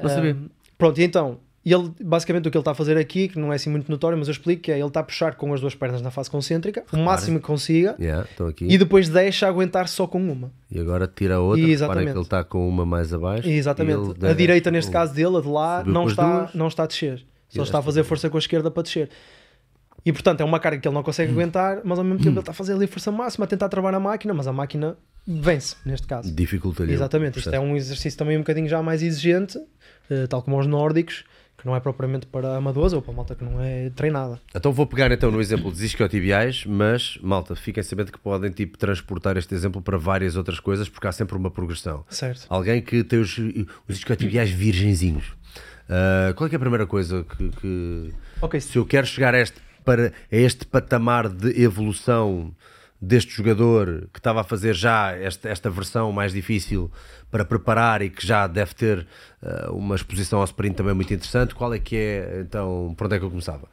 Não 0.00 0.08
sabia. 0.08 0.36
Pronto, 0.78 1.00
e 1.00 1.04
então, 1.04 1.38
ele, 1.64 1.92
basicamente 2.00 2.48
o 2.48 2.50
que 2.50 2.56
ele 2.56 2.62
está 2.62 2.72
a 2.72 2.74
fazer 2.74 2.96
aqui, 2.96 3.28
que 3.28 3.38
não 3.38 3.52
é 3.52 3.56
assim 3.56 3.70
muito 3.70 3.88
notório, 3.90 4.18
mas 4.18 4.26
eu 4.26 4.32
explico, 4.32 4.62
que 4.62 4.72
é 4.72 4.78
ele 4.78 4.86
está 4.86 5.00
a 5.00 5.02
puxar 5.02 5.36
com 5.36 5.54
as 5.54 5.60
duas 5.60 5.74
pernas 5.74 6.02
na 6.02 6.10
fase 6.10 6.28
concêntrica, 6.30 6.84
o 6.92 6.98
máximo 6.98 7.38
que 7.38 7.46
consiga, 7.46 7.94
Yeah, 8.00 8.26
e 8.60 8.76
depois 8.76 9.08
deixa 9.08 9.46
aguentar 9.46 9.86
só 9.88 10.06
com 10.06 10.20
uma. 10.20 10.50
E 10.70 10.80
agora 10.80 11.06
tira 11.06 11.36
a 11.36 11.40
outra, 11.40 11.60
reparem 11.60 11.72
Exatamente. 11.72 12.12
que 12.12 12.18
ele 12.18 12.24
está 12.24 12.44
com 12.44 12.68
uma 12.68 12.84
mais 12.84 13.14
abaixo. 13.14 13.48
e 13.48 13.52
Exatamente. 13.52 14.24
A 14.26 14.32
direita, 14.32 14.70
neste 14.70 14.90
caso 14.90 15.14
dele, 15.14 15.36
a 15.36 15.40
de 15.40 15.48
lá, 15.48 15.84
não 15.84 16.06
está, 16.08 16.50
não 16.52 16.66
está 16.66 16.82
a 16.82 16.86
descer. 16.86 17.24
Só 17.54 17.62
está 17.62 17.78
a 17.78 17.82
fazer 17.82 18.04
força 18.04 18.30
com 18.30 18.36
a 18.36 18.40
esquerda 18.40 18.70
para 18.70 18.82
descer. 18.82 19.10
E 20.04 20.12
portanto 20.12 20.40
é 20.40 20.44
uma 20.44 20.58
carga 20.58 20.80
que 20.80 20.88
ele 20.88 20.94
não 20.94 21.02
consegue 21.02 21.30
aguentar, 21.32 21.80
mas 21.84 21.98
ao 21.98 22.04
mesmo 22.04 22.18
tempo 22.18 22.30
ele 22.30 22.40
está 22.40 22.50
a 22.50 22.54
fazer 22.54 22.72
ali 22.72 22.86
a 22.86 22.88
força 22.88 23.12
máxima, 23.12 23.44
a 23.44 23.48
tentar 23.48 23.68
travar 23.68 23.94
a 23.94 24.00
máquina, 24.00 24.34
mas 24.34 24.46
a 24.46 24.52
máquina 24.52 24.96
vence, 25.26 25.76
neste 25.84 26.06
caso. 26.06 26.32
Dificulta-lhe. 26.34 26.92
Exatamente, 26.92 27.38
isto 27.38 27.54
é 27.54 27.60
um 27.60 27.76
exercício 27.76 28.18
também 28.18 28.36
um 28.36 28.40
bocadinho 28.40 28.68
já 28.68 28.82
mais 28.82 29.02
exigente, 29.02 29.58
eh, 30.10 30.26
tal 30.26 30.42
como 30.42 30.58
os 30.58 30.66
nórdicos, 30.66 31.24
que 31.56 31.66
não 31.66 31.76
é 31.76 31.80
propriamente 31.80 32.26
para 32.26 32.56
amadores 32.56 32.92
ou 32.92 33.00
para 33.00 33.12
malta 33.12 33.36
que 33.36 33.44
não 33.44 33.62
é 33.62 33.90
treinada. 33.90 34.40
Então 34.52 34.72
vou 34.72 34.84
pegar 34.84 35.12
então 35.12 35.30
no 35.30 35.40
exemplo 35.40 35.70
dos 35.70 35.80
isquiotibiais, 35.80 36.64
mas 36.66 37.16
malta, 37.22 37.54
fiquem 37.54 37.82
sabendo 37.84 38.10
que 38.10 38.18
podem 38.18 38.50
tipo 38.50 38.76
transportar 38.76 39.36
este 39.36 39.54
exemplo 39.54 39.80
para 39.80 39.96
várias 39.96 40.34
outras 40.34 40.58
coisas 40.58 40.88
porque 40.88 41.06
há 41.06 41.12
sempre 41.12 41.36
uma 41.36 41.52
progressão. 41.52 42.04
Certo. 42.08 42.46
Alguém 42.48 42.82
que 42.82 43.04
tem 43.04 43.20
os, 43.20 43.38
os 43.38 43.96
isquiotibiais 43.96 44.50
virgenzinhos. 44.50 45.34
Ah, 45.94 46.32
qual 46.34 46.46
é, 46.46 46.48
que 46.48 46.54
é 46.54 46.58
a 46.58 46.60
primeira 46.60 46.86
coisa 46.86 47.22
que, 47.24 47.50
que- 47.50 48.14
Ok, 48.40 48.58
se 48.60 48.78
eu 48.78 48.86
quero 48.86 49.06
chegar 49.06 49.34
a 49.34 49.38
este, 49.40 49.60
para, 49.84 50.06
a 50.08 50.36
este 50.36 50.64
patamar 50.66 51.28
de 51.28 51.62
evolução 51.62 52.54
deste 53.00 53.34
jogador 53.36 54.08
que 54.12 54.18
estava 54.18 54.40
a 54.40 54.44
fazer 54.44 54.74
já 54.74 55.10
esta, 55.12 55.48
esta 55.50 55.68
versão 55.68 56.10
mais 56.12 56.32
difícil 56.32 56.90
para 57.30 57.44
preparar 57.44 58.00
e 58.00 58.08
que 58.08 58.24
já 58.26 58.46
deve 58.46 58.74
ter 58.74 59.06
ah, 59.42 59.70
uma 59.70 59.94
exposição 59.94 60.38
ao 60.38 60.44
sprint 60.46 60.76
também 60.76 60.94
muito 60.94 61.12
interessante, 61.12 61.54
qual 61.54 61.74
é 61.74 61.78
que 61.78 61.94
é 61.96 62.40
então, 62.40 62.94
por 62.96 63.06
onde 63.06 63.16
é 63.16 63.18
que 63.18 63.24
eu 63.24 63.30
começava? 63.30 63.68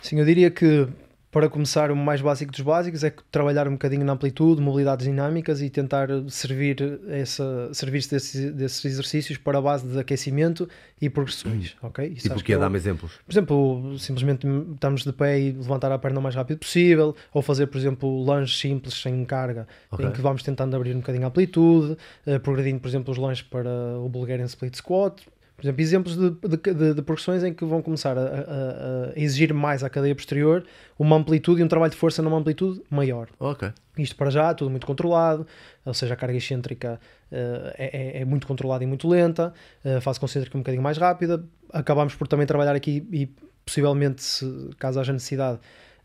Sim, 0.00 0.18
eu 0.20 0.24
diria 0.24 0.50
que 0.52 0.86
para 1.30 1.48
começar 1.48 1.92
o 1.92 1.96
mais 1.96 2.20
básico 2.20 2.50
dos 2.50 2.60
básicos 2.60 3.04
é 3.04 3.14
trabalhar 3.30 3.68
um 3.68 3.72
bocadinho 3.72 4.04
na 4.04 4.14
amplitude, 4.14 4.60
mobilidades 4.60 5.06
dinâmicas 5.06 5.62
e 5.62 5.70
tentar 5.70 6.08
servir 6.28 7.00
essa, 7.08 7.72
servir-se 7.72 8.10
desses, 8.10 8.52
desses 8.52 8.84
exercícios 8.84 9.38
para 9.38 9.58
a 9.58 9.62
base 9.62 9.86
de 9.86 9.96
aquecimento 9.96 10.68
e 11.00 11.08
progressões, 11.08 11.76
ok? 11.80 12.04
É? 12.04 12.52
é 12.52 12.56
o- 12.56 12.60
Dá-me 12.60 12.76
exemplos. 12.76 13.12
Por 13.24 13.32
exemplo, 13.32 13.96
simplesmente 13.98 14.44
estamos 14.74 15.04
de 15.04 15.12
pé 15.12 15.38
e 15.38 15.52
levantar 15.52 15.92
a 15.92 15.98
perna 15.98 16.18
o 16.18 16.22
mais 16.22 16.34
rápido 16.34 16.58
possível, 16.58 17.14
ou 17.32 17.42
fazer, 17.42 17.68
por 17.68 17.78
exemplo, 17.78 18.24
lanches 18.24 18.58
simples 18.58 18.94
sem 18.94 19.24
carga, 19.24 19.68
Ok. 19.92 20.04
em 20.04 20.10
que 20.10 20.20
vamos 20.20 20.42
tentando 20.42 20.74
abrir 20.74 20.94
um 20.96 20.98
bocadinho 20.98 21.24
a 21.24 21.28
amplitude, 21.28 21.96
eh, 22.26 22.40
progredindo, 22.40 22.80
por 22.80 22.88
exemplo, 22.88 23.12
os 23.12 23.18
lanches 23.18 23.42
para 23.46 23.70
o 23.98 24.08
Bulgarian 24.08 24.46
Split 24.46 24.74
Squat. 24.76 25.22
Por 25.60 25.66
exemplo, 25.66 25.82
exemplos 25.82 26.16
de, 26.16 26.30
de, 26.30 26.74
de- 26.74 26.94
de 26.94 27.02
progressões 27.02 27.44
em 27.44 27.52
que 27.52 27.64
vão 27.64 27.82
começar 27.82 28.16
a, 28.16 28.22
a- 28.22 29.12
a 29.14 29.20
exigir 29.20 29.52
mais 29.52 29.84
à 29.84 29.90
cadeia 29.90 30.14
posterior 30.14 30.64
uma 30.98 31.16
amplitude 31.16 31.60
e 31.60 31.64
um 31.64 31.68
trabalho 31.68 31.90
de 31.90 31.98
força 31.98 32.22
numa 32.22 32.38
amplitude 32.38 32.80
maior. 32.88 33.28
Ok. 33.38 33.70
Isto 33.98 34.16
para 34.16 34.30
já, 34.30 34.54
tudo 34.54 34.70
muito 34.70 34.86
controlado, 34.86 35.46
ou 35.84 35.92
seja, 35.92 36.14
a 36.14 36.16
carga 36.16 36.36
excêntrica 36.38 36.98
eh, 37.30 37.74
é, 37.78 38.20
é- 38.20 38.24
muito 38.24 38.46
controlada 38.46 38.82
e 38.82 38.86
muito 38.86 39.06
lenta, 39.06 39.52
a 39.84 40.00
fase 40.00 40.18
concêntrica 40.18 40.56
um 40.56 40.62
bocadinho 40.62 40.82
mais 40.82 40.96
rápida. 40.96 41.44
Acabamos 41.72 42.14
por 42.14 42.26
também 42.26 42.46
trabalhar 42.46 42.74
aqui 42.74 43.06
e 43.12 43.28
possivelmente, 43.66 44.22
se, 44.22 44.70
caso 44.78 44.98
haja 44.98 45.12
necessidade, 45.12 45.58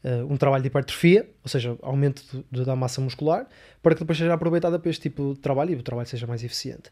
eh, 0.03 0.23
um 0.29 0.35
trabalho 0.35 0.61
de 0.63 0.67
hipertrofia, 0.67 1.29
ou 1.43 1.49
seja, 1.49 1.77
aumento 1.81 2.43
da 2.51 2.75
massa 2.75 2.99
muscular, 2.99 3.47
para 3.81 3.95
que 3.95 4.01
depois 4.01 4.17
seja 4.17 4.33
aproveitada 4.33 4.77
para 4.77 4.89
este 4.89 5.03
tipo 5.03 5.33
de 5.33 5.39
trabalho 5.39 5.71
e 5.71 5.75
o 5.75 5.81
trabalho 5.81 6.07
seja 6.07 6.27
mais 6.27 6.43
eficiente. 6.43 6.91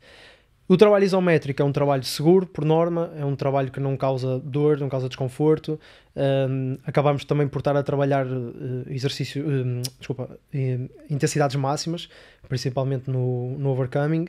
O 0.67 0.77
trabalho 0.77 1.03
isométrico 1.03 1.61
é 1.61 1.65
um 1.65 1.71
trabalho 1.71 2.03
seguro, 2.03 2.47
por 2.47 2.63
norma, 2.63 3.11
é 3.17 3.25
um 3.25 3.35
trabalho 3.35 3.69
que 3.69 3.79
não 3.79 3.97
causa 3.97 4.39
dor, 4.39 4.79
não 4.79 4.87
causa 4.87 5.09
desconforto. 5.09 5.79
Um, 6.15 6.77
acabamos 6.85 7.25
também 7.25 7.47
por 7.47 7.59
estar 7.59 7.75
a 7.75 7.83
trabalhar 7.83 8.25
eh, 8.25 8.93
exercício, 8.93 9.45
um, 9.45 9.81
desculpa, 9.99 10.39
eh, 10.53 10.79
intensidades 11.09 11.57
máximas, 11.57 12.07
principalmente 12.47 13.09
no, 13.09 13.57
no 13.57 13.71
overcoming. 13.71 14.27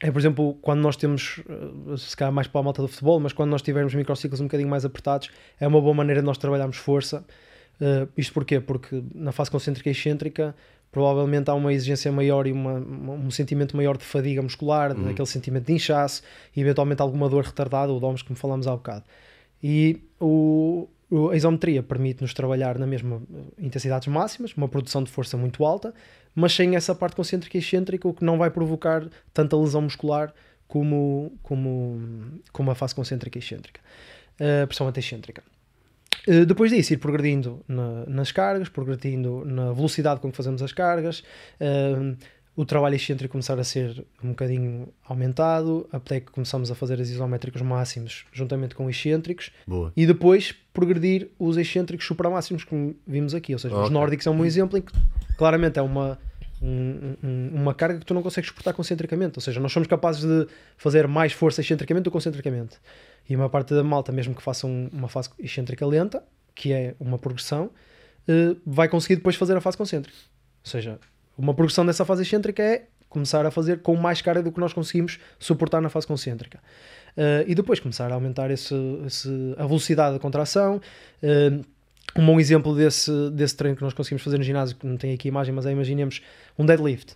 É, 0.00 0.12
por 0.12 0.18
exemplo, 0.20 0.54
quando 0.62 0.80
nós 0.80 0.96
temos, 0.96 1.40
eh, 1.48 1.96
se 1.96 2.16
calhar 2.16 2.32
mais 2.32 2.46
para 2.46 2.60
a 2.60 2.64
malta 2.64 2.80
do 2.80 2.88
futebol, 2.88 3.18
mas 3.18 3.32
quando 3.32 3.50
nós 3.50 3.62
tivermos 3.62 3.94
microciclos 3.94 4.40
um 4.40 4.44
bocadinho 4.44 4.68
mais 4.68 4.84
apertados, 4.84 5.28
é 5.58 5.66
uma 5.66 5.80
boa 5.80 5.94
maneira 5.94 6.20
de 6.20 6.26
nós 6.26 6.38
trabalharmos 6.38 6.76
força. 6.76 7.24
Eh, 7.80 8.06
isto 8.16 8.32
porquê? 8.32 8.60
Porque 8.60 9.02
na 9.14 9.32
fase 9.32 9.50
concêntrica 9.50 9.88
e 9.88 9.92
excêntrica 9.92 10.54
provavelmente 10.90 11.50
há 11.50 11.54
uma 11.54 11.72
exigência 11.72 12.10
maior 12.10 12.46
e 12.46 12.52
uma- 12.52 12.74
um 12.78 13.30
sentimento 13.30 13.76
maior 13.76 13.96
de 13.96 14.04
fadiga 14.04 14.40
muscular, 14.42 14.92
aquele 15.10 15.26
sentimento 15.28 15.66
de 15.66 15.72
inchaço 15.74 16.22
e 16.56 16.60
eventualmente 16.60 17.02
alguma 17.02 17.28
dor 17.28 17.44
retardada 17.44 17.92
ou 17.92 18.00
DOMS, 18.00 18.22
como 18.24 18.36
falámos 18.36 18.66
há 18.66 18.72
bocado. 18.72 19.04
E 19.62 20.00
o, 20.20 20.88
a 21.30 21.36
isometria 21.36 21.82
permite-nos 21.82 22.32
trabalhar 22.34 22.78
na 22.78 22.86
mesma 22.86 23.20
eh, 23.34 23.64
intensidades 23.66 24.06
máximas, 24.08 24.54
uma 24.56 24.68
produção 24.68 25.02
de 25.02 25.10
força 25.10 25.36
muito 25.36 25.64
alta, 25.64 25.92
mas 26.34 26.52
sem 26.52 26.76
essa 26.76 26.94
parte 26.94 27.16
concêntrica 27.16 27.56
e 27.56 27.60
excêntrica, 27.60 28.06
o 28.06 28.14
que 28.14 28.24
não 28.24 28.38
vai 28.38 28.50
provocar 28.50 29.06
tanta 29.34 29.56
lesão 29.56 29.82
muscular 29.82 30.32
como, 30.68 31.32
como, 31.42 32.00
como 32.52 32.70
a 32.70 32.74
face 32.74 32.94
concêntrica 32.94 33.38
e 33.38 33.40
excêntrica, 33.40 33.80
uh, 34.34 34.66
principalmente 34.66 35.00
excêntrica. 35.00 35.42
Uh, 36.28 36.44
depois 36.44 36.70
disso, 36.70 36.92
ir 36.92 36.98
progredindo 36.98 37.60
na, 37.66 38.04
nas 38.06 38.30
cargas, 38.30 38.68
progredindo 38.68 39.44
na 39.44 39.72
velocidade 39.72 40.20
com 40.20 40.30
que 40.30 40.36
fazemos 40.36 40.62
as 40.62 40.72
cargas, 40.72 41.20
uh, 41.60 42.16
o 42.54 42.64
trabalho 42.64 42.96
excêntrico 42.96 43.30
começar 43.32 43.56
a 43.58 43.62
ser 43.62 44.04
um 44.22 44.30
bocadinho 44.30 44.88
aumentado, 45.08 45.88
até 45.92 46.18
que 46.20 46.32
começamos 46.32 46.70
a 46.72 46.74
fazer 46.74 47.00
as 47.00 47.08
isométricos 47.08 47.62
máximos 47.62 48.26
juntamente 48.32 48.74
com 48.74 48.90
excêntricos, 48.90 49.52
Boa. 49.64 49.92
e 49.96 50.04
depois 50.04 50.52
progredir 50.72 51.28
os 51.38 51.56
excêntricos 51.56 52.04
supramáximos, 52.04 52.64
como 52.64 52.96
vimos 53.06 53.32
aqui. 53.32 53.52
Ou 53.52 53.58
seja, 53.60 53.74
os 53.76 53.82
Ok. 53.82 53.92
nórdicos 53.92 54.26
é 54.26 54.30
um 54.30 54.36
bom 54.36 54.44
exemplo 54.44 54.76
em 54.76 54.82
que 54.82 54.92
claramente 55.36 55.78
é 55.78 55.82
uma, 55.82 56.18
um- 56.62 57.16
um- 57.22 57.50
uma 57.54 57.74
carga 57.74 57.98
que 58.00 58.06
tu 58.06 58.14
não 58.14 58.22
consegues 58.22 58.48
suportar 58.48 58.72
concentricamente. 58.72 59.38
Ou 59.38 59.42
seja, 59.42 59.60
nós 59.60 59.72
somos 59.72 59.86
capazes 59.88 60.22
de 60.22 60.46
fazer 60.76 61.06
mais 61.08 61.32
força 61.32 61.60
excentricamente 61.60 62.04
do 62.04 62.10
que 62.10 62.14
concentricamente. 62.14 62.76
E 63.28 63.36
uma 63.36 63.48
parte 63.48 63.74
da 63.74 63.84
malta, 63.84 64.10
mesmo 64.12 64.34
que 64.34 64.42
faça 64.42 64.66
um- 64.66 64.88
uma 64.92 65.08
fase 65.08 65.30
excêntrica 65.38 65.86
lenta, 65.86 66.22
que 66.54 66.72
é 66.72 66.94
uma 66.98 67.18
progressão, 67.18 67.70
eh, 68.26 68.56
vai 68.66 68.88
conseguir 68.88 69.16
depois 69.16 69.36
fazer 69.36 69.56
a 69.56 69.60
fase 69.60 69.76
concêntrica. 69.76 70.16
Ou 70.64 70.70
seja, 70.70 70.98
uma 71.36 71.54
progressão 71.54 71.84
dessa 71.86 72.04
fase 72.04 72.22
excêntrica 72.22 72.62
é 72.62 72.86
começar 73.08 73.46
a 73.46 73.50
fazer 73.50 73.80
com 73.80 73.94
mais 73.96 74.20
carga 74.20 74.42
do 74.42 74.52
que 74.52 74.60
nós 74.60 74.72
conseguimos 74.72 75.18
suportar 75.38 75.80
na 75.80 75.88
fase 75.88 76.06
concêntrica. 76.06 76.58
Eh, 77.16 77.44
e 77.48 77.54
depois 77.54 77.80
começar 77.80 78.10
a 78.10 78.14
aumentar 78.14 78.50
esse, 78.50 78.74
esse- 79.06 79.54
a 79.56 79.66
velocidade 79.66 80.14
da 80.14 80.18
contração. 80.20 80.80
Eh, 81.22 81.60
um 82.18 82.26
bom 82.26 82.40
exemplo 82.40 82.74
desse, 82.74 83.30
desse 83.30 83.56
treino 83.56 83.76
que 83.76 83.82
nós 83.82 83.94
conseguimos 83.94 84.24
fazer 84.24 84.38
no 84.38 84.42
ginásio, 84.42 84.76
que 84.76 84.84
não 84.84 84.96
tem 84.96 85.14
aqui 85.14 85.28
imagem, 85.28 85.54
mas 85.54 85.64
é 85.66 85.70
imaginemos 85.70 86.20
um 86.58 86.66
deadlift, 86.66 87.14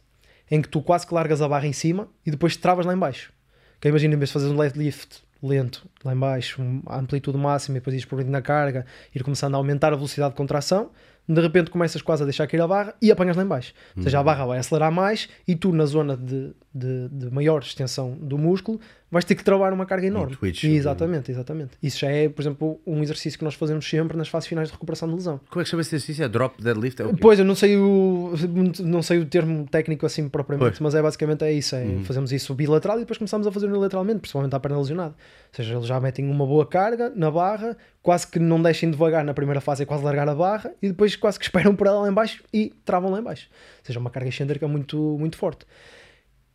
em 0.48 0.62
que 0.62 0.68
tu 0.68 0.80
quase 0.80 1.05
que 1.05 1.12
largas 1.12 1.42
a 1.42 1.48
barra 1.48 1.66
em 1.66 1.72
cima 1.72 2.09
e 2.24 2.30
depois 2.30 2.57
travas 2.57 2.86
lá 2.86 2.94
em 2.94 2.98
baixo. 2.98 3.32
Que 3.80 3.88
imagina, 3.88 4.14
em 4.14 4.16
vez 4.16 4.28
de 4.28 4.34
fazer 4.34 4.46
um 4.46 4.57
deadlift 4.57 5.24
lento 5.42 5.84
lá 6.05 6.12
em 6.12 6.16
baixo, 6.16 6.62
a 6.86 7.00
amplitude 7.00 7.36
máxima 7.36 7.78
e 7.78 7.80
depois 7.80 7.94
ires 7.94 8.05
progredindo 8.05 8.32
na 8.32 8.40
carga, 8.40 8.86
ir 9.12 9.24
começando 9.24 9.55
a 9.55 9.57
aumentar 9.57 9.92
a 9.92 9.96
velocidade 9.96 10.30
de 10.30 10.36
contração, 10.36 10.90
de 11.28 11.40
repente 11.40 11.68
começas 11.68 12.00
quase 12.00 12.22
a 12.22 12.24
deixar 12.24 12.46
cair 12.46 12.61
a 12.61 12.68
barra 12.68 12.94
e 13.03 13.11
apanhas 13.11 13.36
lá 13.36 13.42
em 13.42 13.46
baixo. 13.46 13.74
Ou 13.96 14.05
seja, 14.05 14.20
a 14.20 14.22
barra 14.22 14.46
vai 14.46 14.59
acelerar 14.59 14.92
mais 14.92 15.28
e 15.48 15.57
tu 15.57 15.72
na 15.72 15.84
zona 15.84 16.16
de, 16.16 16.55
de, 16.72 17.09
de 17.09 17.30
maior 17.30 17.61
extensão 17.61 18.12
do 18.12 18.38
músculo 18.38 18.80
vais 19.12 19.24
ter 19.26 19.34
que 19.34 19.44
trabalhar 19.44 19.74
uma 19.74 19.84
carga 19.84 20.06
enorme. 20.06 20.34
twitch, 20.34 20.64
exatamente, 20.64 21.30
exatamente. 21.30 21.72
Isso 21.82 21.98
já 21.98 22.08
é, 22.10 22.28
por 22.30 22.40
exemplo, 22.42 22.80
um 22.86 23.02
exercício 23.02 23.38
que 23.38 23.44
nós 23.44 23.54
fazemos 23.54 23.88
sempre 23.88 24.16
nas 24.16 24.26
fases 24.28 24.48
finais 24.48 24.68
de 24.68 24.72
recuperação 24.72 25.06
de 25.08 25.14
lesão. 25.14 25.38
Como 25.50 25.60
é 25.60 25.64
que 25.64 25.70
chama 25.70 25.82
esse 25.82 25.94
exercício? 25.94 26.24
É 26.24 26.28
drop 26.28 26.60
deadlift? 26.62 27.00
É 27.02 27.04
o 27.04 27.10
quê? 27.10 27.18
Pois, 27.20 27.38
eu 27.38 27.44
não 27.44 27.54
sei 27.54 27.76
o, 27.76 28.32
não 28.80 29.02
sei 29.02 29.18
o 29.18 29.26
termo 29.26 29.66
técnico 29.70 30.06
assim 30.06 30.28
propriamente, 30.28 30.70
Pois. 30.70 30.80
mas 30.80 30.94
é 30.94 31.02
basicamente 31.02 31.44
é 31.44 31.52
isso. 31.52 31.76
É, 31.76 31.84
Fazemos 32.04 32.32
isso 32.32 32.54
bilateral 32.54 32.96
e 32.96 33.00
depois 33.00 33.18
começamos 33.18 33.46
a 33.46 33.52
fazer 33.52 33.66
unilateralmente, 33.66 34.20
principalmente 34.20 34.54
à 34.56 34.58
perna 34.58 34.78
lesionada. 34.78 35.10
Ou 35.10 35.56
seja, 35.56 35.74
eles 35.74 35.86
já 35.86 36.00
metem 36.00 36.28
uma 36.28 36.46
boa 36.46 36.64
carga 36.66 37.12
na 37.14 37.30
barra, 37.30 37.76
quase 38.02 38.26
que 38.26 38.38
não 38.38 38.62
deixem 38.62 38.90
devagar 38.90 39.22
na 39.24 39.34
primeira 39.34 39.60
fase, 39.60 39.82
é 39.82 39.86
quase 39.86 40.02
largar 40.02 40.26
a 40.26 40.34
barra, 40.34 40.72
e 40.80 40.88
depois 40.88 41.14
quase 41.16 41.38
que 41.38 41.44
esperam 41.44 41.76
por 41.76 41.86
ela 41.86 42.00
lá 42.00 42.08
em 42.08 42.12
baixo 42.14 42.42
e 42.52 42.72
travam 42.84 43.10
lá 43.10 43.20
em 43.20 43.22
baixo. 43.22 43.48
Ou 43.80 43.84
seja, 43.86 44.00
uma 44.00 44.08
carga 44.08 44.30
excêntrica 44.30 44.66
muito, 44.66 44.96
muito 45.18 45.36
forte. 45.36 45.66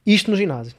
Isto 0.06 0.32
no 0.32 0.38
ginásio. 0.38 0.74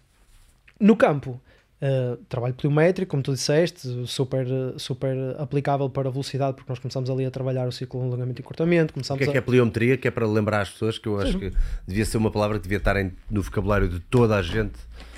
No 0.81 0.97
campo, 0.97 1.41
uh, 1.83 2.17
trabalho 2.29 2.55
pliométrico, 2.55 3.11
como 3.11 3.23
tu 3.23 3.33
disseste, 3.33 4.07
super, 4.07 4.47
super 4.77 5.17
aplicável 5.39 5.89
para 5.89 6.09
a 6.09 6.13
velocidade, 6.13 6.57
porque 6.57 6.71
nós 6.71 6.79
começamos 6.79 7.09
ali 7.11 7.25
a 7.25 7.31
trabalhar 7.31 7.67
o 7.69 7.73
ciclo 7.73 8.01
de 8.01 8.07
alongamento 8.07 8.41
e 8.41 8.43
encurtamento, 8.43 8.95
O 8.99 9.17
que 9.17 9.25
é 9.25 9.29
a... 9.29 9.31
que 9.33 9.39
é 9.39 9.41
pliometria? 9.41 9.97
Que 9.97 10.09
é 10.09 10.11
para 10.11 10.27
lembrar 10.27 10.61
as 10.63 10.71
pessoas, 10.71 10.99
que 10.99 11.07
eu 11.09 11.21
acho 11.21 11.39
que 11.39 11.53
devia 11.87 12.05
ser 12.05 12.17
uma 12.19 12.31
palavra 12.31 12.59
que 12.59 12.63
devia 12.63 12.79
estar 12.79 12.97
em- 12.97 13.13
no 13.31 13.43
vocabulário 13.43 13.89
de 13.89 14.01
toda 14.01 14.37
a 14.37 14.43
gente 14.43 14.75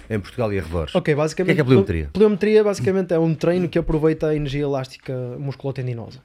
em 0.08 0.18
Portugal 0.18 0.52
e 0.52 0.58
arredores. 0.58 0.94
Ok, 0.94 1.14
basicamente. 1.14 1.52
O 1.52 1.52
que 1.52 1.52
é 1.52 1.54
que 1.54 1.60
é 1.60 1.64
pliometria? 1.64 2.10
Pliometria 2.12 2.64
basicamente 2.64 3.14
é 3.14 3.18
um 3.18 3.34
treino 3.34 3.68
que 3.68 3.78
aproveita 3.78 4.26
a 4.28 4.34
energia 4.34 4.62
elástica 4.62 5.12
musculotendinosa. 5.38 6.18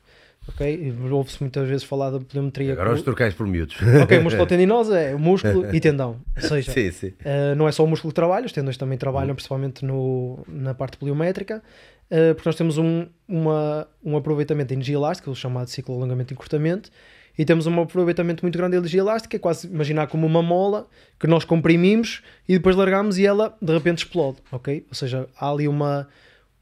Ok? 0.48 0.93
Ouve-se 1.12 1.41
muitas 1.41 1.68
vezes 1.68 1.84
falar 1.84 2.12
da 2.12 2.20
pliometria. 2.20 2.74
Agora 2.74 2.93
os 2.93 3.02
trocais 3.02 3.34
por 3.34 3.48
miúdos. 3.48 3.76
Ok, 4.04 4.20
musculotendinosa 4.20 5.00
é 5.00 5.16
o 5.16 5.20
músculo 5.20 5.68
e 5.74 5.80
tendão. 5.80 6.22
Ou 6.36 6.41
seja, 6.48 6.72
sim, 6.72 6.91
sim. 6.91 7.08
Uh, 7.08 7.56
não 7.56 7.68
é 7.68 7.72
só 7.72 7.84
o 7.84 7.88
músculo 7.88 8.12
que 8.12 8.16
trabalha, 8.16 8.46
os 8.46 8.52
tendões 8.52 8.78
também 8.78 8.98
trabalham, 8.98 9.34
principalmente 9.34 9.84
no, 9.84 10.39
na 10.48 10.74
parte 10.74 10.98
pliométrica, 10.98 11.64
uh, 12.12 12.36
porque 12.36 12.48
nós 12.48 12.56
temos 12.56 12.78
um, 12.78 13.08
uma, 13.28 13.88
um 14.04 14.16
aproveitamento 14.16 14.68
de 14.70 14.76
energia 14.76 14.96
elástica, 14.96 15.32
o 15.32 15.36
chamado 15.36 15.68
ciclo 15.70 15.96
de 15.96 16.02
alongamento 16.02 16.32
e 16.32 16.36
encurtamento, 16.36 16.91
e 17.38 17.43
temos 17.43 17.68
um 17.68 17.82
aproveitamento 17.82 18.43
muito 18.43 18.58
grande 18.58 18.72
de 18.72 18.78
energia 18.78 19.02
elástica, 19.02 19.36
é 19.36 19.39
quase 19.39 19.68
imaginar 19.68 20.08
como 20.08 20.26
uma 20.26 20.41
mola 20.41 20.88
que 21.20 21.28
nós 21.28 21.43
comprimimos 21.43 22.22
e 22.48 22.54
depois 22.54 22.76
largamos 22.76 23.18
e 23.18 23.26
ela 23.26 23.58
de 23.62 23.74
repente 23.74 24.00
explode, 24.00 24.38
ok? 24.52 24.86
Ou 24.88 24.96
seja, 24.96 25.28
há 25.38 25.52
ali 25.52 25.68
uma, 25.68 26.08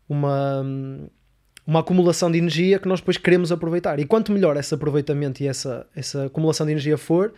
uma, 0.09 0.65
uma 1.65 1.79
acumulação 1.79 2.31
de 2.31 2.37
energia 2.37 2.77
que 2.79 2.87
nós 2.87 2.99
depois 2.99 3.17
queremos 3.17 3.51
aproveitar. 3.51 3.99
E 3.99 4.05
quanto 4.05 4.31
melhor 4.31 4.57
esse 4.57 4.73
aproveitamento 4.73 5.41
e 5.41 5.47
essa, 5.47 5.85
essa 5.95 6.25
acumulação 6.25 6.65
de 6.65 6.71
energia 6.73 6.97
for, 6.97 7.33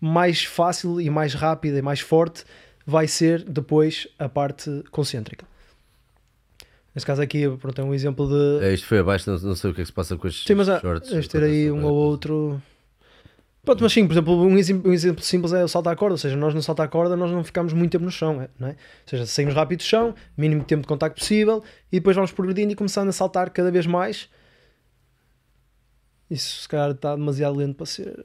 mais 0.00 0.44
fácil 0.44 1.00
e 1.00 1.10
mais 1.10 1.34
rápida 1.34 1.78
e 1.78 1.82
mais 1.82 2.00
forte 2.00 2.44
vai 2.86 3.06
ser 3.06 3.42
depois 3.44 4.08
a 4.18 4.28
parte 4.28 4.82
concêntrica. 4.90 5.46
Neste 6.94 7.06
caso 7.06 7.20
aqui, 7.20 7.48
pronto, 7.60 7.80
é 7.80 7.84
um 7.84 7.94
exemplo 7.94 8.26
de... 8.26 8.64
É, 8.64 8.72
isto 8.72 8.86
foi 8.86 8.98
abaixo, 8.98 9.30
não, 9.30 9.38
não 9.38 9.54
sei 9.54 9.70
o 9.70 9.74
que 9.74 9.82
é 9.82 9.84
que 9.84 9.88
se 9.88 9.92
passa 9.92 10.16
com 10.16 10.26
estes 10.26 10.44
Sim, 10.46 10.54
mas 10.54 10.68
há, 10.68 10.80
shorts. 10.80 11.10
deves 11.10 11.28
ter 11.28 11.42
aí 11.42 11.70
um 11.70 11.84
ou 11.84 11.94
outro... 11.94 12.60
Pronto, 13.68 13.82
mas 13.82 13.92
sim, 13.92 14.06
por 14.06 14.14
exemplo, 14.14 14.34
um 14.34 14.56
exemplo, 14.56 14.90
um 14.90 14.94
exemplo 14.94 15.22
simples 15.22 15.52
é 15.52 15.62
o 15.62 15.68
salto 15.68 15.88
à 15.88 15.94
corda, 15.94 16.14
ou 16.14 16.18
seja, 16.18 16.34
nós 16.36 16.54
no 16.54 16.62
salto 16.62 16.80
à 16.80 16.88
corda 16.88 17.14
nós 17.18 17.30
não 17.30 17.44
ficamos 17.44 17.74
muito 17.74 17.92
tempo 17.92 18.02
no 18.06 18.10
chão, 18.10 18.40
é, 18.40 18.48
não 18.58 18.68
é? 18.68 18.70
Ou 18.70 18.76
seja, 19.04 19.26
saímos 19.26 19.54
rápido 19.54 19.80
do 19.80 19.82
chão, 19.82 20.14
mínimo 20.38 20.64
tempo 20.64 20.80
de 20.80 20.88
contacto 20.88 21.18
possível, 21.20 21.62
e 21.92 21.96
depois 21.98 22.16
vamos 22.16 22.32
progredindo 22.32 22.72
e 22.72 22.74
começando 22.74 23.10
a 23.10 23.12
saltar 23.12 23.50
cada 23.50 23.70
vez 23.70 23.86
mais. 23.86 24.30
Isso 26.30 26.62
se 26.62 26.68
calhar 26.68 26.92
está 26.92 27.14
demasiado 27.14 27.58
lento 27.58 27.74
para 27.76 27.84
ser... 27.84 28.24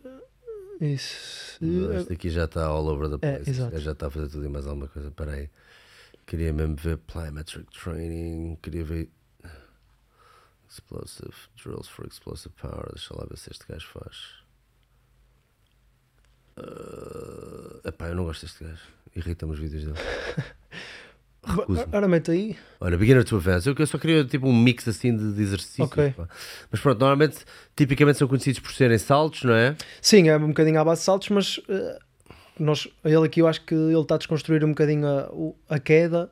Isso... 0.79 1.59
Este 1.93 2.13
aqui 2.13 2.29
já 2.29 2.45
está 2.45 2.65
all 2.65 2.87
over 2.87 3.09
the 3.09 3.27
É, 3.27 3.35
place. 3.35 3.49
Exato. 3.49 3.71
gajo 3.71 3.83
já 3.83 3.91
está 3.91 4.07
a 4.07 4.09
fazer 4.09 4.29
tudo 4.29 4.45
e 4.45 4.49
mais 4.49 4.65
alguma 4.65 4.87
coisa. 4.87 5.09
Espera 5.09 5.31
aí. 5.31 5.49
Queria 6.25 6.53
mesmo 6.53 6.77
ver 6.77 6.99
plyometric 6.99 7.65
training. 7.77 8.57
Queria 8.61 8.85
ver 8.85 9.09
explosive 10.69 11.33
drills 11.61 11.89
for 11.89 12.07
explosive 12.07 12.55
power. 12.61 12.89
Deixa 12.93 13.13
lá 13.13 13.25
ver 13.29 13.37
se 13.37 13.51
este 13.51 13.65
gajo 13.67 13.87
faz. 13.87 14.42
Uh, 16.57 17.87
epá, 17.87 18.07
eu 18.07 18.15
não 18.15 18.25
gosto 18.25 18.45
deste 18.45 18.63
gajo. 18.63 18.81
Irrita-me 19.15 19.53
os 19.53 19.59
vídeos 19.59 19.85
dele. 19.85 19.97
Recuso-me. 21.45 21.87
Ora, 21.91 22.07
mete 22.07 22.31
aí. 22.31 22.57
Olha, 22.79 22.97
beginner 22.97 23.23
to 23.23 23.35
advanced. 23.35 23.67
Eu, 23.67 23.75
eu 23.77 23.87
só 23.87 23.97
queria 23.97 24.23
tipo 24.23 24.47
um 24.47 24.55
mix 24.55 24.87
assim 24.87 25.15
de, 25.15 25.33
de 25.33 25.41
exercícios. 25.41 25.87
Ok. 25.91 26.11
pá. 26.11 26.27
Mas 26.71 26.79
pronto, 26.79 26.99
normalmente, 26.99 27.39
tipicamente 27.75 28.17
são 28.17 28.27
conhecidos 28.27 28.59
por 28.59 28.71
serem 28.71 28.97
saltos, 28.97 29.43
não 29.43 29.53
é? 29.53 29.75
Sim, 30.01 30.29
é 30.29 30.37
um 30.37 30.47
bocadinho 30.47 30.79
à 30.79 30.85
base 30.85 31.01
de 31.01 31.05
saltos, 31.05 31.29
mas 31.29 31.59
eh, 31.67 31.99
nós, 32.57 32.87
ele 33.03 33.25
aqui 33.25 33.41
eu 33.41 33.47
acho 33.47 33.61
que 33.65 33.75
ele 33.75 33.99
está 33.99 34.15
a 34.15 34.17
desconstruir 34.17 34.63
um 34.63 34.69
bocadinho 34.69 35.05
a, 35.05 35.75
a 35.75 35.79
queda. 35.79 36.31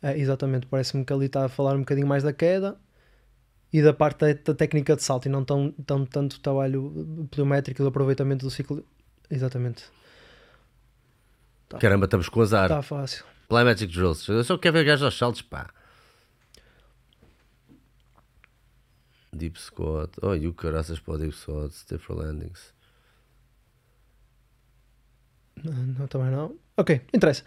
É, 0.00 0.16
exatamente, 0.16 0.66
parece-me 0.66 1.04
que 1.04 1.12
ali 1.12 1.26
está 1.26 1.44
a 1.44 1.48
falar 1.48 1.74
um 1.74 1.80
bocadinho 1.80 2.06
mais 2.06 2.22
da 2.22 2.32
queda 2.32 2.76
e 3.72 3.82
da 3.82 3.92
parte 3.92 4.20
da, 4.20 4.32
da 4.32 4.54
técnica 4.54 4.96
de 4.96 5.02
salto 5.02 5.26
e 5.26 5.28
não 5.28 5.44
tão, 5.44 5.72
tão 5.84 6.06
tanto 6.06 6.40
trabalho 6.40 7.28
pliométrico 7.30 7.82
do 7.82 7.88
aproveitamento 7.88 8.46
do 8.46 8.50
ciclo. 8.50 8.84
Exatamente, 9.30 9.84
Caramba, 11.80 12.06
estamos 12.06 12.28
com 12.30 12.40
azar. 12.40 12.64
está 12.64 12.80
fácil. 12.82 13.24
Plyometric 13.48 13.92
drills. 13.92 14.26
Eu 14.30 14.42
só 14.42 14.56
quero 14.56 14.72
ver 14.74 14.84
gajos 14.84 15.04
aos 15.04 15.18
saltos, 15.18 15.42
pá. 15.42 15.68
Deep 19.32 19.60
squat. 19.60 20.10
Oh, 20.22 20.34
e 20.34 20.46
o 20.46 20.54
caraças 20.54 20.98
para 20.98 21.14
o 21.14 21.18
deep 21.18 21.34
squat. 21.36 21.70
Stiffer 21.72 22.16
landings. 22.16 22.72
Não, 25.62 25.72
não, 25.72 26.06
também 26.06 26.30
não. 26.30 26.56
Ok, 26.76 27.00
interessa. 27.12 27.42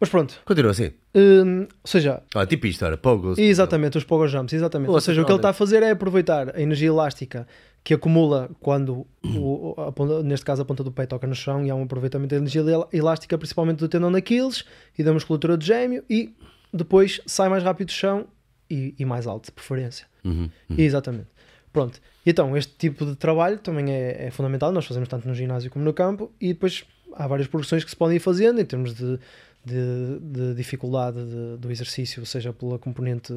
Mas 0.00 0.08
pronto, 0.08 0.40
Continua 0.44 0.72
assim. 0.72 0.92
hum, 1.14 1.62
ou 1.62 1.68
seja, 1.86 2.22
Ah, 2.34 2.44
tipo 2.44 2.66
isto, 2.66 2.84
olha. 2.84 2.96
Pogos. 2.96 3.38
Exatamente, 3.38 3.96
os 3.96 4.04
pogo 4.04 4.26
jumps, 4.26 4.52
exatamente. 4.52 4.90
Ou 4.90 5.00
seja, 5.00 5.22
o 5.22 5.24
que 5.24 5.30
ele 5.30 5.38
está 5.38 5.50
a 5.50 5.54
fazer 5.54 5.82
é 5.82 5.90
aproveitar 5.92 6.54
a 6.56 6.60
energia 6.60 6.88
elástica 6.88 7.46
que 7.84 7.92
acumula 7.92 8.50
quando, 8.60 9.06
o, 9.22 9.74
a 9.78 9.92
ponta- 9.92 10.22
neste 10.22 10.44
caso, 10.46 10.62
a 10.62 10.64
ponta 10.64 10.82
do 10.82 10.90
pé 10.90 11.04
toca 11.04 11.26
no 11.26 11.34
chão 11.34 11.64
e 11.64 11.70
há 11.70 11.74
um 11.74 11.82
aproveitamento 11.82 12.30
da 12.30 12.36
energia 12.38 12.62
el- 12.62 12.88
elástica, 12.92 13.36
principalmente 13.36 13.78
do 13.78 13.88
tendão 13.88 14.10
daqueles 14.10 14.64
e 14.98 15.04
da 15.04 15.12
musculatura 15.12 15.54
do 15.56 15.62
gêmeo 15.62 16.02
e 16.08 16.34
depois 16.72 17.20
sai 17.26 17.48
mais 17.50 17.62
rápido 17.62 17.88
do 17.88 17.92
chão 17.92 18.26
e, 18.70 18.94
e 18.98 19.04
mais 19.04 19.26
alto, 19.26 19.44
de 19.46 19.52
preferência. 19.52 20.06
Uhum. 20.24 20.48
Exatamente. 20.78 21.26
Pronto. 21.70 22.00
Então, 22.24 22.56
este 22.56 22.72
tipo 22.78 23.04
de 23.04 23.16
trabalho 23.16 23.58
também 23.58 23.92
é, 23.92 24.28
é 24.28 24.30
fundamental, 24.30 24.72
nós 24.72 24.86
fazemos 24.86 25.08
tanto 25.08 25.28
no 25.28 25.34
ginásio 25.34 25.70
como 25.70 25.84
no 25.84 25.92
campo 25.92 26.32
e 26.40 26.54
depois 26.54 26.84
há 27.12 27.26
várias 27.26 27.48
progressões 27.48 27.84
que 27.84 27.90
se 27.90 27.96
podem 27.96 28.16
ir 28.16 28.20
fazendo 28.20 28.60
em 28.60 28.64
termos 28.64 28.94
de, 28.94 29.18
de, 29.64 30.18
de 30.20 30.54
dificuldade 30.54 31.18
de- 31.22 31.58
do 31.58 31.70
exercício, 31.70 32.24
seja 32.24 32.50
pela 32.52 32.78
componente 32.78 33.32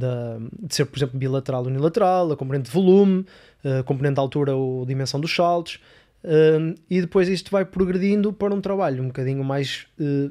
da, 0.00 0.38
de 0.60 0.74
ser, 0.74 0.86
por 0.86 0.98
exemplo, 0.98 1.18
bilateral 1.18 1.62
ou 1.62 1.68
unilateral, 1.68 2.32
a 2.32 2.36
componente 2.36 2.64
de 2.64 2.70
volume, 2.70 3.24
a 3.64 3.82
componente 3.82 4.14
de 4.14 4.20
altura 4.20 4.56
ou 4.56 4.84
dimensão 4.84 5.20
dos 5.20 5.34
saltos, 5.34 5.78
hum, 6.24 6.74
e 6.88 7.00
depois 7.00 7.28
isto 7.28 7.50
vai 7.50 7.64
progredindo 7.64 8.32
para 8.32 8.54
um 8.54 8.60
trabalho 8.60 9.02
um 9.02 9.08
bocadinho 9.08 9.44
mais 9.44 9.86
eh, 10.00 10.30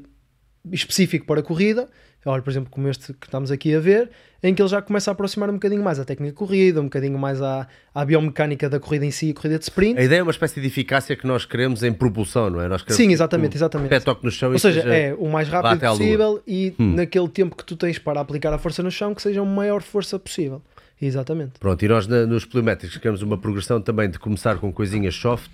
específico 0.70 1.24
para 1.26 1.40
a 1.40 1.42
corrida, 1.42 1.88
olha, 2.26 2.42
por 2.42 2.50
exemplo, 2.50 2.70
como 2.70 2.88
este 2.88 3.12
que 3.14 3.26
estamos 3.26 3.50
aqui 3.50 3.74
a 3.74 3.80
ver, 3.80 4.10
em 4.42 4.54
que 4.54 4.60
ele 4.62 4.68
já 4.68 4.80
começa 4.80 5.10
a 5.10 5.12
aproximar 5.12 5.50
um 5.50 5.54
bocadinho 5.54 5.82
mais 5.82 5.98
à 5.98 6.04
técnica 6.04 6.32
de 6.32 6.36
corrida, 6.38 6.80
um 6.80 6.84
bocadinho 6.84 7.18
mais 7.18 7.40
à, 7.42 7.66
à 7.94 8.04
biomecânica 8.04 8.68
da 8.70 8.80
corrida 8.80 9.04
em 9.06 9.10
si, 9.10 9.32
corrida 9.34 9.58
de 9.58 9.64
sprint. 9.64 9.98
A 9.98 10.02
ideia 10.02 10.20
é 10.20 10.22
uma 10.22 10.30
espécie 10.30 10.60
de 10.60 10.66
eficácia 10.66 11.14
que 11.16 11.26
nós 11.26 11.44
queremos 11.44 11.82
em 11.82 11.92
propulsão, 11.92 12.48
não 12.50 12.60
é? 12.60 12.68
Nós 12.68 12.82
queremos 12.82 12.96
Sim, 12.96 13.12
exatamente, 13.12 13.56
exatamente. 13.56 13.90
Pé 13.90 14.00
toque 14.00 14.24
no 14.24 14.30
chão 14.30 14.50
Ou 14.52 14.58
seja, 14.58 14.82
seja 14.82 14.94
é 14.94 15.14
o 15.14 15.28
mais 15.28 15.48
rápido 15.48 15.80
possível 15.80 16.42
e 16.46 16.74
Hum. 16.78 16.94
naquele 16.94 17.28
tempo 17.28 17.54
que 17.56 17.64
tu 17.64 17.76
tens 17.76 17.98
para 17.98 18.20
aplicar 18.20 18.52
a 18.52 18.58
força 18.58 18.82
no 18.82 18.90
chão, 18.90 19.14
que 19.14 19.20
seja 19.22 19.40
a 19.42 19.44
maior 19.44 19.82
força 19.82 20.18
possível. 20.18 20.62
Exatamente. 21.02 21.52
Pronto, 21.58 21.82
e 21.82 21.88
nós 21.88 22.06
na- 22.06 22.26
nos 22.26 22.44
pliométricos 22.44 22.98
queremos 22.98 23.22
uma 23.22 23.38
progressão 23.38 23.80
também 23.80 24.10
de 24.10 24.18
começar 24.18 24.58
com 24.58 24.70
coisinhas 24.70 25.14
soft, 25.14 25.50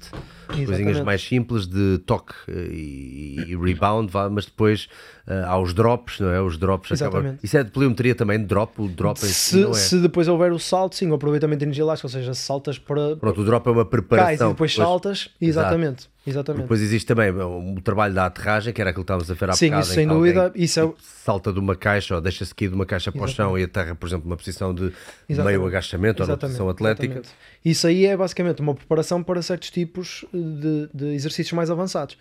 coisinhas 0.48 0.70
Exatamente. 0.80 1.04
mais 1.04 1.22
simples 1.22 1.68
de 1.68 1.98
toque 2.04 2.34
eh, 2.48 2.68
e, 2.72 3.36
e 3.52 3.56
rebound, 3.56 4.10
vá, 4.10 4.28
mas 4.28 4.44
depois 4.46 4.88
eh, 5.26 5.42
há 5.44 5.58
os 5.58 5.74
drops, 5.74 6.20
não 6.20 6.30
é? 6.30 6.40
Os 6.40 6.56
drops 6.56 6.92
acabam- 6.92 7.18
Exatamente. 7.20 7.44
Isso 7.44 7.56
é 7.58 7.64
de 7.64 7.70
pliometria 7.70 8.14
também, 8.14 8.38
drop, 8.44 8.80
o 8.80 8.88
drop 8.88 9.18
si 9.18 9.26
Se, 9.34 9.56
não 9.56 9.70
é. 9.70 9.74
se 9.74 9.98
depois 10.00 10.28
houver 10.28 10.52
o 10.52 10.58
salto, 10.58 10.94
sim, 10.96 11.08
o 11.10 11.14
aproveitamento 11.14 11.58
de 11.58 11.64
energia 11.64 11.82
elástica, 11.84 12.06
ou 12.06 12.10
seja, 12.12 12.32
se 12.34 12.42
saltas 12.42 12.78
para 12.78 13.16
Pronto, 13.16 13.40
o 13.40 13.44
drop 13.44 13.66
é 13.66 13.70
uma 13.72 13.84
cais 13.84 13.90
preparação. 13.90 14.50
e 14.50 14.52
depois 14.52 14.74
saltas, 14.74 15.30
exatamente. 15.40 16.08
Exatamente. 16.28 16.62
Depois 16.62 16.80
existe 16.82 17.06
também 17.06 17.30
o 17.30 17.80
trabalho 17.84 18.12
da 18.12 18.26
aterragem, 18.26 18.72
que 18.72 18.80
era 18.80 18.90
aquilo 18.90 19.04
que 19.04 19.12
estávamos 19.12 19.30
a 19.30 19.34
ver 19.34 19.48
há 19.50 19.52
Sim, 19.52 19.66
bocado, 19.66 19.82
isso 19.84 19.92
em 19.92 19.94
sem 19.94 20.08
dúvida, 20.08 20.52
isso 20.56 20.80
é- 20.80 20.82
tipo, 20.86 20.96
salta 21.00 21.52
de 21.52 21.60
uma 21.60 21.76
caixa 21.76 22.16
ou 22.16 22.20
deixa-se 22.20 22.52
cair 22.52 22.68
de 22.68 22.74
uma 22.74 22.84
caixa 22.84 23.12
para 23.12 23.22
o 23.22 23.28
chão 23.28 23.56
e 23.56 23.62
aterra, 23.62 23.94
por 23.94 24.08
exemplo, 24.08 24.26
numa 24.28 24.36
posição 24.36 24.74
de 24.74 24.92
Exatamente. 25.28 25.56
meio 25.58 25.66
agachamento 25.68 26.22
ou 26.22 26.28
numa 26.28 26.36
posição 26.36 26.68
atlética. 26.68 27.04
exatamente. 27.04 27.28
Isso 27.64 27.86
aí 27.86 28.06
é 28.06 28.16
basicamente 28.16 28.60
uma 28.60 28.74
preparação 28.74 29.22
para 29.22 29.40
certos 29.40 29.70
tipos 29.70 30.24
de, 30.34 30.88
de 30.92 31.06
exercícios 31.14 31.52
mais 31.52 31.70
avançados. 31.70 32.16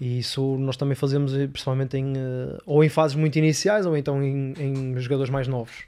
E 0.00 0.18
isso 0.18 0.56
nós 0.58 0.76
também 0.76 0.94
fazemos 0.94 1.34
eh, 1.34 1.46
principalmente 1.46 1.96
em, 1.96 2.12
eh, 2.16 2.58
ou 2.66 2.84
em 2.84 2.88
fases 2.88 3.16
muito 3.16 3.36
iniciais 3.36 3.86
ou 3.86 3.96
então 3.96 4.22
em, 4.22 4.52
em 4.58 4.98
jogadores 5.00 5.30
mais 5.30 5.48
novos. 5.48 5.84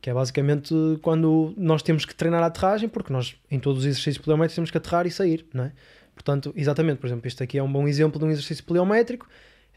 Que 0.00 0.10
é 0.10 0.14
basicamente 0.14 0.74
quando 1.00 1.54
nós 1.56 1.82
temos 1.82 2.04
que 2.04 2.14
treinar 2.14 2.42
a 2.42 2.46
aterragem, 2.46 2.88
porque 2.88 3.12
nós 3.12 3.36
em 3.50 3.60
todos 3.60 3.80
os 3.80 3.86
exercícios 3.86 4.18
pliométricos 4.18 4.56
temos 4.56 4.70
que 4.70 4.78
aterrar 4.78 5.06
e 5.06 5.10
sair, 5.10 5.46
não 5.54 5.64
é? 5.64 5.72
Portanto, 6.14 6.52
exatamente, 6.56 6.98
por 6.98 7.06
exemplo, 7.06 7.26
este 7.26 7.42
aqui 7.42 7.58
é 7.58 7.62
um 7.62 7.72
bom 7.72 7.86
exemplo 7.86 8.18
de 8.18 8.24
um 8.24 8.30
exercício 8.30 8.64
pliométrico 8.64 9.28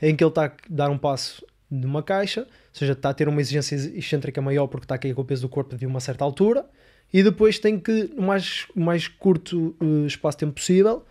em 0.01 0.15
que 0.15 0.23
ele 0.23 0.29
está 0.29 0.45
a 0.45 0.51
dar 0.67 0.89
um 0.89 0.97
passo 0.97 1.45
de 1.69 1.85
uma 1.85 2.03
caixa, 2.03 2.41
ou 2.41 2.47
seja, 2.73 2.93
está 2.93 3.09
a 3.09 3.13
ter 3.13 3.27
uma 3.27 3.39
exigência 3.39 3.75
excêntrica 3.75 4.41
maior 4.41 4.67
porque 4.67 4.85
está 4.85 4.95
a 4.95 4.97
cair 4.97 5.13
com 5.13 5.21
o 5.21 5.25
peso 5.25 5.43
do 5.43 5.49
corpo 5.49 5.75
de 5.75 5.85
uma 5.85 5.99
certa 5.99 6.23
altura, 6.23 6.65
e 7.13 7.23
depois 7.23 7.59
tem 7.59 7.79
que, 7.79 8.11
no 8.15 8.23
mais, 8.23 8.67
mais 8.75 9.07
curto 9.07 9.75
eh, 9.79 10.07
espaço 10.07 10.37
de 10.37 10.45
tempo 10.45 10.53
possível, 10.53 11.05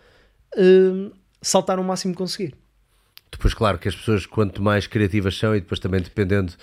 eh, 0.55 1.11
saltar 1.41 1.79
o 1.79 1.83
máximo 1.83 2.13
que 2.13 2.17
conseguir. 2.17 2.55
Depois, 3.31 3.53
claro, 3.53 3.77
que 3.77 3.87
as 3.87 3.95
pessoas 3.95 4.25
quanto 4.25 4.61
mais 4.61 4.87
criativas 4.87 5.37
são 5.37 5.55
e 5.55 5.59
depois 5.59 5.79
também 5.79 6.01
dependendo, 6.01 6.53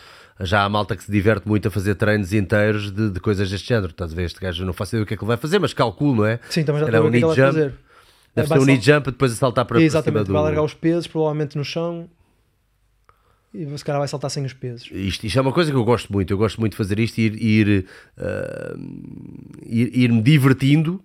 já 0.40 0.64
há 0.64 0.68
malta 0.68 0.96
que 0.96 1.04
se 1.04 1.10
diverte 1.10 1.46
muito 1.46 1.68
a 1.68 1.70
fazer 1.70 1.94
treinos 1.94 2.32
inteiros 2.32 2.90
de, 2.90 3.10
de 3.10 3.20
coisas 3.20 3.50
deste 3.50 3.68
género. 3.68 3.90
Estás 3.90 4.12
a 4.12 4.16
ver, 4.16 4.24
este 4.24 4.40
gajo 4.40 4.64
não 4.64 4.72
faço 4.72 4.94
ideia 4.94 5.04
do 5.04 5.08
que 5.08 5.14
é 5.14 5.16
que 5.16 5.22
ele 5.22 5.28
vai 5.28 5.36
fazer, 5.36 5.58
mas 5.58 5.74
calculo, 5.74 6.16
não 6.16 6.26
é? 6.26 6.40
Sim, 6.48 6.64
também 6.64 6.80
já 6.80 6.86
estou 6.86 6.98
a 6.98 7.02
ver 7.02 7.08
o 7.08 7.10
que 7.10 7.16
é 7.24 7.28
ele 7.28 7.52
fazer. 7.52 7.74
Deve 8.34 8.48
Vai 8.48 8.58
ser 8.58 8.64
um 8.64 8.66
knee 8.66 8.80
jump 8.80 9.10
depois 9.10 9.32
a 9.32 9.36
saltar 9.36 9.64
para, 9.66 9.74
para 9.74 9.78
cima 9.80 9.86
Exatamente, 9.86 10.26
do... 10.26 10.32
vai 10.32 10.42
largar 10.42 10.62
os 10.62 10.72
pesos, 10.72 11.06
provavelmente 11.06 11.56
no 11.58 11.64
chão, 11.64 12.08
e 13.52 13.66
se 13.76 13.84
calhar 13.84 14.00
vai 14.00 14.08
saltar 14.08 14.30
sem 14.30 14.44
os 14.44 14.54
pesos. 14.54 14.88
Isto, 14.90 15.26
isto 15.26 15.38
é 15.38 15.42
uma 15.42 15.52
coisa 15.52 15.70
que 15.70 15.76
eu 15.76 15.84
gosto 15.84 16.10
muito. 16.10 16.32
Eu 16.32 16.38
gosto 16.38 16.58
muito 16.58 16.72
de 16.72 16.78
fazer 16.78 16.98
isto 16.98 17.18
e 17.18 17.24
ir, 17.24 17.42
ir, 17.42 17.86
ah, 18.16 18.74
ir, 19.66 19.90
ir 19.94 20.12
me 20.12 20.22
divertindo 20.22 21.02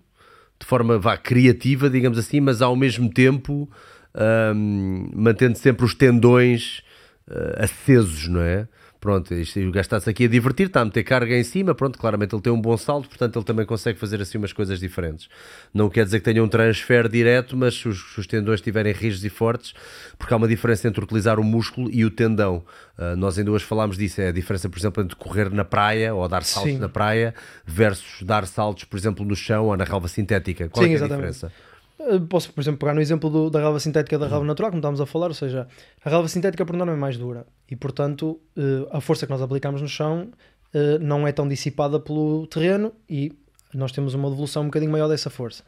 de 0.60 0.66
forma 0.66 0.98
vá, 0.98 1.16
criativa, 1.16 1.88
digamos 1.88 2.18
assim, 2.18 2.40
mas 2.40 2.60
ao 2.60 2.74
mesmo 2.74 3.08
tempo 3.10 3.68
ah, 4.14 4.52
mantendo 4.54 5.56
sempre 5.58 5.84
os 5.84 5.94
tendões 5.94 6.82
ah, 7.30 7.64
acesos, 7.64 8.28
não 8.28 8.40
é? 8.40 8.66
Pronto, 9.00 9.32
isto, 9.32 9.60
o 9.60 9.70
gajo 9.70 9.80
está-se 9.80 10.10
aqui 10.10 10.24
a 10.24 10.28
divertir, 10.28 10.66
está 10.66 10.80
a 10.80 10.84
meter 10.84 11.04
carga 11.04 11.36
em 11.36 11.44
cima, 11.44 11.72
pronto, 11.72 11.96
claramente 11.98 12.34
ele 12.34 12.42
tem 12.42 12.52
um 12.52 12.60
bom 12.60 12.76
salto, 12.76 13.08
portanto 13.08 13.38
ele 13.38 13.44
também 13.44 13.64
consegue 13.64 13.96
fazer 13.96 14.20
assim 14.20 14.38
umas 14.38 14.52
coisas 14.52 14.80
diferentes. 14.80 15.28
Não 15.72 15.88
quer 15.88 16.04
dizer 16.04 16.18
que 16.18 16.24
tenha 16.24 16.42
um 16.42 16.48
transfer 16.48 17.08
direto, 17.08 17.56
mas 17.56 17.74
se 17.74 17.88
os, 17.88 18.12
se 18.12 18.18
os 18.18 18.26
tendões 18.26 18.58
estiverem 18.58 18.92
rígidos 18.92 19.24
e 19.24 19.28
fortes, 19.28 19.72
porque 20.18 20.34
há 20.34 20.36
uma 20.36 20.48
diferença 20.48 20.88
entre 20.88 21.02
utilizar 21.02 21.38
o 21.38 21.44
músculo 21.44 21.88
e 21.92 22.04
o 22.04 22.10
tendão. 22.10 22.64
Ah, 22.98 23.14
nós 23.14 23.38
ainda 23.38 23.52
hoje 23.52 23.64
falámos 23.64 23.96
disso, 23.96 24.20
é 24.20 24.28
a 24.28 24.32
diferença, 24.32 24.68
por 24.68 24.78
exemplo, 24.78 25.02
entre 25.04 25.14
correr 25.14 25.48
na 25.50 25.64
praia 25.64 26.12
ou 26.12 26.26
dar 26.28 26.42
saltos 26.42 26.72
Sim. 26.72 26.78
na 26.78 26.88
praia 26.88 27.32
versus 27.64 28.24
dar 28.24 28.44
saltos, 28.48 28.82
por 28.82 28.96
exemplo, 28.96 29.24
no 29.24 29.36
chão 29.36 29.66
ou 29.66 29.76
na 29.76 29.84
relva 29.84 30.08
sintética. 30.08 30.68
Qual 30.68 30.84
Sim, 30.84 30.90
é, 30.90 30.94
é 30.94 30.96
a 30.96 30.98
exatamente. 31.04 31.32
diferença? 31.32 31.52
Uh, 31.98 32.20
Posso, 32.28 32.52
por 32.52 32.60
exemplo, 32.60 32.78
pegar 32.78 32.94
no 32.94 33.00
exemplo 33.00 33.28
do- 33.28 33.50
da 33.50 33.58
relva 33.58 33.80
sintética 33.80 34.18
da 34.18 34.28
relva 34.28 34.44
natural, 34.44 34.70
como 34.70 34.78
estávamos 34.78 35.00
a 35.00 35.06
falar, 35.06 35.26
ou 35.28 35.34
seja, 35.34 35.66
a 36.04 36.08
relva 36.08 36.28
sintética 36.28 36.64
por 36.64 36.76
norma 36.76 36.92
é 36.92 36.96
mais 36.96 37.16
dura 37.16 37.44
e, 37.68 37.74
portanto, 37.74 38.40
uh, 38.56 38.88
a 38.92 39.00
força 39.00 39.26
que 39.26 39.32
nós 39.32 39.42
aplicamos 39.42 39.82
no 39.82 39.88
chão 39.88 40.28
uh, 40.74 40.98
não 41.00 41.26
é 41.26 41.32
tão 41.32 41.48
dissipada 41.48 41.98
pelo 41.98 42.46
terreno 42.46 42.92
e 43.10 43.32
nós 43.74 43.90
temos 43.92 44.14
uma 44.14 44.30
devolução 44.30 44.62
um 44.62 44.66
bocadinho 44.66 44.92
maior 44.92 45.08
dessa 45.08 45.28
força. 45.28 45.64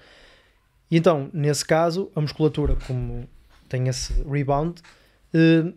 E 0.91 0.97
então, 0.97 1.29
nesse 1.33 1.65
caso, 1.65 2.11
a 2.15 2.21
musculatura, 2.21 2.77
como 2.87 3.29
tem 3.69 3.89
esse 3.89 4.13
rebound, 4.23 4.81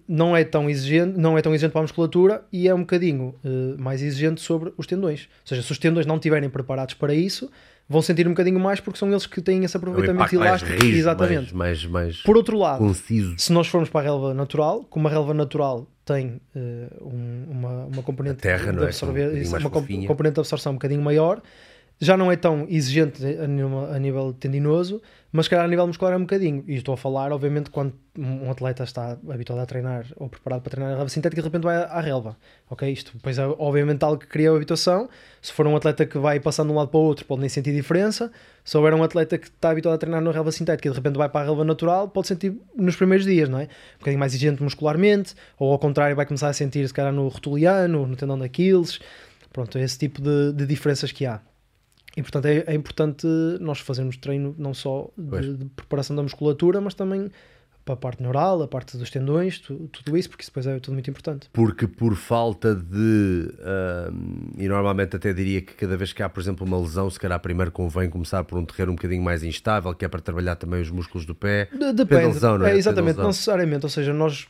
não 0.07 0.35
é 0.35 0.43
tão 0.43 0.67
exigente, 0.67 1.15
não 1.19 1.37
é 1.37 1.41
tão 1.41 1.53
exigente 1.53 1.73
para 1.73 1.81
a 1.81 1.83
musculatura 1.83 2.43
e 2.51 2.67
é 2.67 2.73
um 2.73 2.79
bocadinho 2.79 3.35
mais 3.77 4.01
exigente 4.01 4.41
sobre 4.41 4.73
os 4.77 4.87
tendões. 4.87 5.29
Ou 5.41 5.47
seja, 5.47 5.61
se 5.61 5.71
os 5.71 5.77
tendões 5.77 6.07
não 6.07 6.15
estiverem 6.15 6.49
preparados 6.49 6.95
para 6.95 7.13
isso, 7.13 7.51
vão 7.87 8.01
sentir 8.01 8.25
um 8.27 8.31
bocadinho 8.31 8.59
mais 8.59 8.79
porque 8.79 8.97
são 8.97 9.09
eles 9.09 9.25
que 9.25 9.41
têm 9.41 9.63
esse 9.63 9.75
É 9.75 9.79
um 9.79 9.81
aproveitamento 9.81 10.21
impacto 10.21 10.39
mais 10.39 10.49
elástico. 10.61 10.71
rígido, 10.71 10.97
Exatamente. 10.99 11.55
mais, 11.55 11.85
mais, 11.85 12.03
mais 12.05 12.21
Por 12.21 12.37
outro 12.37 12.57
lado, 12.57 12.79
conciso. 12.79 13.35
se 13.37 13.51
nós 13.51 13.67
formos 13.67 13.89
para 13.89 14.01
a 14.01 14.03
relva 14.03 14.33
natural, 14.33 14.83
como 14.89 15.07
a 15.07 15.11
relva 15.11 15.33
natural 15.33 15.87
tem 16.05 16.39
um- 17.01 17.45
uma, 17.49 17.85
uma 17.85 18.03
componente 18.03 18.39
A 18.39 18.41
terra, 18.41 18.71
de 18.71 18.77
não 18.77 18.83
é? 18.83 18.87
absorver, 18.87 19.29
Um 19.33 19.37
isso, 19.37 19.51
mais 19.51 19.63
uma 19.63 19.69
fofinha. 19.69 20.07
componente 20.07 20.33
de 20.35 20.39
absorção 20.39 20.71
um 20.71 20.75
bocadinho 20.75 21.01
maior, 21.01 21.41
já 21.99 22.17
não 22.17 22.31
é 22.31 22.35
tão 22.35 22.65
exigente 22.69 23.23
a 23.25 23.47
nível, 23.47 23.85
a 23.91 23.99
nível 23.99 24.33
tendinoso, 24.33 25.01
mas 25.33 25.47
calhar 25.47 25.65
a 25.65 25.67
nível 25.67 25.87
muscular 25.87 26.13
é 26.13 26.17
um 26.17 26.21
bocadinho. 26.21 26.63
E 26.67 26.75
estou 26.75 26.93
a 26.93 26.97
falar, 26.97 27.31
obviamente, 27.31 27.71
quando 27.71 27.95
um 28.15 28.51
atleta 28.51 28.83
está 28.83 29.17
habituado 29.27 29.61
a 29.61 29.65
treinar 29.65 30.05
ou 30.15 30.29
preparado 30.29 30.61
para 30.61 30.69
treinar 30.69 30.93
a 30.93 30.95
relva 30.97 31.09
sintética, 31.09 31.41
de 31.41 31.47
repente 31.47 31.63
vai 31.63 31.75
à, 31.75 31.99
relva. 31.99 32.37
Ok? 32.69 32.87
Isto 32.87 33.13
depois 33.15 33.39
é 33.39 33.47
obviamente 33.47 34.03
algo 34.03 34.19
que 34.19 34.27
cria 34.27 34.51
a 34.51 34.55
habituação. 34.55 35.09
Se 35.41 35.51
for 35.51 35.65
um 35.65 35.75
atleta 35.75 36.05
que 36.05 36.19
vai 36.19 36.39
passando 36.39 36.67
de 36.67 36.73
um 36.73 36.77
lado 36.77 36.89
para 36.89 36.99
o 36.99 37.01
outro, 37.01 37.25
pode 37.25 37.41
nem 37.41 37.49
sentir 37.49 37.73
diferença. 37.73 38.31
Se 38.63 38.77
houver 38.77 38.93
um 38.93 39.01
atleta 39.01 39.39
que 39.39 39.47
está 39.47 39.71
habituado 39.71 39.95
a 39.95 39.97
treinar 39.97 40.21
na 40.21 40.31
relva 40.31 40.51
sintética 40.51 40.87
e 40.87 40.91
de 40.91 40.97
repente 40.97 41.17
vai 41.17 41.27
para 41.27 41.41
a 41.41 41.45
relva 41.45 41.63
natural, 41.63 42.07
pode 42.09 42.27
sentir 42.27 42.55
nos 42.75 42.95
primeiros 42.95 43.25
dias, 43.25 43.49
não 43.49 43.57
é? 43.57 43.63
Um 43.63 43.99
bocadinho 44.01 44.19
mais 44.19 44.33
exigente 44.33 44.61
muscularmente, 44.61 45.33
ou 45.57 45.71
ao 45.71 45.79
contrário, 45.79 46.15
vai 46.15 46.27
começar 46.27 46.49
a 46.49 46.53
sentir 46.53 46.87
se 46.87 46.93
calhar 46.93 47.11
no 47.11 47.27
rotuliano, 47.27 48.05
no 48.05 48.15
tendão 48.15 48.37
de 48.37 48.45
Aquiles. 48.45 48.99
Pronto, 49.51 49.79
esse 49.79 49.97
tipo 49.97 50.21
de, 50.21 50.53
de 50.53 50.67
diferenças 50.67 51.11
que 51.11 51.25
há. 51.25 51.41
E 52.15 52.21
portanto 52.21 52.45
é, 52.45 52.63
é 52.67 52.73
importante 52.75 53.25
nós 53.59 53.79
fazermos 53.79 54.17
treino 54.17 54.53
não 54.57 54.73
só 54.73 55.09
de, 55.17 55.55
de 55.57 55.65
preparação 55.65 56.15
da 56.15 56.21
musculatura, 56.23 56.79
mas 56.79 56.93
também 56.93 57.31
para 57.85 57.95
a 57.95 57.97
parte 57.97 58.21
neural, 58.23 58.61
a 58.61 58.67
parte 58.67 58.95
dos 58.95 59.09
tendões, 59.09 59.59
tu- 59.59 59.89
tudo 59.91 60.15
isso, 60.17 60.29
porque 60.29 60.41
isso 60.43 60.49
depois 60.51 60.65
é 60.67 60.79
tudo 60.79 60.93
muito 60.93 61.09
importante. 61.09 61.49
porque 61.51 61.85
por 61.85 62.15
falta 62.15 62.73
de 62.73 63.51
ahm, 63.61 64.51
e 64.57 64.67
normalmente 64.69 65.17
até 65.17 65.33
diria 65.33 65.61
que 65.61 65.73
cada 65.73 65.97
vez 65.97 66.13
que 66.13 66.23
há 66.23 66.29
por 66.29 66.39
exemplo 66.39 66.65
uma 66.65 66.79
lesão 66.79 67.09
se 67.09 67.19
calhar 67.19 67.37
primeiro 67.41 67.71
convém 67.71 68.09
começar 68.09 68.43
por 68.45 68.57
um 68.57 68.63
terreno 68.63 68.93
um 68.93 68.95
bocadinho 68.95 69.21
mais 69.21 69.43
instável 69.43 69.93
que 69.93 70.05
é 70.05 70.07
para 70.07 70.21
trabalhar 70.21 70.55
também 70.55 70.81
os 70.81 70.89
músculos 70.89 71.25
do 71.25 71.35
pé 71.35 71.67
De- 71.77 71.91
Depende, 71.91 72.27
lesão, 72.27 72.57
não 72.57 72.65
é? 72.65 72.71
é, 72.73 72.77
exatamente, 72.77 73.17
não 73.17 73.27
necessariamente, 73.27 73.85
ou 73.85 73.89
seja, 73.89 74.13
nós 74.13 74.47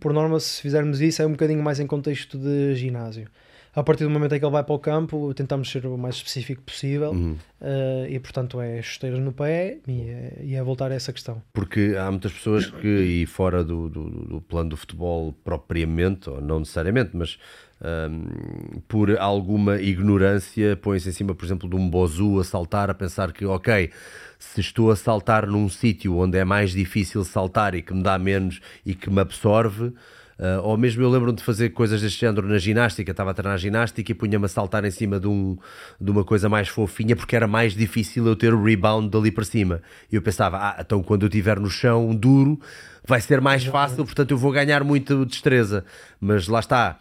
por 0.00 0.12
norma 0.12 0.40
se 0.40 0.60
fizermos 0.60 1.00
isso 1.00 1.22
é 1.22 1.26
um 1.26 1.32
bocadinho 1.32 1.62
mais 1.62 1.78
em 1.78 1.86
contexto 1.86 2.36
de 2.36 2.74
ginásio. 2.74 3.28
A 3.76 3.82
partir 3.84 4.04
do 4.04 4.10
momento 4.10 4.34
em 4.34 4.38
que 4.38 4.44
ele 4.44 4.50
vai 4.52 4.64
para 4.64 4.74
o 4.74 4.78
campo, 4.78 5.34
tentamos 5.34 5.70
ser 5.70 5.84
o 5.86 5.98
mais 5.98 6.14
específico 6.16 6.62
possível 6.62 7.10
Uhum. 7.10 7.36
eh, 7.60 8.06
e 8.10 8.18
portanto 8.18 8.58
é 8.58 8.80
chuteiras 8.80 9.18
no 9.20 9.32
pé 9.32 9.76
e 9.86 10.00
é, 10.08 10.40
e 10.42 10.54
é 10.54 10.62
voltar 10.62 10.90
a 10.90 10.94
essa 10.94 11.12
questão. 11.12 11.42
porque 11.52 11.94
há 11.98 12.10
muitas 12.10 12.32
pessoas 12.32 12.66
que 12.70 12.88
e 12.88 13.26
fora 13.26 13.62
do, 13.62 13.88
do, 13.90 14.04
do 14.08 14.40
plano 14.40 14.70
do 14.70 14.76
futebol 14.78 15.34
propriamente 15.44 16.30
ou 16.30 16.40
não 16.40 16.60
necessariamente 16.60 17.10
mas 17.14 17.38
ahm, 17.82 18.80
por 18.88 19.16
alguma 19.18 19.78
ignorância 19.80 20.74
põem-se 20.76 21.10
em 21.10 21.12
cima 21.12 21.34
por 21.34 21.44
exemplo 21.44 21.68
de 21.68 21.76
um 21.76 21.88
bozu 21.90 22.40
a 22.40 22.44
saltar 22.44 22.88
a 22.90 22.94
pensar 22.94 23.30
que 23.32 23.44
ok 23.44 23.90
se 24.38 24.60
estou 24.60 24.90
a 24.90 24.96
saltar 24.96 25.46
num 25.46 25.68
sítio 25.68 26.16
onde 26.16 26.38
é 26.38 26.44
mais 26.44 26.70
difícil 26.72 27.22
saltar 27.24 27.74
e 27.74 27.82
que 27.82 27.92
me 27.94 28.02
dá 28.02 28.18
menos 28.18 28.60
e 28.86 28.94
que 28.94 29.10
me 29.10 29.20
absorve 29.20 29.92
Uh, 30.38 30.60
ou 30.62 30.76
mesmo 30.76 31.02
eu 31.02 31.08
lembro-me 31.08 31.36
de 31.36 31.42
fazer 31.42 31.70
coisas 31.70 32.02
deste 32.02 32.20
género 32.20 32.46
na 32.46 32.58
ginástica, 32.58 33.10
estava 33.10 33.30
a 33.30 33.34
treinar 33.34 33.56
ginástica 33.56 34.12
e 34.12 34.14
punha-me 34.14 34.44
a 34.44 34.48
saltar 34.48 34.84
em 34.84 34.90
cima 34.90 35.18
de, 35.18 35.26
um, 35.26 35.56
de 35.98 36.10
uma 36.10 36.24
coisa 36.24 36.46
mais 36.48 36.68
fofinha 36.68 37.16
porque 37.16 37.34
era 37.34 37.46
mais 37.46 37.74
difícil 37.74 38.26
eu 38.26 38.36
ter 38.36 38.52
o 38.52 38.62
rebound 38.62 39.08
dali 39.08 39.30
para 39.30 39.44
cima. 39.44 39.80
E 40.12 40.16
eu 40.16 40.20
pensava, 40.20 40.58
ah, 40.58 40.76
então 40.80 41.02
quando 41.02 41.22
eu 41.22 41.28
estiver 41.28 41.58
no 41.58 41.70
chão 41.70 42.14
duro 42.14 42.60
vai 43.06 43.20
ser 43.20 43.40
mais 43.40 43.64
fácil, 43.64 44.04
portanto 44.04 44.30
eu 44.32 44.36
vou 44.36 44.52
ganhar 44.52 44.84
muita 44.84 45.24
destreza. 45.24 45.84
Mas 46.20 46.48
lá 46.48 46.60
está, 46.60 46.98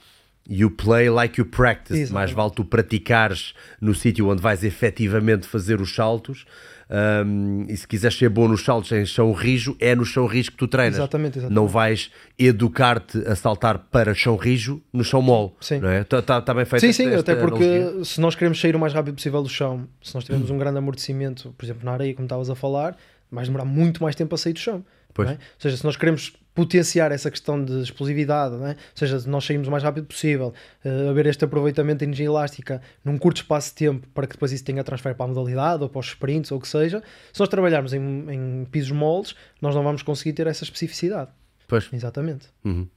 You 0.48 0.70
play 0.70 1.10
like 1.10 1.40
you 1.40 1.46
practice. 1.46 2.02
Exatamente. 2.02 2.14
Mais 2.14 2.32
vale 2.32 2.52
tu 2.52 2.64
praticares 2.64 3.56
no 3.82 3.96
sítio 3.96 4.30
onde 4.30 4.42
vais 4.42 4.64
efetivamente 4.64 5.48
fazer 5.48 5.82
os 5.82 5.94
saltos. 5.94 6.46
Um, 6.88 7.66
e 7.68 7.76
se 7.76 7.88
quiseres 7.88 8.16
ser 8.18 8.30
bom 8.30 8.48
nos 8.48 8.64
saltos 8.64 8.92
em 8.92 9.06
chão 9.06 9.32
rijo, 9.34 9.76
é 9.80 9.96
no 9.96 10.06
chão 10.06 10.26
rijo 10.28 10.52
que 10.52 10.58
tu 10.58 10.68
treinas. 10.68 10.96
Exatamente, 10.96 11.40
exatamente. 11.40 11.56
Não 11.56 11.68
vais 11.68 12.12
educar-te 12.38 13.18
a 13.28 13.36
saltar 13.36 13.80
para 13.80 14.14
chão 14.14 14.36
rijo 14.36 14.82
no 14.94 15.04
chão 15.04 15.22
mole. 15.22 15.52
Sim. 15.62 15.80
Não 15.80 15.90
é? 15.90 16.02
Está 16.02 16.22
tá, 16.22 16.42
tá 16.42 16.54
bem 16.54 16.66
feito 16.66 16.82
Sim, 16.82 16.90
esta- 16.90 17.04
sim, 17.04 17.10
esta 17.10 17.32
até 17.32 17.42
porque 17.42 17.64
analogia? 17.64 18.06
se 18.06 18.22
nós 18.22 18.36
queremos 18.36 18.60
sair 18.62 18.76
o 18.76 18.80
mais 18.80 18.94
rápido 18.94 19.16
possível 19.16 19.42
do 19.42 19.50
chão, 19.50 19.88
se 20.02 20.14
nós 20.14 20.24
tivermos 20.24 20.50
um 20.50 20.58
grande 20.58 20.78
amortecimento, 20.78 21.54
por 21.58 21.66
exemplo, 21.66 21.84
na 21.86 21.94
areia, 21.94 22.14
como 22.14 22.26
estavas 22.26 22.50
a 22.50 22.56
falar, 22.56 22.96
vais 23.32 23.48
demorar 23.48 23.66
muito 23.66 24.04
mais 24.04 24.16
tempo 24.16 24.36
a 24.36 24.38
sair 24.38 24.54
do 24.54 24.60
chão. 24.60 24.86
É? 25.18 25.22
Ou 25.32 25.38
seja, 25.58 25.78
se 25.78 25.84
nós 25.86 25.96
queremos 25.96 26.34
potenciar 26.56 27.12
essa 27.12 27.30
questão 27.30 27.64
de 27.64 27.82
explosividade, 27.82 28.56
é? 28.56 28.70
ou 28.70 28.76
seja, 28.96 29.20
se 29.20 29.30
nós 29.30 29.44
saímos 29.44 29.68
o 29.68 29.72
mais 29.72 29.84
rápido 29.84 30.08
possível, 30.08 30.54
eh, 30.86 31.10
haver 31.10 31.26
este 31.28 31.44
aproveitamento 31.44 32.00
de 32.00 32.06
energia 32.06 32.26
elástica 32.26 32.82
num 33.04 33.18
curto 33.18 33.42
espaço 33.42 33.70
de 33.70 33.76
tempo 33.76 34.08
para 34.14 34.26
que 34.26 34.34
depois 34.34 34.54
isso 34.54 34.64
tenha 34.64 34.82
transfer 34.82 35.14
para 35.14 35.26
a 35.26 35.28
modalidade 35.28 35.84
ou 35.84 35.90
para 35.90 36.00
os 36.00 36.08
sprints 36.08 36.52
ou 36.52 36.58
o 36.58 36.62
que 36.62 36.68
seja, 36.68 37.04
se 37.34 37.40
nós 37.42 37.50
trabalharmos 37.50 37.94
em, 37.94 38.00
em 38.00 38.66
pisos 38.72 38.92
moldes, 38.92 39.36
nós 39.62 39.76
não 39.76 39.84
vamos 39.84 40.02
conseguir 40.02 40.32
ter 40.32 40.48
essa 40.48 40.64
especificidade. 40.64 41.30
Pois. 41.68 41.90
Exatamente. 41.92 42.48
Uhum. 42.64 42.88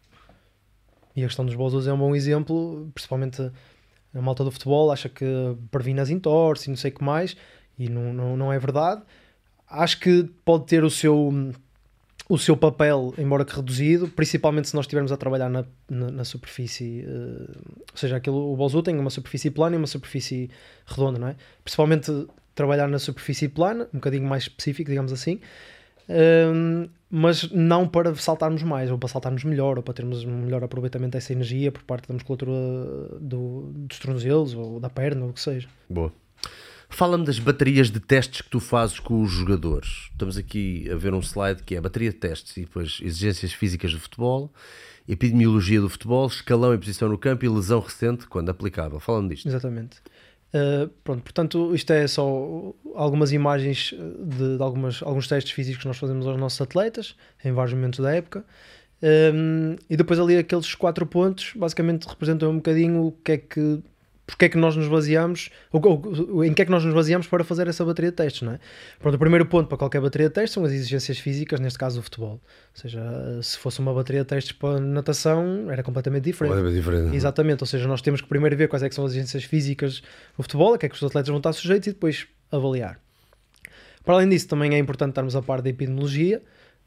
E 1.16 1.24
a 1.24 1.26
questão 1.26 1.44
dos 1.44 1.56
bolsos 1.56 1.88
é 1.88 1.92
um 1.92 1.98
bom 1.98 2.14
exemplo, 2.14 2.88
principalmente 2.94 3.50
a 4.14 4.22
malta 4.22 4.44
do 4.44 4.52
futebol 4.52 4.92
acha 4.92 5.08
que 5.08 5.26
previne 5.68 5.98
as 5.98 6.10
entorses 6.10 6.66
e 6.66 6.70
não 6.70 6.76
sei 6.76 6.92
o 6.92 6.94
que 6.94 7.02
mais, 7.02 7.36
e 7.76 7.88
não, 7.88 8.12
não, 8.12 8.36
não 8.36 8.52
é 8.52 8.58
verdade. 8.58 9.02
Acho 9.68 9.98
que 9.98 10.30
pode 10.44 10.66
ter 10.66 10.84
o 10.84 10.90
seu, 10.90 11.52
o 12.28 12.36
seu 12.36 12.56
papel, 12.56 13.14
embora 13.16 13.44
que 13.44 13.54
reduzido, 13.54 14.08
principalmente 14.08 14.68
se 14.68 14.74
nós 14.74 14.84
estivermos 14.84 15.10
a 15.10 15.16
trabalhar 15.16 15.48
na, 15.48 15.64
na, 15.88 16.10
na 16.10 16.24
superfície, 16.24 17.04
eh, 17.06 17.50
ou 17.90 17.96
seja, 17.96 18.16
aquilo, 18.16 18.52
o 18.52 18.56
bolso 18.56 18.82
tem 18.82 18.98
uma 18.98 19.10
superfície 19.10 19.50
plana 19.50 19.76
e 19.76 19.78
uma 19.78 19.86
superfície 19.86 20.50
redonda, 20.86 21.18
não 21.18 21.28
é? 21.28 21.36
Principalmente 21.64 22.26
trabalhar 22.54 22.86
na 22.86 22.98
superfície 22.98 23.48
plana, 23.48 23.88
um 23.94 23.98
bocadinho 23.98 24.28
mais 24.28 24.42
específico, 24.42 24.90
digamos 24.90 25.12
assim, 25.12 25.40
Hum, 26.08 26.88
mas 27.10 27.50
não 27.50 27.86
para 27.86 28.14
saltarmos 28.14 28.62
mais, 28.62 28.90
ou 28.90 28.98
para 28.98 29.08
saltarmos 29.08 29.44
melhor, 29.44 29.76
ou 29.76 29.82
para 29.82 29.94
termos 29.94 30.24
um 30.24 30.42
melhor 30.42 30.64
aproveitamento 30.64 31.12
dessa 31.12 31.32
energia 31.32 31.70
por 31.70 31.82
parte 31.82 32.08
da 32.08 32.14
musculatura 32.14 32.52
do, 33.20 33.70
dos 33.74 33.98
tornozelos, 33.98 34.54
ou 34.54 34.80
da 34.80 34.88
perna, 34.88 35.24
ou 35.24 35.30
o 35.30 35.32
que 35.32 35.40
seja. 35.40 35.68
Boa. 35.88 36.12
Fala-me 36.88 37.24
das 37.24 37.38
baterias 37.38 37.90
de 37.90 38.00
testes 38.00 38.40
que 38.40 38.48
tu 38.48 38.58
fazes 38.58 38.98
com 38.98 39.22
os 39.22 39.30
jogadores. 39.30 40.08
Estamos 40.10 40.36
aqui 40.36 40.88
a 40.90 40.96
ver 40.96 41.14
um 41.14 41.20
slide 41.20 41.62
que 41.62 41.76
é 41.76 41.80
bateria 41.80 42.10
de 42.10 42.16
testes 42.16 42.56
e 42.56 42.62
depois 42.62 42.98
exigências 43.02 43.52
físicas 43.52 43.92
do 43.92 44.00
futebol, 44.00 44.52
epidemiologia 45.06 45.80
do 45.80 45.88
futebol, 45.88 46.26
escalão 46.26 46.74
e 46.74 46.78
posição 46.78 47.08
no 47.08 47.18
campo 47.18 47.44
e 47.44 47.48
lesão 47.48 47.80
recente, 47.80 48.26
quando 48.26 48.48
aplicável. 48.48 48.98
Fala-me 48.98 49.28
disto. 49.28 49.46
Exatamente. 49.46 49.98
Uh, 50.48 50.88
pronto, 51.04 51.22
portanto, 51.22 51.74
isto 51.74 51.92
é 51.92 52.06
só 52.06 52.74
algumas 52.94 53.32
imagens 53.32 53.94
de, 54.18 54.56
de 54.56 54.62
algumas, 54.62 55.02
alguns 55.02 55.28
testes 55.28 55.52
físicos 55.52 55.82
que 55.82 55.86
nós 55.86 55.98
fazemos 55.98 56.26
aos 56.26 56.38
nossos 56.38 56.60
atletas 56.60 57.14
em 57.44 57.52
vários 57.52 57.74
momentos 57.74 58.00
da 58.00 58.14
época. 58.14 58.44
Um, 59.00 59.76
e 59.88 59.96
depois 59.96 60.18
ali 60.18 60.36
aqueles 60.36 60.74
quatro 60.74 61.06
pontos 61.06 61.52
basicamente 61.54 62.08
representam 62.08 62.50
um 62.50 62.56
bocadinho 62.56 63.06
o 63.06 63.12
que 63.12 63.32
é 63.32 63.36
que 63.36 63.80
porque 64.28 64.44
é 64.44 64.48
que 64.50 64.58
nós 64.58 64.76
nos 64.76 64.88
baseamos, 64.88 65.48
ou, 65.72 65.80
ou, 66.34 66.44
em 66.44 66.52
que 66.52 66.60
é 66.60 66.64
que 66.66 66.70
nós 66.70 66.84
nos 66.84 66.92
baseamos 66.92 67.26
para 67.26 67.42
fazer 67.42 67.66
essa 67.66 67.82
bateria 67.82 68.10
de 68.10 68.16
testes, 68.18 68.42
não 68.42 68.52
é? 68.52 68.60
Pronto, 68.98 69.14
o 69.14 69.18
primeiro 69.18 69.46
ponto 69.46 69.68
para 69.68 69.78
qualquer 69.78 70.02
bateria 70.02 70.28
de 70.28 70.34
testes 70.34 70.52
são 70.52 70.62
as 70.66 70.72
exigências 70.72 71.18
físicas, 71.18 71.58
neste 71.58 71.78
caso 71.78 71.96
do 71.96 72.02
futebol. 72.02 72.32
Ou 72.32 72.40
seja, 72.74 73.00
se 73.42 73.56
fosse 73.56 73.80
uma 73.80 73.92
bateria 73.94 74.20
de 74.20 74.26
testes 74.26 74.52
para 74.52 74.78
natação, 74.78 75.70
era 75.70 75.82
completamente 75.82 76.24
diferente. 76.24 76.58
É 76.58 76.70
diferente. 76.70 77.16
Exatamente, 77.16 77.62
ou 77.62 77.66
seja, 77.66 77.88
nós 77.88 78.02
temos 78.02 78.20
que 78.20 78.28
primeiro 78.28 78.54
ver 78.54 78.68
quais 78.68 78.82
é 78.82 78.90
que 78.90 78.94
são 78.94 79.06
as 79.06 79.12
exigências 79.12 79.44
físicas 79.44 80.02
do 80.36 80.42
futebol, 80.42 80.74
a 80.74 80.78
que 80.78 80.84
é 80.84 80.90
que 80.90 80.94
os 80.94 81.02
atletas 81.02 81.28
vão 81.30 81.38
estar 81.38 81.54
sujeitos 81.54 81.86
e 81.86 81.92
depois 81.92 82.26
avaliar. 82.52 83.00
Para 84.04 84.16
além 84.16 84.28
disso, 84.28 84.46
também 84.46 84.74
é 84.74 84.78
importante 84.78 85.12
estarmos 85.12 85.36
a 85.36 85.40
par 85.40 85.62
da 85.62 85.70
epidemiologia, 85.70 86.42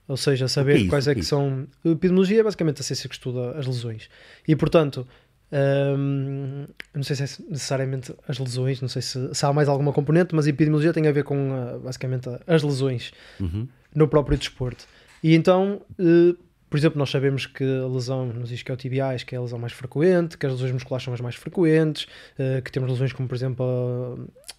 ou 0.07 0.15
seja, 0.15 0.47
saber 0.47 0.75
é 0.75 0.79
isso? 0.81 0.89
quais 0.89 1.07
é 1.07 1.11
O 1.11 1.15
que 1.15 1.21
que 1.21 1.25
é 1.25 1.27
são. 1.27 1.67
A 1.83 1.89
epidemiologia 1.89 2.41
é 2.41 2.43
basicamente 2.43 2.81
a 2.81 2.83
ciência 2.83 3.09
que 3.09 3.15
estuda 3.15 3.57
as 3.57 3.65
lesões. 3.65 4.09
E 4.47 4.55
portanto, 4.55 5.07
hum, 5.51 6.65
não 6.93 7.03
sei 7.03 7.15
se 7.15 7.23
é 7.23 7.45
necessariamente 7.49 8.13
as 8.27 8.37
lesões, 8.39 8.81
não 8.81 8.89
sei 8.89 9.01
se, 9.01 9.33
se 9.33 9.45
há 9.45 9.53
mais 9.53 9.67
alguma 9.69 9.91
componente, 9.93 10.33
mas 10.35 10.45
a 10.45 10.49
epidemiologia 10.49 10.93
tem 10.93 11.07
a 11.07 11.11
ver 11.11 11.23
com 11.23 11.51
ah, 11.53 11.79
basicamente 11.83 12.29
as 12.47 12.63
lesões 12.63 13.11
Uhum. 13.39 13.67
no 13.95 14.07
próprio 14.07 14.37
desporto. 14.37 14.85
E 15.23 15.35
então, 15.35 15.81
eh, 15.99 16.35
por 16.69 16.77
exemplo, 16.77 16.97
nós 16.97 17.09
sabemos 17.09 17.45
que 17.45 17.63
a 17.63 17.85
lesão 17.87 18.25
nos 18.27 18.51
isquiotibiais 18.51 19.23
que 19.23 19.35
é 19.35 19.37
a 19.37 19.41
lesão 19.41 19.59
mais 19.59 19.73
frequente, 19.73 20.37
que 20.37 20.45
as 20.45 20.53
lesões 20.53 20.71
musculares 20.71 21.03
são 21.03 21.13
as 21.13 21.19
mais 21.19 21.35
frequentes, 21.35 22.07
eh, 22.39 22.61
que 22.61 22.71
temos 22.71 22.89
lesões 22.89 23.11
como, 23.13 23.27
por 23.27 23.35
exemplo, 23.35 23.65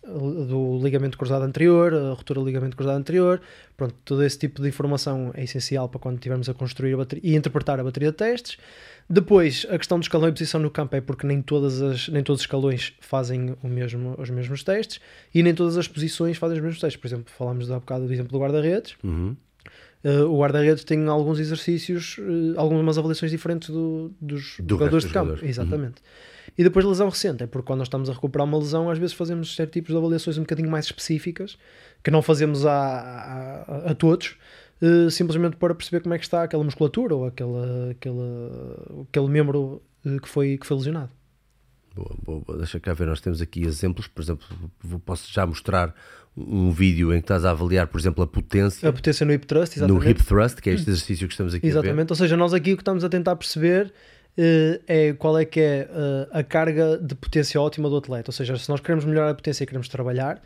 a, 0.05 0.09
a 0.09 0.13
do 0.45 0.79
ligamento 0.83 1.17
cruzado 1.17 1.45
anterior, 1.45 1.95
a 1.95 2.11
ruptura 2.13 2.41
do 2.41 2.47
ligamento 2.47 2.77
cruzado 2.77 2.99
anterior. 2.99 3.41
Pronto, 3.77 3.95
todo 4.05 4.23
esse 4.23 4.39
tipo 4.39 4.61
de 4.61 4.69
informação 4.69 5.31
é 5.35 5.43
essencial 5.45 5.89
para 5.89 5.99
quando 6.01 6.17
estivermos 6.17 6.49
a 6.49 6.55
construir 6.55 6.93
a 6.95 6.99
bateria, 6.99 7.31
e 7.33 7.35
interpretar 7.35 7.81
a 7.81 7.85
bateria 7.85 8.11
de 8.11 8.17
testes. 8.17 8.59
Depois, 9.09 9.67
a 9.69 9.77
questão 9.79 9.99
do 9.99 10.03
escalão 10.03 10.29
e 10.29 10.33
posição 10.33 10.61
no 10.61 10.71
campo 10.71 10.97
é 10.97 11.01
porque 11.01 11.27
nem, 11.27 11.43
todas 11.43 11.83
as, 11.83 12.09
nem 12.09 12.23
todos 12.23 12.41
os 12.41 12.45
escalões 12.45 12.95
fazem 13.01 13.55
o 13.63 13.69
mesmo, 13.69 14.15
os 14.19 14.31
mesmos 14.31 14.63
testes 14.63 15.01
e 15.35 15.43
nem 15.43 15.55
todas 15.55 15.77
as 15.77 15.87
posições 15.87 16.39
fazem 16.39 16.57
os 16.57 16.63
mesmos 16.63 16.81
testes. 16.81 17.01
Por 17.01 17.07
exemplo, 17.09 17.33
falámos 17.37 17.71
há 17.71 17.79
bocado 17.79 18.07
do 18.07 18.13
exemplo 18.13 18.33
do 18.33 18.39
guarda-redes. 18.39 18.95
Uhum. 19.05 19.37
Uh, 20.05 20.25
o 20.27 20.41
guarda-redes 20.41 20.83
tem 20.83 21.07
alguns 21.07 21.39
exercícios, 21.39 22.17
uh, 22.19 22.55
algumas 22.57 22.99
avaliações 22.99 23.31
diferentes 23.31 23.69
do- 23.71 24.11
dos 24.21 24.57
Do 24.59 24.75
jogadores 24.75 25.05
de 25.05 25.11
campo. 25.13 25.27
jogadores. 25.37 25.43
Uhum. 25.43 25.49
Exatamente. 25.49 25.95
E 26.59 26.65
depois 26.65 26.85
lesão 26.85 27.09
recente, 27.09 27.45
é 27.45 27.47
porque 27.47 27.67
quando 27.67 27.79
nós 27.79 27.87
estamos 27.87 28.11
a 28.11 28.13
recuperar 28.13 28.47
uma 28.47 28.59
lesão, 28.59 28.91
às 28.91 28.99
vezes 28.99 29.15
fazemos 29.15 29.55
certos 29.55 29.75
tipos 29.75 29.93
de 29.93 29.97
avaliações 29.97 30.37
um 30.39 30.43
bocadinho 30.43 30.69
mais 30.69 30.87
específicas, 30.87 31.57
que 32.03 32.11
não 32.11 32.21
fazemos 32.21 32.67
a, 32.67 32.73
a, 32.75 33.91
a 33.93 33.95
todos, 33.95 34.37
uh, 34.83 35.11
simplesmente 35.11 35.57
para 35.57 35.75
perceber 35.75 36.03
como 36.03 36.15
é 36.15 36.19
que 36.19 36.25
está 36.25 36.43
aquela 36.43 36.65
musculatura 36.65 37.15
ou 37.15 37.27
aquela, 37.27 37.91
aquela, 37.91 39.05
aquele 39.09 39.29
membro 39.29 39.83
uh, 40.05 40.21
que, 40.21 40.29
foi, 40.29 40.59
que 40.59 40.67
foi 40.67 40.77
lesionado. 40.77 41.11
Boa, 41.95 42.17
boa, 42.23 42.41
boa. 42.41 42.59
Deixa 42.59 42.81
cá 42.81 42.95
ver, 42.95 43.07
nós 43.07 43.21
temos 43.21 43.41
aqui 43.41 43.65
exemplos, 43.65 44.07
por 44.07 44.23
exemplo, 44.23 44.47
posso 45.05 45.33
já 45.33 45.47
mostrar 45.47 45.95
um 46.35 46.71
vídeo 46.71 47.13
em 47.13 47.19
que 47.19 47.25
estás 47.25 47.45
a 47.45 47.51
avaliar, 47.51 47.87
por 47.87 48.01
exemplo, 48.01 48.25
a 48.25 48.27
potência 48.27 48.89
A 48.89 48.93
potência 48.93 49.27
no 49.27 49.33
hip 49.33 49.47
thrust, 49.47 49.77
no 49.77 49.85
exatamente. 49.85 50.11
hip 50.11 50.25
thrust, 50.25 50.61
que 50.61 50.71
é 50.71 50.73
este 50.73 50.89
exercício 50.89 51.29
que 51.29 51.35
estamos 51.35 51.55
aqui. 51.55 51.67
Exatamente, 51.67 52.11
ou 52.11 52.17
seja, 52.17 52.37
nós 52.37 52.55
aqui 52.55 52.73
o 52.73 52.77
que 52.77 52.83
estamos 52.83 53.05
a 53.05 53.09
tentar 53.09 53.37
perceber 53.37 53.93
eh, 54.37 54.81
é 54.87 55.13
qual 55.13 55.39
é 55.39 55.45
que 55.45 55.61
é 55.61 55.89
eh, 55.91 56.29
a 56.31 56.43
carga 56.43 56.97
de 56.97 57.15
potência 57.15 57.61
ótima 57.61 57.89
do 57.89 57.97
atleta. 57.97 58.31
Ou 58.31 58.33
seja, 58.33 58.57
se 58.57 58.69
nós 58.69 58.81
queremos 58.81 59.05
melhorar 59.05 59.31
a 59.31 59.35
potência 59.35 59.63
e 59.63 59.67
queremos 59.67 59.89
trabalhar, 59.89 60.43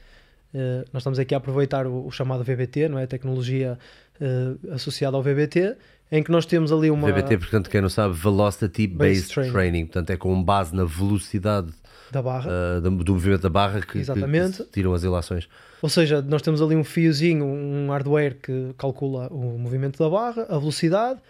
eh, 0.52 0.84
nós 0.92 1.02
estamos 1.02 1.18
aqui 1.18 1.34
a 1.34 1.38
aproveitar 1.38 1.86
o, 1.86 2.06
o 2.06 2.10
chamado 2.10 2.42
VBT, 2.42 2.88
não 2.88 2.98
é? 2.98 3.04
A 3.04 3.06
tecnologia 3.06 3.78
eh, 4.20 4.74
associada 4.74 5.16
ao 5.16 5.22
VBT, 5.22 5.76
em 6.10 6.22
que 6.22 6.30
nós 6.30 6.46
temos 6.46 6.72
ali 6.72 6.90
uma 6.90 7.10
VBT, 7.10 7.38
portanto, 7.38 7.68
quem 7.70 7.80
não 7.80 7.88
sabe, 7.88 8.14
Velocity 8.14 8.86
Based 8.86 8.98
Based 8.98 9.34
Training. 9.34 9.52
Training. 9.52 9.86
portanto, 9.86 10.10
é 10.10 10.16
com 10.16 10.42
base 10.42 10.74
na 10.74 10.84
velocidade 10.84 11.72
da 12.10 12.22
barra. 12.22 12.48
ah, 12.50 12.80
do, 12.80 12.90
do 12.90 13.14
movimento 13.14 13.42
da 13.42 13.50
barra 13.50 13.80
que, 13.80 13.98
Exatamente. 13.98 14.64
que 14.64 14.70
tiram 14.70 14.94
as 14.94 15.02
ilações. 15.02 15.48
Ou 15.82 15.88
seja, 15.88 16.22
nós 16.22 16.42
temos 16.42 16.62
ali 16.62 16.76
um 16.76 16.84
fiozinho, 16.84 17.44
um 17.44 17.88
hardware 17.90 18.36
que 18.40 18.74
calcula 18.78 19.28
o 19.28 19.58
movimento 19.58 19.98
da 19.98 20.08
barra, 20.08 20.46
a 20.48 20.58
velocidade, 20.58 21.20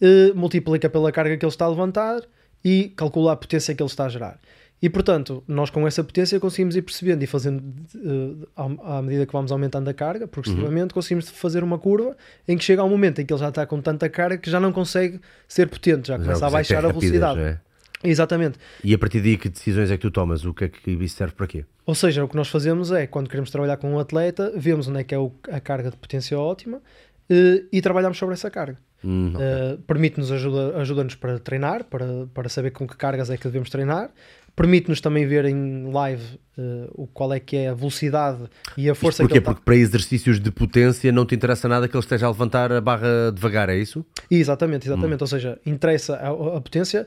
eh, 0.00 0.32
multiplica 0.34 0.88
pela 0.88 1.12
carga 1.12 1.36
que 1.36 1.44
ele 1.44 1.52
está 1.52 1.64
a 1.64 1.68
levantar 1.68 2.22
e 2.64 2.92
calcula 2.96 3.32
a 3.32 3.36
potência 3.36 3.74
que 3.74 3.82
ele 3.82 3.90
está 3.90 4.06
a 4.06 4.08
gerar. 4.08 4.38
E 4.82 4.88
portanto, 4.88 5.44
nós 5.46 5.68
com 5.68 5.86
essa 5.86 6.02
potência 6.02 6.40
conseguimos 6.40 6.74
ir 6.74 6.82
percebendo 6.82 7.22
e 7.22 7.26
fazendo 7.26 7.62
eh, 7.94 8.46
à, 8.84 9.02
medida 9.02 9.26
que 9.26 9.32
vamos 9.32 9.52
aumentando 9.52 9.88
a 9.88 9.94
carga, 9.94 10.26
progressivamente, 10.26 10.94
conseguimos 10.94 11.28
fazer 11.28 11.62
uma 11.62 11.78
curva 11.78 12.16
em 12.48 12.56
que 12.56 12.64
chega 12.64 12.82
um 12.82 12.88
momento 12.88 13.20
em 13.20 13.26
que 13.26 13.32
ele 13.32 13.40
já 13.40 13.50
está 13.50 13.66
com 13.66 13.80
tanta 13.82 14.08
carga 14.08 14.38
que 14.38 14.50
já 14.50 14.58
não 14.58 14.72
consegue 14.72 15.20
ser 15.46 15.68
potente, 15.68 16.08
já, 16.08 16.16
Já 16.16 16.22
começa 16.24 16.46
a 16.46 16.50
baixar 16.50 16.84
a 16.84 16.88
velocidade. 16.88 17.40
é? 17.40 17.58
Exatamente. 18.02 18.58
E 18.82 18.94
a 18.94 18.98
partir 18.98 19.20
daí, 19.20 19.36
que 19.36 19.50
decisões 19.50 19.90
é 19.90 19.96
que 19.96 20.00
tu 20.02 20.10
tomas? 20.10 20.46
O 20.46 20.54
que 20.54 20.64
é 20.64 20.68
que 20.70 20.90
isso 20.92 21.16
serve 21.16 21.34
para 21.34 21.46
quê? 21.46 21.66
Ou 21.84 21.94
seja, 21.94 22.24
o 22.24 22.28
que 22.28 22.34
nós 22.36 22.48
fazemos 22.48 22.90
é, 22.90 23.06
quando 23.06 23.28
queremos 23.28 23.50
trabalhar 23.50 23.76
com 23.76 23.92
um 23.92 23.98
atleta, 23.98 24.50
vemos 24.56 24.88
onde 24.88 25.00
é 25.00 25.04
que 25.04 25.14
é 25.14 25.18
o- 25.18 25.32
a 25.50 25.60
carga 25.60 25.90
de 25.90 25.96
potência 25.98 26.38
ótima 26.38 26.80
eh, 27.28 27.64
e 27.70 27.82
trabalhamos 27.82 28.16
sobre 28.16 28.32
essa 28.32 28.50
carga. 28.50 28.78
Hum, 29.04 29.32
ok. 29.34 29.44
Eh, 29.46 29.78
Permite-nos, 29.86 30.32
ajuda- 30.32 30.76
ajuda-nos 30.78 31.14
para 31.14 31.38
treinar, 31.38 31.84
para, 31.84 32.26
para 32.34 32.48
saber 32.48 32.70
com 32.70 32.86
que 32.86 32.96
cargas 32.96 33.28
é 33.30 33.36
que 33.36 33.44
devemos 33.44 33.68
treinar. 33.70 34.10
Permite-nos 34.60 35.00
também 35.00 35.26
ver 35.26 35.44
em 35.46 35.90
live 35.90 36.22
eh, 36.58 36.88
o, 36.92 37.06
qual 37.06 37.32
é 37.32 37.40
que 37.40 37.56
é 37.56 37.68
a 37.68 37.74
velocidade 37.74 38.40
e 38.76 38.90
a 38.90 38.94
força 38.94 39.22
Isto 39.22 39.28
que 39.32 39.38
ele 39.38 39.40
porquê? 39.40 39.50
está... 39.50 39.50
Porque 39.54 39.64
para 39.64 39.76
exercícios 39.76 40.38
de 40.38 40.50
potência 40.50 41.10
não 41.10 41.24
te 41.24 41.34
interessa 41.34 41.66
nada 41.68 41.88
que 41.88 41.96
ele 41.96 42.02
esteja 42.02 42.26
a 42.26 42.28
levantar 42.30 42.70
a 42.70 42.80
barra 42.80 43.32
devagar, 43.34 43.70
é 43.70 43.76
isso? 43.76 44.04
Exatamente, 44.30 44.86
exatamente. 44.86 45.20
Hum. 45.22 45.24
Ou 45.24 45.26
seja, 45.26 45.58
interessa 45.64 46.16
a, 46.16 46.28
a 46.28 46.60
potência, 46.60 47.06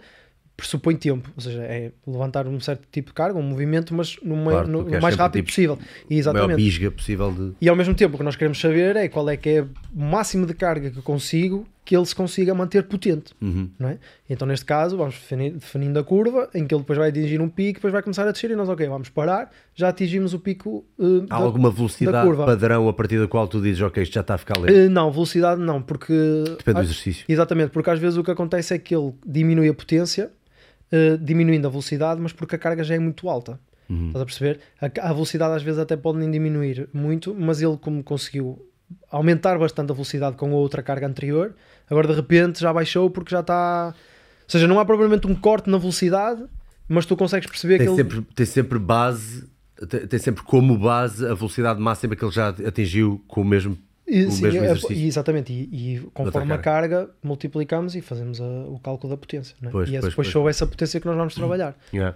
pressupõe 0.57 0.95
tempo. 0.95 1.30
Ou 1.35 1.41
seja, 1.41 1.61
é 1.63 1.91
levantar 2.07 2.47
um 2.47 2.59
certo 2.59 2.88
tipo 2.91 3.09
de 3.09 3.13
carga, 3.13 3.38
um 3.38 3.43
movimento, 3.43 3.93
mas 3.93 4.15
Claro, 4.15 4.67
no- 4.67 4.84
no 4.84 5.01
mais 5.01 5.15
rápido 5.15 5.41
tipo, 5.41 5.49
possível. 5.49 5.75
Maior 5.75 5.88
Exatamente. 6.09 6.55
bisga 6.57 6.89
possível 6.91 7.31
de. 7.31 7.51
E 7.61 7.69
ao 7.69 7.75
mesmo 7.75 7.93
tempo 7.93 8.15
o 8.15 8.17
que 8.17 8.23
nós 8.23 8.35
queremos 8.35 8.59
saber 8.59 8.95
é 8.95 9.07
qual 9.07 9.30
é 9.30 9.38
que 9.38 9.49
é 9.49 9.61
o 9.61 9.67
máximo 9.95 10.45
de 10.47 10.53
carga 10.55 10.89
que 10.89 11.01
consigo 11.03 11.67
que 11.85 11.95
ele 11.97 12.05
se 12.05 12.15
consiga 12.15 12.53
manter 12.53 12.84
potente. 12.84 13.34
Não 13.41 13.89
é? 13.89 13.97
Então, 14.30 14.47
neste 14.47 14.65
caso, 14.65 14.95
vamos 14.95 15.15
defini- 15.15 15.51
definindo 15.51 15.99
a 15.99 16.03
curva 16.03 16.49
em 16.55 16.65
que 16.65 16.73
ele 16.73 16.81
depois 16.81 16.97
vai 16.97 17.10
atingir 17.10 17.41
um 17.41 17.49
pico, 17.49 17.76
depois 17.80 17.91
vai 17.91 18.01
começar 18.01 18.26
a 18.27 18.31
descer 18.31 18.51
e 18.51 18.55
nós, 18.55 18.69
ok, 18.69 18.88
vamos 18.88 19.10
parar, 19.10 19.51
já 19.76 19.89
atingimos 19.89 20.34
o 20.34 20.39
pico. 20.39 20.85
eh, 20.99 21.03
Há 21.30 21.38
da- 21.39 21.43
alguma 21.43 21.69
da 21.69 21.76
velocidade 21.76 22.38
padrão 22.38 22.88
a 22.88 22.93
partir 22.93 23.19
da 23.19 23.27
qual 23.27 23.47
tu 23.47 23.61
dizes, 23.61 23.81
ok, 23.81 24.01
isto 24.01 24.14
já 24.14 24.22
está 24.22 24.35
a 24.35 24.38
ficar 24.38 24.57
lento? 24.60 24.73
Eh, 24.73 24.88
não, 24.88 25.11
velocidade 25.11 25.60
não, 25.61 25.81
porque. 25.81 26.14
Depende 26.57 26.80
do 26.80 26.84
exercício. 26.84 27.26
Exatamente, 27.27 27.72
porque 27.72 27.89
às 27.89 27.99
vezes 27.99 28.18
o 28.18 28.23
que 28.23 28.31
acontece 28.31 28.73
é 28.73 28.77
que 28.80 28.95
ele 28.95 29.14
diminui 29.26 29.68
a 29.68 29.73
potência, 29.73 30.31
eh, 30.91 31.18
diminuindo 31.19 31.68
a 31.68 31.69
velocidade, 31.69 32.22
mas 32.22 32.31
porque 32.31 32.55
a 32.55 32.60
carga 32.60 32.84
já 32.84 32.95
é 32.95 32.99
muito 32.99 33.27
alta. 33.30 33.60
Uhum. 33.89 34.07
Estás 34.07 34.22
a 34.22 34.26
perceber? 34.26 34.60
A, 34.80 35.10
a 35.10 35.14
velocidade 35.14 35.53
às 35.55 35.61
vezes 35.64 35.80
até 35.80 35.97
pode 35.97 36.18
nem 36.18 36.31
diminuir 36.31 36.88
muito, 36.93 37.35
mas 37.38 37.61
ele, 37.61 37.77
como 37.77 38.01
conseguiu 38.01 38.65
aumentar 39.10 39.57
bastante 39.57 39.91
a 39.91 39.93
velocidade 39.93 40.35
com 40.35 40.51
a 40.51 40.55
outra 40.55 40.84
carga 40.84 41.07
anterior, 41.07 41.53
agora 41.89 42.07
de 42.07 42.14
repente 42.14 42.60
já 42.60 42.72
baixou 42.73 43.10
porque 43.10 43.31
já 43.31 43.39
está. 43.41 43.93
Ou 44.43 44.49
seja, 44.49 44.68
não 44.68 44.80
há 44.80 44.85
propriamente 44.85 45.26
um 45.27 45.35
corte 45.35 45.69
na 45.69 45.77
velocidade, 45.77 46.43
mas 46.88 47.05
tu 47.05 47.15
consegues 47.15 47.47
perceber 47.49 47.77
Tem 47.77 47.88
que 47.88 47.93
ele. 47.93 47.97
sempre, 48.03 48.22
tem 48.35 48.45
sempre 48.45 48.77
base, 48.80 49.47
tem, 49.89 50.05
tem 50.07 50.19
sempre 50.19 50.43
como 50.43 50.77
base 50.77 51.26
a 51.26 51.34
velocidade 51.34 51.80
máxima 51.80 52.15
que 52.15 52.23
ele 52.23 52.31
já 52.31 52.49
atingiu 52.49 53.23
com 53.27 53.41
o 53.41 53.45
mesmo, 53.45 53.77
E, 54.05 54.30
sim, 54.30 54.41
mesmo 54.43 54.60
é- 54.61 54.65
exercício. 54.65 54.95
e 54.95 55.07
exatamente, 55.07 55.53
e, 55.53 55.95
e 55.95 55.99
conforme 56.14 56.53
a 56.53 56.57
carga. 56.57 56.97
carga, 56.97 57.10
multiplicamos 57.23 57.95
e 57.95 58.01
fazemos 58.01 58.39
a- 58.41 58.43
o 58.43 58.77
cálculo 58.84 59.14
da 59.14 59.18
potência. 59.18 59.55
é? 59.64 59.69
Pois, 59.69 59.89
e 59.89 59.95
é 59.95 59.99
pois, 60.01 60.11
depois 60.11 60.27
pois. 60.27 60.27
sobre 60.27 60.49
essa 60.49 60.68
potência 60.68 60.99
que 60.99 61.05
nós 61.07 61.15
vamos 61.15 61.34
trabalhar. 61.34 61.76
Yeah. 61.93 62.15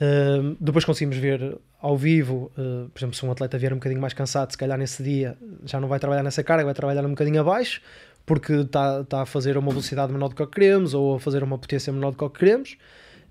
Uh, 0.00 0.56
depois 0.60 0.84
conseguimos 0.84 1.16
ver 1.16 1.58
ao 1.82 1.96
vivo, 1.96 2.52
uh, 2.56 2.88
por 2.88 2.98
exemplo, 3.00 3.16
se 3.16 3.26
um 3.26 3.32
atleta 3.32 3.58
vier 3.58 3.72
um 3.72 3.76
bocadinho 3.76 4.00
mais 4.00 4.14
cansado, 4.14 4.50
se 4.52 4.56
calhar 4.56 4.78
nesse 4.78 5.02
dia 5.02 5.36
já 5.64 5.80
não 5.80 5.88
vai 5.88 5.98
trabalhar 5.98 6.22
nessa 6.22 6.42
carga, 6.44 6.64
vai 6.64 6.72
trabalhar 6.74 7.04
um 7.04 7.10
bocadinho 7.10 7.40
abaixo, 7.40 7.80
porque 8.28 8.52
está 8.52 9.02
tá 9.04 9.22
a 9.22 9.26
fazer 9.26 9.56
uma 9.56 9.70
velocidade 9.70 10.12
menor 10.12 10.28
do 10.28 10.36
que 10.36 10.42
o 10.42 10.46
que 10.46 10.60
queremos 10.60 10.92
ou 10.92 11.16
a 11.16 11.20
fazer 11.20 11.42
uma 11.42 11.58
potência 11.58 11.90
menor 11.92 12.10
do 12.10 12.18
que 12.18 12.24
o 12.24 12.30
que 12.30 12.38
queremos. 12.38 12.76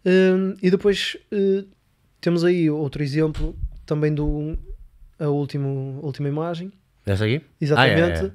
Uh, 0.03 0.57
e 0.61 0.71
depois 0.71 1.15
uh, 1.31 1.65
temos 2.19 2.43
aí 2.43 2.69
outro 2.69 3.03
exemplo 3.03 3.55
também 3.85 4.13
do 4.13 4.57
a, 5.19 5.27
último, 5.27 5.99
última 6.01 6.27
imagem, 6.27 6.71
Esta 7.05 7.25
aqui? 7.25 7.41
exatamente, 7.61 8.19
Ah, 8.19 8.23
é, 8.23 8.25
é. 8.25 8.31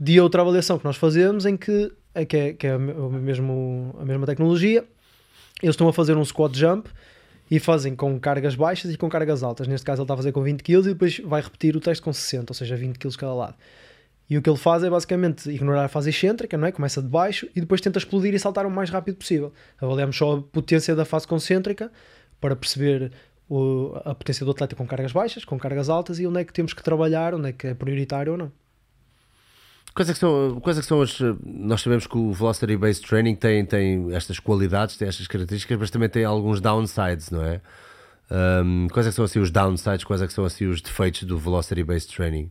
de 0.00 0.20
outra 0.20 0.42
avaliação 0.42 0.78
que 0.78 0.84
nós 0.84 0.96
fazemos 0.96 1.46
em 1.46 1.56
que 1.56 1.92
é, 2.14 2.24
que 2.24 2.36
é, 2.36 2.52
que 2.52 2.66
é 2.66 2.72
a, 2.72 2.78
mesmo, 2.78 3.94
a 3.98 4.04
mesma 4.04 4.24
tecnologia, 4.24 4.84
eles 5.62 5.74
estão 5.74 5.88
a 5.88 5.92
fazer 5.92 6.16
um 6.16 6.24
squat 6.24 6.56
jump 6.56 6.88
e 7.50 7.58
fazem 7.58 7.94
com 7.96 8.18
cargas 8.20 8.54
baixas 8.54 8.92
e 8.92 8.96
com 8.96 9.08
cargas 9.08 9.42
altas. 9.42 9.66
Neste 9.66 9.84
caso 9.84 10.00
ele 10.00 10.04
está 10.04 10.14
a 10.14 10.16
fazer 10.16 10.32
com 10.32 10.42
20 10.42 10.62
kg 10.62 10.78
e 10.78 10.82
depois 10.82 11.18
vai 11.18 11.42
repetir 11.42 11.76
o 11.76 11.80
teste 11.80 12.02
com 12.02 12.12
60, 12.12 12.52
ou 12.52 12.54
seja, 12.54 12.76
20 12.76 12.98
kg 12.98 13.16
cada 13.16 13.34
lado. 13.34 13.54
E 14.28 14.38
o 14.38 14.42
que 14.42 14.48
ele 14.48 14.56
faz 14.56 14.82
é 14.82 14.88
basicamente 14.88 15.50
ignorar 15.50 15.84
a 15.84 15.88
fase 15.88 16.08
excêntrica, 16.10 16.56
não 16.56 16.66
é? 16.66 16.72
Começa 16.72 17.02
de 17.02 17.08
baixo 17.08 17.46
e 17.54 17.60
depois 17.60 17.80
tenta 17.80 17.98
explodir 17.98 18.32
e 18.34 18.38
saltar 18.38 18.64
o 18.64 18.70
mais 18.70 18.88
rápido 18.88 19.16
possível. 19.16 19.52
Avaliamos 19.80 20.16
só 20.16 20.36
a 20.38 20.42
potência 20.42 20.96
da 20.96 21.04
fase 21.04 21.26
concêntrica 21.28 21.92
para 22.40 22.56
perceber 22.56 23.12
o- 23.48 23.92
a 24.04 24.14
potência 24.14 24.44
do 24.44 24.52
atleta 24.52 24.74
com 24.74 24.86
cargas 24.86 25.12
baixas, 25.12 25.44
com 25.44 25.58
cargas 25.58 25.90
altas 25.90 26.18
e 26.18 26.26
onde 26.26 26.40
é 26.40 26.44
que 26.44 26.52
temos 26.52 26.72
que 26.72 26.82
trabalhar, 26.82 27.34
onde 27.34 27.50
é 27.50 27.52
que 27.52 27.66
é 27.66 27.74
prioritário 27.74 28.32
ou 28.32 28.38
não. 28.38 28.52
Quais 29.94 30.08
é 30.08 30.12
que 30.12 30.18
são, 30.18 30.58
quais 30.60 30.76
é 30.78 30.80
que 30.80 30.86
são 30.86 31.00
as. 31.02 31.16
Nós 31.44 31.80
sabemos 31.82 32.06
que 32.06 32.16
o 32.18 32.32
Velocity 32.32 32.76
Based 32.76 33.06
Training 33.06 33.36
tem, 33.36 33.64
tem 33.64 34.12
estas 34.12 34.40
qualidades, 34.40 34.96
tem 34.96 35.06
estas 35.06 35.28
características, 35.28 35.78
mas 35.78 35.90
também 35.90 36.08
tem 36.08 36.24
alguns 36.24 36.60
downsides, 36.60 37.30
não 37.30 37.44
é? 37.44 37.60
Um, 38.64 38.88
quais 38.88 39.06
é 39.06 39.10
que 39.10 39.14
são 39.16 39.24
assim 39.24 39.38
os 39.38 39.50
downsides, 39.52 40.02
quais 40.02 40.20
é 40.22 40.26
que 40.26 40.32
são 40.32 40.44
assim 40.44 40.66
os 40.66 40.80
defeitos 40.80 41.22
do 41.24 41.38
Velocity 41.38 41.84
Based 41.84 42.12
Training? 42.12 42.50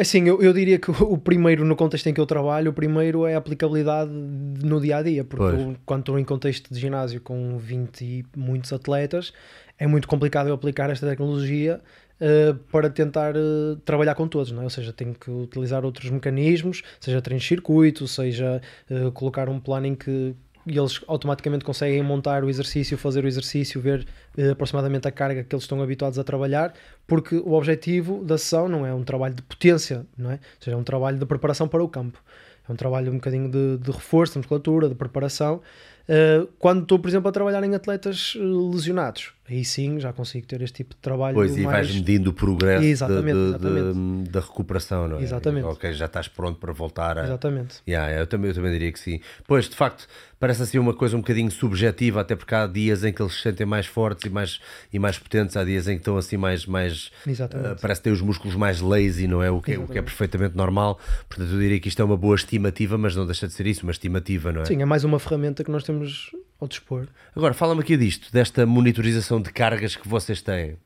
Assim, 0.00 0.26
eu, 0.26 0.40
eu 0.40 0.50
diria 0.54 0.78
que 0.78 0.90
o 0.90 1.18
primeiro, 1.18 1.62
no 1.62 1.76
contexto 1.76 2.06
em 2.06 2.14
que 2.14 2.20
eu 2.20 2.24
trabalho, 2.24 2.70
o 2.70 2.72
primeiro 2.72 3.26
é 3.26 3.34
a 3.34 3.38
aplicabilidade 3.38 4.10
no 4.10 4.80
dia 4.80 4.96
a 4.96 5.02
dia, 5.02 5.24
porque 5.24 5.44
eu, 5.44 5.76
quando 5.84 6.00
estou 6.00 6.18
em 6.18 6.24
contexto 6.24 6.72
de 6.72 6.80
ginásio 6.80 7.20
com 7.20 7.58
20 7.58 8.02
e 8.02 8.24
muitos 8.34 8.72
atletas, 8.72 9.30
é 9.78 9.86
muito 9.86 10.08
complicado 10.08 10.48
eu 10.48 10.54
aplicar 10.54 10.88
esta 10.88 11.06
tecnologia 11.06 11.82
eh, 12.18 12.54
para 12.70 12.88
tentar 12.88 13.34
eh, 13.34 13.76
trabalhar 13.84 14.14
com 14.14 14.28
todos, 14.28 14.52
não 14.52 14.60
é? 14.60 14.64
ou 14.64 14.70
seja, 14.70 14.92
tenho 14.92 15.14
que 15.14 15.30
utilizar 15.30 15.86
outros 15.86 16.10
mecanismos, 16.10 16.82
seja 17.00 17.20
treinos 17.22 17.42
de 17.42 17.48
circuito, 17.48 18.06
seja 18.06 18.60
eh, 18.90 19.10
colocar 19.14 19.48
um 19.48 19.58
plano 19.58 19.86
em 19.86 19.94
que 19.94 20.34
eles 20.78 21.00
automaticamente 21.06 21.64
conseguem 21.64 22.02
montar 22.02 22.44
o 22.44 22.48
exercício, 22.48 22.96
fazer 22.98 23.24
o 23.24 23.28
exercício, 23.28 23.80
ver 23.80 24.06
eh, 24.36 24.50
aproximadamente 24.50 25.08
a 25.08 25.10
carga 25.10 25.42
que 25.42 25.54
eles 25.54 25.64
estão 25.64 25.82
habituados 25.82 26.18
a 26.18 26.24
trabalhar, 26.24 26.74
porque 27.06 27.36
o 27.36 27.52
objetivo 27.52 28.24
da 28.24 28.36
sessão 28.38 28.68
não 28.68 28.86
é 28.86 28.94
um 28.94 29.02
trabalho 29.04 29.34
de 29.34 29.42
potência, 29.42 30.06
não 30.16 30.30
é? 30.30 30.34
Ou 30.34 30.40
seja, 30.60 30.76
é 30.76 30.78
um 30.78 30.84
trabalho 30.84 31.18
de 31.18 31.26
preparação 31.26 31.66
para 31.66 31.82
o 31.82 31.88
campo. 31.88 32.22
É 32.68 32.72
um 32.72 32.76
trabalho 32.76 33.10
um 33.10 33.16
bocadinho 33.16 33.50
de, 33.50 33.78
de 33.78 33.90
reforço, 33.90 34.38
musculatura, 34.38 34.88
de 34.88 34.94
preparação. 34.94 35.60
Eh, 36.08 36.46
quando 36.58 36.82
estou, 36.82 36.98
por 36.98 37.08
exemplo, 37.08 37.28
a 37.28 37.32
trabalhar 37.32 37.62
em 37.62 37.74
atletas 37.74 38.34
eh, 38.36 38.40
lesionados, 38.40 39.32
aí 39.50 39.64
sim 39.64 39.98
já 40.00 40.12
consigo 40.12 40.46
ter 40.46 40.62
este 40.62 40.76
tipo 40.76 40.94
de 40.94 41.00
trabalho 41.00 41.34
Pois, 41.34 41.56
e 41.56 41.60
mais... 41.62 41.86
vais 41.88 41.94
medindo 42.00 42.30
o 42.30 42.32
progresso 42.32 42.82
de- 42.82 42.88
Exatamente, 42.90 43.34
de- 43.36 43.48
exatamente. 43.48 43.98
de- 44.24 44.30
da 44.30 44.40
recuperação, 44.40 45.08
não 45.08 45.18
é? 45.18 45.22
Exatamente. 45.22 45.64
Ok, 45.66 45.92
já 45.92 46.06
estás 46.06 46.28
pronto 46.28 46.58
para 46.58 46.72
voltar 46.72 47.18
a. 47.18 47.24
Exatamente. 47.24 47.76
Yeah, 47.88 48.12
eu, 48.20 48.26
também, 48.26 48.48
eu 48.50 48.54
também 48.54 48.72
diria 48.72 48.92
que 48.92 48.98
sim. 49.00 49.20
Pois, 49.46 49.68
de 49.68 49.74
facto, 49.76 50.06
parece 50.38 50.62
assim 50.62 50.78
uma 50.78 50.94
coisa 50.94 51.16
um 51.16 51.20
bocadinho 51.20 51.50
subjetiva, 51.50 52.20
até 52.20 52.36
porque 52.36 52.54
há 52.54 52.66
dias 52.66 53.04
em 53.04 53.12
que 53.12 53.20
eles 53.20 53.34
se 53.34 53.42
sentem 53.42 53.66
mais 53.66 53.86
fortes 53.86 54.24
e 54.24 54.30
mais, 54.30 54.60
e 54.92 54.98
mais 54.98 55.18
potentes, 55.18 55.56
há 55.56 55.64
dias 55.64 55.88
em 55.88 55.92
que 55.94 56.00
estão 56.00 56.16
assim 56.16 56.36
mais. 56.36 56.64
mais 56.66 57.10
Exatamente. 57.26 57.68
ah, 57.72 57.76
parece 57.80 58.02
ter 58.02 58.10
os 58.10 58.20
músculos 58.20 58.54
mais 58.56 58.80
lazy, 58.80 59.26
não 59.26 59.42
é? 59.42 59.50
O 59.50 59.60
que, 59.60 59.72
é- 59.72 59.78
o 59.78 59.86
que 59.86 59.98
é 59.98 60.02
perfeitamente 60.02 60.56
normal. 60.56 60.98
Portanto, 61.28 61.50
eu 61.52 61.58
diria 61.58 61.80
que 61.80 61.88
isto 61.88 62.00
é 62.00 62.04
uma 62.04 62.16
boa 62.16 62.34
estimativa, 62.36 62.96
mas 62.96 63.16
não 63.16 63.26
deixa 63.26 63.46
de 63.46 63.52
ser 63.52 63.66
isso, 63.66 63.82
uma 63.84 63.92
estimativa, 63.92 64.52
não 64.52 64.62
é? 64.62 64.64
Sim, 64.66 64.80
é 64.80 64.84
mais 64.84 65.02
uma 65.04 65.18
ferramenta 65.18 65.64
que 65.64 65.70
nós 65.70 65.82
temos 65.82 66.30
ao 66.60 66.68
dispor. 66.68 67.06
Agora, 67.34 67.54
fala-me 67.54 67.80
aqui 67.80 67.96
disto, 67.96 68.30
desta 68.30 68.66
monitorização 68.66 69.39
de 69.40 69.52
cargas 69.52 69.96
que 69.96 70.08
vocês 70.08 70.42
têm. 70.42 70.76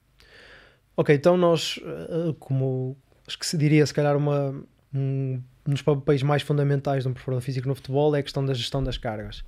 Ok, 0.97 1.15
então 1.15 1.37
nós, 1.37 1.81
eh, 1.83 2.35
como 2.39 2.97
acho 3.27 3.39
que 3.39 3.47
se 3.47 3.57
diria, 3.57 3.85
se 3.85 3.93
calhar, 3.93 4.17
uma, 4.17 4.55
um, 4.95 5.43
um 5.67 5.73
dos 5.73 5.83
papéis 5.83 6.23
mais 6.23 6.43
fundamentais 6.43 7.03
de 7.03 7.09
um 7.09 7.13
preparador 7.13 7.43
físico 7.43 7.67
no 7.67 7.75
futebol 7.75 8.15
é 8.15 8.21
a 8.21 8.23
questão 8.23 8.45
da 8.45 8.55
gestão 8.55 8.83
das 8.83 8.97
cargas. 8.97 9.45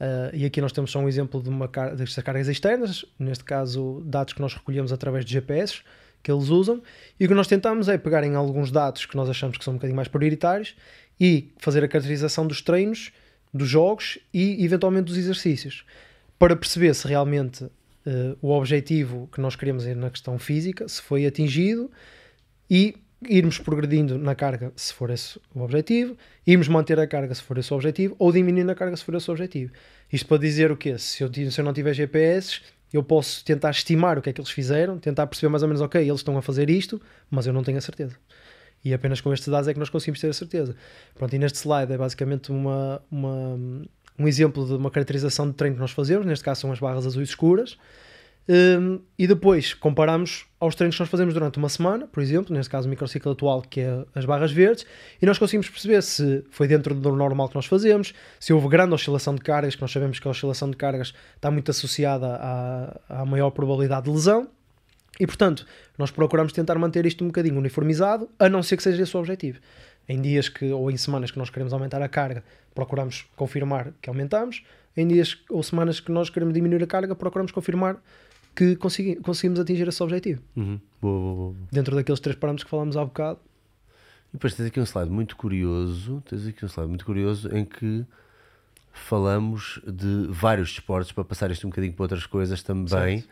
Eh, 0.00 0.30
e 0.34 0.44
aqui 0.44 0.60
nós 0.60 0.72
temos 0.72 0.90
só 0.90 0.98
um 0.98 1.08
exemplo 1.08 1.42
de 1.42 1.48
uma 1.48 1.68
car 1.68 1.94
destas 1.94 2.22
cargas 2.24 2.48
externas, 2.48 3.04
neste 3.18 3.44
caso, 3.44 4.02
dados 4.04 4.32
que 4.32 4.40
nós 4.40 4.54
recolhemos 4.54 4.92
através 4.92 5.24
de 5.24 5.32
GPS 5.32 5.82
que 6.22 6.32
eles 6.32 6.48
usam, 6.48 6.82
e 7.18 7.24
o 7.24 7.28
que 7.28 7.34
nós 7.34 7.46
tentamos 7.46 7.88
é 7.88 7.96
pegar 7.96 8.24
em 8.24 8.34
alguns 8.34 8.72
dados 8.72 9.06
que 9.06 9.16
nós 9.16 9.28
achamos 9.28 9.56
que 9.56 9.64
são 9.64 9.74
um 9.74 9.76
bocadinho 9.76 9.94
mais 9.94 10.08
prioritários 10.08 10.74
e 11.18 11.52
fazer 11.58 11.84
a 11.84 11.88
caracterização 11.88 12.44
dos 12.46 12.60
treinos, 12.60 13.12
dos 13.54 13.68
jogos 13.68 14.18
e, 14.34 14.64
eventualmente, 14.64 15.06
dos 15.06 15.16
exercícios, 15.16 15.84
para 16.38 16.56
perceber 16.56 16.92
se 16.94 17.06
realmente 17.06 17.68
eh, 18.08 18.36
o 18.40 18.50
objetivo 18.50 19.28
que 19.32 19.40
nós 19.40 19.54
queremos 19.54 19.86
é 19.86 19.94
na 19.94 20.08
questão 20.10 20.38
física, 20.38 20.88
se 20.88 21.02
foi 21.02 21.26
atingido 21.26 21.90
e 22.70 22.94
irmos 23.28 23.58
progredindo 23.58 24.16
na 24.16 24.34
carga 24.34 24.72
se 24.76 24.92
for 24.94 25.10
esse 25.10 25.38
o 25.54 25.60
objetivo, 25.60 26.16
irmos 26.46 26.68
manter 26.68 26.98
a 27.00 27.06
carga 27.06 27.34
se 27.34 27.42
for 27.42 27.58
esse 27.58 27.72
o 27.72 27.76
objetivo 27.76 28.14
ou 28.18 28.30
diminuindo 28.32 28.70
a 28.70 28.74
carga 28.74 28.96
se 28.96 29.04
for 29.04 29.14
esse 29.14 29.28
o 29.28 29.32
objetivo. 29.32 29.72
Isto 30.12 30.26
para 30.26 30.38
dizer 30.38 30.70
o 30.70 30.76
quê? 30.76 30.96
Se 30.98 31.22
eu, 31.22 31.30
se 31.50 31.60
eu 31.60 31.64
não 31.64 31.72
tiver 31.72 31.92
GPS, 31.92 32.60
eu 32.92 33.02
posso 33.02 33.44
tentar 33.44 33.70
estimar 33.70 34.18
o 34.18 34.22
que 34.22 34.30
é 34.30 34.32
que 34.32 34.40
eles 34.40 34.50
fizeram, 34.50 34.98
tentar 34.98 35.26
perceber 35.26 35.50
mais 35.50 35.62
ou 35.62 35.68
menos, 35.68 35.82
ok, 35.82 36.00
eles 36.00 36.20
estão 36.20 36.38
a 36.38 36.42
fazer 36.42 36.70
isto, 36.70 37.00
mas 37.30 37.46
eu 37.46 37.52
não 37.52 37.62
tenho 37.62 37.76
a 37.78 37.80
certeza. 37.82 38.16
E 38.84 38.94
apenas 38.94 39.20
com 39.20 39.32
estes 39.34 39.48
dados 39.48 39.66
é 39.68 39.72
que 39.74 39.78
nós 39.80 39.90
conseguimos 39.90 40.20
ter 40.20 40.28
a 40.28 40.32
certeza. 40.32 40.76
Pronto, 41.14 41.34
e 41.34 41.38
neste 41.38 41.58
slide 41.58 41.92
é 41.92 41.98
basicamente 41.98 42.50
uma, 42.52 43.02
uma- 43.10 43.82
um 44.18 44.26
exemplo 44.26 44.66
de 44.66 44.74
uma 44.74 44.90
caracterização 44.90 45.48
de 45.48 45.54
treino 45.54 45.76
que 45.76 45.80
nós 45.80 45.92
fazemos, 45.92 46.26
neste 46.26 46.44
caso 46.44 46.62
são 46.62 46.72
as 46.72 46.80
barras 46.80 47.06
azuis 47.06 47.28
escuras, 47.28 47.78
Um, 48.50 49.00
e 49.18 49.26
depois 49.26 49.74
comparamos 49.74 50.46
aos 50.58 50.74
treinos 50.74 50.96
que 50.96 51.02
nós 51.02 51.10
fazemos 51.10 51.34
durante 51.34 51.58
uma 51.58 51.68
semana, 51.68 52.06
por 52.06 52.22
exemplo, 52.22 52.56
neste 52.56 52.70
caso 52.70 52.86
o 52.86 52.90
microciclo 52.90 53.32
atual, 53.32 53.60
que 53.60 53.82
é 53.82 54.06
as 54.14 54.24
barras 54.24 54.50
verdes, 54.50 54.86
e 55.20 55.26
nós 55.26 55.36
conseguimos 55.36 55.68
perceber 55.68 56.02
se 56.02 56.42
foi 56.50 56.66
dentro 56.66 56.94
do 56.94 57.14
normal 57.14 57.50
que 57.50 57.54
nós 57.54 57.66
fazemos, 57.66 58.14
se 58.40 58.54
houve 58.54 58.66
grande 58.68 58.94
oscilação 58.94 59.34
de 59.34 59.42
cargas, 59.42 59.74
que 59.74 59.82
nós 59.82 59.92
sabemos 59.92 60.18
que 60.18 60.26
a 60.26 60.30
oscilação 60.30 60.70
de 60.70 60.78
cargas 60.78 61.12
está 61.36 61.50
muito 61.50 61.70
associada 61.70 62.38
à, 62.40 63.20
à 63.20 63.26
maior 63.26 63.50
probabilidade 63.50 64.06
de 64.06 64.12
lesão, 64.12 64.48
e 65.20 65.26
portanto, 65.26 65.66
nós 65.98 66.10
procuramos 66.10 66.50
tentar 66.50 66.78
manter 66.78 67.04
isto 67.04 67.22
um 67.22 67.26
bocadinho 67.26 67.58
uniformizado, 67.58 68.30
a 68.38 68.48
não 68.48 68.62
ser 68.62 68.78
que 68.78 68.82
seja 68.82 69.02
esse 69.02 69.14
o 69.14 69.20
objetivo. 69.20 69.58
Em 70.08 70.20
dias 70.20 70.48
que, 70.48 70.70
ou 70.72 70.90
em 70.90 70.96
semanas 70.96 71.30
que 71.30 71.38
nós 71.38 71.50
queremos 71.50 71.72
aumentar 71.72 72.00
a 72.00 72.08
carga, 72.08 72.42
procuramos 72.74 73.26
confirmar 73.36 73.92
que 74.00 74.08
aumentamos. 74.08 74.62
Em 74.96 75.06
dias 75.06 75.38
ou 75.50 75.62
semanas 75.62 76.00
que 76.00 76.10
nós 76.10 76.30
queremos 76.30 76.54
diminuir 76.54 76.82
a 76.82 76.86
carga, 76.86 77.14
procuramos 77.14 77.52
confirmar 77.52 77.96
que 78.56 78.74
consegui- 78.76 79.16
conseguimos 79.16 79.60
atingir 79.60 79.86
esse 79.86 80.02
objetivo. 80.02 80.42
Uhum. 80.56 80.80
Boa, 81.00 81.20
boa, 81.20 81.34
boa. 81.34 81.54
Dentro 81.70 81.94
daqueles 81.94 82.18
três 82.20 82.36
parâmetros 82.36 82.64
que 82.64 82.70
falámos 82.70 82.96
há 82.96 83.04
bocado. 83.04 83.38
E 84.30 84.32
depois 84.32 84.54
tens 84.54 84.66
aqui 84.66 84.80
um 84.80 84.84
slide 84.86 85.10
muito 85.10 85.36
curioso, 85.36 86.22
tens 86.28 86.46
aqui 86.46 86.64
um 86.64 86.68
slide 86.68 86.88
muito 86.88 87.04
curioso 87.04 87.54
em 87.54 87.64
que 87.64 88.04
falamos 88.92 89.80
de 89.86 90.26
vários 90.28 90.70
desportos, 90.70 91.12
para 91.12 91.22
passar 91.24 91.50
isto 91.50 91.66
um 91.66 91.70
bocadinho 91.70 91.92
para 91.92 92.02
outras 92.04 92.26
coisas 92.26 92.62
também, 92.62 93.24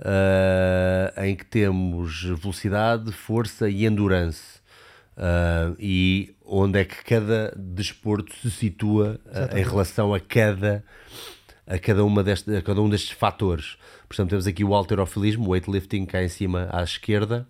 ah, 0.00 1.12
em 1.26 1.36
que 1.36 1.44
temos 1.44 2.22
velocidade, 2.24 3.12
força 3.12 3.68
e 3.68 3.84
endurance. 3.84 4.61
Uh, 5.16 5.76
e 5.78 6.34
onde 6.44 6.78
é 6.80 6.84
que 6.84 7.04
cada 7.04 7.52
desporto 7.56 8.34
se 8.36 8.50
situa 8.50 9.20
uh, 9.26 9.56
em 9.56 9.62
relação 9.62 10.14
a 10.14 10.18
cada, 10.20 10.82
a 11.66 11.78
cada, 11.78 12.02
uma 12.04 12.22
deste, 12.24 12.54
a 12.56 12.62
cada 12.62 12.80
um 12.80 12.88
destes 12.88 13.10
fatores. 13.10 13.76
Portanto, 14.08 14.30
temos 14.30 14.46
aqui 14.46 14.64
o 14.64 14.74
alterofilismo, 14.74 15.46
o 15.46 15.50
weightlifting 15.50 16.06
cá 16.06 16.22
em 16.22 16.28
cima 16.28 16.68
à 16.72 16.82
esquerda, 16.82 17.46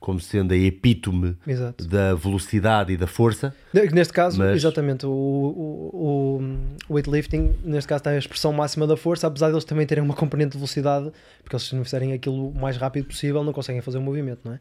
como 0.00 0.20
sendo 0.20 0.52
a 0.52 0.56
epítome 0.56 1.36
Exato. 1.46 1.86
da 1.86 2.14
velocidade 2.14 2.92
e 2.92 2.96
da 2.96 3.06
força. 3.06 3.54
Neste 3.72 4.12
caso, 4.12 4.38
Mas- 4.38 4.56
exatamente, 4.56 5.06
o, 5.06 5.10
o, 5.10 6.40
o 6.88 6.92
weightlifting, 6.92 7.54
neste 7.64 7.88
caso, 7.88 8.02
tem 8.04 8.14
a 8.14 8.18
expressão 8.18 8.52
máxima 8.52 8.86
da 8.86 8.96
força, 8.96 9.26
apesar 9.26 9.46
de 9.48 9.54
eles 9.54 9.64
também 9.64 9.86
terem 9.86 10.02
uma 10.02 10.14
componente 10.14 10.52
de 10.52 10.58
velocidade, 10.58 11.10
porque 11.42 11.56
eles, 11.56 11.66
se 11.66 11.74
não 11.74 11.84
fizerem 11.84 12.12
aquilo 12.12 12.48
o 12.48 12.54
mais 12.54 12.76
rápido 12.76 13.06
possível, 13.06 13.42
não 13.44 13.52
conseguem 13.52 13.80
fazer 13.80 13.98
o 13.98 14.02
movimento, 14.02 14.40
não 14.44 14.54
é? 14.54 14.60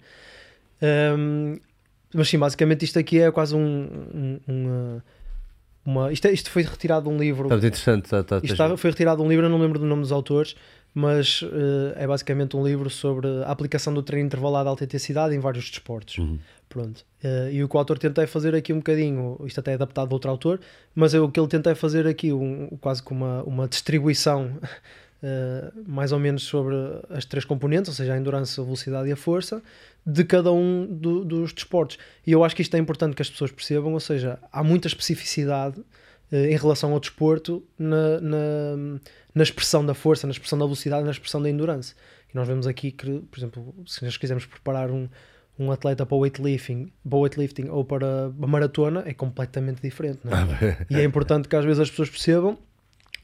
Ahm, 0.81 1.57
mas 2.15 2.27
sim, 2.29 2.37
basicamente 2.39 2.83
isto 2.85 2.97
aqui 2.97 3.19
é 3.19 3.29
quase 3.31 3.55
um. 3.55 3.59
um- 4.13 4.39
uma, 4.47 5.03
uma- 5.85 6.11
isto, 6.11 6.25
é- 6.27 6.31
isto 6.33 6.49
foi 6.49 6.63
retirado 6.63 7.07
de 7.09 7.15
um 7.15 7.17
livro. 7.19 7.43
Está 7.45 7.55
muito 7.55 7.67
interessante. 7.67 8.05
Está, 8.05 8.19
está, 8.21 8.37
Isto 8.37 8.51
está- 8.53 8.77
foi 8.77 8.89
retirado 8.89 9.17
de 9.21 9.23
um 9.27 9.29
livro, 9.29 9.45
eu 9.45 9.49
não 9.49 9.59
lembro 9.59 9.77
do 9.77 9.85
nome 9.85 10.01
dos 10.01 10.11
autores, 10.11 10.55
mas 10.93 11.41
eh, 11.43 12.03
é 12.03 12.07
basicamente 12.07 12.55
um 12.57 12.65
livro 12.65 12.89
sobre 12.89 13.27
a 13.43 13.51
aplicação 13.51 13.93
do 13.93 14.01
treino 14.01 14.25
intervalado 14.27 14.65
de 14.65 14.69
alta 14.69 14.83
intensidade 14.85 15.35
em 15.35 15.39
vários 15.39 15.69
desportos. 15.69 16.17
Pronto. 16.69 17.05
Eh, 17.23 17.49
e 17.53 17.63
o 17.63 17.69
que 17.69 17.75
o 17.75 17.79
autor 17.79 17.99
tentei 17.99 18.25
fazer 18.25 18.55
aqui 18.55 18.73
um 18.73 18.77
bocadinho, 18.77 19.37
isto 19.45 19.59
até 19.59 19.71
é 19.71 19.73
adaptado 19.75 20.07
de 20.07 20.13
outro 20.13 20.31
autor, 20.31 20.59
mas 20.95 21.13
eu, 21.13 21.25
o 21.25 21.31
que 21.31 21.39
ele 21.39 21.47
tentei 21.47 21.75
fazer 21.75 22.07
aqui, 22.07 22.33
um, 22.33 22.67
quase 22.81 23.03
com 23.03 23.13
uma, 23.13 23.43
uma 23.43 23.67
distribuição 23.67 24.57
eh, 25.27 25.71
mais 25.87 26.11
ou 26.11 26.19
menos 26.19 26.43
sobre 26.43 26.75
as 27.09 27.25
três 27.25 27.43
componentes, 27.43 27.89
ou 27.89 27.95
seja, 27.95 28.13
a 28.13 28.17
endurance, 28.17 28.59
a 28.61 28.63
velocidade 28.63 29.09
e 29.09 29.11
a 29.11 29.15
força, 29.15 29.59
de 30.05 30.23
cada 30.23 30.51
um 30.51 30.85
do- 30.85 31.25
dos 31.25 31.51
desportos. 31.51 31.97
E 32.27 32.31
eu 32.31 32.43
acho 32.43 32.55
que 32.55 32.61
isto 32.61 32.75
é 32.75 32.77
importante 32.79 33.15
que 33.15 33.23
as 33.23 33.29
pessoas 33.29 33.51
percebam, 33.51 33.91
ou 33.93 33.99
seja, 33.99 34.37
há 34.51 34.63
muita 34.63 34.87
especificidade 34.87 35.81
eh, 36.31 36.51
em 36.51 36.57
relação 36.57 36.93
ao 36.93 36.99
desporto 36.99 37.63
na, 37.79 38.21
na, 38.21 38.37
na 39.33 39.43
expressão 39.43 39.83
da 39.83 39.95
força, 39.95 40.27
na 40.27 40.31
expressão 40.31 40.59
da 40.59 40.65
velocidade, 40.65 41.03
na 41.03 41.11
expressão 41.11 41.41
da 41.41 41.49
endurance. 41.49 41.95
E 42.31 42.35
nós 42.35 42.47
vemos 42.47 42.67
aqui 42.67 42.91
que, 42.91 43.19
por 43.31 43.39
exemplo, 43.39 43.73
se 43.87 44.03
nós 44.05 44.15
quisermos 44.17 44.45
preparar 44.45 44.91
um, 44.91 45.09
um 45.57 45.71
atleta 45.71 46.05
para 46.05 46.15
o 46.15 46.19
weightlifting, 46.19 46.91
para 47.09 47.17
o 47.17 47.21
weightlifting 47.21 47.69
ou 47.69 47.83
para 47.83 48.25
a 48.27 48.47
maratona, 48.47 49.01
é 49.07 49.13
completamente 49.13 49.81
diferente. 49.81 50.19
É? 50.27 50.85
e 50.93 50.95
é 50.99 51.03
importante 51.03 51.47
que 51.47 51.55
às 51.55 51.65
vezes 51.65 51.79
as 51.79 51.89
pessoas 51.89 52.09
percebam, 52.11 52.57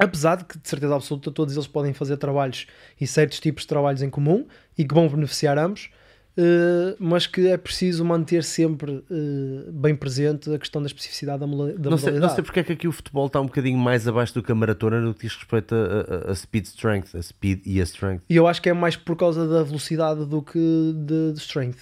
apesar 0.04 0.36
de 0.38 0.46
que, 0.46 0.58
de 0.58 0.68
certeza 0.68 0.96
absoluta, 0.96 1.32
todos 1.32 1.54
eles 1.56 1.68
podem 1.68 1.94
fazer 1.94 2.18
trabalhos 2.18 2.68
e 3.00 3.06
certos 3.08 3.40
tipos 3.40 3.64
de 3.64 3.68
trabalhos 3.68 4.02
em 4.02 4.10
comum 4.10 4.46
e 4.78 4.84
que 4.86 4.94
vão 4.94 5.08
beneficiar 5.08 5.58
ambos. 5.58 5.90
eh, 6.38 6.96
mas 6.98 7.28
que 7.28 7.46
é 7.50 7.58
preciso 7.58 8.06
manter 8.06 8.42
sempre 8.42 9.04
eh, 9.12 9.70
bem 9.70 9.94
presente 9.94 10.50
a 10.54 10.58
questão 10.58 10.82
da 10.82 10.86
especificidade 10.88 11.42
da, 11.42 11.46
mola- 11.46 11.74
da 11.74 11.90
Não 11.90 11.98
sei, 11.98 12.06
não 12.08 12.14
modalidade. 12.14 12.36
sei 12.36 12.44
porque 12.46 12.60
é 12.62 12.64
que 12.64 12.72
aqui 12.72 12.88
o 12.88 12.92
futebol 12.94 13.28
está 13.28 13.42
um 13.42 13.48
bocadinho 13.48 13.78
mais 13.78 14.08
abaixo 14.08 14.34
do 14.36 14.42
que 14.42 14.50
a 14.50 14.56
maratona 14.56 15.02
no 15.02 15.14
que 15.14 15.28
diz 15.28 15.36
respeito 15.36 15.76
a, 15.76 16.30
a- 16.30 16.32
a 16.32 16.36
speed 16.36 16.66
strength, 16.68 17.14
a 17.18 17.22
speed 17.22 17.64
e 17.66 17.82
a 17.82 17.84
strength. 17.84 18.22
E 18.30 18.36
eu 18.38 18.48
acho 18.48 18.62
que 18.62 18.70
é 18.70 18.74
mais 18.74 18.96
por 18.96 19.18
causa 19.18 19.46
da 19.46 19.62
velocidade 19.62 20.26
do 20.26 20.42
que 20.42 20.58
de, 20.96 21.34
de 21.34 21.40
strength. 21.40 21.80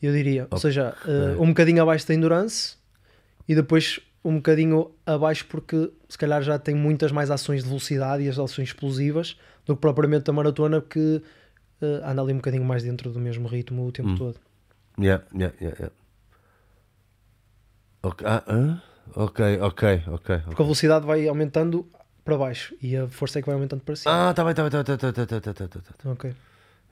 Eu 0.00 0.12
diria. 0.14 0.48
Ou 0.50 0.58
seja, 0.58 0.94
eh, 1.06 1.36
um 1.38 1.48
bocadinho 1.48 1.82
abaixo 1.82 2.08
da 2.08 2.14
endurance 2.14 2.76
e 3.46 3.54
depois 3.54 4.00
um 4.24 4.36
bocadinho 4.36 4.90
abaixo 5.04 5.46
porque 5.46 5.90
se 6.08 6.16
calhar 6.16 6.42
já 6.42 6.58
tem 6.58 6.74
muitas 6.74 7.10
mais 7.10 7.30
ações 7.30 7.62
de 7.62 7.68
velocidade 7.68 8.22
e 8.22 8.28
as 8.28 8.38
ações 8.38 8.68
explosivas 8.68 9.36
do 9.66 9.74
que 9.74 9.80
propriamente 9.80 10.30
a 10.30 10.32
maratona 10.32 10.80
que 10.80 11.22
uh, 11.80 12.04
anda 12.04 12.22
ali 12.22 12.32
um 12.32 12.36
bocadinho 12.36 12.64
mais 12.64 12.82
dentro 12.82 13.10
do 13.10 13.18
mesmo 13.18 13.48
ritmo 13.48 13.86
o 13.86 13.92
tempo 13.92 14.10
hum. 14.10 14.16
todo. 14.16 14.36
Yeah, 14.98 15.24
yeah, 15.34 15.54
yeah, 15.60 15.76
yeah. 15.78 15.94
Okay. 18.02 18.26
Ah, 18.26 18.44
ah? 18.46 18.82
ok, 19.14 19.60
ok, 19.60 20.02
ok. 20.06 20.06
Porque 20.06 20.32
okay. 20.32 20.52
a 20.52 20.62
velocidade 20.62 21.06
vai 21.06 21.26
aumentando 21.26 21.86
para 22.24 22.36
baixo 22.36 22.74
e 22.80 22.96
a 22.96 23.08
força 23.08 23.38
é 23.38 23.42
que 23.42 23.46
vai 23.46 23.54
aumentando 23.54 23.82
para 23.82 23.96
cima. 23.96 24.30
Ah, 24.30 24.34
tá 24.34 24.44
bem, 24.44 24.54
tá 24.54 24.62
bem, 24.62 24.70
tá 24.70 24.82
bem, 24.82 24.96
tá 24.96 25.06
bem, 25.06 25.12
tá 25.12 25.26
bem, 25.26 25.40
tá 25.40 25.52
bem, 25.52 25.68
tá 25.68 25.94
bem. 26.04 26.12
Ok. 26.12 26.34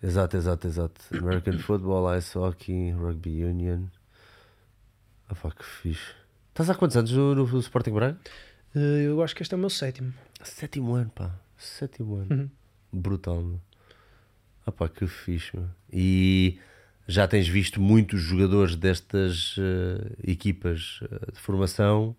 Exato, 0.03 0.37
exato, 0.37 0.67
exato. 0.67 1.01
American 1.13 1.59
Football, 1.61 2.17
Ice 2.17 2.37
Hockey, 2.37 2.93
Rugby 2.93 3.45
Union. 3.45 3.85
Ah, 5.29 5.33
oh, 5.33 5.35
pá, 5.35 5.55
fixe. 5.61 6.20
Estás 6.51 6.69
há 6.69 6.75
quantos 6.75 6.97
anos 6.97 7.13
no, 7.13 7.35
no 7.35 7.59
Sporting 7.61 7.93
Braga? 7.93 8.19
Eh, 8.75 9.05
eu 9.07 9.23
acho 9.23 9.35
que 9.35 9.43
este 9.43 9.55
é 9.55 9.57
o 9.57 9.61
meu 9.61 9.71
sétimo. 9.71 10.13
Sétimo 10.43 10.95
ano, 10.95 11.11
pá. 11.11 11.31
Sétimo 11.57 12.17
ano. 12.17 12.27
Uhum. 12.31 12.51
Brutal, 12.93 13.41
meu. 13.41 13.61
Ah, 14.67 14.73
pá, 14.73 14.89
que 14.89 15.07
fixe, 15.07 15.57
meu. 15.57 15.69
E 15.93 16.59
já 17.07 17.27
tens 17.27 17.49
visto 17.49 17.81
muitos 17.81 18.21
jogadores 18.21 18.75
destas 18.75 19.57
eh, 19.59 20.31
equipas 20.31 21.01
eh, 21.05 21.33
de 21.33 21.39
formação 21.39 22.17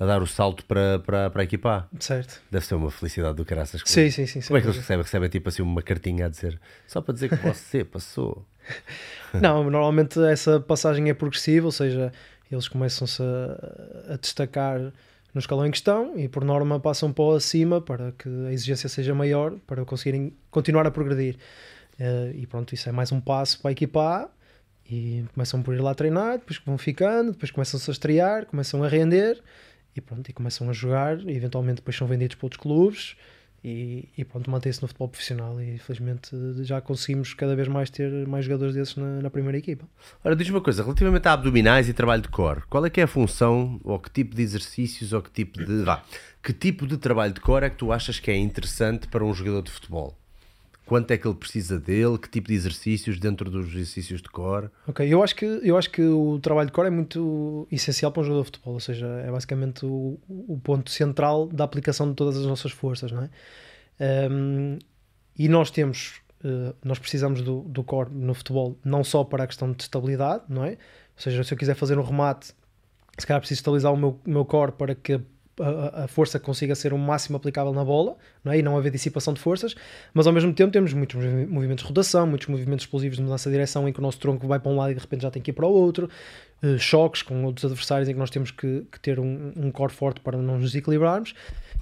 a 0.00 0.04
dar 0.06 0.22
o 0.22 0.26
salto 0.26 0.64
para, 0.64 0.98
para, 1.00 1.30
para 1.30 1.42
a 1.42 1.44
equipa 1.44 1.88
A. 1.92 2.00
Certo. 2.00 2.42
Deve 2.50 2.64
ser 2.64 2.74
uma 2.74 2.90
felicidade 2.90 3.36
do 3.36 3.44
caraças. 3.44 3.82
Sim, 3.84 4.10
sim, 4.10 4.26
sim. 4.26 4.40
Como 4.40 4.56
é 4.56 4.60
que 4.60 4.66
eles 4.66 4.78
recebem? 4.78 5.02
Recebem 5.02 5.28
tipo 5.28 5.48
assim 5.48 5.62
uma 5.62 5.82
cartinha 5.82 6.26
a 6.26 6.28
dizer 6.28 6.58
só 6.86 7.00
para 7.00 7.14
dizer 7.14 7.28
que 7.28 7.36
você 7.46 7.84
passou. 7.84 8.46
Não, 9.34 9.62
normalmente 9.70 10.18
essa 10.24 10.58
passagem 10.58 11.10
é 11.10 11.14
progressiva, 11.14 11.66
ou 11.66 11.72
seja, 11.72 12.12
eles 12.54 12.68
começam-se 12.68 13.22
a, 13.22 14.14
a 14.14 14.16
destacar 14.16 14.80
no 15.34 15.40
escalão 15.40 15.66
em 15.66 15.70
questão 15.70 16.16
e 16.16 16.28
por 16.28 16.44
norma 16.44 16.78
passam 16.78 17.12
para 17.12 17.36
acima 17.36 17.80
para 17.80 18.12
que 18.12 18.28
a 18.46 18.52
exigência 18.52 18.88
seja 18.88 19.14
maior 19.14 19.52
para 19.66 19.84
conseguirem 19.84 20.32
continuar 20.50 20.86
a 20.86 20.90
progredir. 20.90 21.36
Eh, 21.98 22.32
e 22.36 22.46
pronto, 22.46 22.72
isso 22.72 22.88
é 22.88 22.92
mais 22.92 23.10
um 23.10 23.20
passo 23.20 23.60
para 23.60 23.70
a 23.70 23.72
equipa 23.72 24.00
A 24.00 24.28
e 24.88 25.24
começam 25.34 25.62
por 25.62 25.74
ir 25.74 25.80
lá 25.80 25.94
treinar, 25.94 26.38
depois 26.38 26.60
vão 26.64 26.78
ficando, 26.78 27.32
depois 27.32 27.50
começam-se 27.50 27.90
a 27.90 27.92
estrear, 27.92 28.46
começam 28.46 28.84
a 28.84 28.88
render 28.88 29.42
e 29.96 30.00
pronto, 30.00 30.28
e 30.28 30.32
começam 30.32 30.68
a 30.70 30.72
jogar 30.72 31.18
e 31.20 31.36
eventualmente 31.36 31.76
depois 31.76 31.96
são 31.96 32.06
vendidos 32.06 32.36
para 32.36 32.46
outros 32.46 32.60
clubes 32.60 33.16
e, 33.64 34.10
e 34.16 34.24
pronto, 34.24 34.50
mantém-se 34.50 34.82
no 34.82 34.88
futebol 34.88 35.08
profissional 35.08 35.58
e 35.58 35.78
felizmente 35.78 36.30
já 36.62 36.82
conseguimos 36.82 37.32
cada 37.32 37.56
vez 37.56 37.66
mais 37.66 37.88
ter 37.88 38.26
mais 38.28 38.44
jogadores 38.44 38.74
desses 38.74 38.94
na, 38.96 39.22
na 39.22 39.30
primeira 39.30 39.56
equipa. 39.56 39.86
Ora, 40.22 40.36
diz-me 40.36 40.54
uma 40.54 40.60
coisa, 40.60 40.82
relativamente 40.82 41.26
a 41.26 41.32
abdominais 41.32 41.88
e 41.88 41.94
trabalho 41.94 42.20
de 42.20 42.28
core, 42.28 42.62
qual 42.68 42.84
é 42.84 42.90
que 42.90 43.00
é 43.00 43.04
a 43.04 43.06
função, 43.06 43.80
ou 43.82 43.98
que 43.98 44.10
tipo 44.10 44.36
de 44.36 44.42
exercícios, 44.42 45.14
ou 45.14 45.22
que 45.22 45.30
tipo 45.30 45.64
de. 45.64 45.82
Vá, 45.82 46.04
que 46.42 46.52
tipo 46.52 46.86
de 46.86 46.98
trabalho 46.98 47.32
de 47.32 47.40
core 47.40 47.64
é 47.64 47.70
que 47.70 47.76
tu 47.76 47.90
achas 47.90 48.20
que 48.20 48.30
é 48.30 48.36
interessante 48.36 49.08
para 49.08 49.24
um 49.24 49.32
jogador 49.32 49.62
de 49.62 49.70
futebol? 49.70 50.14
Quanto 50.86 51.10
é 51.10 51.16
que 51.16 51.26
ele 51.26 51.34
precisa 51.34 51.80
dele? 51.80 52.18
Que 52.18 52.28
tipo 52.28 52.48
de 52.48 52.54
exercícios 52.54 53.18
dentro 53.18 53.50
dos 53.50 53.68
exercícios 53.68 54.20
de 54.20 54.28
core? 54.28 54.68
Ok, 54.86 55.06
eu 55.12 55.22
acho 55.22 55.34
que, 55.34 55.44
eu 55.44 55.78
acho 55.78 55.90
que 55.90 56.02
o 56.02 56.38
trabalho 56.40 56.66
de 56.66 56.72
core 56.72 56.88
é 56.88 56.90
muito 56.90 57.66
essencial 57.72 58.12
para 58.12 58.20
um 58.20 58.24
jogador 58.24 58.42
de 58.42 58.46
futebol, 58.48 58.74
ou 58.74 58.80
seja, 58.80 59.06
é 59.06 59.30
basicamente 59.30 59.86
o, 59.86 60.18
o 60.28 60.60
ponto 60.62 60.90
central 60.90 61.46
da 61.46 61.64
aplicação 61.64 62.08
de 62.08 62.14
todas 62.14 62.36
as 62.36 62.44
nossas 62.44 62.70
forças, 62.70 63.10
não 63.10 63.22
é? 63.22 64.30
Um, 64.30 64.78
e 65.38 65.48
nós 65.48 65.70
temos, 65.70 66.20
uh, 66.44 66.74
nós 66.84 66.98
precisamos 66.98 67.40
do, 67.40 67.62
do 67.62 67.82
core 67.82 68.10
no 68.12 68.34
futebol 68.34 68.78
não 68.84 69.02
só 69.02 69.24
para 69.24 69.44
a 69.44 69.46
questão 69.46 69.72
de 69.72 69.82
estabilidade, 69.82 70.44
não 70.48 70.64
é? 70.64 70.72
Ou 70.72 70.76
seja, 71.22 71.42
se 71.42 71.54
eu 71.54 71.58
quiser 71.58 71.74
fazer 71.74 71.98
um 71.98 72.02
remate, 72.02 72.52
se 73.16 73.26
calhar 73.26 73.40
preciso 73.40 73.60
estabilizar 73.60 73.92
o 73.92 73.96
meu, 73.96 74.20
meu 74.26 74.44
core 74.44 74.72
para 74.72 74.94
que 74.94 75.20
a, 75.60 76.08
força 76.08 76.38
consiga 76.40 76.74
ser 76.74 76.92
o 76.92 76.98
máximo 76.98 77.36
aplicável 77.36 77.72
na 77.72 77.84
bola 77.84 78.16
não 78.42 78.52
é? 78.52 78.58
e 78.58 78.62
não 78.62 78.76
haver 78.76 78.90
dissipação 78.90 79.32
de 79.32 79.40
forças, 79.40 79.74
mas 80.12 80.26
ao 80.26 80.32
mesmo 80.32 80.52
tempo 80.52 80.72
temos 80.72 80.92
muitos 80.92 81.16
movi- 81.16 81.46
movimentos 81.46 81.82
de 81.82 81.88
rotação, 81.88 82.26
muitos 82.26 82.48
movimentos 82.48 82.84
explosivos 82.84 83.16
de 83.16 83.22
mudança 83.22 83.48
de 83.48 83.54
direção 83.54 83.88
em 83.88 83.92
que 83.92 83.98
o 83.98 84.02
nosso 84.02 84.18
tronco 84.18 84.46
vai 84.46 84.58
para 84.58 84.70
um 84.70 84.76
lado 84.76 84.92
e 84.92 84.94
de 84.94 85.00
repente 85.00 85.22
já 85.22 85.30
tem 85.30 85.42
que 85.42 85.50
ir 85.50 85.54
para 85.54 85.66
o 85.66 85.72
outro, 85.72 86.08
eh, 86.62 86.78
choques 86.78 87.22
com 87.22 87.44
outros 87.44 87.64
adversários 87.64 88.08
em 88.08 88.12
que 88.12 88.18
nós 88.18 88.30
temos 88.30 88.50
que, 88.50 88.86
que 88.90 89.00
ter 89.00 89.20
um, 89.20 89.52
um 89.56 89.70
core 89.70 89.92
forte 89.92 90.20
para 90.20 90.36
não 90.38 90.54
nos 90.54 90.72
desequilibrarmos. 90.72 91.34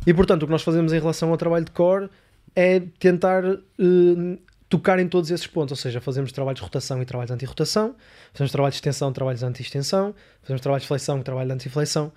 E 0.07 0.13
portanto, 0.13 0.43
o 0.43 0.47
que 0.47 0.53
nós 0.53 0.63
fazemos 0.63 0.93
em 0.93 0.99
relação 0.99 1.31
ao 1.31 1.37
trabalho 1.37 1.65
de 1.65 1.71
core 1.71 2.11
é 2.55 2.81
tentar 2.99 3.45
eh, 3.45 4.39
tocar 4.69 4.99
em 4.99 5.07
todos 5.07 5.31
esses 5.31 5.47
pontos, 5.47 5.73
ou 5.73 5.77
seja, 5.77 6.01
fazemos 6.01 6.33
trabalhos 6.33 6.59
de 6.59 6.65
rotação 6.65 7.01
e 7.03 7.05
trabalhos 7.05 7.29
de 7.29 7.35
anti-rotação, 7.35 7.95
fazemos 8.33 8.51
trabalhos 8.51 8.75
de 8.75 8.79
extensão, 8.79 9.13
trabalhos 9.13 9.41
de 9.41 9.47
anti-extensão, 9.47 10.15
fazemos 10.41 10.63
trabalhos 10.63 10.83
de 10.83 10.89
flexão 10.89 11.19
e 11.19 11.23
trabalho 11.23 11.49
de 11.49 11.55
anti-flexão. 11.55 12.11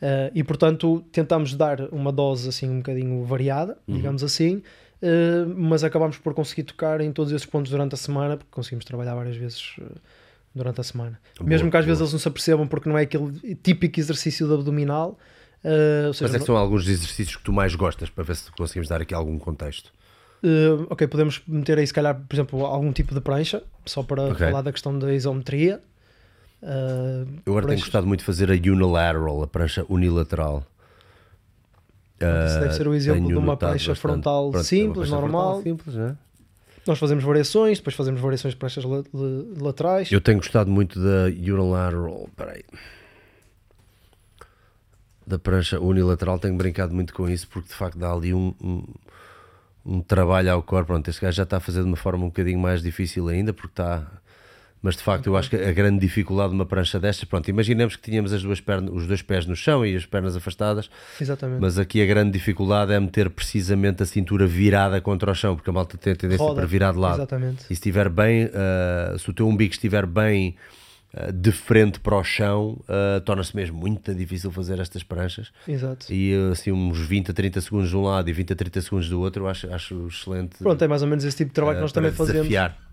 Uh, 0.00 0.30
e 0.32 0.44
portanto 0.44 1.04
tentamos 1.10 1.54
dar 1.54 1.80
uma 1.92 2.12
dose 2.12 2.48
assim 2.48 2.70
um 2.70 2.76
bocadinho 2.76 3.24
variada, 3.24 3.76
digamos 3.88 4.22
assim, 4.22 4.62
uh, 5.02 5.52
mas 5.56 5.82
acabamos 5.82 6.18
por 6.18 6.32
conseguir 6.34 6.62
tocar 6.62 7.00
em 7.00 7.10
todos 7.10 7.32
esses 7.32 7.44
pontos 7.46 7.70
durante 7.72 7.94
a 7.94 7.96
semana, 7.98 8.36
porque 8.36 8.50
conseguimos 8.52 8.84
trabalhar 8.84 9.16
várias 9.16 9.36
vezes 9.36 9.74
uh, 9.80 9.86
durante 10.54 10.80
a 10.80 10.84
semana. 10.84 11.18
Boa, 11.36 11.48
Mesmo 11.48 11.68
que 11.68 11.76
às 11.76 11.84
boa. 11.84 11.88
vezes 11.88 12.00
eles 12.00 12.12
não 12.12 12.20
se 12.20 12.28
apercebam 12.28 12.66
porque 12.68 12.88
não 12.88 12.96
é 12.96 13.02
aquele 13.02 13.56
típico 13.56 13.98
exercício 13.98 14.46
de 14.46 14.54
abdominal. 14.54 15.18
uh, 15.64 16.12
seja, 16.14 16.24
Quais 16.26 16.34
é 16.36 16.38
que 16.38 16.44
são 16.46 16.56
alguns 16.56 16.84
dos 16.84 16.92
exercícios 16.92 17.34
que 17.36 17.42
tu 17.42 17.52
mais 17.52 17.74
gostas 17.74 18.08
para 18.08 18.22
ver 18.22 18.36
se 18.36 18.52
conseguimos 18.52 18.88
dar 18.88 19.02
aqui 19.02 19.12
algum 19.14 19.36
contexto? 19.36 19.90
Uh, 20.44 20.86
ok, 20.88 21.08
podemos 21.08 21.42
meter 21.48 21.76
aí, 21.78 21.86
se 21.88 21.92
calhar, 21.92 22.14
por 22.28 22.36
exemplo, 22.36 22.64
algum 22.64 22.92
tipo 22.92 23.12
de 23.12 23.20
prancha, 23.20 23.64
só 23.84 24.04
para 24.04 24.22
Ok. 24.26 24.46
falar 24.46 24.62
da 24.62 24.70
questão 24.70 24.96
da 24.96 25.12
isometria. 25.12 25.80
Uh, 26.62 27.26
Eu 27.46 27.52
agora 27.52 27.66
tenho 27.68 27.78
gostado 27.80 28.06
muito 28.06 28.20
de 28.20 28.26
fazer 28.26 28.50
a 28.50 28.54
unilateral, 28.54 29.42
a 29.42 29.46
prancha 29.46 29.84
unilateral. 29.88 30.64
Isso 32.20 32.58
deve 32.60 32.72
ser 32.74 32.88
o 32.88 32.94
exemplo 32.94 33.20
Tenho 33.20 33.28
de 33.28 33.34
uma 33.36 33.46
notado 33.52 33.70
prancha 33.70 33.92
bastante. 33.92 34.00
frontal 34.00 34.50
Pronto, 34.50 34.60
é 34.60 34.64
simples, 34.66 35.08
prancha 35.08 35.20
normal. 35.20 35.42
frontal 35.54 35.62
simples, 35.62 35.94
né? 35.94 36.16
Nós 36.84 36.98
fazemos 36.98 37.22
variações, 37.22 37.78
depois 37.78 37.94
fazemos 37.94 38.20
variações 38.20 38.54
de 38.54 38.58
pranchas 38.58 38.82
la- 38.84 39.04
la- 39.12 39.44
laterais. 39.60 40.10
Eu 40.10 40.20
tenho 40.20 40.38
gostado 40.38 40.68
muito 40.70 40.98
da 41.00 41.26
unilateral. 41.26 42.28
Peraí. 42.36 42.64
Da 45.26 45.38
prancha 45.38 45.78
unilateral, 45.78 46.38
tenho 46.38 46.56
brincado 46.56 46.94
muito 46.94 47.12
com 47.12 47.28
isso 47.28 47.46
porque 47.48 47.68
de 47.68 47.74
facto 47.74 47.98
dá 47.98 48.10
ali 48.12 48.32
um, 48.32 48.54
um, 48.60 48.84
um 49.84 50.00
trabalho 50.00 50.50
ao 50.50 50.62
corpo. 50.62 50.86
Pronto, 50.86 51.08
este 51.08 51.20
gajo 51.20 51.36
já 51.36 51.42
está 51.42 51.58
a 51.58 51.60
fazer 51.60 51.82
de 51.82 51.86
uma 51.86 51.96
forma 51.96 52.24
um 52.24 52.28
bocadinho 52.28 52.58
mais 52.58 52.82
difícil 52.82 53.28
ainda 53.28 53.52
porque 53.52 53.72
está. 53.72 54.06
Mas 54.80 54.96
de 54.96 55.02
facto, 55.02 55.26
eu 55.26 55.36
acho 55.36 55.50
que 55.50 55.56
a 55.56 55.72
grande 55.72 55.98
dificuldade 55.98 56.50
de 56.50 56.54
uma 56.54 56.66
prancha 56.66 57.00
destas, 57.00 57.24
pronto, 57.24 57.48
imaginemos 57.48 57.96
que 57.96 58.02
tínhamos 58.02 58.32
as 58.32 58.42
duas 58.42 58.60
pernas, 58.60 58.90
os 58.94 59.06
dois 59.06 59.22
pés 59.22 59.44
no 59.46 59.56
chão 59.56 59.84
e 59.84 59.96
as 59.96 60.06
pernas 60.06 60.36
afastadas, 60.36 60.88
Exatamente. 61.20 61.60
mas 61.60 61.78
aqui 61.78 62.00
a 62.02 62.06
grande 62.06 62.30
dificuldade 62.30 62.92
é 62.92 63.00
meter 63.00 63.28
precisamente 63.30 64.02
a 64.02 64.06
cintura 64.06 64.46
virada 64.46 65.00
contra 65.00 65.30
o 65.30 65.34
chão, 65.34 65.56
porque 65.56 65.68
a 65.70 65.72
malta 65.72 65.98
tem 65.98 66.12
a 66.12 66.16
tendência 66.16 66.44
Roda. 66.44 66.56
para 66.56 66.66
virar 66.66 66.92
de 66.92 66.98
lado. 66.98 67.16
Exatamente. 67.16 67.64
E 67.64 67.66
se 67.66 67.72
estiver 67.74 68.08
bem, 68.08 68.50
ah, 68.54 69.16
se 69.18 69.28
o 69.28 69.32
teu 69.32 69.48
umbigo 69.48 69.72
estiver 69.72 70.06
bem 70.06 70.54
ah, 71.12 71.32
de 71.32 71.50
frente 71.50 71.98
para 71.98 72.16
o 72.16 72.22
chão, 72.22 72.78
ah, 72.88 73.20
torna-se 73.24 73.56
mesmo 73.56 73.78
muito 73.78 74.14
difícil 74.14 74.52
fazer 74.52 74.78
estas 74.78 75.02
pranchas. 75.02 75.50
Exato. 75.66 76.06
E 76.12 76.32
assim, 76.52 76.70
uns 76.70 76.98
20 76.98 77.30
a 77.30 77.34
30 77.34 77.60
segundos 77.62 77.88
de 77.88 77.96
um 77.96 78.02
lado 78.02 78.28
e 78.28 78.32
20 78.32 78.52
a 78.52 78.56
30 78.56 78.80
segundos 78.82 79.08
do 79.08 79.20
outro, 79.20 79.44
eu 79.44 79.48
acho, 79.48 79.72
acho 79.72 80.06
excelente. 80.06 80.58
Pronto, 80.58 80.82
é 80.84 80.86
mais 80.86 81.02
ou 81.02 81.08
menos 81.08 81.24
esse 81.24 81.36
tipo 81.36 81.48
de 81.48 81.54
trabalho 81.54 81.78
que 81.78 81.82
nós 81.82 81.92
também 81.92 82.12
fazemos. 82.12 82.42
desafiar. 82.42 82.87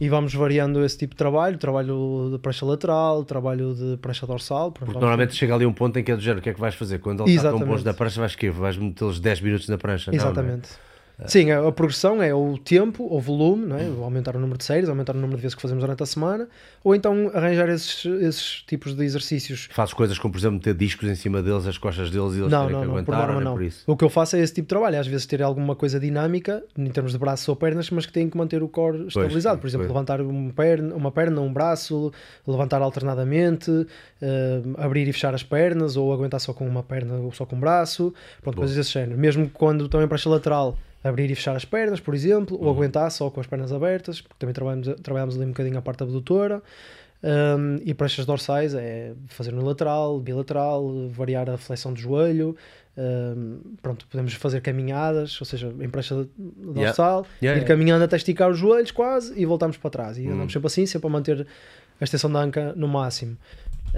E 0.00 0.08
vamos 0.08 0.32
variando 0.34 0.84
esse 0.84 0.96
tipo 0.96 1.14
de 1.14 1.18
trabalho, 1.18 1.58
trabalho 1.58 2.30
de 2.32 2.38
prancha 2.38 2.64
lateral, 2.64 3.24
trabalho 3.24 3.74
de 3.74 3.96
prancha 3.96 4.26
dorsal. 4.26 4.70
Porque 4.70 4.92
normalmente 4.92 5.34
chega 5.34 5.54
ali 5.54 5.66
um 5.66 5.72
ponto 5.72 5.98
em 5.98 6.04
que 6.04 6.12
é 6.12 6.16
do 6.16 6.22
género, 6.22 6.40
o 6.40 6.42
que 6.42 6.50
é 6.50 6.54
que 6.54 6.60
vais 6.60 6.74
fazer? 6.74 6.98
Quando 7.00 7.24
ele 7.24 7.30
está 7.30 7.42
tão 7.42 7.50
Exatamente. 7.50 7.72
longe 7.72 7.84
da 7.84 7.94
prancha, 7.94 8.20
vais 8.20 8.34
que 8.36 8.48
Vais 8.50 8.76
metê-los 8.76 9.20
10 9.20 9.40
minutos 9.40 9.68
na 9.68 9.76
prancha? 9.76 10.10
Não, 10.12 10.32
não 10.32 10.42
é? 10.42 10.60
Sim, 11.26 11.50
a, 11.50 11.66
a 11.66 11.72
progressão 11.72 12.22
é 12.22 12.32
o 12.32 12.56
tempo, 12.56 13.06
o 13.10 13.20
volume, 13.20 13.66
não 13.66 13.76
é? 13.76 13.86
aumentar 14.04 14.36
o 14.36 14.38
número 14.38 14.56
de 14.56 14.64
séries, 14.64 14.88
aumentar 14.88 15.16
o 15.16 15.18
número 15.18 15.36
de 15.36 15.42
vezes 15.42 15.54
que 15.54 15.62
fazemos 15.62 15.82
durante 15.82 16.02
a 16.02 16.06
semana, 16.06 16.48
ou 16.84 16.94
então 16.94 17.30
arranjar 17.34 17.68
esses, 17.68 18.04
esses 18.04 18.62
tipos 18.66 18.94
de 18.94 19.04
exercícios. 19.04 19.68
Fazes 19.72 19.92
coisas 19.92 20.18
como, 20.18 20.32
por 20.32 20.38
exemplo, 20.38 20.58
meter 20.58 20.74
discos 20.74 21.08
em 21.08 21.16
cima 21.16 21.42
deles, 21.42 21.66
as 21.66 21.76
costas 21.76 22.10
deles 22.10 22.34
e 22.34 22.38
eles 22.38 22.50
Não, 22.50 22.62
não, 22.62 22.66
que 22.68 22.72
não, 22.72 22.80
por 22.82 22.90
aguentar, 22.90 23.18
norma 23.18 23.32
ou 23.34 23.40
nem 23.40 23.44
não. 23.44 23.52
por 23.54 23.62
isso. 23.64 23.82
O 23.86 23.96
que 23.96 24.04
eu 24.04 24.08
faço 24.08 24.36
é 24.36 24.40
esse 24.40 24.54
tipo 24.54 24.66
de 24.66 24.68
trabalho, 24.68 25.00
às 25.00 25.06
vezes 25.06 25.26
ter 25.26 25.42
alguma 25.42 25.74
coisa 25.74 25.98
dinâmica, 25.98 26.62
em 26.76 26.90
termos 26.90 27.12
de 27.12 27.18
braços 27.18 27.48
ou 27.48 27.56
pernas, 27.56 27.90
mas 27.90 28.06
que 28.06 28.12
tem 28.12 28.30
que 28.30 28.36
manter 28.36 28.62
o 28.62 28.68
core 28.68 29.08
estabilizado. 29.08 29.60
Por 29.60 29.66
exemplo, 29.66 29.86
pois. 29.86 29.94
levantar 29.94 30.20
uma 30.20 30.52
perna, 30.52 30.94
uma 30.94 31.10
perna, 31.10 31.40
um 31.40 31.52
braço, 31.52 32.12
levantar 32.46 32.80
alternadamente, 32.80 33.86
eh, 34.22 34.62
abrir 34.76 35.08
e 35.08 35.12
fechar 35.12 35.34
as 35.34 35.42
pernas, 35.42 35.96
ou 35.96 36.12
aguentar 36.12 36.38
só 36.38 36.52
com 36.52 36.66
uma 36.66 36.82
perna 36.82 37.14
ou 37.14 37.32
só 37.32 37.44
com 37.44 37.56
um 37.56 37.60
braço, 37.60 38.14
pronto, 38.40 38.56
coisas 38.56 38.76
desse 38.76 38.92
género. 38.92 39.18
Mesmo 39.18 39.50
quando 39.50 39.88
também 39.88 40.06
prancha 40.06 40.28
lateral, 40.28 40.78
abrir 41.02 41.30
e 41.30 41.34
fechar 41.34 41.54
as 41.56 41.64
pernas, 41.64 42.00
por 42.00 42.14
exemplo, 42.14 42.56
Uhum. 42.56 42.64
ou 42.66 42.70
aguentar 42.72 43.10
só 43.10 43.30
com 43.30 43.40
as 43.40 43.46
pernas 43.46 43.72
abertas, 43.72 44.20
porque 44.20 44.36
também 44.38 44.52
trabalhamos, 44.54 44.88
trabalhamos 45.02 45.36
ali 45.36 45.44
um 45.44 45.48
bocadinho 45.48 45.78
a 45.78 45.82
parte 45.82 46.02
abdutora. 46.02 46.62
Um, 47.20 47.80
e 47.84 47.92
pranchas 47.94 48.24
dorsais 48.24 48.74
é 48.74 49.12
fazer 49.26 49.52
no 49.52 49.64
lateral, 49.64 50.20
bilateral, 50.20 51.08
variar 51.08 51.50
a 51.50 51.56
flexão 51.56 51.92
do 51.92 51.98
joelho. 52.00 52.56
um, 52.96 53.60
pronto, 53.80 54.06
podemos 54.08 54.34
fazer 54.34 54.60
caminhadas, 54.60 55.40
ou 55.40 55.44
seja, 55.46 55.72
em 55.80 55.88
prancha 55.88 56.26
dorsal, 56.36 57.24
Yeah, 57.40 57.58
ir 57.58 57.62
yeah. 57.62 57.64
caminhando 57.64 58.02
até 58.04 58.16
esticar 58.16 58.50
os 58.50 58.58
joelhos 58.58 58.90
quase 58.90 59.32
e 59.40 59.44
voltamos 59.46 59.76
para 59.76 59.88
trás. 59.90 60.18
E 60.18 60.26
andamos 60.26 60.52
sempre 60.52 60.66
assim, 60.66 60.84
sempre 60.86 61.06
a 61.06 61.10
manter 61.10 61.46
a 62.00 62.04
extensão 62.04 62.30
da 62.30 62.40
anca 62.40 62.72
no 62.76 62.88
máximo. 62.88 63.36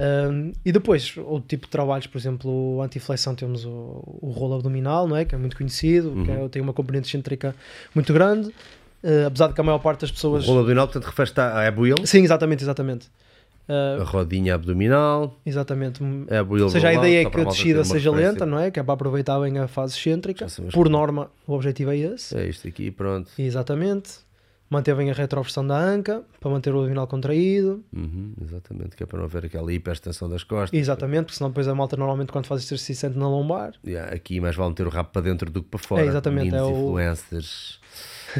Um, 0.02 0.52
e 0.64 0.72
depois, 0.72 1.14
outro 1.18 1.47
tipo 1.47 1.66
de 1.66 1.70
trabalhos, 1.70 2.06
por 2.06 2.16
exemplo, 2.16 2.51
o 2.51 2.81
antiflexão, 2.82 3.35
temos 3.35 3.66
o, 3.66 4.02
o 4.22 4.31
rolo 4.31 4.55
abdominal, 4.55 5.06
não 5.06 5.14
é? 5.16 5.27
que 5.27 5.35
é 5.35 5.39
muito 5.39 5.56
conhecido, 5.56 6.10
que 6.24 6.31
Uhum. 6.31 6.47
é- 6.47 6.48
tem 6.48 6.62
uma 6.62 6.72
componente 6.72 7.06
excêntrica 7.09 7.55
muito 7.94 8.10
grande, 8.14 8.48
uh, 8.48 9.27
apesar 9.27 9.48
de 9.48 9.55
que 9.55 9.60
a 9.60 9.64
maior 9.64 9.78
parte 9.78 10.01
das 10.01 10.10
O 10.10 10.14
pessoas. 10.14 10.47
rolo 10.47 10.60
abdominal, 10.60 10.86
portanto, 10.89 11.05
refere-se 11.05 11.39
à 11.39 11.66
abuil, 11.68 11.97
Sim, 12.05 12.22
exatamente, 12.22 12.64
exatamente. 12.64 13.09
Uh, 13.68 14.01
a 14.01 14.05
rodinha 14.05 14.55
abdominal, 14.56 15.39
Exatamente. 15.47 16.02
a 16.31 16.40
abuil 16.40 16.64
Ou 16.64 16.70
seja, 16.70 16.89
a 16.89 16.94
ideia 16.94 17.22
é 17.22 17.31
que 17.31 17.40
a 17.40 17.44
descida 17.44 17.85
seja 17.85 18.10
lenta, 18.10 18.44
não 18.47 18.59
é? 18.59 18.68
Que 18.70 18.81
é 18.81 18.82
para 18.82 18.94
aproveitar 18.94 19.39
bem 19.39 19.59
a 19.59 19.68
fase 19.68 19.97
excêntrica. 19.97 20.47
Por 20.72 20.86
que- 20.86 20.90
norma, 20.93 21.31
o 21.47 21.52
objetivo 21.52 21.93
é 21.93 21.97
esse. 21.98 22.36
É 22.36 22.48
isto 22.48 22.66
aqui, 22.66 22.90
pronto. 22.90 23.31
Exatamente. 23.39 24.10
Manter 24.71 24.95
bem 24.95 25.11
a 25.11 25.13
retroversão 25.15 25.67
da 25.67 25.77
anca, 25.77 26.23
para 26.39 26.49
manter 26.49 26.73
o 26.73 26.77
abdominal 26.79 27.05
contraído. 27.09 27.83
Uhum, 27.93 28.33
exatamente, 28.41 28.95
que 28.95 29.03
é 29.03 29.07
para 29.07 29.19
não 29.19 29.25
haver 29.25 29.45
aquela 29.47 29.73
hiperextensão 29.73 30.29
das 30.29 30.45
costas. 30.45 30.79
Exatamente, 30.79 31.25
porque 31.25 31.37
senão 31.39 31.51
depois 31.51 31.67
a 31.67 31.75
malta 31.75 31.97
normalmente 31.97 32.31
quando 32.31 32.47
faz 32.47 32.63
exercício 32.63 32.95
sente 32.95 33.19
na 33.19 33.29
lombar. 33.29 33.73
Yeah, 33.85 34.15
aqui 34.15 34.41
mais 34.41 34.55
vale 34.55 34.69
meter 34.71 34.87
o 34.87 34.91
rabo 34.91 35.09
para 35.13 35.23
dentro 35.23 35.51
do 35.51 35.61
que 35.61 35.69
para 35.71 35.81
fora. 35.81 36.03
É, 36.03 36.07
exatamente, 36.07 36.45
Meninos 36.53 36.61
é 36.61 36.73
o- 36.73 36.77
influencers. 36.85 37.80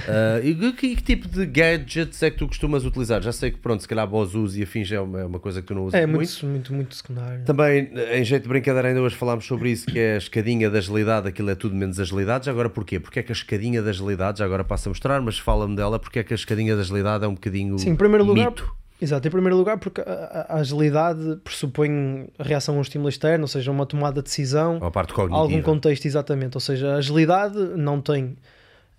Ah, 0.07 0.41
e 0.43 0.55
que, 0.55 0.73
que- 0.97 1.03
tipo 1.03 1.29
de 1.29 1.45
gadgets 1.47 2.23
é 2.23 2.31
que 2.31 2.37
tu 2.39 2.47
costumas 2.47 2.85
utilizar? 2.85 3.21
Já 3.23 3.33
sei 3.33 3.51
que, 3.51 3.59
pronto, 3.59 3.81
se 3.81 3.89
calhar 3.89 4.07
Bozus 4.07 4.57
e 4.57 4.63
afins 4.63 4.91
é 4.93 5.01
uma, 5.01 5.21
é 5.21 5.25
uma 5.25 5.41
coisa 5.41 5.61
que 5.61 5.67
tu 5.69 5.75
não 5.75 5.85
usas 5.85 6.01
É 6.01 6.07
muito. 6.07 6.19
muito, 6.31 6.47
muito, 6.47 6.73
muito 6.75 6.95
secundário. 6.95 7.45
Também, 7.45 7.91
em 8.13 8.25
jeito 8.25 8.45
de 8.45 8.49
brincadeira, 8.49 8.89
ainda 8.89 9.01
hoje 9.03 9.17
falámos 9.17 9.45
sobre 9.45 9.71
isso, 9.71 9.87
que 9.87 9.99
é 9.99 10.15
a 10.15 10.19
escadinha 10.19 10.71
da 10.71 10.79
agilidade, 10.79 11.29
aquilo 11.29 11.51
é 11.51 11.55
tudo 11.55 11.75
menos 11.75 11.99
agilidade. 11.99 12.47
Já 12.47 12.53
agora 12.53 12.69
porquê? 12.71 13.01
Porque 13.01 13.19
é 13.21 13.23
que 13.23 13.33
a 13.33 13.35
escadinha 13.35 13.83
da 13.83 13.91
agilidade, 13.91 14.39
já 14.39 14.45
agora 14.45 14.63
passa 14.65 14.89
a 14.89 14.91
mostrar, 14.91 15.21
mas 15.21 15.39
fala-me 15.39 15.75
dela, 15.77 15.99
porque 15.99 16.19
é 16.21 16.23
que 16.25 16.33
a 16.33 16.37
escadinha 16.37 16.75
da 16.75 16.83
agilidade 16.83 17.25
é 17.25 17.29
um 17.29 17.35
bocadinho 17.35 17.79
Sim, 17.79 17.91
em 17.91 17.97
primeiro 17.97 18.25
lugar, 18.25 18.51
mito. 18.51 18.73
Exato, 19.03 19.27
em 19.27 19.31
primeiro 19.31 19.57
lugar 19.57 19.79
porque 19.79 20.03
a, 20.03 20.47
a- 20.51 20.57
agilidade 20.61 21.37
pressupõe 21.43 22.29
a 22.39 22.43
reação 22.43 22.75
a 22.75 22.79
um 22.79 22.83
estímulo 22.83 23.09
externo, 23.09 23.45
ou 23.45 23.49
seja, 23.49 23.71
uma 23.71 23.87
tomada 23.87 24.17
de 24.21 24.25
decisão. 24.29 24.77
Ou 24.79 24.87
a 24.87 24.91
parte 24.91 25.15
cognitiva. 25.15 25.41
algum 25.43 25.63
contexto, 25.63 26.05
exatamente. 26.05 26.55
Ou 26.57 26.61
seja, 26.61 26.93
a 26.93 26.97
agilidade 26.97 27.57
não 27.77 28.01
tem. 28.01 28.37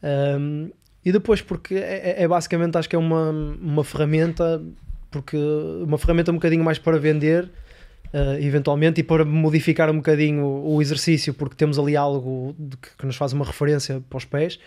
Um, 0.04 0.72
e 1.06 1.12
depois, 1.12 1.42
porque 1.42 1.76
é, 1.76 2.16
é- 2.20 2.24
é 2.24 2.28
basicamente, 2.28 2.78
acho 2.78 2.90
que 2.90 2.96
é 2.96 3.00
uma, 3.00 3.30
uma 3.32 3.84
ferramenta, 3.84 4.62
porque 5.10 5.38
uma 5.86 5.98
ferramenta 5.98 6.32
um 6.32 6.36
bocadinho 6.36 6.64
mais 6.64 6.78
para 6.80 6.98
vender, 7.00 7.46
uh, 8.14 8.40
eventualmente, 8.40 9.02
e 9.02 9.04
para 9.04 9.26
modificar 9.26 9.90
um 9.90 9.98
bocadinho 9.98 10.44
o, 10.46 10.76
o 10.76 10.82
exercício, 10.82 11.34
porque 11.34 11.56
temos 11.56 11.78
ali 11.80 11.96
algo 11.98 12.56
que, 12.82 12.90
que 12.98 13.06
nos 13.06 13.16
faz 13.16 13.34
uma 13.34 13.46
referência 13.46 14.02
para 14.10 14.18
os 14.18 14.26
pés. 14.26 14.60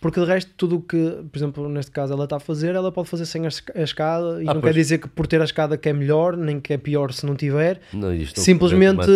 Porque 0.00 0.18
de 0.18 0.26
resto, 0.26 0.50
tudo 0.56 0.78
o 0.78 0.80
que, 0.80 0.96
por 1.30 1.38
exemplo, 1.38 1.68
neste 1.68 1.92
caso 1.92 2.12
ela 2.12 2.24
está 2.24 2.34
a 2.34 2.40
fazer, 2.40 2.74
ela 2.74 2.90
pode 2.90 3.08
fazer 3.08 3.24
sem 3.24 3.44
a 3.44 3.48
esca- 3.48 3.72
a 3.78 3.82
escada, 3.84 4.42
e 4.42 4.48
Ah, 4.48 4.54
não 4.54 4.60
pois. 4.60 4.72
quer 4.74 4.80
dizer 4.80 4.98
que 4.98 5.06
por 5.08 5.28
ter 5.28 5.40
a 5.40 5.44
escada 5.44 5.76
que 5.76 5.88
é 5.88 5.92
melhor, 5.92 6.36
nem 6.36 6.58
que 6.60 6.72
é 6.72 6.76
pior 6.76 7.12
se 7.12 7.24
não 7.24 7.36
tiver. 7.36 7.80
Não, 7.92 8.08
Simplesmente, 8.34 9.06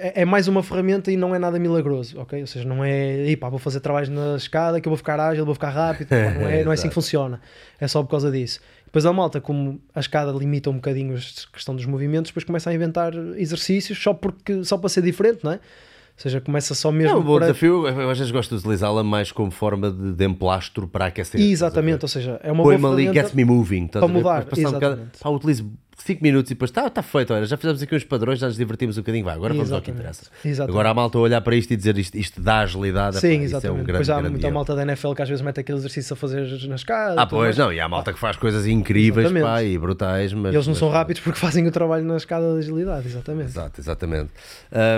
é. 0.00 0.22
É 0.22 0.24
mais 0.24 0.48
uma 0.48 0.62
ferramenta 0.62 1.10
e 1.10 1.16
não 1.16 1.34
é 1.34 1.38
nada 1.38 1.58
milagroso, 1.58 2.18
ok? 2.20 2.40
Ou 2.40 2.46
seja, 2.46 2.66
não 2.68 2.84
é, 2.84 3.26
"Ih, 3.30 3.36
pá, 3.36 3.48
vou 3.48 3.58
fazer 3.58 3.80
trabalhos 3.80 4.08
na 4.08 4.36
escada 4.36 4.80
que 4.80 4.88
eu 4.88 4.90
vou 4.90 4.96
ficar 4.96 5.18
ágil, 5.20 5.44
vou 5.44 5.54
ficar 5.54 5.70
rápido, 5.70 6.08
não, 6.10 6.46
é, 6.48 6.62
não 6.64 6.70
é 6.72 6.74
assim 6.74 6.88
que 6.88 6.94
funciona. 6.94 7.40
É 7.80 7.86
só 7.88 8.02
por 8.02 8.10
causa 8.10 8.30
disso. 8.30 8.60
Depois 8.86 9.04
a 9.04 9.12
malta, 9.12 9.40
como 9.40 9.80
a 9.94 10.00
escada 10.00 10.32
limita 10.32 10.70
um 10.70 10.74
bocadinho 10.74 11.14
a 11.14 11.52
questão 11.52 11.76
dos 11.76 11.84
movimentos, 11.84 12.30
depois 12.30 12.44
começa 12.44 12.70
a 12.70 12.74
inventar 12.74 13.12
exercícios 13.36 14.02
só, 14.02 14.14
porque, 14.14 14.64
só 14.64 14.78
para 14.78 14.88
ser 14.88 15.02
diferente, 15.02 15.40
não 15.44 15.52
é? 15.52 15.56
Ou 15.56 16.22
seja, 16.22 16.40
começa 16.40 16.74
só 16.74 16.90
mesmo 16.90 17.12
Não, 17.14 17.20
um 17.20 17.24
bom 17.24 17.34
para- 17.36 17.46
desafio, 17.46 17.86
eu 17.86 18.10
às 18.10 18.18
vezes 18.18 18.32
gosto 18.32 18.50
de 18.50 18.56
utilizá-la 18.60 19.04
mais 19.04 19.30
como 19.30 19.50
forma 19.52 19.88
de, 19.90 20.12
de 20.14 20.24
emplastro 20.24 20.88
para 20.88 21.06
aquecer. 21.06 21.40
Exatamente, 21.40 22.02
ou 22.04 22.08
seja, 22.08 22.40
é 22.42 22.50
uma 22.50 22.64
boa 22.64 22.76
Põe-me 22.78 23.06
ali, 23.06 23.12
gets 23.14 23.32
me 23.34 23.44
moving. 23.44 23.86
para 23.86 24.08
mudar, 24.08 24.40
Depois 24.44 24.60
passar 24.62 24.68
um 24.76 24.80
bocado- 24.80 25.02
pá, 25.20 25.28
utilizo 25.30 25.70
5 26.04 26.22
minutos 26.22 26.50
e 26.50 26.54
depois 26.54 26.70
está 26.70 26.88
tá 26.88 27.02
feito. 27.02 27.34
Olha, 27.34 27.44
já 27.44 27.56
fizemos 27.56 27.82
aqui 27.82 27.94
uns 27.94 28.04
padrões, 28.04 28.38
já 28.38 28.46
nos 28.46 28.56
divertimos 28.56 28.96
um 28.96 29.00
bocadinho. 29.02 29.24
Vai, 29.24 29.34
agora 29.34 29.52
vamos 29.52 29.72
ao 29.72 29.82
que 29.82 29.90
interessa. 29.90 30.30
exatamente. 30.44 30.70
Agora 30.70 30.90
a 30.90 30.94
malta 30.94 31.18
a 31.18 31.20
olhar 31.20 31.40
para 31.40 31.56
isto 31.56 31.72
e 31.72 31.76
dizer 31.76 31.98
isto, 31.98 32.16
isto 32.16 32.40
dá 32.40 32.60
agilidade. 32.60 33.18
Sim, 33.18 33.38
pá, 33.38 33.44
exatamente. 33.44 33.66
É 33.66 33.70
um 33.70 33.74
grande, 33.84 33.86
Depois 33.92 34.10
há 34.10 34.14
grande 34.14 34.30
muita 34.30 34.50
malta 34.50 34.74
da 34.76 34.82
NFL 34.82 35.12
que 35.12 35.22
às 35.22 35.28
vezes 35.28 35.42
mete 35.44 35.60
aquele 35.60 35.78
exercício 35.78 36.14
a 36.14 36.16
fazer 36.16 36.46
na 36.68 36.76
escada. 36.76 37.20
Ah, 37.20 37.26
pois 37.26 37.56
não, 37.58 37.72
e 37.72 37.80
há 37.80 37.88
malta 37.88 38.12
que 38.12 38.18
faz 38.18 38.36
coisas 38.36 38.66
incríveis 38.66 39.30
pá, 39.32 39.62
e 39.62 39.76
brutais, 39.76 40.32
mas. 40.32 40.54
Eles 40.54 40.66
não 40.66 40.72
mas- 40.72 40.78
são 40.78 40.88
rápidos 40.88 41.20
porque 41.22 41.38
fazem 41.40 41.66
o 41.66 41.70
trabalho 41.70 42.04
na 42.04 42.16
escada 42.16 42.52
de 42.52 42.58
agilidade, 42.58 43.06
exatamente. 43.06 43.48
Exato, 43.50 43.80
exatamente. 43.80 44.30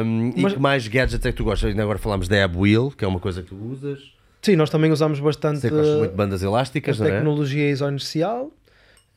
Um, 0.05 0.33
Mas- 0.37 0.53
E 0.53 0.55
que 0.57 0.61
mais 0.61 0.87
gadgets 0.89 1.25
é 1.25 1.31
que 1.31 1.37
tu 1.37 1.45
gostas? 1.45 1.71
Ainda 1.71 1.83
agora 1.83 1.99
falámos 1.99 2.29
da 2.29 2.45
Ab 2.45 2.57
Wheel, 2.57 2.93
que 2.97 3.05
é 3.05 3.09
uma 3.09 3.21
coisa 3.21 3.43
que 3.43 3.49
tu 3.49 3.57
usas. 3.57 3.99
Sim, 4.43 4.57
nós 4.57 4.71
também 4.71 4.91
usamos 4.91 5.21
bastante 5.21 5.61
Sei 5.61 5.71
que 5.71 5.77
muito 5.77 6.15
bandas 6.15 6.43
a 6.43 6.47
elásticas, 6.47 6.99
não 6.99 7.07
é? 7.07 7.11
tecnologia 7.11 7.71
isoinercial, 7.71 8.51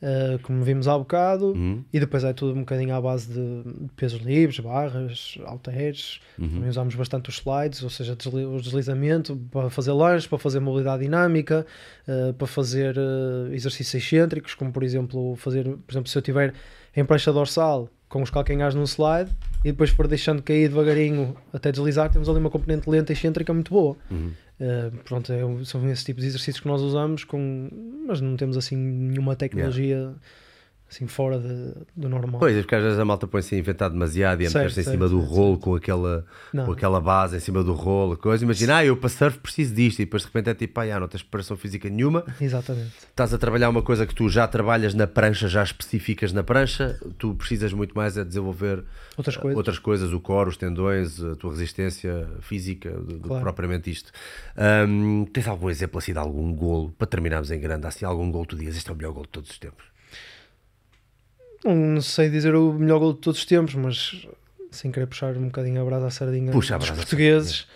uh, 0.04 0.38
como 0.42 0.62
vimos 0.62 0.86
há 0.86 0.96
bocado, 0.98 1.46
Uhum. 1.52 1.82
e 1.92 1.98
depois 1.98 2.22
é 2.22 2.32
tudo 2.32 2.52
um 2.54 2.60
bocadinho 2.60 2.94
à 2.94 3.00
base 3.00 3.32
de 3.32 3.62
pesos 3.96 4.20
livres, 4.20 4.60
barras, 4.60 5.38
halteres. 5.46 6.20
Uhum. 6.38 6.48
Também 6.50 6.68
usamos 6.68 6.94
bastante 6.94 7.30
os 7.30 7.36
slides, 7.38 7.82
ou 7.82 7.90
seja, 7.90 8.14
desli- 8.14 8.44
o 8.44 8.60
deslizamento 8.60 9.36
para 9.50 9.70
fazer 9.70 9.92
lanches, 9.92 10.26
para 10.26 10.38
fazer 10.38 10.60
mobilidade 10.60 11.02
dinâmica, 11.02 11.66
uh, 12.06 12.32
para 12.34 12.46
fazer 12.46 12.96
uh, 12.98 13.52
exercícios 13.52 13.94
excêntricos, 14.04 14.54
como 14.54 14.70
por 14.72 14.82
exemplo, 14.82 15.34
fazer, 15.36 15.64
por 15.64 15.92
exemplo, 15.92 16.08
se 16.10 16.18
eu 16.18 16.22
tiver 16.22 16.52
em 16.96 17.04
prancha 17.04 17.32
dorsal 17.32 17.88
com 18.08 18.22
os 18.22 18.30
calcanhares 18.30 18.76
num 18.76 18.84
slide 18.86 19.28
e 19.64 19.72
depois 19.72 19.90
for 19.90 20.06
deixando 20.06 20.40
cair 20.40 20.68
devagarinho 20.68 21.34
até 21.52 21.72
deslizar, 21.72 22.08
temos 22.10 22.28
ali 22.28 22.38
uma 22.38 22.50
componente 22.50 22.88
lenta 22.88 23.10
e 23.10 23.14
excêntrica 23.16 23.52
muito 23.52 23.72
boa. 23.72 23.96
Uhum. 24.10 24.30
Uh, 24.60 24.96
pronto, 25.04 25.32
é, 25.32 25.40
são 25.64 25.88
esse 25.90 26.04
tipo 26.04 26.20
de 26.20 26.26
exercícios 26.26 26.60
que 26.60 26.68
nós 26.68 26.80
usamos, 26.80 27.24
com, 27.24 27.68
mas 28.06 28.20
não 28.20 28.36
temos 28.36 28.56
assim 28.56 28.76
nenhuma 28.76 29.34
tecnologia 29.34 30.14
assim, 30.94 31.06
fora 31.06 31.38
de- 31.38 31.74
do 31.96 32.08
normal. 32.08 32.38
Pois, 32.38 32.56
é 32.56 32.60
porque 32.60 32.74
às 32.74 32.82
vezes 32.82 32.98
a 32.98 33.04
malta 33.04 33.26
põe-se 33.26 33.54
a 33.54 33.58
inventar 33.58 33.90
demasiado 33.90 34.42
e 34.42 34.46
a 34.46 34.50
Certo, 34.50 34.62
meter-se 34.62 34.80
em 34.80 34.84
certo, 34.84 34.94
cima 34.96 35.08
do 35.08 35.20
certo, 35.20 35.32
rolo 35.34 35.58
com 35.58 35.74
aquela, 35.74 36.24
Não. 36.52 36.66
com 36.66 36.72
aquela 36.72 37.00
base 37.00 37.36
em 37.36 37.40
cima 37.40 37.62
do 37.64 37.72
rolo, 37.72 38.16
coisa. 38.16 38.44
Imagina, 38.44 38.76
ah, 38.76 38.84
eu 38.84 38.96
para 38.96 39.08
surf 39.08 39.38
preciso 39.38 39.74
disto 39.74 40.00
e 40.00 40.04
depois 40.04 40.22
de 40.22 40.28
repente 40.28 40.50
é 40.50 40.54
tipo, 40.54 40.78
ah, 40.80 41.00
não 41.00 41.08
tens 41.08 41.22
preparação 41.22 41.56
física 41.56 41.88
nenhuma, 41.88 42.24
Exatamente. 42.40 42.92
estás 43.10 43.34
a 43.34 43.38
trabalhar 43.38 43.68
uma 43.68 43.82
coisa 43.82 44.06
que 44.06 44.14
tu 44.14 44.28
já 44.28 44.46
trabalhas 44.46 44.94
na 44.94 45.06
prancha, 45.06 45.48
já 45.48 45.62
especificas 45.62 46.32
na 46.32 46.42
prancha, 46.44 46.98
tu 47.18 47.34
precisas 47.34 47.72
muito 47.72 47.94
mais 47.96 48.16
é 48.16 48.24
desenvolver 48.24 48.84
Outras 49.16 49.36
eh, 49.36 49.40
coisas. 49.40 49.56
outras 49.56 49.78
coisas, 49.78 50.12
o 50.12 50.20
core, 50.20 50.50
os 50.50 50.56
tendões, 50.56 51.22
a 51.22 51.34
tua 51.36 51.50
resistência 51.50 52.28
física, 52.40 52.90
do, 52.90 53.04
do 53.04 53.20
que 53.20 53.28
Claro. 53.28 53.42
propriamente 53.42 53.90
isto. 53.90 54.10
Ahm, 54.56 55.24
tens 55.32 55.48
algum 55.48 55.68
exemplo 55.70 55.98
assim 55.98 56.12
de 56.12 56.18
algum 56.18 56.52
golo, 56.54 56.92
para 56.96 57.06
terminarmos 57.06 57.50
em 57.50 57.58
grande, 57.60 57.86
assim, 57.86 58.04
algum 58.04 58.30
golo 58.30 58.46
tu 58.46 58.56
dizes, 58.56 58.76
este 58.78 58.90
é 58.90 58.92
o 58.92 58.96
melhor 58.96 59.12
golo 59.12 59.26
de 59.26 59.30
todos 59.32 59.50
os 59.50 59.58
tempos? 59.58 59.84
Não, 61.64 61.74
não 61.74 62.00
sei 62.00 62.28
dizer 62.28 62.54
o 62.54 62.72
melhor 62.74 62.98
gol 62.98 63.14
de 63.14 63.20
todos 63.20 63.40
os 63.40 63.46
tempos, 63.46 63.74
mas 63.74 64.26
sem 64.70 64.92
querer 64.92 65.06
puxar 65.06 65.36
um 65.36 65.46
bocadinho 65.46 65.80
a 65.80 65.84
brasa 65.84 66.06
à 66.06 66.10
sardinha 66.10 66.52
Puxa 66.52 66.78
dos 66.78 66.90
portugueses. 66.90 67.66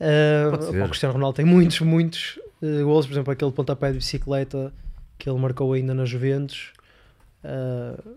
Uh, 0.00 0.70
ser. 0.72 0.82
o 0.82 0.88
Cristiano 0.88 1.14
Ronaldo 1.14 1.36
tem 1.36 1.44
muitos, 1.44 1.80
muitos 1.80 2.38
uh, 2.62 2.84
gols, 2.84 3.06
por 3.06 3.12
exemplo, 3.12 3.32
aquele 3.32 3.52
pontapé 3.52 3.92
de 3.92 3.98
bicicleta 3.98 4.72
que 5.18 5.28
ele 5.28 5.38
marcou 5.38 5.72
ainda 5.72 5.94
na 5.94 6.04
Juventus. 6.04 6.72
Uh, 7.44 8.16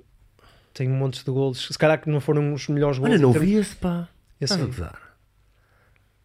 tem 0.74 0.88
montes 0.88 1.24
de 1.24 1.32
gols. 1.32 1.68
Se 1.68 1.78
calhar 1.78 2.00
que 2.00 2.10
não 2.10 2.20
foram 2.22 2.54
os 2.54 2.68
melhores 2.68 2.98
gols. 2.98 3.12
Olha, 3.12 3.20
não 3.20 3.32
termos- 3.32 3.50
vi 3.50 3.56
esse 3.56 3.76
pá. 3.76 4.08
Esse 4.40 4.54
Estás 4.54 4.62
a 4.62 4.66
gozar? 4.66 5.18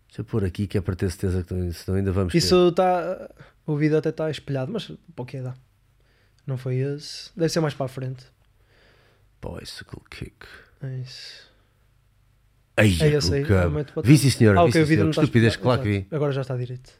Deixa 0.08 0.20
eu 0.20 0.24
pôr 0.24 0.44
aqui 0.44 0.66
que 0.66 0.78
é 0.78 0.80
para 0.80 0.94
ter 0.94 1.10
certeza 1.10 1.42
que 1.42 1.52
não- 1.52 1.72
senão 1.72 1.98
ainda 1.98 2.12
vamos. 2.12 2.34
Isso 2.34 2.68
está. 2.68 3.30
O 3.66 3.76
vídeo 3.76 3.98
até 3.98 4.10
está 4.10 4.30
espelhado, 4.30 4.72
mas 4.72 4.86
para 5.14 5.22
o 5.22 5.26
que 5.26 5.40
dá? 5.40 5.54
Não 6.46 6.56
foi 6.56 6.76
esse. 6.76 7.30
Deve 7.36 7.48
ser 7.48 7.60
mais 7.60 7.74
para 7.74 7.86
a 7.86 7.88
frente. 7.88 8.24
Bicycle 9.42 10.00
kick. 10.10 10.34
É 10.82 10.98
isso. 10.98 11.46
Ai, 12.76 12.96
É 13.00 13.08
esse 13.08 13.34
aí. 13.34 13.42
o 13.42 13.46
cabo. 13.46 13.58
realmente 13.60 13.92
para 13.92 14.02
Vi 14.02 14.18
sim 14.18 14.30
senhor, 14.30 14.58
Ah, 14.58 14.64
vi 14.64 14.68
ok, 14.70 14.82
sim 14.84 14.94
senhor. 14.94 15.10
Que 15.10 15.18
estupidez, 15.20 15.56
claro 15.56 15.82
que 15.82 15.88
vi. 15.88 16.06
Agora 16.10 16.32
já 16.32 16.42
está 16.42 16.56
direito. 16.56 16.92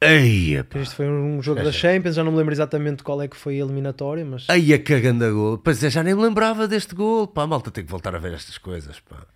Ai, 0.00 0.62
pá. 0.68 0.78
Isto 0.78 0.94
foi 0.96 1.08
um 1.08 1.40
jogo 1.42 1.62
da. 1.62 1.72
Champions, 1.72 2.14
já 2.16 2.22
não 2.22 2.30
me 2.30 2.38
lembro 2.38 2.52
exatamente 2.52 3.02
qual 3.02 3.22
é 3.22 3.28
que 3.28 3.36
foi 3.36 3.54
a 3.60 3.64
eliminatória, 3.64 4.24
mas 4.24 4.44
Ai, 4.48 4.72
a 4.74 4.78
cagando 4.78 5.24
a 5.24 5.30
gol. 5.30 5.58
Pois 5.58 5.82
é, 5.82 5.88
já 5.88 6.02
nem 6.02 6.14
me 6.14 6.22
lembrava 6.22 6.68
deste 6.68 6.94
gol. 6.94 7.26
Pá, 7.26 7.42
a 7.44 7.46
malta 7.46 7.70
tem 7.70 7.82
que 7.84 7.90
voltar 7.90 8.14
a 8.14 8.18
ver 8.18 8.34
estas 8.34 8.58
coisas, 8.58 9.00
pá. 9.00 9.26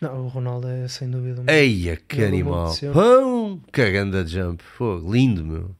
não, 0.00 0.26
o 0.26 0.28
Ronaldo 0.28 0.68
é 0.68 0.86
sem 0.86 1.08
dúvida 1.10 1.40
um 1.40 1.44
Eia, 1.50 1.96
que 1.96 2.22
animal. 2.22 2.74
Pão, 2.92 3.60
cagando 3.72 4.18
a 4.18 4.24
jump. 4.24 4.62
Fogo, 4.62 5.10
lindo, 5.10 5.42
meu. 5.42 5.74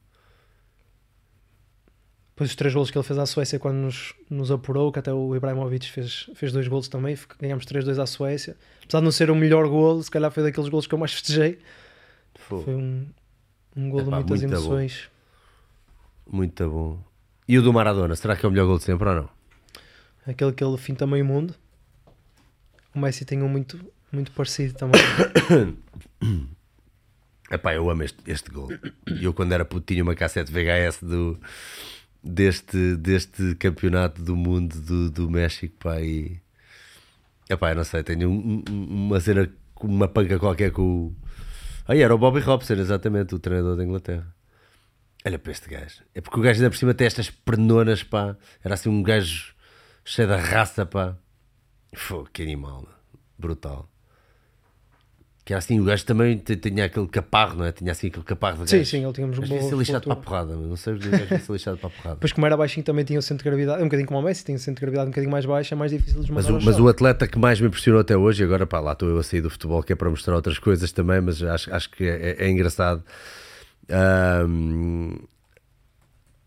Depois 2.37 2.51
os 2.51 2.55
três 2.55 2.71
golos 2.71 2.91
que 2.91 2.97
ele 2.99 3.03
fez 3.03 3.17
à 3.17 3.25
Suécia 3.25 3.57
quando 3.57 3.77
nos, 3.77 4.13
nos 4.29 4.51
apurou, 4.51 4.91
que 4.91 4.99
até 4.99 5.11
o 5.11 5.35
Ibrahimovic 5.35 5.89
fez, 5.89 6.29
fez 6.35 6.51
dois 6.51 6.67
golos 6.67 6.87
também, 6.87 7.17
ganhámos 7.39 7.65
3-2 7.65 7.99
à 7.99 8.05
Suécia. 8.05 8.55
Apesar 8.83 8.99
de 8.99 9.05
não 9.05 9.11
ser 9.11 9.31
o 9.31 9.35
melhor 9.35 9.67
golo, 9.67 10.03
se 10.03 10.11
calhar 10.11 10.29
foi 10.29 10.43
daqueles 10.43 10.69
golos 10.69 10.85
que 10.85 10.93
eu 10.93 10.99
mais 10.99 11.13
festejei. 11.17 11.57
Fogo. 12.35 12.61
Foi 12.61 12.75
um, 12.75 13.07
um 13.75 13.89
golo 13.89 14.03
de 14.03 14.09
muitas 14.11 14.39
muito 14.43 14.51
bom. 14.51 14.55
emoções. 14.55 15.09
Muito 16.27 16.69
bom. 16.69 16.99
E 17.47 17.57
o 17.57 17.63
do 17.63 17.73
Maradona, 17.73 18.15
será 18.15 18.35
que 18.35 18.45
é 18.45 18.49
o 18.49 18.51
melhor 18.51 18.67
gol 18.67 18.77
de 18.77 18.83
sempre 18.83 19.09
ou 19.09 19.15
não? 19.15 19.29
Aquele 20.27 20.53
que 20.53 20.63
ele 20.63 20.77
finta 20.77 21.07
meio 21.07 21.25
mundo. 21.25 21.55
O 22.93 22.99
Messi 22.99 23.25
tem 23.25 23.41
um 23.41 23.49
muito, 23.49 23.83
muito 24.11 24.31
parecido 24.33 24.75
também. 24.75 25.01
Epá, 27.49 27.73
eu 27.73 27.89
amo 27.89 28.03
este, 28.03 28.19
este 28.27 28.51
gol. 28.51 28.69
Eu, 29.19 29.33
quando 29.33 29.53
era 29.53 29.65
puto, 29.65 29.87
tinha 29.91 30.03
uma 30.03 30.13
cassete 30.13 30.51
VHS 30.51 31.01
do, 31.01 31.39
deste, 32.27 32.95
deste 32.97 33.55
campeonato 33.55 34.21
do 34.21 34.35
mundo 34.35 34.79
do, 34.81 35.09
do 35.09 35.29
México, 35.29 35.75
pá, 35.79 36.01
e... 36.01 36.39
Epá, 37.49 37.73
não 37.73 37.83
sei, 37.83 38.03
tenho 38.03 38.29
um- 38.29 38.63
um- 38.69 39.05
uma 39.07 39.19
cena, 39.19 39.49
uma 39.81 40.07
panca 40.07 40.37
qualquer 40.39 40.71
com 40.71 40.81
o... 41.07 41.15
Aí 41.87 42.01
era 42.01 42.13
o 42.13 42.17
Bobby 42.17 42.41
Robson, 42.41 42.73
exatamente, 42.73 43.33
o 43.33 43.39
treinador 43.39 43.77
da 43.77 43.83
Inglaterra. 43.83 44.27
Olha 45.25 45.39
para 45.39 45.51
este 45.51 45.69
gajo. 45.69 46.03
É 46.13 46.21
porque 46.21 46.39
o 46.39 46.43
gajo 46.43 46.59
ainda 46.59 46.69
por 46.69 46.77
cima 46.77 46.93
tem 46.93 47.07
estas 47.07 47.29
pernonas, 47.29 48.03
pá. 48.03 48.35
Era 48.63 48.73
assim 48.75 48.89
um 48.89 49.01
gajo 49.01 49.53
cheio 50.03 50.27
de 50.27 50.35
raça, 50.35 50.85
pá. 50.85 51.17
Fogo, 51.95 52.29
que 52.31 52.41
animal, 52.43 52.81
mano. 52.83 52.95
brutal. 53.39 53.89
Que 55.47 55.53
era 55.53 55.59
assim, 55.59 55.79
o 55.79 55.85
gajo 55.85 56.05
também 56.05 56.37
tinha 56.37 56.83
aquele 56.83 57.07
caparro, 57.07 57.59
não 57.59 57.65
é? 57.65 57.71
Tinha 57.71 57.93
assim 57.93 58.07
aquele 58.07 58.25
caparro 58.25 58.65
de 58.65 58.69
sim, 58.69 58.79
gajo. 58.79 58.89
sim, 58.89 59.01
ele 59.05 59.13
tinha 59.13 59.25
um 59.25 59.31
bom 59.31 59.39
devia 59.39 59.61
ser 59.61 59.77
lixado 59.77 60.03
para 60.03 60.11
a 60.11 60.15
porrada, 60.17 60.53
não 60.53 60.75
sei 60.75 60.95
os 60.95 60.99
gajos 60.99 61.19
devia 61.21 61.39
ser 61.39 61.53
lixado 61.53 61.77
para 61.77 61.87
a 61.87 61.89
porrada. 61.89 62.15
Depois, 62.15 62.33
como 62.33 62.45
era 62.45 62.57
baixinho, 62.57 62.83
também 62.83 63.05
tinha 63.05 63.17
o 63.17 63.21
centro 63.21 63.45
de 63.45 63.49
gravidade. 63.49 63.79
É 63.79 63.81
um 63.81 63.87
bocadinho 63.87 64.09
como 64.09 64.19
o 64.19 64.23
Messi, 64.23 64.43
tem 64.43 64.55
o 64.55 64.59
centro 64.59 64.81
de 64.81 64.81
gravidade 64.81 65.07
um 65.07 65.11
bocadinho 65.11 65.31
mais 65.31 65.45
baixo, 65.45 65.73
é 65.73 65.77
mais 65.77 65.89
difícil 65.93 66.21
de 66.21 66.33
Mas 66.33 66.49
o, 66.49 66.59
mas 66.59 66.77
o 66.77 66.89
atleta 66.89 67.25
que 67.29 67.39
mais 67.39 67.61
me 67.61 67.67
impressionou 67.67 68.01
até 68.01 68.17
hoje, 68.17 68.43
agora 68.43 68.67
pá, 68.67 68.81
lá 68.81 68.91
estou 68.91 69.07
eu 69.07 69.17
a 69.19 69.23
sair 69.23 69.39
do 69.39 69.49
futebol, 69.49 69.81
que 69.81 69.93
é 69.93 69.95
para 69.95 70.09
mostrar 70.09 70.35
outras 70.35 70.59
coisas 70.59 70.91
também, 70.91 71.21
mas 71.21 71.41
acho, 71.41 71.73
acho 71.73 71.89
que 71.91 72.03
é, 72.03 72.35
é 72.39 72.49
engraçado. 72.49 73.01
Ahm, 73.89 75.15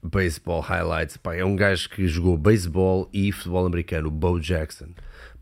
baseball 0.02 0.60
highlights, 0.60 1.16
pá, 1.16 1.35
é 1.35 1.43
um 1.43 1.56
gajo 1.56 1.89
que 1.89 2.06
jogou 2.06 2.36
baseball 2.36 3.09
e 3.14 3.32
futebol 3.32 3.64
americano, 3.64 4.09
o 4.09 4.10
Bo 4.10 4.39
Jackson. 4.39 4.89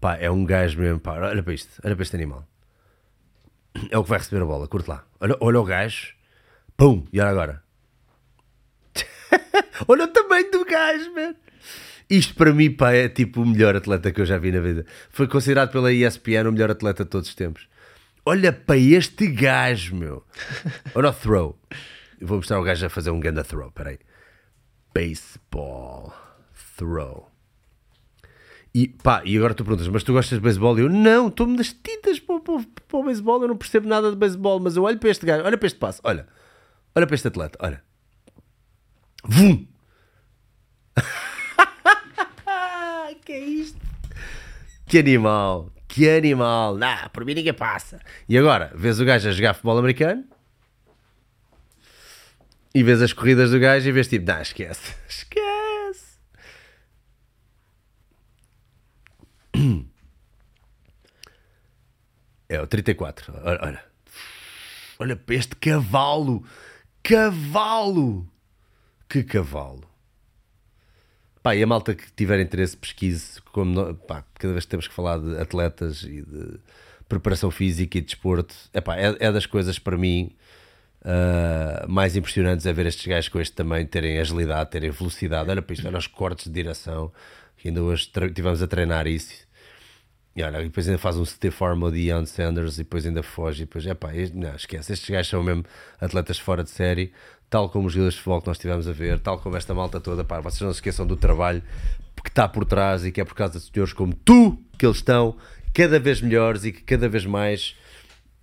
Pá, 0.01 0.17
é 0.17 0.31
um 0.31 0.45
gajo 0.45 0.79
mesmo, 0.79 1.01
pá, 1.01 1.15
olha 1.15 1.43
para 1.43 1.55
isto, 1.55 1.71
olha 1.85 1.97
para 1.97 2.05
este 2.05 2.15
animal. 2.15 2.48
É 3.91 3.99
o 3.99 4.03
que 4.03 4.11
vai 4.11 4.19
receber 4.19 4.43
a 4.43 4.47
bola, 4.47 4.69
curte 4.69 4.89
lá. 4.89 5.05
Olha, 5.21 5.37
olha 5.41 5.61
o 5.61 5.65
gajo, 5.65 6.15
pum, 6.77 7.07
e 7.13 7.21
olha 7.21 7.31
agora. 7.31 7.63
olha 9.89 10.05
o 10.05 10.09
tamanho 10.09 10.51
do 10.51 10.65
gajo, 10.65 11.15
man. 11.15 11.35
Isto 12.11 12.35
para 12.35 12.55
mim, 12.55 12.71
pá, 12.71 12.93
é 12.93 13.09
tipo 13.09 13.43
o 13.43 13.47
melhor 13.47 13.77
atleta 13.77 14.11
que 14.11 14.21
eu 14.21 14.27
já 14.27 14.39
vi 14.39 14.51
na 14.51 14.61
vida. 14.61 14.87
Foi 15.11 15.29
considerado 15.29 15.71
pela 15.71 15.93
ESPN 15.93 16.49
o 16.49 16.53
melhor 16.53 16.71
atleta 16.71 17.05
de 17.05 17.11
todos 17.11 17.29
os 17.29 17.35
tempos. 17.35 17.69
Olha 18.25 18.53
para 18.53 18.79
este 18.79 19.27
gajo, 19.27 19.95
meu. 19.95 20.25
Olha 20.95 21.11
o 21.11 21.13
throw. 21.13 21.59
Eu 22.21 22.27
vou 22.27 22.39
mostrar 22.39 22.59
o 22.59 22.63
gajo 22.63 22.87
a 22.87 22.91
fazer 22.91 23.11
um 23.11 23.21
ganda 23.21 23.45
throw, 23.45 23.71
peraí. 23.71 23.99
Baseball 24.95 26.15
throw. 26.77 27.28
E 28.79 28.87
pá, 28.87 29.23
e 29.25 29.37
agora 29.37 29.55
tu 29.55 29.65
perguntas, 29.65 29.89
mas 29.89 30.05
tu 30.05 30.13
gostas 30.13 30.39
de 30.39 30.41
beisebol? 30.41 30.79
E 30.79 30.83
eu, 30.83 30.89
não, 30.89 31.27
estou-me 31.27 31.57
das 31.57 31.73
tintas 31.73 32.21
para, 32.21 32.39
para, 32.39 32.65
para 32.87 32.97
o 32.97 33.03
beisebol, 33.03 33.43
eu 33.43 33.49
não 33.49 33.57
percebo 33.57 33.89
nada 33.89 34.09
de 34.09 34.17
beisebol, 34.17 34.61
mas 34.61 34.77
eu 34.77 34.85
olho 34.85 35.01
para 35.01 35.11
este 35.11 35.27
gajo, 35.27 35.45
olha 35.45 35.59
para 35.59 35.67
este 35.67 35.81
passo, 35.81 36.01
olha, 36.05 36.29
olha 36.95 37.05
para 37.05 37.15
este 37.17 37.27
atleta, 37.27 37.59
olha. 37.61 37.83
Vum! 39.25 39.67
que 43.25 43.33
é 43.33 43.41
isto? 43.41 43.81
Que 44.87 45.01
animal, 45.01 45.73
que 45.89 46.09
animal, 46.09 46.77
não, 46.77 47.09
por 47.13 47.25
mim 47.25 47.35
ninguém 47.35 47.53
passa. 47.53 47.99
E 48.29 48.39
agora, 48.39 48.71
vês 48.77 49.01
o 49.01 49.05
gajo 49.05 49.29
a 49.29 49.33
jogar 49.33 49.55
futebol 49.55 49.79
americano 49.79 50.25
e 52.73 52.85
vês 52.85 53.03
as 53.03 53.13
corridas 53.13 53.51
do 53.51 53.59
gajo 53.59 53.89
e 53.89 53.91
vês 53.91 54.07
tipo, 54.07 54.25
não, 54.25 54.41
esquece, 54.41 54.95
esquece. 55.09 55.48
É 62.49 62.61
o 62.61 62.67
34. 62.67 63.33
Olha, 63.45 63.59
olha. 63.63 63.85
Olha 64.99 65.17
para 65.17 65.35
este 65.35 65.55
cavalo. 65.57 66.45
Cavalo. 67.03 68.27
Que 69.09 69.23
cavalo. 69.23 69.85
Pá, 71.43 71.55
e 71.55 71.63
a 71.63 71.67
malta 71.67 71.95
que 71.95 72.11
tiver 72.13 72.41
interesse, 72.41 72.77
pesquise. 72.77 73.41
Como, 73.53 73.71
nó- 73.73 73.95
pá, 73.95 74.25
cada 74.35 74.53
vez 74.53 74.65
que 74.65 74.71
temos 74.71 74.89
que 74.89 74.95
falar 74.95 75.19
de 75.19 75.39
atletas 75.41 76.03
e 76.03 76.23
de 76.23 76.59
preparação 77.09 77.51
física 77.51 77.97
e 77.97 78.01
de 78.01 78.07
desporto, 78.09 78.55
é, 78.75 79.27
é 79.27 79.33
das 79.33 79.47
coisas 79.47 79.79
para 79.79 79.97
mim 79.97 80.31
ah, 81.05 81.87
mais 81.89 82.17
impressionantes 82.17 82.67
é 82.67 82.73
ver 82.73 82.87
estes 82.87 83.07
gajos 83.07 83.29
com 83.29 83.41
este 83.41 83.55
tamanho 83.55 83.87
terem 83.87 84.19
agilidade, 84.19 84.71
terem 84.71 84.91
velocidade. 84.91 85.49
Olha 85.49 85.63
para 85.63 85.73
isto, 85.75 85.87
olha 85.87 85.99
os 85.99 86.07
cortes 86.07 86.47
de 86.47 86.53
direção. 86.53 87.13
Que 87.57 87.69
ainda 87.69 87.83
hoje 87.83 88.11
tivemos 88.35 88.63
a 88.63 88.67
treinar 88.69 89.07
isso. 89.07 89.47
E 90.39 90.43
olha, 90.45 90.63
depois 90.63 90.87
ainda 90.87 90.99
faz 91.01 91.17
um 91.17 91.25
stiff 91.25 91.65
arm 91.65 91.83
ao 91.83 91.91
Deion 91.91 92.25
Sanders 92.25 92.75
e 92.77 92.85
depois 92.85 93.05
ainda 93.05 93.25
foge. 93.25 93.65
E 93.65 93.67
depois, 93.67 93.85
este- 94.15 94.37
não, 94.37 94.55
esquece. 94.55 94.93
Estes 94.93 95.11
gajos 95.11 95.29
são 95.31 95.43
mesmo 95.43 95.65
atletas 96.01 96.39
fora 96.39 96.63
de 96.63 96.71
série, 96.71 97.13
tal 97.51 97.69
como 97.69 97.89
os 97.89 97.93
jogadores 97.93 98.15
de 98.15 98.21
futebol 98.21 98.41
que 98.43 98.47
nós 98.47 98.57
estivemos 98.57 98.87
a 98.87 98.93
ver, 98.93 99.19
tal 99.19 99.41
como 99.41 99.57
esta 99.57 99.75
malta 99.75 99.99
toda. 99.99 100.23
Pá, 100.23 100.39
vocês 100.39 100.61
não 100.61 100.73
se 100.73 100.77
esqueçam 100.77 101.05
do 101.05 101.17
trabalho 101.17 101.61
que 102.23 102.29
está 102.29 102.47
por 102.49 102.65
trás 102.65 103.05
e 103.05 103.11
que 103.11 103.21
é 103.21 103.25
por 103.25 103.35
causa 103.35 103.59
de 103.59 103.65
senhores 103.65 103.93
como 103.93 104.15
tu 104.15 104.57
que 104.79 104.87
eles 104.87 104.99
estão 104.99 105.37
cada 105.75 105.99
vez 105.99 106.21
melhores 106.21 106.65
e 106.65 106.71
que 106.71 106.83
cada 106.85 107.09
vez 107.09 107.27
mais. 107.27 107.75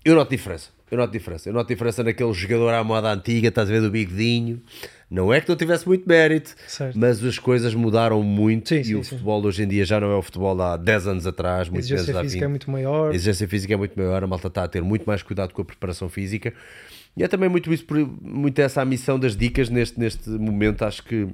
Eu 0.04 0.16
noto 0.16 0.32
diferença. 0.32 0.75
Eu 0.92 0.98
noto 1.00 1.12
diferença. 1.12 1.50
Eu 1.50 1.54
noto 1.54 1.68
diferença 1.68 2.04
naquele 2.04 2.32
jogador 2.34 2.70
à 2.74 2.84
moda 2.84 3.12
antiga, 3.12 3.48
estás 3.48 3.70
a 3.70 3.74
ver 3.74 3.82
do 3.82 3.90
bigodinho. 3.90 4.62
Não 5.10 5.34
é 5.34 5.40
que 5.42 5.48
não 5.50 5.56
tivesse 5.56 5.88
muito 5.88 6.08
mérito, 6.08 6.56
Certo. 6.68 6.98
mas 6.98 7.24
as 7.24 7.38
coisas 7.40 7.74
mudaram 7.76 8.22
muito 8.24 8.70
Sim, 8.70 8.76
e 8.80 8.84
sim, 8.86 8.96
o 8.96 9.04
sim. 9.04 9.10
futebol 9.12 9.44
hoje 9.46 9.64
em 9.64 9.68
dia 9.68 9.86
já 9.86 10.00
não 10.00 10.12
é 10.12 10.16
o 10.16 10.22
futebol 10.22 10.56
de 10.56 10.62
há 10.64 10.78
10 10.78 11.08
anos 11.08 11.28
atrás, 11.28 11.70
A 11.72 11.78
exigência 11.78 12.06
física 12.22 12.24
20. 12.24 12.44
é 12.44 12.48
muito 12.48 12.72
maior. 12.72 13.12
A 13.12 13.16
exigência 13.16 13.48
física 13.48 13.74
é 13.74 13.78
muito 13.78 13.98
maior, 13.98 14.24
a 14.24 14.28
malta 14.28 14.48
está 14.48 14.64
a 14.64 14.68
ter 14.68 14.82
muito 14.82 15.06
mais 15.06 15.22
cuidado 15.22 15.54
com 15.54 15.62
a 15.62 15.66
preparação 15.66 16.10
física 16.10 16.54
e 17.16 17.24
é 17.24 17.28
também 17.28 17.48
muito 17.50 17.72
isso, 17.74 17.86
muito 18.22 18.60
essa 18.60 18.82
a 18.82 18.86
missão 18.86 19.20
das 19.20 19.36
dicas 19.38 19.70
neste, 19.70 20.00
neste 20.00 20.28
momento. 20.30 20.84
Acho 20.84 21.04
que 21.04 21.28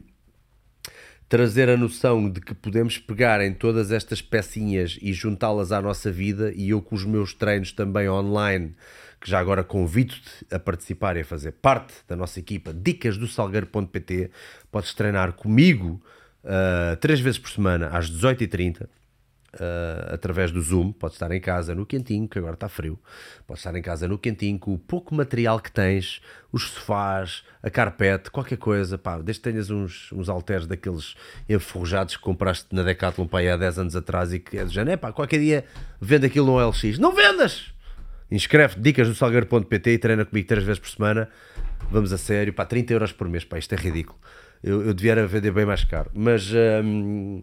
trazer 1.29 1.69
a 1.69 1.77
noção 1.77 2.29
de 2.29 2.41
que 2.41 2.53
podemos 2.53 2.97
pegar 2.97 3.39
em 3.41 3.53
todas 3.53 3.91
estas 3.91 4.21
pecinhas 4.21 4.97
e 5.01 5.13
juntá-las 5.13 5.71
à 5.71 5.81
nossa 5.81 6.11
vida 6.11 6.51
e 6.55 6.69
eu 6.71 6.81
com 6.81 6.93
os 6.93 7.05
meus 7.05 7.33
treinos 7.33 7.71
também 7.71 8.09
online, 8.09 8.75
que 9.21 9.29
já 9.29 9.39
agora 9.39 9.63
convido-te 9.63 10.45
a 10.49 10.57
participar 10.57 11.15
e 11.15 11.21
a 11.21 11.25
fazer 11.25 11.51
parte 11.51 11.93
da 12.07 12.15
nossa 12.15 12.39
equipa 12.39 12.73
Dicas 12.73 13.17
do 13.17 13.27
Salgueiro.pt, 13.27 14.31
podes 14.71 14.95
treinar 14.95 15.33
comigo 15.33 16.01
uh, 16.43 16.95
três 16.97 17.19
vezes 17.19 17.37
por 17.37 17.51
semana 17.51 17.89
às 17.89 18.09
18h30 18.09 18.81
uh, 18.83 20.13
através 20.13 20.51
do 20.51 20.59
Zoom, 20.59 20.91
pode 20.91 21.13
estar 21.13 21.31
em 21.31 21.39
casa 21.39 21.75
no 21.75 21.85
quentinho, 21.85 22.27
que 22.27 22.39
agora 22.39 22.55
está 22.55 22.67
frio, 22.67 22.99
pode 23.45 23.59
estar 23.59 23.75
em 23.75 23.81
casa 23.83 24.07
no 24.07 24.17
quentinho, 24.17 24.57
com 24.57 24.73
o 24.73 24.79
pouco 24.79 25.13
material 25.13 25.59
que 25.59 25.71
tens, 25.71 26.19
os 26.51 26.69
sofás, 26.69 27.43
a 27.61 27.69
carpete, 27.69 28.31
qualquer 28.31 28.57
coisa, 28.57 28.97
pá, 28.97 29.19
desde 29.19 29.41
que 29.41 29.51
tenhas 29.51 29.69
uns, 29.69 30.11
uns 30.11 30.29
halteres 30.29 30.65
daqueles 30.65 31.15
enferrujados 31.47 32.17
que 32.17 32.23
compraste 32.23 32.67
na 32.71 32.81
Decathlon 32.81 33.27
pá, 33.27 33.39
há 33.41 33.55
10 33.55 33.77
anos 33.77 33.95
atrás 33.95 34.33
e 34.33 34.39
que 34.39 34.57
é 34.57 34.65
do 34.65 34.71
género, 34.71 34.97
pá, 34.97 35.11
qualquer 35.11 35.39
dia 35.39 35.65
vende 35.99 36.25
aquilo 36.25 36.47
no 36.47 36.69
LX, 36.69 36.97
não 36.97 37.13
vendas! 37.13 37.71
Inscreve-te, 38.31 38.79
dicas 38.79 39.07
do 39.07 39.13
salgueiro.pt 39.13 39.91
e 39.91 39.97
treina 39.97 40.25
comigo 40.25 40.47
três 40.47 40.63
vezes 40.63 40.79
por 40.79 40.89
semana, 40.89 41.29
vamos 41.91 42.13
a 42.13 42.17
sério, 42.17 42.53
pá, 42.53 42.65
30 42.65 42.93
euros 42.93 43.11
por 43.11 43.27
mês, 43.27 43.43
pá, 43.43 43.59
isto 43.59 43.73
é 43.73 43.77
ridículo. 43.77 44.17
Eu, 44.63 44.85
eu 44.85 44.93
devia 44.93 45.27
vender 45.27 45.51
bem 45.51 45.65
mais 45.65 45.83
caro, 45.83 46.09
mas... 46.13 46.51
Hum, 46.83 47.41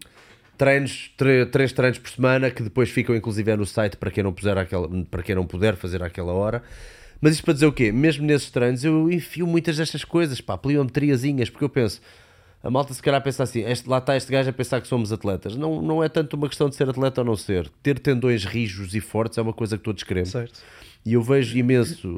treinos, 0.59 1.09
três 1.51 1.71
treinos 1.71 1.97
por 1.97 2.09
semana 2.09 2.51
que 2.51 2.61
depois 2.61 2.89
ficam 2.89 3.15
inclusive 3.15 3.55
no 3.55 3.65
site 3.65 3.95
para 3.95 4.11
quem 4.11 4.21
não, 4.21 4.33
puser 4.33 4.57
aquela, 4.57 4.89
para 5.05 5.23
quem 5.23 5.33
não 5.33 5.47
puder 5.47 5.77
fazer 5.77 6.03
àquela 6.03 6.33
hora. 6.33 6.61
Mas 7.21 7.33
isto 7.33 7.45
para 7.45 7.53
dizer 7.53 7.65
o 7.65 7.71
quê? 7.71 7.91
Mesmo 7.91 8.25
nesses 8.25 8.51
treinos 8.51 8.83
eu 8.83 9.09
enfio 9.09 9.47
muitas 9.47 9.77
destas 9.77 10.03
coisas, 10.03 10.41
pá, 10.41 10.57
pliometriazinhas, 10.57 11.49
porque 11.49 11.63
eu 11.63 11.69
penso, 11.69 12.01
a 12.61 12.69
malta 12.69 12.93
se 12.93 13.01
calhar 13.01 13.21
pensa 13.23 13.43
assim, 13.43 13.63
este, 13.63 13.87
lá 13.87 13.99
está 13.99 14.17
este 14.17 14.29
gajo 14.31 14.49
a 14.49 14.53
pensar 14.53 14.81
que 14.81 14.87
somos 14.87 15.13
atletas. 15.13 15.55
Não, 15.55 15.81
não 15.81 16.03
é 16.03 16.09
tanto 16.09 16.35
uma 16.35 16.49
questão 16.49 16.67
de 16.67 16.75
ser 16.75 16.89
atleta 16.89 17.21
ou 17.21 17.25
não 17.25 17.37
ser. 17.37 17.69
Ter 17.81 17.97
tendões 17.97 18.43
rijos 18.43 18.93
e 18.93 18.99
fortes 18.99 19.37
é 19.37 19.41
uma 19.41 19.53
coisa 19.53 19.77
que 19.77 19.83
todos 19.83 20.03
queremos. 20.03 20.29
Certo. 20.29 20.59
E 21.05 21.13
eu 21.13 21.21
vejo 21.21 21.57
imenso 21.57 22.15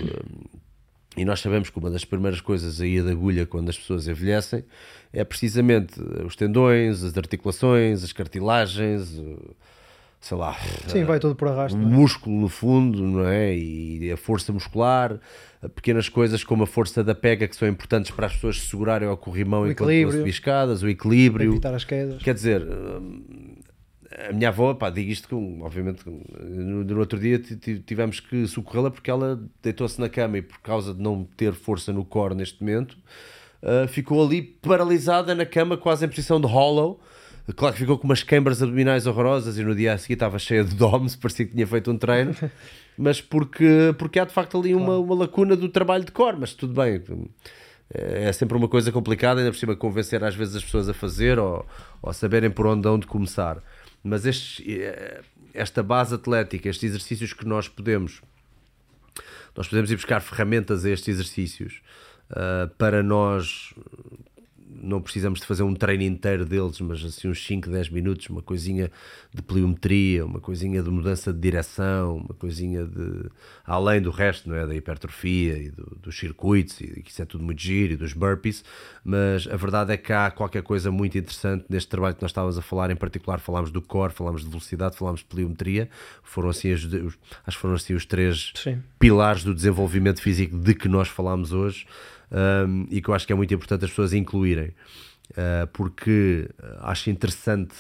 e 1.16 1.26
nós 1.26 1.42
sabemos 1.42 1.70
que 1.70 1.78
uma 1.78 1.90
das 1.90 2.06
primeiras 2.06 2.40
coisas 2.40 2.80
aí 2.80 3.02
da 3.02 3.12
agulha 3.12 3.46
quando 3.46 3.70
as 3.70 3.78
pessoas 3.78 4.08
envelhecem 4.08 4.64
é 5.12 5.24
precisamente 5.26 6.00
os 6.26 6.38
tendões, 6.38 7.04
as 7.04 7.18
articulações, 7.18 8.02
as 8.02 8.14
cartilagens, 8.14 9.22
sei 10.22 10.38
lá. 10.38 10.56
Sim, 10.88 11.04
vai 11.04 11.20
todo 11.20 11.36
por 11.36 11.50
arrasto. 11.50 11.78
O 11.78 11.82
é? 11.82 11.86
músculo 11.86 12.40
no 12.40 12.48
fundo, 12.48 13.02
não 13.04 13.28
é? 13.28 13.54
E 13.54 14.10
a 14.10 14.16
força 14.16 14.54
muscular, 14.54 15.20
pequenas 15.76 16.08
coisas 16.08 16.46
como 16.46 16.64
a 16.64 16.68
força 16.68 17.04
da 17.04 17.14
pega 17.14 17.46
que 17.46 17.58
são 17.58 17.68
importantes 17.68 18.12
para 18.12 18.28
as 18.28 18.34
pessoas 18.34 18.62
se 18.62 18.70
segurarem 18.70 19.10
ao 19.10 19.18
corrimão 19.18 19.64
o 19.64 19.72
enquanto 19.72 19.92
estão 19.92 20.28
escadas, 20.28 20.82
o 20.82 20.88
equilíbrio. 20.88 21.52
Evitar 21.52 21.74
as 21.74 21.84
quedas. 21.84 22.24
Quer 22.24 22.36
dizer, 22.36 22.66
a 24.30 24.34
minha 24.34 24.50
avó, 24.50 24.74
pá, 24.74 24.90
digo 24.90 25.10
isto 25.10 25.30
com, 25.30 25.62
obviamente, 25.62 26.04
no, 26.06 26.84
no 26.84 27.00
outro 27.00 27.18
dia 27.18 27.40
tivemos 27.86 28.20
que 28.20 28.46
socorrê-la 28.48 28.92
porque 28.92 29.10
ela 29.10 29.42
deitou-se 29.64 30.00
na 30.00 30.10
cama 30.10 30.38
e 30.38 30.42
por 30.42 30.60
causa 30.60 30.94
de 30.94 31.02
não 31.02 31.24
ter 31.38 31.54
força 31.54 31.94
no 31.94 32.04
core 32.04 32.36
neste 32.36 32.62
momento, 32.62 32.98
uh, 33.64 33.88
ficou 33.88 34.24
ali 34.24 34.42
paralisada 34.42 35.34
na 35.34 35.46
cama, 35.46 35.78
quase 35.78 36.06
em 36.06 36.10
posição 36.10 36.42
de 36.42 36.48
hollow. 36.48 37.00
Claro 37.56 37.74
que 37.74 37.82
ficou 37.82 37.98
com 37.98 38.06
umas 38.06 38.22
câimbras 38.22 38.62
abdominais 38.62 39.08
horrorosas 39.08 39.58
e 39.58 39.64
no 39.64 39.76
dia 39.76 39.94
a 39.94 39.98
seguir 39.98 40.14
estava 40.14 40.38
cheia 40.38 40.64
de 40.64 40.76
DOMs, 40.76 41.18
parecia 41.20 41.46
que 41.46 41.54
tinha 41.54 41.66
feito 41.66 41.92
um 41.92 41.98
treino, 41.98 42.36
mas 42.98 43.20
porque, 43.20 43.96
porque 43.98 44.20
há 44.20 44.26
de 44.26 44.34
facto 44.34 44.60
ali 44.60 44.76
uma, 44.76 44.98
uma 44.98 45.16
lacuna 45.16 45.56
do 45.56 45.68
trabalho 45.68 46.06
de 46.06 46.12
core, 46.12 46.38
mas 46.40 46.54
tudo 46.54 46.74
bem. 46.74 47.02
É 47.94 48.32
sempre 48.32 48.56
uma 48.56 48.70
coisa 48.70 48.90
complicada, 48.90 49.42
ainda 49.42 49.52
por 49.52 49.58
cima 49.58 49.76
convencer 49.76 50.24
às 50.24 50.34
vezes 50.34 50.56
as 50.56 50.64
pessoas 50.64 50.88
a 50.88 50.94
fazer 50.94 51.38
ou, 51.38 51.66
ou 52.02 52.14
saberem 52.14 52.50
por 52.50 52.66
onde, 52.68 52.88
onde 52.88 53.06
começar 53.06 53.62
mas 54.04 54.26
estes, 54.26 54.66
eh, 54.68 55.22
esta 55.54 55.84
base 55.84 56.16
atlética, 56.16 56.70
estes 56.70 56.90
exercícios 56.90 57.34
que 57.34 57.46
nós 57.46 57.68
podemos, 57.68 58.22
nós 59.56 59.68
podemos 59.68 59.92
ir 59.92 59.96
buscar 59.96 60.22
ferramentas 60.22 60.86
a 60.86 60.90
estes 60.90 61.16
exercícios 61.16 61.82
uh, 62.32 62.70
para 62.78 63.04
nós 63.04 63.74
não 64.82 65.02
precisamos 65.02 65.40
de 65.40 65.46
fazer 65.46 65.64
um 65.64 65.74
treino 65.74 66.04
inteiro 66.04 66.46
deles, 66.46 66.80
mas 66.82 67.04
assim 67.04 67.28
uns 67.28 67.46
5, 67.46 67.70
10 67.70 67.90
minutos, 67.90 68.30
uma 68.30 68.42
coisinha 68.42 68.92
de 69.34 69.42
pliometria, 69.42 70.26
uma 70.26 70.40
coisinha 70.40 70.82
de 70.82 70.90
mudança 70.90 71.32
de 71.32 71.40
direção, 71.40 72.18
uma 72.18 72.36
coisinha 72.36 72.86
de. 72.86 73.30
além 73.66 74.02
do 74.02 74.10
resto, 74.10 74.50
não 74.50 74.56
é? 74.56 74.66
Da 74.66 74.76
hipertrofia 74.76 75.58
e 75.58 75.70
do, 75.70 75.98
dos 76.02 76.18
circuitos, 76.18 76.82
e 76.82 77.02
que 77.02 77.12
isso 77.12 77.22
é 77.22 77.26
tudo 77.26 77.44
muito 77.44 77.62
giro, 77.62 77.94
e 77.94 77.96
dos 77.96 78.14
burpees, 78.14 78.64
mas 79.04 79.48
a 79.48 79.56
verdade 79.56 79.94
é 79.94 79.98
que 79.98 80.12
há 80.12 80.32
qualquer 80.32 80.64
coisa 80.64 80.92
muito 80.92 81.18
interessante 81.18 81.66
neste 81.70 81.90
trabalho 81.90 82.16
que 82.16 82.22
nós 82.22 82.32
estávamos 82.32 82.58
a 82.58 82.62
falar, 82.62 82.90
em 82.92 82.96
particular 82.96 83.40
falámos 83.40 83.72
do 83.72 83.82
core, 83.82 84.14
falámos 84.14 84.44
de 84.44 84.50
velocidade, 84.50 84.98
falámos 84.98 85.22
de 85.22 85.28
pliometria, 85.28 85.90
foram 86.24 86.50
assim, 86.50 86.72
os, 86.74 86.86
acho 86.86 87.58
que 87.58 87.62
foram 87.62 87.76
assim 87.76 87.94
os 87.94 88.06
três 88.06 88.52
Sim. 88.56 88.82
pilares 89.00 89.44
do 89.44 89.54
desenvolvimento 89.54 90.22
físico 90.22 90.58
de 90.58 90.74
que 90.74 90.88
nós 90.88 91.08
falámos 91.08 91.54
hoje 91.54 91.86
um, 92.32 92.88
e 92.90 93.02
que 93.02 93.10
eu 93.10 93.14
acho 93.14 93.28
que 93.28 93.34
é 93.34 93.36
muito 93.36 93.54
importante 93.54 93.86
as 93.86 93.92
pessoas 93.92 94.14
incluírem, 94.14 94.74
uh, 95.32 95.68
porque 95.74 96.50
acho 96.82 97.10
interessante 97.10 97.76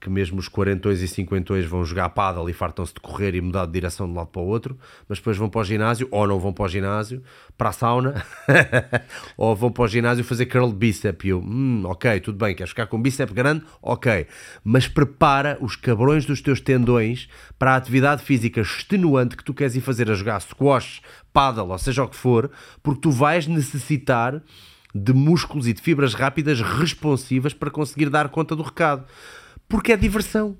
que 0.00 0.08
mesmo 0.08 0.38
os 0.38 0.48
quarentões 0.48 1.00
e 1.00 1.08
cinquentões 1.08 1.64
vão 1.64 1.84
jogar 1.84 2.08
paddle 2.10 2.48
e 2.48 2.52
fartam-se 2.52 2.94
de 2.94 3.00
correr 3.00 3.34
e 3.34 3.40
mudar 3.40 3.66
de 3.66 3.72
direção 3.72 4.06
de 4.06 4.12
um 4.12 4.16
lado 4.16 4.28
para 4.28 4.40
o 4.40 4.46
outro, 4.46 4.78
mas 5.08 5.18
depois 5.18 5.36
vão 5.36 5.48
para 5.48 5.60
o 5.60 5.64
ginásio, 5.64 6.06
ou 6.10 6.26
não 6.26 6.38
vão 6.38 6.52
para 6.52 6.64
o 6.64 6.68
ginásio, 6.68 7.22
para 7.56 7.70
a 7.70 7.72
sauna, 7.72 8.24
ou 9.36 9.56
vão 9.56 9.72
para 9.72 9.84
o 9.84 9.88
ginásio 9.88 10.24
fazer 10.24 10.46
curl 10.46 10.70
bíceps. 10.70 11.24
E 11.24 11.30
eu, 11.30 11.40
hum, 11.40 11.82
ok, 11.86 12.20
tudo 12.20 12.38
bem, 12.38 12.54
queres 12.54 12.70
ficar 12.70 12.86
com 12.86 13.00
bíceps 13.00 13.34
grande? 13.34 13.64
Ok, 13.82 14.26
mas 14.62 14.86
prepara 14.86 15.58
os 15.60 15.74
cabrões 15.74 16.24
dos 16.24 16.40
teus 16.40 16.60
tendões 16.60 17.28
para 17.58 17.72
a 17.72 17.76
atividade 17.76 18.22
física 18.22 18.60
extenuante 18.60 19.36
que 19.36 19.44
tu 19.44 19.52
queres 19.52 19.74
ir 19.74 19.80
fazer 19.80 20.10
a 20.10 20.14
jogar 20.14 20.40
squash, 20.40 21.02
paddle, 21.38 21.70
ou 21.70 21.78
seja 21.78 22.02
o 22.02 22.08
que 22.08 22.16
for, 22.16 22.50
porque 22.82 23.02
tu 23.02 23.12
vais 23.12 23.46
necessitar 23.46 24.42
de 24.92 25.12
músculos 25.12 25.68
e 25.68 25.72
de 25.72 25.80
fibras 25.80 26.12
rápidas 26.12 26.60
responsivas 26.60 27.54
para 27.54 27.70
conseguir 27.70 28.10
dar 28.10 28.28
conta 28.28 28.56
do 28.56 28.62
recado. 28.64 29.04
Porque 29.68 29.92
é 29.92 29.96
diversão. 29.96 30.56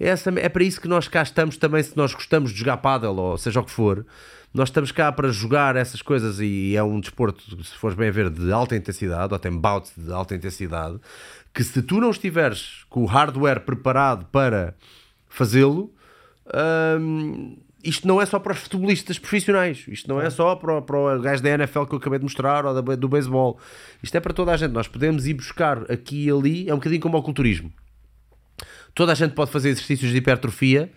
É, 0.00 0.08
essa, 0.08 0.30
é 0.30 0.48
para 0.48 0.64
isso 0.64 0.80
que 0.80 0.88
nós 0.88 1.08
cá 1.08 1.22
estamos 1.22 1.58
também, 1.58 1.82
se 1.82 1.94
nós 1.94 2.14
gostamos 2.14 2.52
de 2.52 2.58
jogar 2.58 2.78
paddle 2.78 3.18
ou 3.18 3.36
seja 3.36 3.60
o 3.60 3.64
que 3.64 3.70
for. 3.70 4.06
Nós 4.54 4.70
estamos 4.70 4.90
cá 4.92 5.12
para 5.12 5.28
jogar 5.28 5.76
essas 5.76 6.00
coisas 6.00 6.40
e 6.40 6.74
é 6.74 6.82
um 6.82 7.00
desporto, 7.00 7.62
se 7.62 7.74
fores 7.74 7.94
bem 7.94 8.08
a 8.08 8.12
ver, 8.12 8.30
de 8.30 8.50
alta 8.50 8.74
intensidade, 8.74 9.30
ou 9.30 9.38
tem 9.38 9.52
bouts 9.52 9.92
de 9.94 10.10
alta 10.10 10.34
intensidade, 10.34 10.98
que 11.52 11.62
se 11.62 11.82
tu 11.82 12.00
não 12.00 12.10
estiveres 12.10 12.86
com 12.88 13.02
o 13.02 13.06
hardware 13.06 13.60
preparado 13.60 14.24
para 14.32 14.74
fazê-lo, 15.28 15.92
hum, 16.98 17.58
isto 17.84 18.08
não 18.08 18.20
é 18.20 18.26
só 18.26 18.38
para 18.38 18.52
os 18.52 18.58
futebolistas 18.58 19.18
profissionais, 19.18 19.84
isto 19.88 20.08
não 20.08 20.20
é 20.20 20.30
só 20.30 20.56
para, 20.56 20.80
para 20.82 20.96
o 20.96 21.20
gajo 21.20 21.42
da 21.42 21.50
NFL 21.50 21.84
que 21.84 21.94
eu 21.94 21.98
acabei 21.98 22.18
de 22.18 22.24
mostrar 22.24 22.64
ou 22.64 22.82
da, 22.82 22.96
do 22.96 23.08
beisebol. 23.08 23.58
Isto 24.02 24.16
é 24.16 24.20
para 24.20 24.32
toda 24.32 24.52
a 24.52 24.56
gente. 24.56 24.72
Nós 24.72 24.88
podemos 24.88 25.26
ir 25.26 25.34
buscar 25.34 25.90
aqui 25.90 26.26
e 26.26 26.30
ali, 26.30 26.68
é 26.68 26.72
um 26.72 26.78
bocadinho 26.78 27.00
como 27.00 27.18
o 27.18 27.22
culturismo. 27.22 27.72
Toda 28.94 29.12
a 29.12 29.14
gente 29.14 29.34
pode 29.34 29.50
fazer 29.50 29.70
exercícios 29.70 30.10
de 30.10 30.18
hipertrofia 30.18 30.90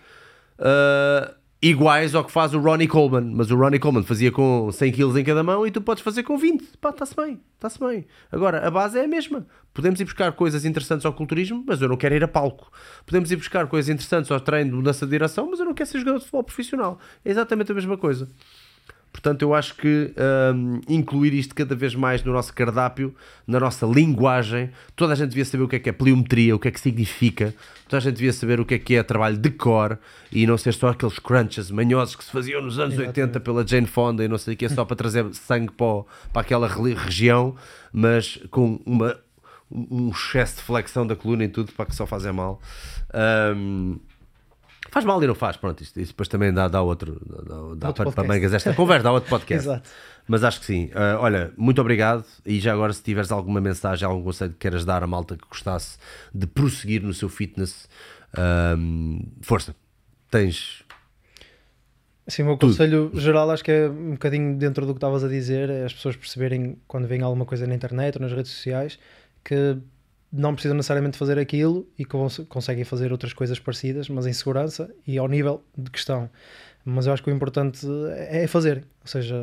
uh, 0.58 1.37
iguais 1.60 2.14
ao 2.14 2.24
que 2.24 2.30
faz 2.30 2.54
o 2.54 2.60
Ronnie 2.60 2.86
Coleman, 2.86 3.32
mas 3.34 3.50
o 3.50 3.56
Ronnie 3.56 3.80
Coleman 3.80 4.04
fazia 4.04 4.30
com 4.30 4.70
100 4.70 4.92
kg 4.92 5.18
em 5.18 5.24
cada 5.24 5.42
mão 5.42 5.66
e 5.66 5.70
tu 5.70 5.80
podes 5.80 6.02
fazer 6.02 6.22
com 6.22 6.38
20. 6.38 6.76
Pá, 6.80 6.90
está-se 6.90 7.16
bem, 7.16 7.40
está-se 7.54 7.80
bem. 7.80 8.06
Agora, 8.30 8.66
a 8.66 8.70
base 8.70 8.98
é 8.98 9.04
a 9.04 9.08
mesma. 9.08 9.46
Podemos 9.74 10.00
ir 10.00 10.04
buscar 10.04 10.32
coisas 10.32 10.64
interessantes 10.64 11.04
ao 11.04 11.12
culturismo, 11.12 11.64
mas 11.66 11.82
eu 11.82 11.88
não 11.88 11.96
quero 11.96 12.14
ir 12.14 12.22
a 12.22 12.28
palco. 12.28 12.70
Podemos 13.04 13.30
ir 13.32 13.36
buscar 13.36 13.66
coisas 13.66 13.88
interessantes 13.88 14.30
ao 14.30 14.40
treino 14.40 14.70
de 14.70 14.76
mudança 14.76 15.04
de 15.04 15.10
direção, 15.10 15.48
mas 15.50 15.58
eu 15.58 15.66
não 15.66 15.74
quero 15.74 15.88
ser 15.88 15.98
jogador 15.98 16.18
de 16.18 16.24
futebol 16.24 16.44
profissional. 16.44 16.98
É 17.24 17.30
exatamente 17.30 17.72
a 17.72 17.74
mesma 17.74 17.96
coisa. 17.96 18.28
Portanto, 19.18 19.42
eu 19.42 19.52
acho 19.52 19.74
que 19.74 20.12
um, 20.54 20.80
incluir 20.88 21.34
isto 21.34 21.52
cada 21.52 21.74
vez 21.74 21.92
mais 21.92 22.22
no 22.22 22.32
nosso 22.32 22.54
cardápio, 22.54 23.12
na 23.48 23.58
nossa 23.58 23.84
linguagem, 23.84 24.70
toda 24.94 25.12
a 25.12 25.16
gente 25.16 25.30
devia 25.30 25.44
saber 25.44 25.64
o 25.64 25.68
que 25.68 25.74
é 25.74 25.78
que 25.80 25.88
é 25.88 25.92
pliometria, 25.92 26.54
o 26.54 26.58
que 26.58 26.68
é 26.68 26.70
que 26.70 26.78
significa, 26.78 27.52
toda 27.88 27.98
a 27.98 28.00
gente 28.00 28.14
devia 28.14 28.32
saber 28.32 28.60
o 28.60 28.64
que 28.64 28.74
é 28.74 28.78
que 28.78 28.94
é 28.94 29.02
trabalho 29.02 29.36
de 29.36 29.50
core 29.50 29.98
e 30.30 30.46
não 30.46 30.56
ser 30.56 30.72
só 30.72 30.90
aqueles 30.90 31.18
crunches 31.18 31.68
manhosos 31.68 32.14
que 32.14 32.22
se 32.22 32.30
faziam 32.30 32.62
nos 32.62 32.78
anos 32.78 32.94
Exatamente. 32.94 33.20
80 33.20 33.40
pela 33.40 33.66
Jane 33.66 33.88
Fonda 33.88 34.24
e 34.24 34.28
não 34.28 34.38
sei 34.38 34.54
o 34.54 34.56
que, 34.56 34.66
é 34.66 34.68
só 34.68 34.84
para 34.84 34.94
trazer 34.94 35.26
sangue 35.34 35.72
para, 35.72 36.04
para 36.32 36.42
aquela 36.42 36.68
região, 36.68 37.56
mas 37.92 38.38
com 38.52 38.80
uma, 38.86 39.18
um 39.68 40.10
excesso 40.10 40.58
de 40.58 40.62
flexão 40.62 41.04
da 41.04 41.16
coluna 41.16 41.42
e 41.42 41.48
tudo 41.48 41.72
para 41.72 41.86
que 41.86 41.96
só 41.96 42.06
fazem 42.06 42.32
mal. 42.32 42.60
Um, 43.12 43.98
Faz 44.98 45.04
mal 45.04 45.22
e 45.22 45.28
não 45.28 45.34
faz, 45.36 45.56
pronto, 45.56 45.80
isto, 45.80 46.00
isto 46.00 46.10
depois 46.10 46.26
também 46.26 46.52
dá, 46.52 46.66
dá 46.66 46.82
outro, 46.82 47.20
dá, 47.46 47.86
dá 47.86 47.92
para, 47.92 48.10
para 48.10 48.26
mangas 48.26 48.52
esta 48.52 48.74
conversa, 48.74 49.04
dá 49.04 49.12
outro 49.12 49.30
podcast. 49.30 49.62
Exato. 49.68 49.88
Mas 50.26 50.42
acho 50.42 50.58
que 50.58 50.66
sim. 50.66 50.86
Uh, 50.86 51.20
olha, 51.20 51.52
muito 51.56 51.80
obrigado. 51.80 52.24
E 52.44 52.58
já 52.58 52.72
agora, 52.72 52.92
se 52.92 53.00
tiveres 53.00 53.30
alguma 53.30 53.60
mensagem, 53.60 54.04
algum 54.04 54.24
conselho 54.24 54.50
que 54.50 54.58
queiras 54.58 54.84
dar 54.84 55.04
à 55.04 55.06
malta 55.06 55.36
que 55.36 55.46
gostasse 55.48 55.98
de 56.34 56.48
prosseguir 56.48 57.00
no 57.00 57.14
seu 57.14 57.28
fitness, 57.28 57.88
uh, 58.34 59.24
força. 59.40 59.72
Tens. 60.28 60.82
Sim, 62.26 62.42
o 62.42 62.46
meu 62.46 62.56
Tudo. 62.56 62.72
conselho 62.72 63.12
geral 63.14 63.48
acho 63.52 63.62
que 63.62 63.70
é 63.70 63.88
um 63.88 64.12
bocadinho 64.14 64.58
dentro 64.58 64.84
do 64.84 64.94
que 64.94 64.98
estavas 64.98 65.22
a 65.22 65.28
dizer, 65.28 65.70
é 65.70 65.84
as 65.84 65.94
pessoas 65.94 66.16
perceberem 66.16 66.76
quando 66.88 67.06
vem 67.06 67.22
alguma 67.22 67.46
coisa 67.46 67.68
na 67.68 67.74
internet 67.74 68.16
ou 68.16 68.22
nas 68.22 68.32
redes 68.32 68.50
sociais 68.50 68.98
que 69.44 69.78
não 70.32 70.54
precisam 70.54 70.76
necessariamente 70.76 71.16
fazer 71.16 71.38
aquilo 71.38 71.86
e 71.98 72.04
cons 72.04 72.40
conseguem 72.48 72.84
fazer 72.84 73.12
outras 73.12 73.32
coisas 73.32 73.58
parecidas, 73.58 74.08
mas 74.08 74.26
em 74.26 74.32
segurança 74.32 74.90
e 75.06 75.18
ao 75.18 75.26
nível 75.28 75.62
de 75.76 75.90
questão. 75.90 76.28
Mas 76.84 77.06
eu 77.06 77.12
acho 77.12 77.22
que 77.22 77.30
o 77.30 77.34
importante 77.34 77.86
é 78.16 78.46
fazer, 78.46 78.78
ou 79.02 79.06
seja, 79.06 79.36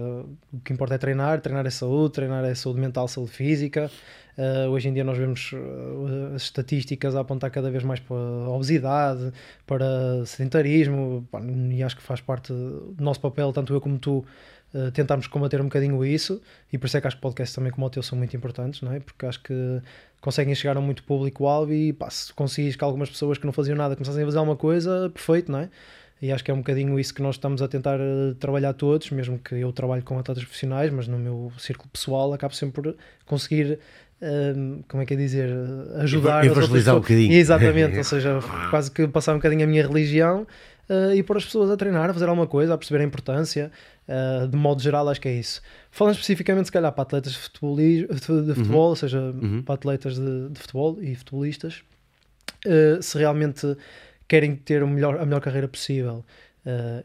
o 0.52 0.60
que 0.64 0.74
importa 0.74 0.96
é 0.96 0.98
treinar, 0.98 1.42
treinar 1.42 1.66
é 1.66 1.70
saúde, 1.70 2.14
treinar 2.14 2.44
é 2.44 2.56
saúde 2.56 2.80
mental, 2.80 3.08
saúde 3.08 3.32
física. 3.32 3.92
Uh, 4.38 4.68
hoje 4.70 4.90
em 4.90 4.94
dia 4.94 5.04
nós 5.04 5.18
vemos 5.18 5.54
uh, 5.54 6.36
as 6.36 6.42
estatísticas 6.42 7.16
a 7.16 7.22
apontar 7.22 7.52
cada 7.52 7.70
vez 7.70 7.84
mais 7.84 8.00
para 8.00 8.16
obesidade, 8.16 9.32
para 9.66 10.26
sedentarismo, 10.26 11.28
e 11.72 11.84
acho 11.84 11.96
que 11.96 12.02
faz 12.02 12.20
parte 12.20 12.52
do 12.52 12.96
nosso 13.00 13.22
papel, 13.22 13.54
tanto 13.54 13.74
eu 13.74 13.80
como 13.80 13.98
tu, 14.00 14.26
uh, 14.76 14.92
tentarmos 14.92 15.28
combater 15.28 15.62
um 15.62 15.66
bocadinho 15.66 16.04
isso, 16.04 16.42
e 16.72 16.78
por 16.78 16.88
isso 16.88 16.98
é 16.98 17.02
que 17.02 17.08
acho 17.08 17.16
que 17.16 17.22
podcasts 17.22 17.56
também 17.56 17.72
como 17.72 17.88
o 17.88 17.90
teu 17.90 18.04
são 18.04 18.18
muito 18.18 18.36
importantes, 18.36 18.82
não 18.82 18.92
é? 18.92 19.00
porque 19.00 19.26
acho 19.26 19.42
que 19.42 19.82
conseguem 20.22 20.54
chegar 20.54 20.78
a 20.78 20.82
muito 20.82 21.04
público-alvo 21.04 21.74
e 21.74 21.94
pá, 21.94 22.10
se 22.10 22.34
conseguires 22.34 22.76
que 22.76 22.84
algumas 22.84 23.10
pessoas 23.10 23.38
que 23.38 23.46
não 23.46 23.54
faziam 23.54 23.78
nada 23.78 23.96
começassem 23.96 24.24
a 24.24 24.26
fazer 24.26 24.38
alguma 24.38 24.58
coisa, 24.58 25.10
perfeito, 25.14 25.52
não 25.52 25.60
é? 25.60 25.70
E 26.22 26.32
acho 26.32 26.44
que 26.44 26.50
é 26.50 26.54
um 26.54 26.58
bocadinho 26.58 26.98
isso 27.00 27.14
que 27.14 27.22
nós 27.22 27.36
estamos 27.36 27.62
a 27.62 27.68
tentar 27.68 28.00
trabalhar 28.40 28.74
todos, 28.74 29.12
mesmo 29.12 29.38
que 29.38 29.56
eu 29.56 29.72
trabalhe 29.74 30.02
com 30.02 30.18
atletas 30.18 30.44
profissionais, 30.44 30.92
mas 30.92 31.08
no 31.08 31.20
meu 31.20 31.52
círculo 31.58 31.90
pessoal 31.92 32.32
acabo 32.34 32.56
sempre 32.56 32.82
por 32.82 32.96
conseguir 33.26 33.80
como 34.88 35.04
é 35.04 35.06
que 35.06 35.14
é 35.14 35.18
dizer, 35.18 35.50
ajudar 36.00 36.46
evangelizar 36.46 36.96
um 36.96 37.00
bocadinho. 37.00 37.34
Exatamente, 37.34 37.98
ou 37.98 38.04
seja, 38.04 38.40
quase 38.70 38.90
que 38.90 39.08
passar 39.08 39.34
um 39.34 39.38
bocadinho 39.38 39.64
a 39.64 39.68
minha 39.68 39.86
religião 39.86 40.48
uh, 40.90 41.14
e 41.14 41.22
pôr 41.22 41.38
as 41.38 41.46
pessoas 41.46 41.70
a 41.70 41.78
treinar, 41.78 42.10
a 42.10 42.14
fazer 42.14 42.28
alguma 42.28 42.48
coisa, 42.48 42.74
a 42.74 42.78
perceber 42.78 43.04
a 43.04 43.06
importância. 43.06 43.72
Uh, 44.08 44.48
de 44.48 44.56
modo 44.56 44.82
geral, 44.82 45.10
acho 45.10 45.20
que 45.20 45.28
é 45.28 45.34
isso. 45.34 45.62
Falando 45.90 46.14
especificamente, 46.14 46.66
se 46.66 46.72
calhar, 46.72 46.92
para 46.92 47.02
atletas 47.02 47.34
de, 47.34 47.40
futebol, 47.40 47.76
de 47.76 48.08
futebol 48.54 48.84
uhum. 48.84 48.90
ou 48.90 48.96
seja, 48.96 49.20
uhum. 49.20 49.64
para 49.64 49.76
atletas 49.76 50.16
de, 50.16 50.50
de, 50.50 50.60
futebol 50.60 51.02
e 51.02 51.16
futebolistas, 51.16 51.84
uh, 52.66 53.02
se 53.02 53.18
realmente 53.18 53.76
querem 54.28 54.56
ter 54.56 54.84
o 54.84 54.88
melhor, 54.88 55.20
a 55.20 55.26
melhor 55.26 55.42
carreira 55.42 55.68
possível 55.68 56.24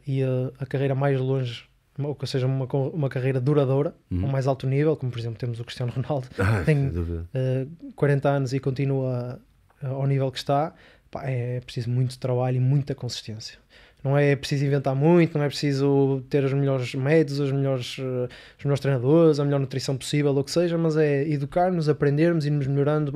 e 0.06 0.22
a, 0.22 0.28
a 0.58 0.64
carreira 0.64 0.94
mais 0.94 1.20
longe 1.20 1.68
ou 2.04 2.14
que 2.14 2.26
seja 2.26 2.46
uma, 2.46 2.64
uma 2.66 3.08
carreira 3.08 3.40
duradoura, 3.40 3.94
uhum. 4.10 4.24
ao 4.24 4.30
mais 4.30 4.46
alto 4.46 4.66
nível, 4.66 4.96
como 4.96 5.10
por 5.10 5.18
exemplo 5.18 5.38
temos 5.38 5.60
o 5.60 5.64
Cristiano 5.64 5.92
Ronaldo, 5.92 6.28
ah, 6.38 6.62
tem 6.64 6.88
uh, 6.88 7.92
40 7.94 8.28
anos 8.28 8.52
e 8.52 8.60
continua 8.60 9.40
uh, 9.82 9.86
ao 9.86 10.06
nível 10.06 10.30
que 10.30 10.38
está, 10.38 10.72
pá, 11.10 11.24
é 11.24 11.60
preciso 11.60 11.90
muito 11.90 12.18
trabalho 12.18 12.56
e 12.56 12.60
muita 12.60 12.94
consistência. 12.94 13.58
Não 14.02 14.16
é 14.16 14.34
preciso 14.34 14.64
inventar 14.64 14.94
muito, 14.94 15.36
não 15.36 15.44
é 15.44 15.48
preciso 15.48 16.22
ter 16.30 16.42
os 16.42 16.52
melhores 16.52 16.94
métodos, 16.94 17.38
os 17.38 17.52
melhores, 17.52 17.98
uh, 17.98 18.28
os 18.58 18.64
melhores 18.64 18.80
treinadores, 18.80 19.38
a 19.38 19.44
melhor 19.44 19.60
nutrição 19.60 19.96
possível, 19.96 20.32
ou 20.32 20.40
o 20.40 20.44
que 20.44 20.50
seja, 20.50 20.78
mas 20.78 20.96
é 20.96 21.28
educar-nos, 21.28 21.88
aprendermos, 21.88 22.46
irmos 22.46 22.66
melhorando 22.66 23.12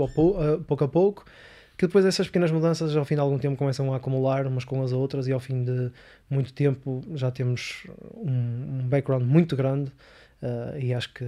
pouco 0.67 0.85
a 0.85 0.89
pouco 0.89 1.25
que 1.77 1.87
depois 1.87 2.05
essas 2.05 2.27
pequenas 2.27 2.51
mudanças 2.51 2.97
ao 2.97 3.05
fim 3.05 3.15
de 3.15 3.21
algum 3.21 3.39
tempo 3.39 3.57
começam 3.57 3.93
a 3.93 3.97
acumular 3.97 4.47
umas 4.47 4.65
com 4.65 4.83
as 4.83 4.93
outras 4.93 5.27
e 5.27 5.33
ao 5.33 5.41
fim 5.41 5.65
de 5.65 5.91
muito 6.31 6.53
tempo 6.53 7.03
já 7.15 7.31
temos 7.31 7.87
um, 8.15 8.81
um 8.81 8.89
background 8.89 9.25
muito 9.25 9.57
grande 9.57 9.91
uh, 10.43 10.79
e 10.79 10.95
acho 10.95 11.13
que 11.13 11.25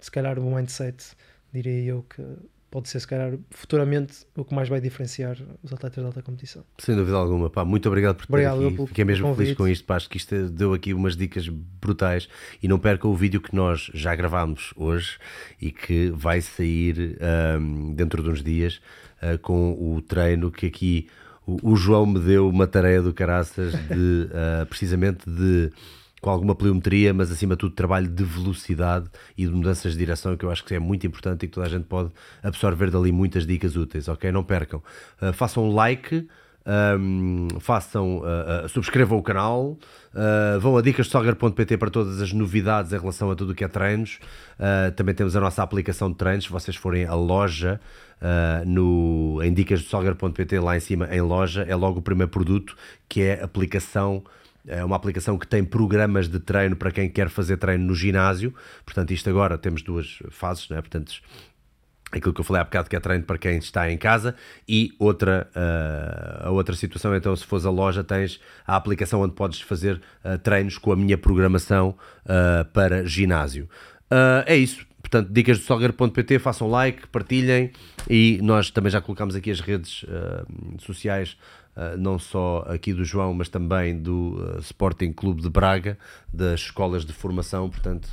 se 0.00 0.10
calhar 0.10 0.38
o 0.38 0.54
mindset 0.54 1.12
diria 1.52 1.84
eu 1.84 2.04
que 2.08 2.22
pode 2.70 2.88
ser 2.88 3.00
se 3.00 3.06
calhar 3.06 3.38
futuramente 3.50 4.26
o 4.36 4.44
que 4.44 4.54
mais 4.54 4.68
vai 4.68 4.80
diferenciar 4.80 5.36
os 5.62 5.72
atletas 5.72 6.02
de 6.02 6.06
alta 6.06 6.22
competição. 6.22 6.64
Sem 6.78 6.94
dúvida 6.94 7.16
alguma, 7.16 7.48
pá, 7.48 7.64
muito 7.64 7.88
obrigado 7.88 8.16
por 8.16 8.26
ter 8.26 8.32
obrigado 8.32 8.66
aqui. 8.66 8.86
Fiquei 8.88 9.04
mesmo 9.04 9.34
feliz 9.34 9.56
com 9.56 9.66
isto, 9.66 9.84
pá, 9.84 9.96
acho 9.96 10.08
que 10.08 10.16
isto 10.16 10.48
deu 10.50 10.74
aqui 10.74 10.92
umas 10.92 11.16
dicas 11.16 11.48
brutais 11.48 12.28
e 12.62 12.68
não 12.68 12.78
perca 12.78 13.08
o 13.08 13.14
vídeo 13.14 13.40
que 13.40 13.54
nós 13.54 13.90
já 13.94 14.14
gravámos 14.14 14.72
hoje 14.76 15.18
e 15.60 15.70
que 15.70 16.10
vai 16.10 16.40
sair 16.40 17.18
um, 17.58 17.94
dentro 17.94 18.22
de 18.22 18.30
uns 18.30 18.42
dias 18.42 18.80
uh, 19.22 19.38
com 19.38 19.72
o 19.72 20.02
treino 20.02 20.50
que 20.50 20.66
aqui 20.66 21.08
o, 21.46 21.72
o, 21.72 21.76
João 21.76 22.04
me 22.04 22.20
deu 22.20 22.48
uma 22.48 22.66
tarefa 22.66 23.04
do 23.04 23.14
caraças 23.14 23.72
de 23.72 24.28
uh, 24.30 24.66
precisamente 24.66 25.28
de 25.28 25.72
com 26.20 26.30
alguma 26.30 26.54
pliometria, 26.54 27.14
mas 27.14 27.30
acima 27.30 27.54
de 27.54 27.60
tudo 27.60 27.74
trabalho 27.74 28.08
de 28.08 28.24
velocidade 28.24 29.08
e 29.36 29.46
de 29.46 29.52
mudanças 29.52 29.92
de 29.92 29.98
direção, 29.98 30.36
que 30.36 30.44
eu 30.44 30.50
acho 30.50 30.64
que 30.64 30.74
é 30.74 30.78
muito 30.78 31.06
importante 31.06 31.44
e 31.44 31.48
que 31.48 31.54
toda 31.54 31.66
a 31.66 31.70
gente 31.70 31.84
pode 31.84 32.10
absorver 32.42 32.90
dali 32.90 33.12
muitas 33.12 33.46
dicas 33.46 33.76
úteis, 33.76 34.08
ok? 34.08 34.32
Não 34.32 34.42
percam. 34.42 34.82
Uh, 35.20 35.32
façam 35.32 35.70
like, 35.70 36.26
um, 36.68 37.48
façam, 37.60 38.18
uh, 38.18 38.66
uh, 38.66 38.68
subscrevam 38.68 39.18
o 39.18 39.22
canal, 39.22 39.78
uh, 40.12 40.60
vão 40.60 40.76
a 40.76 40.82
dicasdesoccer.pt 40.82 41.78
para 41.78 41.90
todas 41.90 42.20
as 42.20 42.32
novidades 42.32 42.92
em 42.92 42.98
relação 42.98 43.30
a 43.30 43.34
tudo 43.34 43.52
o 43.52 43.54
que 43.54 43.64
é 43.64 43.68
treinos. 43.68 44.18
também 44.96 45.14
temos 45.14 45.34
a 45.34 45.40
nossa 45.40 45.62
aplicação 45.62 46.10
de 46.10 46.16
treinos, 46.16 46.44
se 46.44 46.50
vocês 46.50 46.76
forem 46.76 47.06
à 47.06 47.14
loja 47.14 47.80
no, 48.66 49.40
em 49.42 49.52
dicasdesoccer.pt, 49.54 50.58
lá 50.58 50.76
em 50.76 50.80
cima 50.80 51.08
em 51.10 51.22
loja, 51.22 51.62
é 51.62 51.74
logo 51.74 52.00
o 52.00 52.02
primeiro 52.02 52.30
produto 52.30 52.76
que 53.08 53.22
é 53.22 53.42
aplicação 53.42 54.22
é 54.68 54.84
uma 54.84 54.96
aplicação 54.96 55.38
que 55.38 55.46
tem 55.46 55.64
programas 55.64 56.28
de 56.28 56.38
treino 56.38 56.76
para 56.76 56.90
quem 56.90 57.08
quer 57.08 57.28
fazer 57.28 57.56
treino 57.56 57.84
no 57.84 57.94
ginásio. 57.94 58.54
Portanto, 58.84 59.12
isto 59.12 59.28
agora 59.30 59.56
temos 59.56 59.82
duas 59.82 60.18
fases, 60.30 60.68
né? 60.68 60.76
portanto, 60.80 61.20
aquilo 62.12 62.32
que 62.32 62.40
eu 62.40 62.44
falei 62.44 62.62
há 62.62 62.64
bocado 62.64 62.88
que 62.88 62.96
é 62.96 63.00
treino 63.00 63.24
para 63.24 63.38
quem 63.38 63.58
está 63.58 63.90
em 63.90 63.98
casa 63.98 64.34
e 64.66 64.92
outra 64.98 65.48
uh, 65.54 66.46
a 66.46 66.50
outra 66.50 66.74
situação 66.74 67.14
então 67.14 67.34
se 67.36 67.44
fores 67.44 67.66
a 67.66 67.70
loja 67.70 68.02
tens 68.02 68.40
a 68.66 68.76
aplicação 68.76 69.20
onde 69.20 69.34
podes 69.34 69.60
fazer 69.60 70.00
uh, 70.24 70.38
treinos 70.38 70.78
com 70.78 70.90
a 70.90 70.96
minha 70.96 71.18
programação 71.18 71.94
uh, 72.24 72.64
para 72.72 73.04
ginásio 73.04 73.68
é 74.46 74.56
isso 74.56 74.86
portanto 75.02 75.30
dicas 75.30 75.58
do 75.58 75.64
solger.pt 75.64 76.38
façam 76.38 76.66
like 76.66 77.06
partilhem 77.08 77.70
e 78.08 78.40
nós 78.42 78.70
também 78.70 78.90
já 78.90 79.02
colocamos 79.02 79.36
aqui 79.36 79.50
as 79.50 79.60
redes 79.60 80.02
sociais 80.78 81.36
não 81.98 82.18
só 82.18 82.64
aqui 82.68 82.92
do 82.92 83.04
João 83.04 83.34
mas 83.34 83.48
também 83.48 83.98
do 83.98 84.56
Sporting 84.60 85.12
Clube 85.12 85.42
de 85.42 85.50
Braga 85.50 85.98
das 86.32 86.60
escolas 86.60 87.04
de 87.04 87.12
formação 87.12 87.68
portanto 87.70 88.08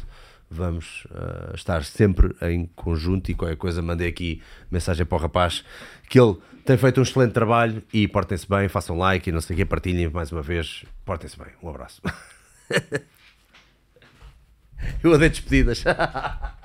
vamos 0.49 1.05
uh, 1.05 1.55
estar 1.55 1.83
sempre 1.83 2.35
em 2.41 2.65
conjunto 2.75 3.31
e 3.31 3.33
qualquer 3.33 3.57
coisa 3.57 3.81
mandei 3.81 4.07
aqui 4.07 4.41
mensagem 4.69 5.05
para 5.05 5.17
o 5.17 5.21
rapaz 5.21 5.63
que 6.07 6.19
ele 6.19 6.37
tem 6.65 6.77
feito 6.77 6.99
um 6.99 7.03
excelente 7.03 7.31
trabalho 7.31 7.83
e 7.93 8.07
portem-se 8.07 8.49
bem, 8.49 8.67
façam 8.67 8.97
like 8.97 9.29
e 9.29 9.31
não 9.31 9.39
sei 9.39 9.53
o 9.53 9.57
que, 9.57 9.65
partilhem 9.65 10.09
mais 10.09 10.31
uma 10.31 10.41
vez, 10.41 10.83
portem-se 11.05 11.37
bem, 11.37 11.49
um 11.61 11.69
abraço. 11.69 12.01
Eu 15.03 15.11
odeio 15.11 15.29
despedidas. 15.29 15.83